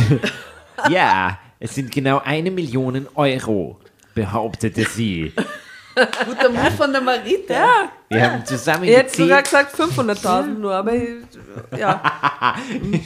ja, 0.91 1.39
es 1.61 1.75
sind 1.75 1.91
genau 1.91 2.21
eine 2.25 2.51
Million 2.51 3.07
Euro, 3.15 3.79
behauptete 4.15 4.85
sie. 4.85 5.33
Guter 5.95 6.49
Move 6.49 6.71
von 6.71 6.91
der 6.93 7.03
Marita. 7.03 7.55
Ja. 7.55 7.93
Wir 8.09 8.31
haben 8.33 8.47
zusammen 8.47 8.85
Ich 8.85 8.97
hätte 8.97 9.15
sogar 9.15 9.43
gezählt. 9.43 9.73
gesagt 9.73 9.99
500.000 9.99 10.59
nur, 10.59 10.75
aber 10.75 10.95
ja. 11.79 12.55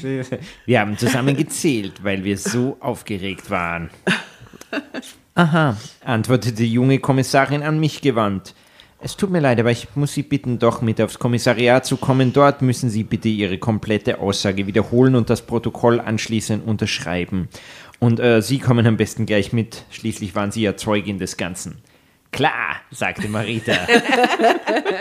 Wir 0.66 0.80
haben 0.80 0.96
zusammen 0.96 1.36
gezählt, 1.36 2.04
weil 2.04 2.22
wir 2.22 2.38
so 2.38 2.76
aufgeregt 2.80 3.50
waren. 3.50 3.90
Aha, 5.34 5.76
antwortete 6.04 6.54
die 6.54 6.72
junge 6.72 6.98
Kommissarin 7.00 7.62
an 7.62 7.80
mich 7.80 8.00
gewandt. 8.02 8.54
Es 8.98 9.16
tut 9.16 9.30
mir 9.30 9.40
leid, 9.40 9.60
aber 9.60 9.70
ich 9.70 9.88
muss 9.94 10.14
Sie 10.14 10.22
bitten, 10.22 10.58
doch 10.58 10.80
mit 10.80 11.00
aufs 11.00 11.18
Kommissariat 11.18 11.84
zu 11.84 11.96
kommen. 11.96 12.32
Dort 12.32 12.62
müssen 12.62 12.88
Sie 12.88 13.04
bitte 13.04 13.28
Ihre 13.28 13.58
komplette 13.58 14.18
Aussage 14.20 14.66
wiederholen 14.66 15.14
und 15.14 15.28
das 15.28 15.42
Protokoll 15.42 16.00
anschließend 16.00 16.66
unterschreiben. 16.66 17.48
Und 17.98 18.20
äh, 18.20 18.40
Sie 18.42 18.58
kommen 18.58 18.86
am 18.86 18.96
besten 18.96 19.26
gleich 19.26 19.52
mit. 19.52 19.84
Schließlich 19.90 20.34
waren 20.34 20.50
Sie 20.50 20.62
ja 20.62 20.76
Zeugin 20.76 21.18
des 21.18 21.36
Ganzen. 21.36 21.76
Klar, 22.32 22.76
sagte 22.90 23.28
Marita. 23.28 23.72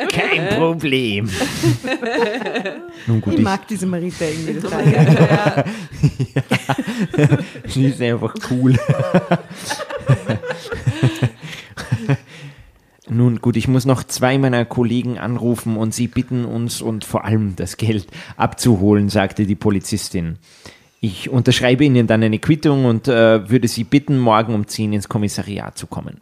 Kein 0.10 0.58
Problem. 0.58 1.30
Nun 3.08 3.20
gut, 3.20 3.34
Ich 3.34 3.40
ich, 3.40 3.44
mag 3.46 3.68
diese 3.68 3.86
Marita 3.86 4.24
irgendwie 4.24 4.54
total. 4.62 5.66
Die 7.74 7.86
ist 7.88 8.02
einfach 8.02 8.34
cool. 8.50 8.78
Nun 13.08 13.40
gut, 13.40 13.56
ich 13.56 13.68
muss 13.68 13.86
noch 13.86 14.04
zwei 14.04 14.38
meiner 14.38 14.66
Kollegen 14.66 15.20
anrufen 15.20 15.78
und 15.78 15.94
sie 15.94 16.08
bitten 16.08 16.44
uns 16.44 16.82
und 16.82 17.06
vor 17.06 17.24
allem 17.24 17.56
das 17.56 17.78
Geld 17.78 18.08
abzuholen, 18.36 19.10
sagte 19.10 19.46
die 19.46 19.56
Polizistin. 19.56 20.38
Ich 21.02 21.30
unterschreibe 21.30 21.86
Ihnen 21.86 22.08
dann 22.08 22.24
eine 22.24 22.40
Quittung 22.40 22.86
und 22.86 23.08
äh, 23.08 23.48
würde 23.48 23.68
Sie 23.68 23.84
bitten, 23.84 24.18
morgen 24.18 24.56
um 24.56 24.68
10 24.68 24.94
ins 24.94 25.08
Kommissariat 25.08 25.78
zu 25.78 25.86
kommen. 25.86 26.20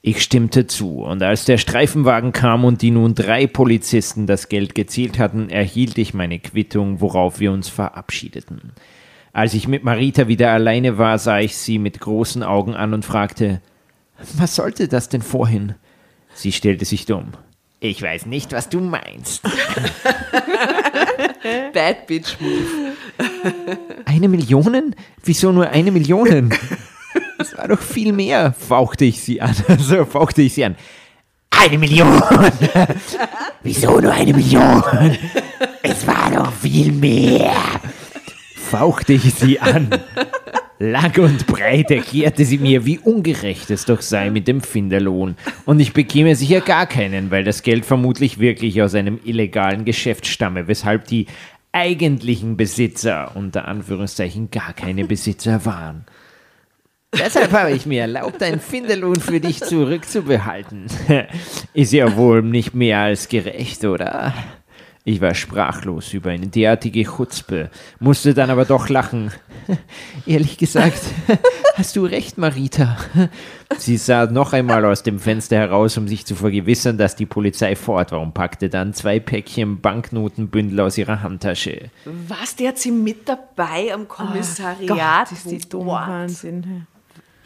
Ich 0.00 0.22
stimmte 0.22 0.66
zu, 0.66 1.02
und 1.02 1.22
als 1.22 1.44
der 1.44 1.58
Streifenwagen 1.58 2.32
kam 2.32 2.64
und 2.64 2.80
die 2.80 2.90
nun 2.90 3.14
drei 3.14 3.46
Polizisten 3.46 4.26
das 4.26 4.48
Geld 4.48 4.74
gezielt 4.74 5.18
hatten, 5.18 5.50
erhielt 5.50 5.98
ich 5.98 6.14
meine 6.14 6.38
Quittung, 6.38 7.02
worauf 7.02 7.38
wir 7.40 7.52
uns 7.52 7.68
verabschiedeten. 7.68 8.72
Als 9.34 9.52
ich 9.52 9.68
mit 9.68 9.84
Marita 9.84 10.28
wieder 10.28 10.52
alleine 10.52 10.96
war, 10.96 11.18
sah 11.18 11.40
ich 11.40 11.56
sie 11.56 11.78
mit 11.78 12.00
großen 12.00 12.42
Augen 12.42 12.74
an 12.74 12.94
und 12.94 13.04
fragte, 13.04 13.60
was 14.34 14.54
sollte 14.54 14.88
das 14.88 15.08
denn 15.08 15.22
vorhin? 15.22 15.74
Sie 16.34 16.52
stellte 16.52 16.84
sich 16.84 17.06
dumm. 17.06 17.32
Ich 17.80 18.00
weiß 18.00 18.26
nicht, 18.26 18.52
was 18.52 18.68
du 18.68 18.80
meinst. 18.80 19.42
Bad 21.72 22.06
Bitch 22.06 22.36
Move. 22.40 22.92
Eine 24.06 24.28
Million? 24.28 24.94
Wieso 25.22 25.52
nur 25.52 25.68
eine 25.68 25.90
Million? 25.92 26.52
Das 27.38 27.56
war 27.58 27.68
doch 27.68 27.80
viel 27.80 28.12
mehr, 28.12 28.54
fauchte 28.54 29.04
ich 29.04 29.20
sie 29.20 29.40
an. 29.40 29.54
Also 29.68 30.04
fauchte 30.04 30.42
ich 30.42 30.54
sie 30.54 30.64
an. 30.64 30.76
Eine 31.50 31.78
Million! 31.78 32.22
Wieso 33.62 34.00
nur 34.00 34.12
eine 34.12 34.32
Million? 34.32 34.82
Es 35.82 36.06
war 36.06 36.30
doch 36.34 36.52
viel 36.52 36.92
mehr! 36.92 37.52
Fauchte 38.56 39.12
ich 39.14 39.34
sie 39.34 39.60
an. 39.60 39.88
Lang 40.80 41.16
und 41.18 41.46
breit 41.46 41.90
erklärte 41.90 42.44
sie 42.44 42.58
mir, 42.58 42.84
wie 42.84 42.98
ungerecht 42.98 43.70
es 43.70 43.84
doch 43.84 44.00
sei 44.00 44.30
mit 44.30 44.48
dem 44.48 44.60
Finderlohn. 44.60 45.36
Und 45.66 45.78
ich 45.78 45.92
bekäme 45.92 46.34
sicher 46.34 46.60
gar 46.60 46.86
keinen, 46.86 47.30
weil 47.30 47.44
das 47.44 47.62
Geld 47.62 47.84
vermutlich 47.84 48.40
wirklich 48.40 48.82
aus 48.82 48.94
einem 48.94 49.20
illegalen 49.24 49.84
Geschäft 49.84 50.26
stamme, 50.26 50.66
weshalb 50.66 51.06
die 51.06 51.26
eigentlichen 51.70 52.56
Besitzer 52.56 53.32
unter 53.36 53.68
Anführungszeichen 53.68 54.50
gar 54.50 54.72
keine 54.72 55.04
Besitzer 55.04 55.64
waren. 55.64 56.06
Deshalb 57.12 57.52
habe 57.52 57.70
ich 57.70 57.86
mir 57.86 58.02
erlaubt, 58.02 58.42
einen 58.42 58.60
Finderlohn 58.60 59.20
für 59.20 59.38
dich 59.38 59.60
zurückzubehalten. 59.62 60.86
Ist 61.72 61.92
ja 61.92 62.16
wohl 62.16 62.42
nicht 62.42 62.74
mehr 62.74 62.98
als 62.98 63.28
gerecht, 63.28 63.84
oder? 63.84 64.34
Ich 65.06 65.20
war 65.20 65.34
sprachlos 65.34 66.14
über 66.14 66.30
eine 66.30 66.46
derartige 66.46 67.04
Chutzpe, 67.04 67.68
musste 68.00 68.32
dann 68.32 68.48
aber 68.48 68.64
doch 68.64 68.88
lachen. 68.88 69.32
Ehrlich 70.26 70.56
gesagt, 70.56 70.98
hast 71.74 71.96
du 71.96 72.06
recht, 72.06 72.38
Marita. 72.38 72.96
Sie 73.76 73.98
sah 73.98 74.24
noch 74.24 74.54
einmal 74.54 74.82
aus 74.86 75.02
dem 75.02 75.18
Fenster 75.20 75.56
heraus, 75.56 75.98
um 75.98 76.08
sich 76.08 76.24
zu 76.24 76.34
vergewissern, 76.34 76.96
dass 76.96 77.16
die 77.16 77.26
Polizei 77.26 77.76
fort 77.76 78.12
war 78.12 78.20
und 78.22 78.32
packte 78.32 78.70
dann 78.70 78.94
zwei 78.94 79.20
Päckchen 79.20 79.82
Banknotenbündel 79.82 80.80
aus 80.80 80.96
ihrer 80.96 81.22
Handtasche. 81.22 81.90
Was, 82.06 82.56
der 82.56 82.68
hat 82.68 82.78
sie 82.78 82.90
mit 82.90 83.28
dabei 83.28 83.92
am 83.92 84.08
Kommissariat? 84.08 85.28
Gott, 85.28 85.32
ist 85.32 85.50
die 85.50 85.58
dumm. 85.68 85.88
Wahnsinn. 85.88 86.86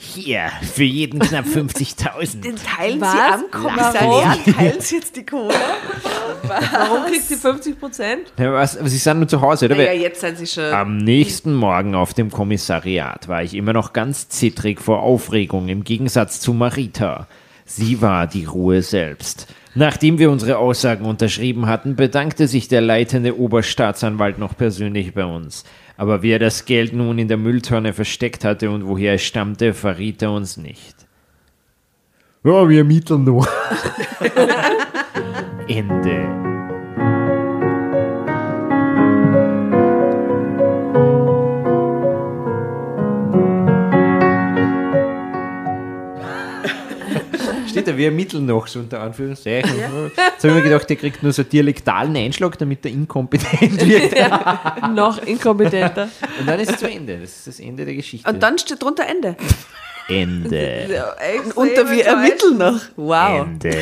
Hier, 0.01 0.53
für 0.63 0.85
jeden 0.85 1.19
knapp 1.19 1.45
50.000. 1.45 2.41
Den 2.41 2.55
teilen 2.55 3.01
Was? 3.01 3.13
sie 3.13 3.19
am 3.19 3.51
Kommissariat, 3.51 4.39
teilen 4.57 4.81
sie 4.81 4.95
jetzt 4.95 5.17
die 5.17 5.27
Kohle? 5.27 5.53
Warum 6.45 7.07
kriegt 7.07 7.25
sie 7.25 7.35
50 7.35 7.81
Prozent? 7.81 8.33
Ja, 8.39 8.53
was, 8.53 8.75
Sie 8.75 8.97
sind 8.97 9.19
nur 9.19 9.27
zu 9.27 9.41
Hause, 9.41 9.65
oder? 9.65 9.75
Naja, 9.75 9.93
jetzt 9.95 10.21
sind 10.21 10.39
sie 10.39 10.47
schon. 10.47 10.73
Am 10.73 10.99
nächsten 10.99 11.53
Morgen 11.53 11.97
auf 11.97 12.15
dem 12.15 12.31
Kommissariat 12.31 13.27
war 13.27 13.43
ich 13.43 13.55
immer 13.55 13.73
noch 13.73 13.93
ganz 13.93 14.29
zittrig 14.29 14.81
vor 14.81 15.03
Aufregung 15.03 15.69
im 15.69 15.83
Gegensatz 15.83 16.39
zu 16.39 16.53
Marita. 16.53 17.27
Sie 17.65 18.01
war 18.01 18.29
die 18.29 18.45
Ruhe 18.45 18.83
selbst. 18.83 19.49
Nachdem 19.75 20.21
wir 20.21 20.31
unsere 20.31 20.59
Aussagen 20.59 21.07
unterschrieben 21.07 21.67
hatten, 21.67 21.97
bedankte 21.97 22.47
sich 22.47 22.69
der 22.69 22.83
leitende 22.83 23.37
Oberstaatsanwalt 23.37 24.39
noch 24.39 24.57
persönlich 24.57 25.13
bei 25.13 25.25
uns. 25.25 25.65
Aber 25.99 26.23
wie 26.23 26.31
er 26.31 26.39
das 26.39 26.65
Geld 26.65 26.93
nun 26.93 27.19
in 27.19 27.27
der 27.27 27.37
Mülltonne 27.37 27.93
versteckt 27.93 28.45
hatte 28.45 28.71
und 28.71 28.87
woher 28.87 29.15
es 29.15 29.23
stammte, 29.23 29.75
verriet 29.75 30.23
er 30.23 30.31
uns 30.31 30.57
nicht. 30.57 30.95
Ja, 32.45 32.69
wir 32.69 32.79
ermitteln 32.79 33.25
noch. 33.25 33.49
Ende. 35.69 36.48
Wir 47.97 48.07
ermitteln 48.07 48.47
noch, 48.47 48.67
so 48.67 48.81
unter 48.81 49.01
Anführungszeichen. 49.01 49.71
Jetzt 49.79 50.19
habe 50.45 50.49
ich 50.49 50.55
mir 50.55 50.63
gedacht, 50.63 50.89
der 50.89 50.97
kriegt 50.97 51.23
nur 51.23 51.33
so 51.33 51.43
dialektalen 51.43 52.17
Einschlag, 52.17 52.59
damit 52.59 52.85
er 52.85 52.91
inkompetent 52.93 53.87
wird. 53.87 54.15
Noch 54.95 55.23
inkompetenter. 55.23 56.09
Und 56.41 56.47
dann 56.49 56.61
ist 56.61 56.73
es 56.73 56.79
zu 56.79 56.89
Ende. 56.91 57.19
Das 57.19 57.31
ist 57.31 57.47
das 57.47 57.61
Ende 57.61 57.85
der 57.85 57.95
Geschichte. 57.95 58.29
Und 58.29 58.43
dann 58.43 58.59
steht 58.59 58.83
drunter 58.83 59.07
Ende. 59.07 59.37
Ende. 60.09 61.05
Unter 61.55 61.91
wir 61.91 62.07
ermitteln 62.07 62.59
noch. 62.59 62.81
Wow. 62.97 63.47
Ende. 63.47 63.77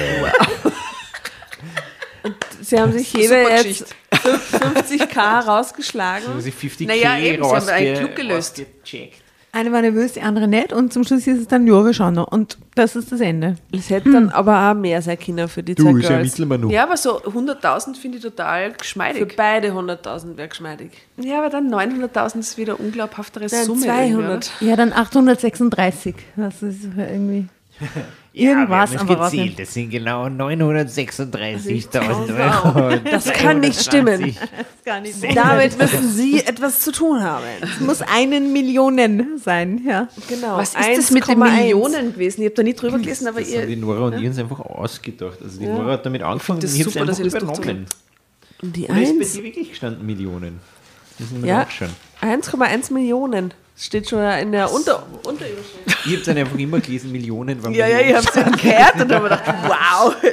Sie 2.61 2.81
haben 2.81 2.93
sich 2.93 3.13
jeder 3.13 3.45
Geschichte. 3.45 3.87
jetzt 4.13 4.91
50k 4.91 5.41
rausgeschlagen. 5.47 6.35
Muss 6.35 6.47
ich 6.47 6.55
50k 6.55 6.87
Naja, 6.89 7.19
eben, 7.19 7.45
sie 7.45 7.51
haben 7.51 7.69
einen 7.69 7.99
Klug 7.99 8.17
gelöst. 8.17 8.59
rausgecheckt. 8.59 9.23
Eine 9.57 9.73
war 9.73 9.81
nervös, 9.81 10.13
die 10.13 10.21
andere 10.21 10.49
nicht 10.49 10.75
und 10.75 10.93
zum 10.93 11.03
Schluss 11.05 11.27
ist 11.27 11.41
es 11.41 11.49
dann, 11.49 11.67
ja, 11.67 11.83
wir 11.83 11.95
schauen 11.95 12.13
noch. 12.13 12.31
Und 12.31 12.59
das 12.75 12.95
ist 12.95 13.11
das 13.11 13.21
Ende. 13.21 13.57
Es 13.73 13.89
hätte 13.89 14.13
dann 14.13 14.29
aber 14.29 14.71
auch 14.71 14.75
mehr 14.75 15.01
sein 15.01 15.19
können 15.19 15.49
für 15.49 15.63
die 15.63 15.75
zwei 15.75 15.93
Girls. 15.95 16.39
wir 16.39 16.59
noch. 16.59 16.71
Ja, 16.71 16.83
aber 16.83 16.99
so 16.99 17.23
100.000 17.23 17.97
finde 17.97 18.19
ich 18.19 18.23
total 18.23 18.73
Für 18.73 18.77
geschmeidig. 18.77 19.35
beide 19.35 19.69
100.000 19.73 20.37
wäre 20.37 20.49
geschmeidig. 20.49 20.91
Ja, 21.17 21.39
aber 21.39 21.49
dann 21.49 21.73
900.000 21.73 22.41
ist 22.41 22.59
wieder 22.59 22.75
eine 22.75 22.85
unglaubhaftere 22.85 23.47
Nein, 23.51 23.65
Summe. 23.65 23.81
200. 23.87 24.53
Ja, 24.61 24.77
dann 24.77 24.93
836. 24.93 26.15
Das 26.37 26.63
ist 26.63 26.89
irgendwie 26.95 27.49
Ja, 28.39 28.51
irgendwas 28.51 28.93
wir 28.93 28.99
haben 28.99 29.09
aber 29.11 29.25
es 29.27 29.33
gezählt. 29.33 29.59
Das 29.59 29.73
sind 29.73 29.89
genau 29.91 30.27
936.000 30.27 32.85
Euro. 32.85 32.97
Das 33.11 33.25
kann 33.33 33.61
nicht 33.61 33.81
stimmen. 33.81 34.21
320. 34.85 34.85
Gar 34.85 35.01
nicht 35.01 35.37
Damit 35.37 35.79
müssen 35.79 36.11
Sie 36.13 36.41
etwas 36.41 36.81
zu 36.81 36.93
tun 36.93 37.23
haben. 37.23 37.43
Es 37.63 37.81
muss 37.81 38.03
einen 38.03 38.53
Millionen 38.53 39.39
sein, 39.39 39.81
ja. 39.87 40.09
Genau. 40.29 40.59
Was 40.59 40.75
ist 40.75 40.99
das 40.99 41.11
mit 41.13 41.27
den 41.27 41.39
1,1? 41.43 41.51
Millionen 41.63 42.13
gewesen? 42.13 42.43
Ich 42.43 42.47
habe 42.49 42.55
da 42.57 42.63
nie 42.63 42.75
drüber 42.75 42.99
gelesen, 42.99 43.27
aber 43.27 43.41
Das 43.41 43.49
haben 43.55 43.67
die 43.69 43.73
ihr. 43.73 43.79
Nora 43.79 44.01
und 44.07 44.21
ich 44.21 44.27
uns 44.29 44.39
einfach 44.39 44.61
ausgedacht. 44.61 45.39
Also 45.43 45.59
die 45.59 45.67
Nora 45.67 45.93
hat 45.93 46.05
damit 46.07 46.23
angefangen 46.23 46.61
das 46.61 46.73
und 46.75 46.81
ich 46.81 46.87
habe 46.87 46.91
es 46.91 46.95
dass 47.07 47.21
einfach 47.21 47.25
ihr 47.25 47.31
das 47.41 47.59
übernommen. 47.59 47.87
Und 48.63 48.77
die 48.77 48.87
Und 48.87 48.97
ist 48.99 49.13
bei 49.19 49.25
1? 49.25 49.33
dir 49.33 49.43
wirklich 49.45 49.71
gestanden 49.71 50.05
Millionen. 50.07 50.61
Das 51.19 51.31
müssen 51.31 51.43
wir 51.43 51.49
Ja. 51.49 51.59
nachschauen. 51.61 51.91
1,1 52.21 52.93
Millionen. 52.93 53.55
Steht 53.79 54.09
schon 54.09 54.21
in 54.21 54.53
der 54.53 54.73
Unter 54.73 55.07
Unterüberschrift. 55.25 56.07
Ich 56.07 56.13
habe 56.13 56.23
dann 56.25 56.39
einfach 56.39 56.59
immer 56.59 56.81
gelesen, 56.81 57.13
Millionen 57.13 57.63
waren 57.63 57.75
Ja, 57.75 57.87
ja, 57.87 58.01
ich 58.01 58.15
habe 58.15 58.27
es 58.27 58.63
gehört 58.63 58.95
und 58.95 59.13
habe 59.13 59.25
gedacht, 59.25 59.45
wow. 59.67 60.17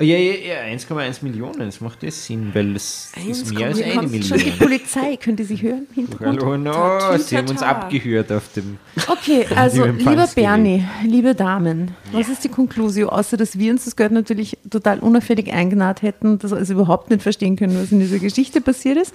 Oh, 0.00 0.04
Ja, 0.04 0.16
ja, 0.16 0.32
ja, 0.68 0.76
1,1 0.76 1.24
Millionen, 1.24 1.58
das 1.58 1.80
macht 1.80 2.04
das 2.04 2.24
Sinn, 2.24 2.50
weil 2.54 2.76
es 2.76 3.10
ist 3.28 3.52
mehr 3.52 3.66
als 3.66 3.82
eine 3.82 3.94
schon 4.22 4.38
die 4.38 4.44
Million. 4.44 4.58
Polizei, 4.58 5.16
könnt 5.16 5.40
ihr 5.40 5.46
sie 5.46 5.60
hören? 5.60 5.88
Hallo, 6.20 6.56
no, 6.56 6.72
Tatütata. 6.72 7.18
sie 7.18 7.36
haben 7.36 7.48
uns 7.48 7.62
abgehört 7.62 8.30
auf 8.30 8.52
dem. 8.52 8.78
Okay, 9.08 9.44
also 9.56 9.86
Liebe 9.86 9.98
lieber. 9.98 10.28
Bernie, 10.36 10.84
liebe 11.04 11.34
Damen, 11.34 11.96
was 12.12 12.28
ist 12.28 12.44
die 12.44 12.48
Konklusio? 12.48 13.08
Außer 13.08 13.36
dass 13.36 13.58
wir 13.58 13.72
uns 13.72 13.86
das 13.86 13.96
Geld 13.96 14.12
natürlich 14.12 14.56
total 14.70 15.00
unauffällig 15.00 15.52
eingenäht 15.52 16.02
hätten, 16.02 16.38
das 16.38 16.52
also 16.52 16.74
überhaupt 16.74 17.10
nicht 17.10 17.22
verstehen 17.22 17.56
können, 17.56 17.76
was 17.82 17.90
in 17.90 17.98
dieser 17.98 18.20
Geschichte 18.20 18.60
passiert 18.60 18.98
ist. 18.98 19.12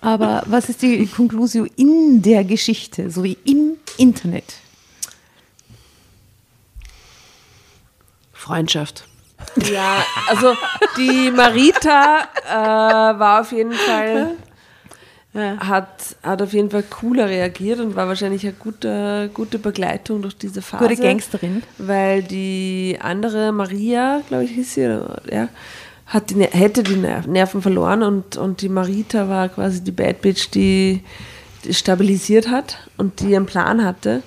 Aber 0.00 0.42
was 0.46 0.70
ist 0.70 0.80
die 0.80 1.06
Konklusio 1.06 1.66
in 1.76 2.22
der 2.22 2.44
Geschichte, 2.44 3.10
so 3.10 3.24
wie 3.24 3.36
im 3.44 3.72
Internet? 3.98 4.54
Freundschaft. 8.32 9.06
Ja, 9.72 10.04
also 10.28 10.54
die 10.96 11.30
Marita 11.30 12.20
äh, 12.48 13.18
war 13.18 13.40
auf 13.40 13.52
jeden 13.52 13.72
Fall, 13.72 14.32
hat, 15.34 16.16
hat 16.22 16.42
auf 16.42 16.52
jeden 16.52 16.70
Fall 16.70 16.84
cooler 16.84 17.28
reagiert 17.28 17.80
und 17.80 17.96
war 17.96 18.06
wahrscheinlich 18.06 18.44
eine 18.44 18.52
gute, 18.54 19.30
gute 19.34 19.58
Begleitung 19.58 20.22
durch 20.22 20.36
diese 20.36 20.62
Phase. 20.62 20.84
Gute 20.88 21.00
Gangsterin. 21.00 21.62
Weil 21.78 22.22
die 22.22 22.98
andere 23.00 23.50
Maria, 23.52 24.22
glaube 24.28 24.44
ich, 24.44 24.52
hieß 24.52 24.74
sie, 24.74 25.00
ja, 25.30 25.48
hat 26.06 26.30
die, 26.30 26.40
hätte 26.44 26.82
die 26.84 26.96
Ner- 26.96 27.26
Nerven 27.26 27.62
verloren 27.62 28.02
und, 28.02 28.36
und 28.36 28.60
die 28.60 28.68
Marita 28.68 29.28
war 29.28 29.48
quasi 29.48 29.82
die 29.82 29.90
Bad 29.90 30.20
Bitch, 30.20 30.50
die, 30.52 31.02
die 31.64 31.74
stabilisiert 31.74 32.48
hat 32.48 32.78
und 32.96 33.20
die 33.20 33.34
einen 33.34 33.46
Plan 33.46 33.84
hatte 33.84 34.22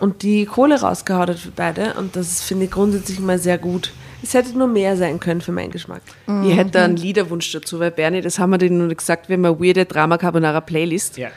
und 0.00 0.22
die 0.22 0.46
Kohle 0.46 0.80
rausgehauen 0.80 1.28
hat 1.28 1.38
für 1.38 1.50
beide. 1.50 1.94
Und 1.94 2.16
das 2.16 2.40
finde 2.42 2.64
ich 2.64 2.70
grundsätzlich 2.70 3.20
mal 3.20 3.38
sehr 3.38 3.58
gut. 3.58 3.92
Es 4.22 4.34
hätte 4.34 4.56
nur 4.56 4.66
mehr 4.66 4.96
sein 4.96 5.20
können 5.20 5.40
für 5.40 5.52
meinen 5.52 5.70
Geschmack. 5.70 6.02
Ich 6.44 6.56
hätte 6.56 6.72
da 6.72 6.84
einen 6.84 6.96
Liederwunsch 6.96 7.52
dazu, 7.52 7.78
weil 7.78 7.90
Bernie, 7.90 8.20
das 8.20 8.38
haben 8.38 8.50
wir 8.50 8.58
denen 8.58 8.78
nur 8.78 8.94
gesagt, 8.94 9.28
wir 9.28 9.34
haben 9.36 9.44
eine 9.44 9.60
weirde 9.60 9.84
Drama 9.84 10.18
Carbonara 10.18 10.60
Playlist. 10.60 11.16
Ja. 11.18 11.28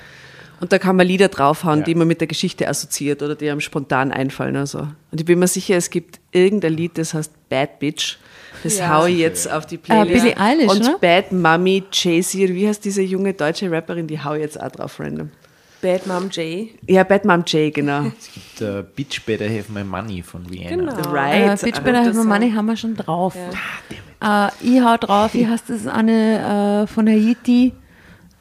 Und 0.60 0.72
da 0.72 0.78
kann 0.78 0.96
man 0.96 1.08
Lieder 1.08 1.28
draufhauen, 1.28 1.84
die 1.84 1.96
man 1.96 2.08
mit 2.08 2.22
der 2.22 2.28
Geschichte 2.28 2.68
assoziiert 2.68 3.24
oder 3.24 3.36
die 3.36 3.50
einem 3.50 3.62
spontan 3.62 4.12
einfallen. 4.12 4.56
Also. 4.56 4.80
Und 5.12 5.20
ich 5.20 5.26
bin 5.26 5.40
mir 5.40 5.48
sicher, 5.48 5.76
es 5.76 5.90
gibt 5.90 6.20
irgendein 6.32 6.74
Lied, 6.74 6.98
das 6.98 7.14
heißt 7.16 7.32
Bad 7.50 7.80
Bitch. 7.80 8.18
Das 8.64 8.78
Ja. 8.78 8.90
hau 8.90 9.06
ich 9.08 9.18
jetzt 9.18 9.52
auf 9.52 9.66
die 9.66 9.78
Playlist. 9.78 10.22
Billie 10.24 10.38
Eilish, 10.38 10.70
Und 10.70 10.82
oder? 10.82 10.98
Bad 11.00 11.32
Mommy, 11.32 11.84
Jay-Z, 11.92 12.54
wie 12.54 12.68
heißt 12.68 12.86
diese 12.86 13.02
junge 13.02 13.34
deutsche 13.34 13.72
Rapperin, 13.72 14.06
die 14.06 14.24
hau 14.24 14.34
ich 14.36 14.42
jetzt 14.42 14.62
auch 14.62 14.70
drauf 14.72 15.00
random. 15.00 15.32
Bad 15.82 16.06
Mom 16.08 16.30
J. 16.30 16.70
Ja, 16.88 17.04
Bad 17.04 17.26
Mom 17.26 17.44
Jay, 17.46 17.72
genau. 17.72 18.12
Der 18.60 18.84
Bitch 18.84 19.26
Better 19.26 19.46
Have 19.46 19.72
My 19.72 19.84
Money 19.84 20.22
von 20.22 20.50
Vienna. 20.50 20.94
Genau. 20.94 21.12
Right. 21.12 21.62
Äh, 21.62 21.66
Bitch 21.66 21.82
Better 21.82 22.02
Have 22.06 22.14
My 22.14 22.26
Money 22.26 22.52
haben 22.52 22.68
wir 22.68 22.78
schon 22.78 22.96
drauf. 22.96 23.36
Äh, 23.36 24.48
ich 24.62 24.82
hau 24.82 24.98
drauf, 24.98 25.34
wie 25.34 25.48
heißt 25.48 25.70
das 25.70 25.88
eine 25.88 26.84
äh, 26.84 26.88
von 26.88 27.08
Haiti? 27.08 27.74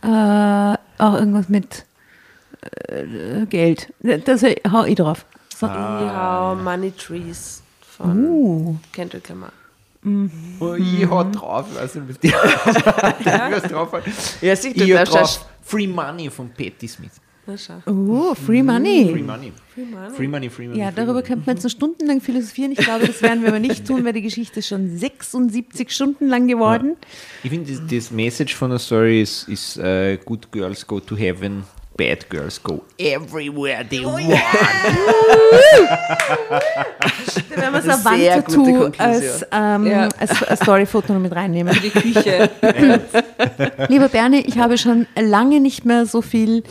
Äh, 0.02 0.06
auch 0.06 1.14
irgendwas 1.14 1.48
mit 1.48 1.84
äh, 2.88 3.46
Geld. 3.46 3.92
Das 4.00 4.42
hau 4.42 4.84
ich 4.84 4.96
drauf. 4.96 5.24
So. 5.56 5.66
Ja, 5.66 6.56
Money 6.62 6.92
Trees 6.92 7.62
von 7.80 8.24
Uh. 8.24 8.76
Kendrick 8.92 9.28
Lamar. 9.28 9.52
Oh, 10.60 10.74
ich 10.74 11.06
hau 11.08 11.24
drauf, 11.24 11.66
ich 11.70 11.78
weiß 11.78 11.94
nicht, 11.96 12.08
was 12.08 12.18
die 12.20 12.32
was 13.52 13.62
drauf. 13.64 13.92
Ja, 14.40 14.56
sieh, 14.56 14.72
du 14.72 14.84
Ich 14.84 14.96
hau 14.96 15.04
drauf 15.04 15.44
Free 15.62 15.86
Money 15.86 16.30
von 16.30 16.48
Patti 16.48 16.88
Smith. 16.88 17.12
Na 17.46 17.56
schau. 17.56 17.90
Uh, 17.90 18.34
Free 18.34 18.62
Money. 18.62 19.08
Free 19.12 19.22
Money. 19.22 19.52
Free 20.14 20.28
Money, 20.28 20.50
Free 20.50 20.66
Money. 20.68 20.78
Ja, 20.78 20.86
free 20.88 20.94
darüber 20.96 21.12
money. 21.14 21.26
könnte 21.26 21.42
man 21.46 21.56
jetzt 21.56 21.64
noch 21.64 21.70
stundenlang 21.70 22.20
philosophieren. 22.20 22.72
Ich 22.72 22.78
glaube, 22.78 23.06
das 23.06 23.22
werden 23.22 23.42
wir 23.42 23.48
aber 23.48 23.58
nicht 23.60 23.86
tun, 23.86 24.04
weil 24.04 24.12
die 24.12 24.22
Geschichte 24.22 24.58
ist 24.60 24.68
schon 24.68 24.96
76 24.96 25.90
Stunden 25.90 26.28
lang 26.28 26.46
geworden. 26.48 26.96
Ich 27.42 27.50
finde, 27.50 27.72
das, 27.72 27.80
das 27.90 28.10
Message 28.10 28.54
von 28.54 28.70
der 28.70 28.78
Story 28.78 29.22
ist, 29.22 29.48
ist 29.48 29.78
äh, 29.78 30.18
Good 30.24 30.52
Girls 30.52 30.86
go 30.86 31.00
to 31.00 31.16
heaven, 31.16 31.64
Bad 31.96 32.28
Girls 32.30 32.62
go 32.62 32.82
everywhere 32.98 33.84
they 33.88 34.04
want. 34.04 34.20
Da 37.50 37.56
werden 37.56 37.74
wir 37.84 38.04
Wandtattoo 38.04 38.64
gute 38.64 38.78
Konklusion. 38.78 38.94
als, 38.98 39.46
ähm, 39.52 39.86
Ja. 39.86 40.08
als, 40.18 40.42
als 40.42 40.60
Storyfoto 40.60 41.12
noch 41.14 41.20
mit 41.20 41.32
reinnehmen. 41.34 41.76
Die 41.82 41.90
Küche. 41.90 42.50
Lieber 43.88 44.08
Bernie, 44.08 44.40
ich 44.46 44.58
habe 44.58 44.78
schon 44.78 45.06
lange 45.18 45.60
nicht 45.60 45.84
mehr 45.84 46.06
so 46.06 46.22
viel 46.22 46.62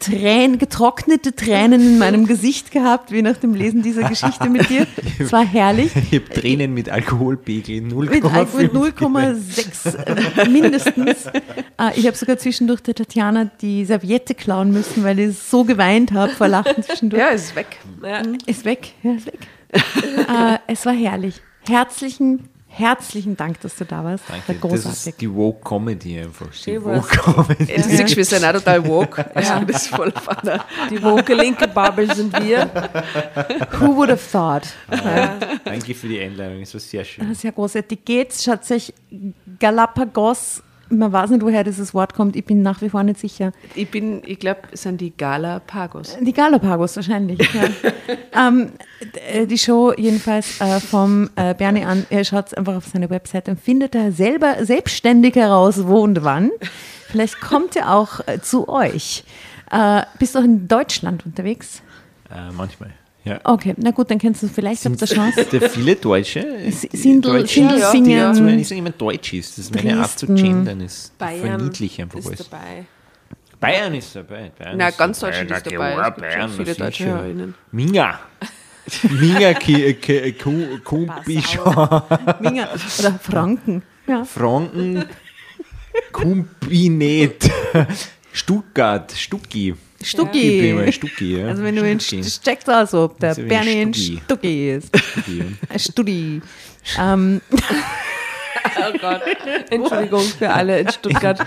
Tränen, 0.00 0.58
getrocknete 0.58 1.34
Tränen 1.36 1.80
in 1.80 1.98
meinem 1.98 2.26
Gesicht 2.26 2.72
gehabt, 2.72 3.12
wie 3.12 3.22
nach 3.22 3.36
dem 3.36 3.54
Lesen 3.54 3.82
dieser 3.82 4.08
Geschichte 4.08 4.48
mit 4.48 4.68
dir. 4.68 4.84
Es 5.18 5.32
war 5.32 5.44
herrlich. 5.46 5.92
Ich 5.94 6.20
habe 6.20 6.28
Tränen 6.28 6.74
mit 6.74 6.88
Alkoholpegel 6.88 7.82
Mit 7.82 8.24
0,5. 8.24 8.56
mit 8.56 8.72
0,6 8.72 10.38
äh, 10.44 10.48
mindestens. 10.48 11.26
Äh, 11.26 11.92
ich 11.94 12.06
habe 12.06 12.16
sogar 12.16 12.36
zwischendurch 12.36 12.82
der 12.82 12.96
Tatjana 12.96 13.50
die 13.60 13.84
Serviette 13.84 14.34
klauen 14.34 14.72
müssen, 14.72 15.04
weil 15.04 15.18
ich 15.20 15.38
so 15.38 15.62
geweint 15.64 16.10
habe 16.12 16.32
vor 16.32 16.48
Lachen 16.48 16.82
zwischendurch. 16.82 17.20
Ja, 17.20 17.28
ist 17.28 17.54
weg. 17.54 17.78
Ja. 18.02 18.22
Ist 18.46 18.64
weg, 18.64 18.92
ja, 19.04 19.12
ist 19.12 19.26
weg. 19.26 19.38
äh, 19.72 20.58
es 20.66 20.84
war 20.84 20.94
herrlich. 20.94 21.40
Herzlichen, 21.68 22.48
herzlichen 22.78 23.36
Dank, 23.36 23.60
dass 23.60 23.76
du 23.76 23.84
da 23.84 24.04
warst. 24.04 24.28
War 24.28 24.36
Danke. 24.36 24.52
Das 24.52 24.60
großartig. 24.60 25.06
ist 25.06 25.20
die 25.20 25.34
Woke 25.34 25.60
Comedy 25.66 26.18
einfach. 26.18 26.48
Die 26.64 26.82
Woke. 26.82 27.08
Comedy. 27.08 27.66
Du 27.66 27.82
siehst, 27.82 28.16
wir 28.16 28.24
sind 28.24 28.44
auch 28.44 28.52
total 28.52 28.86
woke. 28.86 29.34
Also 29.34 29.60
das 29.66 29.82
ist 29.82 29.88
voll 29.88 30.12
fun. 30.12 30.60
Die 30.90 31.02
woke 31.02 31.34
linke 31.34 31.68
Bubble 31.68 32.14
sind 32.14 32.32
wir. 32.42 32.70
Who 33.80 33.96
would 33.96 34.10
have 34.10 34.30
thought? 34.30 34.64
Danke 35.64 35.94
für 35.94 36.08
die 36.08 36.20
Einladung, 36.20 36.62
es 36.62 36.74
war 36.74 36.80
sehr 36.80 37.04
schön. 37.04 37.28
Das 37.28 37.38
ist 37.38 37.44
ja 37.44 37.50
großartig. 37.50 38.04
Geht's, 38.04 38.44
schaut 38.44 38.64
sich 38.64 38.92
Galapagos, 39.58 40.62
man 40.88 41.12
weiß 41.12 41.30
nicht, 41.30 41.42
woher 41.42 41.64
dieses 41.64 41.94
Wort 41.94 42.14
kommt, 42.14 42.36
ich 42.36 42.44
bin 42.44 42.62
nach 42.62 42.80
wie 42.82 42.88
vor 42.88 43.02
nicht 43.02 43.18
sicher. 43.18 43.52
Ich 43.74 43.90
bin, 43.90 44.22
ich 44.24 44.38
glaube, 44.38 44.60
es 44.72 44.82
sind 44.82 45.00
die 45.00 45.16
Galapagos. 45.16 46.16
Die 46.20 46.32
Galapagos 46.32 46.96
wahrscheinlich. 46.96 47.38
Ja. 47.52 47.68
ähm, 48.48 48.72
äh, 49.32 49.46
die 49.46 49.58
Show 49.58 49.92
jedenfalls 49.96 50.60
äh, 50.60 50.80
vom 50.80 51.30
äh, 51.36 51.54
Bernie 51.54 51.84
an, 51.84 52.06
er 52.10 52.24
schaut 52.24 52.56
einfach 52.56 52.76
auf 52.76 52.86
seine 52.86 53.10
Webseite 53.10 53.50
und 53.50 53.60
findet 53.60 53.94
da 53.94 54.10
selber 54.10 54.64
selbstständig 54.64 55.34
heraus, 55.34 55.86
wo 55.86 56.00
und 56.00 56.22
wann. 56.22 56.50
Vielleicht 57.08 57.40
kommt 57.40 57.76
er 57.76 57.94
auch 57.94 58.20
äh, 58.26 58.40
zu 58.40 58.68
euch. 58.68 59.24
Äh, 59.70 60.02
bist 60.18 60.34
du 60.34 60.40
auch 60.40 60.44
in 60.44 60.68
Deutschland 60.68 61.26
unterwegs? 61.26 61.82
Äh, 62.30 62.52
manchmal. 62.52 62.90
Ja. 63.26 63.40
Okay, 63.44 63.74
na 63.76 63.90
gut, 63.90 64.10
dann 64.10 64.18
kennst 64.18 64.42
du 64.42 64.48
vielleicht 64.48 64.86
auf 64.86 64.96
der 64.96 65.08
Chance. 65.08 65.44
Da 65.50 65.68
viele 65.68 65.96
Deutsche. 65.96 66.40
Sindel- 66.92 67.40
Deutsche, 67.40 67.54
Sindel 67.54 67.76
die 67.76 67.82
singen. 67.90 68.18
dazu 68.18 68.42
eigentlich 68.44 68.68
sagen, 68.68 68.76
jemand 68.76 69.00
Deutsch 69.02 69.32
ist. 69.34 69.58
Das 69.58 69.64
ist 69.66 69.74
meine 69.74 69.98
Art 70.00 70.18
zu 70.18 70.26
gendern, 70.28 70.80
ist 70.80 71.18
Bayern 71.18 71.40
verniedlich 71.58 72.00
einfach 72.00 72.18
ist 72.20 72.26
alles. 72.28 72.48
dabei. 72.48 72.86
Bayern 73.58 73.94
ist 73.94 74.14
dabei. 74.14 74.52
Bayern 74.56 74.76
Na, 74.78 74.88
ist 74.88 74.98
ganz. 74.98 75.18
Deutschland 75.18 75.50
ist 75.50 75.66
dabei. 75.66 75.92
klar, 75.92 76.08
Es 76.08 76.14
gibt 76.14 76.32
schon 76.32 76.38
Bayern, 76.38 76.50
viele 76.52 76.74
deutsche. 76.74 77.06
Hörerinnen. 77.06 77.54
Minga. 77.72 78.20
Minga, 79.10 79.54
Ki- 79.54 79.94
Ki- 79.94 80.32
Ku- 80.34 80.78
Kumpischa, 80.84 82.36
Minger 82.40 82.68
oder 83.00 83.18
Franken. 83.20 83.82
Ja. 84.06 84.24
Franken, 84.24 85.04
Kumpinet, 86.12 87.50
Stuttgart, 88.32 89.10
Stucki. 89.12 89.74
Ich 89.98 90.12
bin 90.16 90.26
Stucki. 90.26 90.70
immer 90.70 90.92
Stucki, 90.92 91.38
ja. 91.38 91.46
Also 91.48 91.62
wenn 91.62 91.74
du 91.76 91.82
in 91.88 91.98
Stucki. 92.00 92.22
St- 92.22 92.42
checkst 92.44 92.68
aus, 92.70 92.92
ob 92.94 93.18
der 93.18 93.30
Also 93.30 93.42
Bernie 93.42 93.82
in 93.82 93.94
Stucki. 93.94 94.20
Stucki 94.24 94.70
ist. 94.74 94.96
Stucki. 94.96 95.44
Ein 95.68 95.78
Studi. 95.78 96.42
Ähm, 96.98 97.40
Oh 98.78 98.98
Gott. 99.00 99.20
Entschuldigung 99.70 100.20
für 100.22 100.50
alle 100.52 100.80
in 100.80 100.90
Stuttgart. 100.90 101.38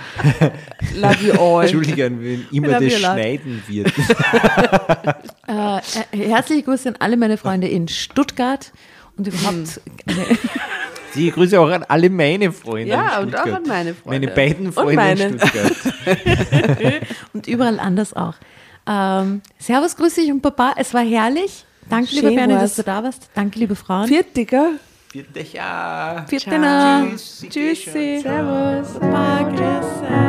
Love 0.96 1.18
you 1.26 1.34
all. 1.34 1.64
Entschuldigung, 1.64 2.22
wenn 2.24 2.48
immer 2.52 2.80
das 2.80 2.94
schneiden 2.94 3.62
wird. 3.68 3.92
äh, 5.48 5.78
äh, 5.78 6.28
herzliche 6.30 6.64
Grüße 6.64 6.90
an 6.90 6.96
alle 7.00 7.18
meine 7.18 7.38
Freunde 7.38 7.68
in 7.68 7.88
Stuttgart 7.90 8.72
und 9.18 9.28
überhaupt 9.28 9.82
Die 11.16 11.32
Grüße 11.32 11.60
auch 11.60 11.70
an 11.70 11.84
alle 11.88 12.10
meine 12.10 12.52
Freunde. 12.52 12.92
Ja, 12.92 13.20
und 13.20 13.36
auch 13.36 13.46
an 13.46 13.64
meine 13.68 13.94
Freunde. 13.94 14.28
Meine 14.28 14.36
beiden 14.36 14.72
Freunde 14.72 14.96
meine. 14.96 15.24
in 15.24 15.40
Stuttgart. 15.40 17.02
und 17.34 17.48
überall 17.48 17.80
anders 17.80 18.14
auch. 18.14 18.36
Ähm, 18.88 19.42
servus, 19.60 19.96
grüß 19.96 20.16
dich 20.16 20.32
und 20.32 20.42
Papa, 20.42 20.74
es 20.78 20.94
war 20.94 21.04
herrlich. 21.04 21.66
Danke, 21.90 22.16
lieber 22.16 22.28
Schön 22.28 22.36
Bernie, 22.36 22.54
war's. 22.54 22.62
dass 22.64 22.76
du 22.76 22.84
da 22.84 23.04
warst. 23.04 23.30
Danke, 23.34 23.60
liebe 23.60 23.76
Frauen. 23.76 24.08
Viert, 24.08 24.36
Digga. 24.36 24.72
Vierte 25.12 25.42
Jahr. 25.42 26.28
Vierte 26.28 26.60
Nacht. 26.60 27.18
Tschüss. 27.18 27.48
Tschüssi. 27.50 28.20
Servus. 28.22 29.00
Baba, 29.00 29.44
grüß 29.50 30.29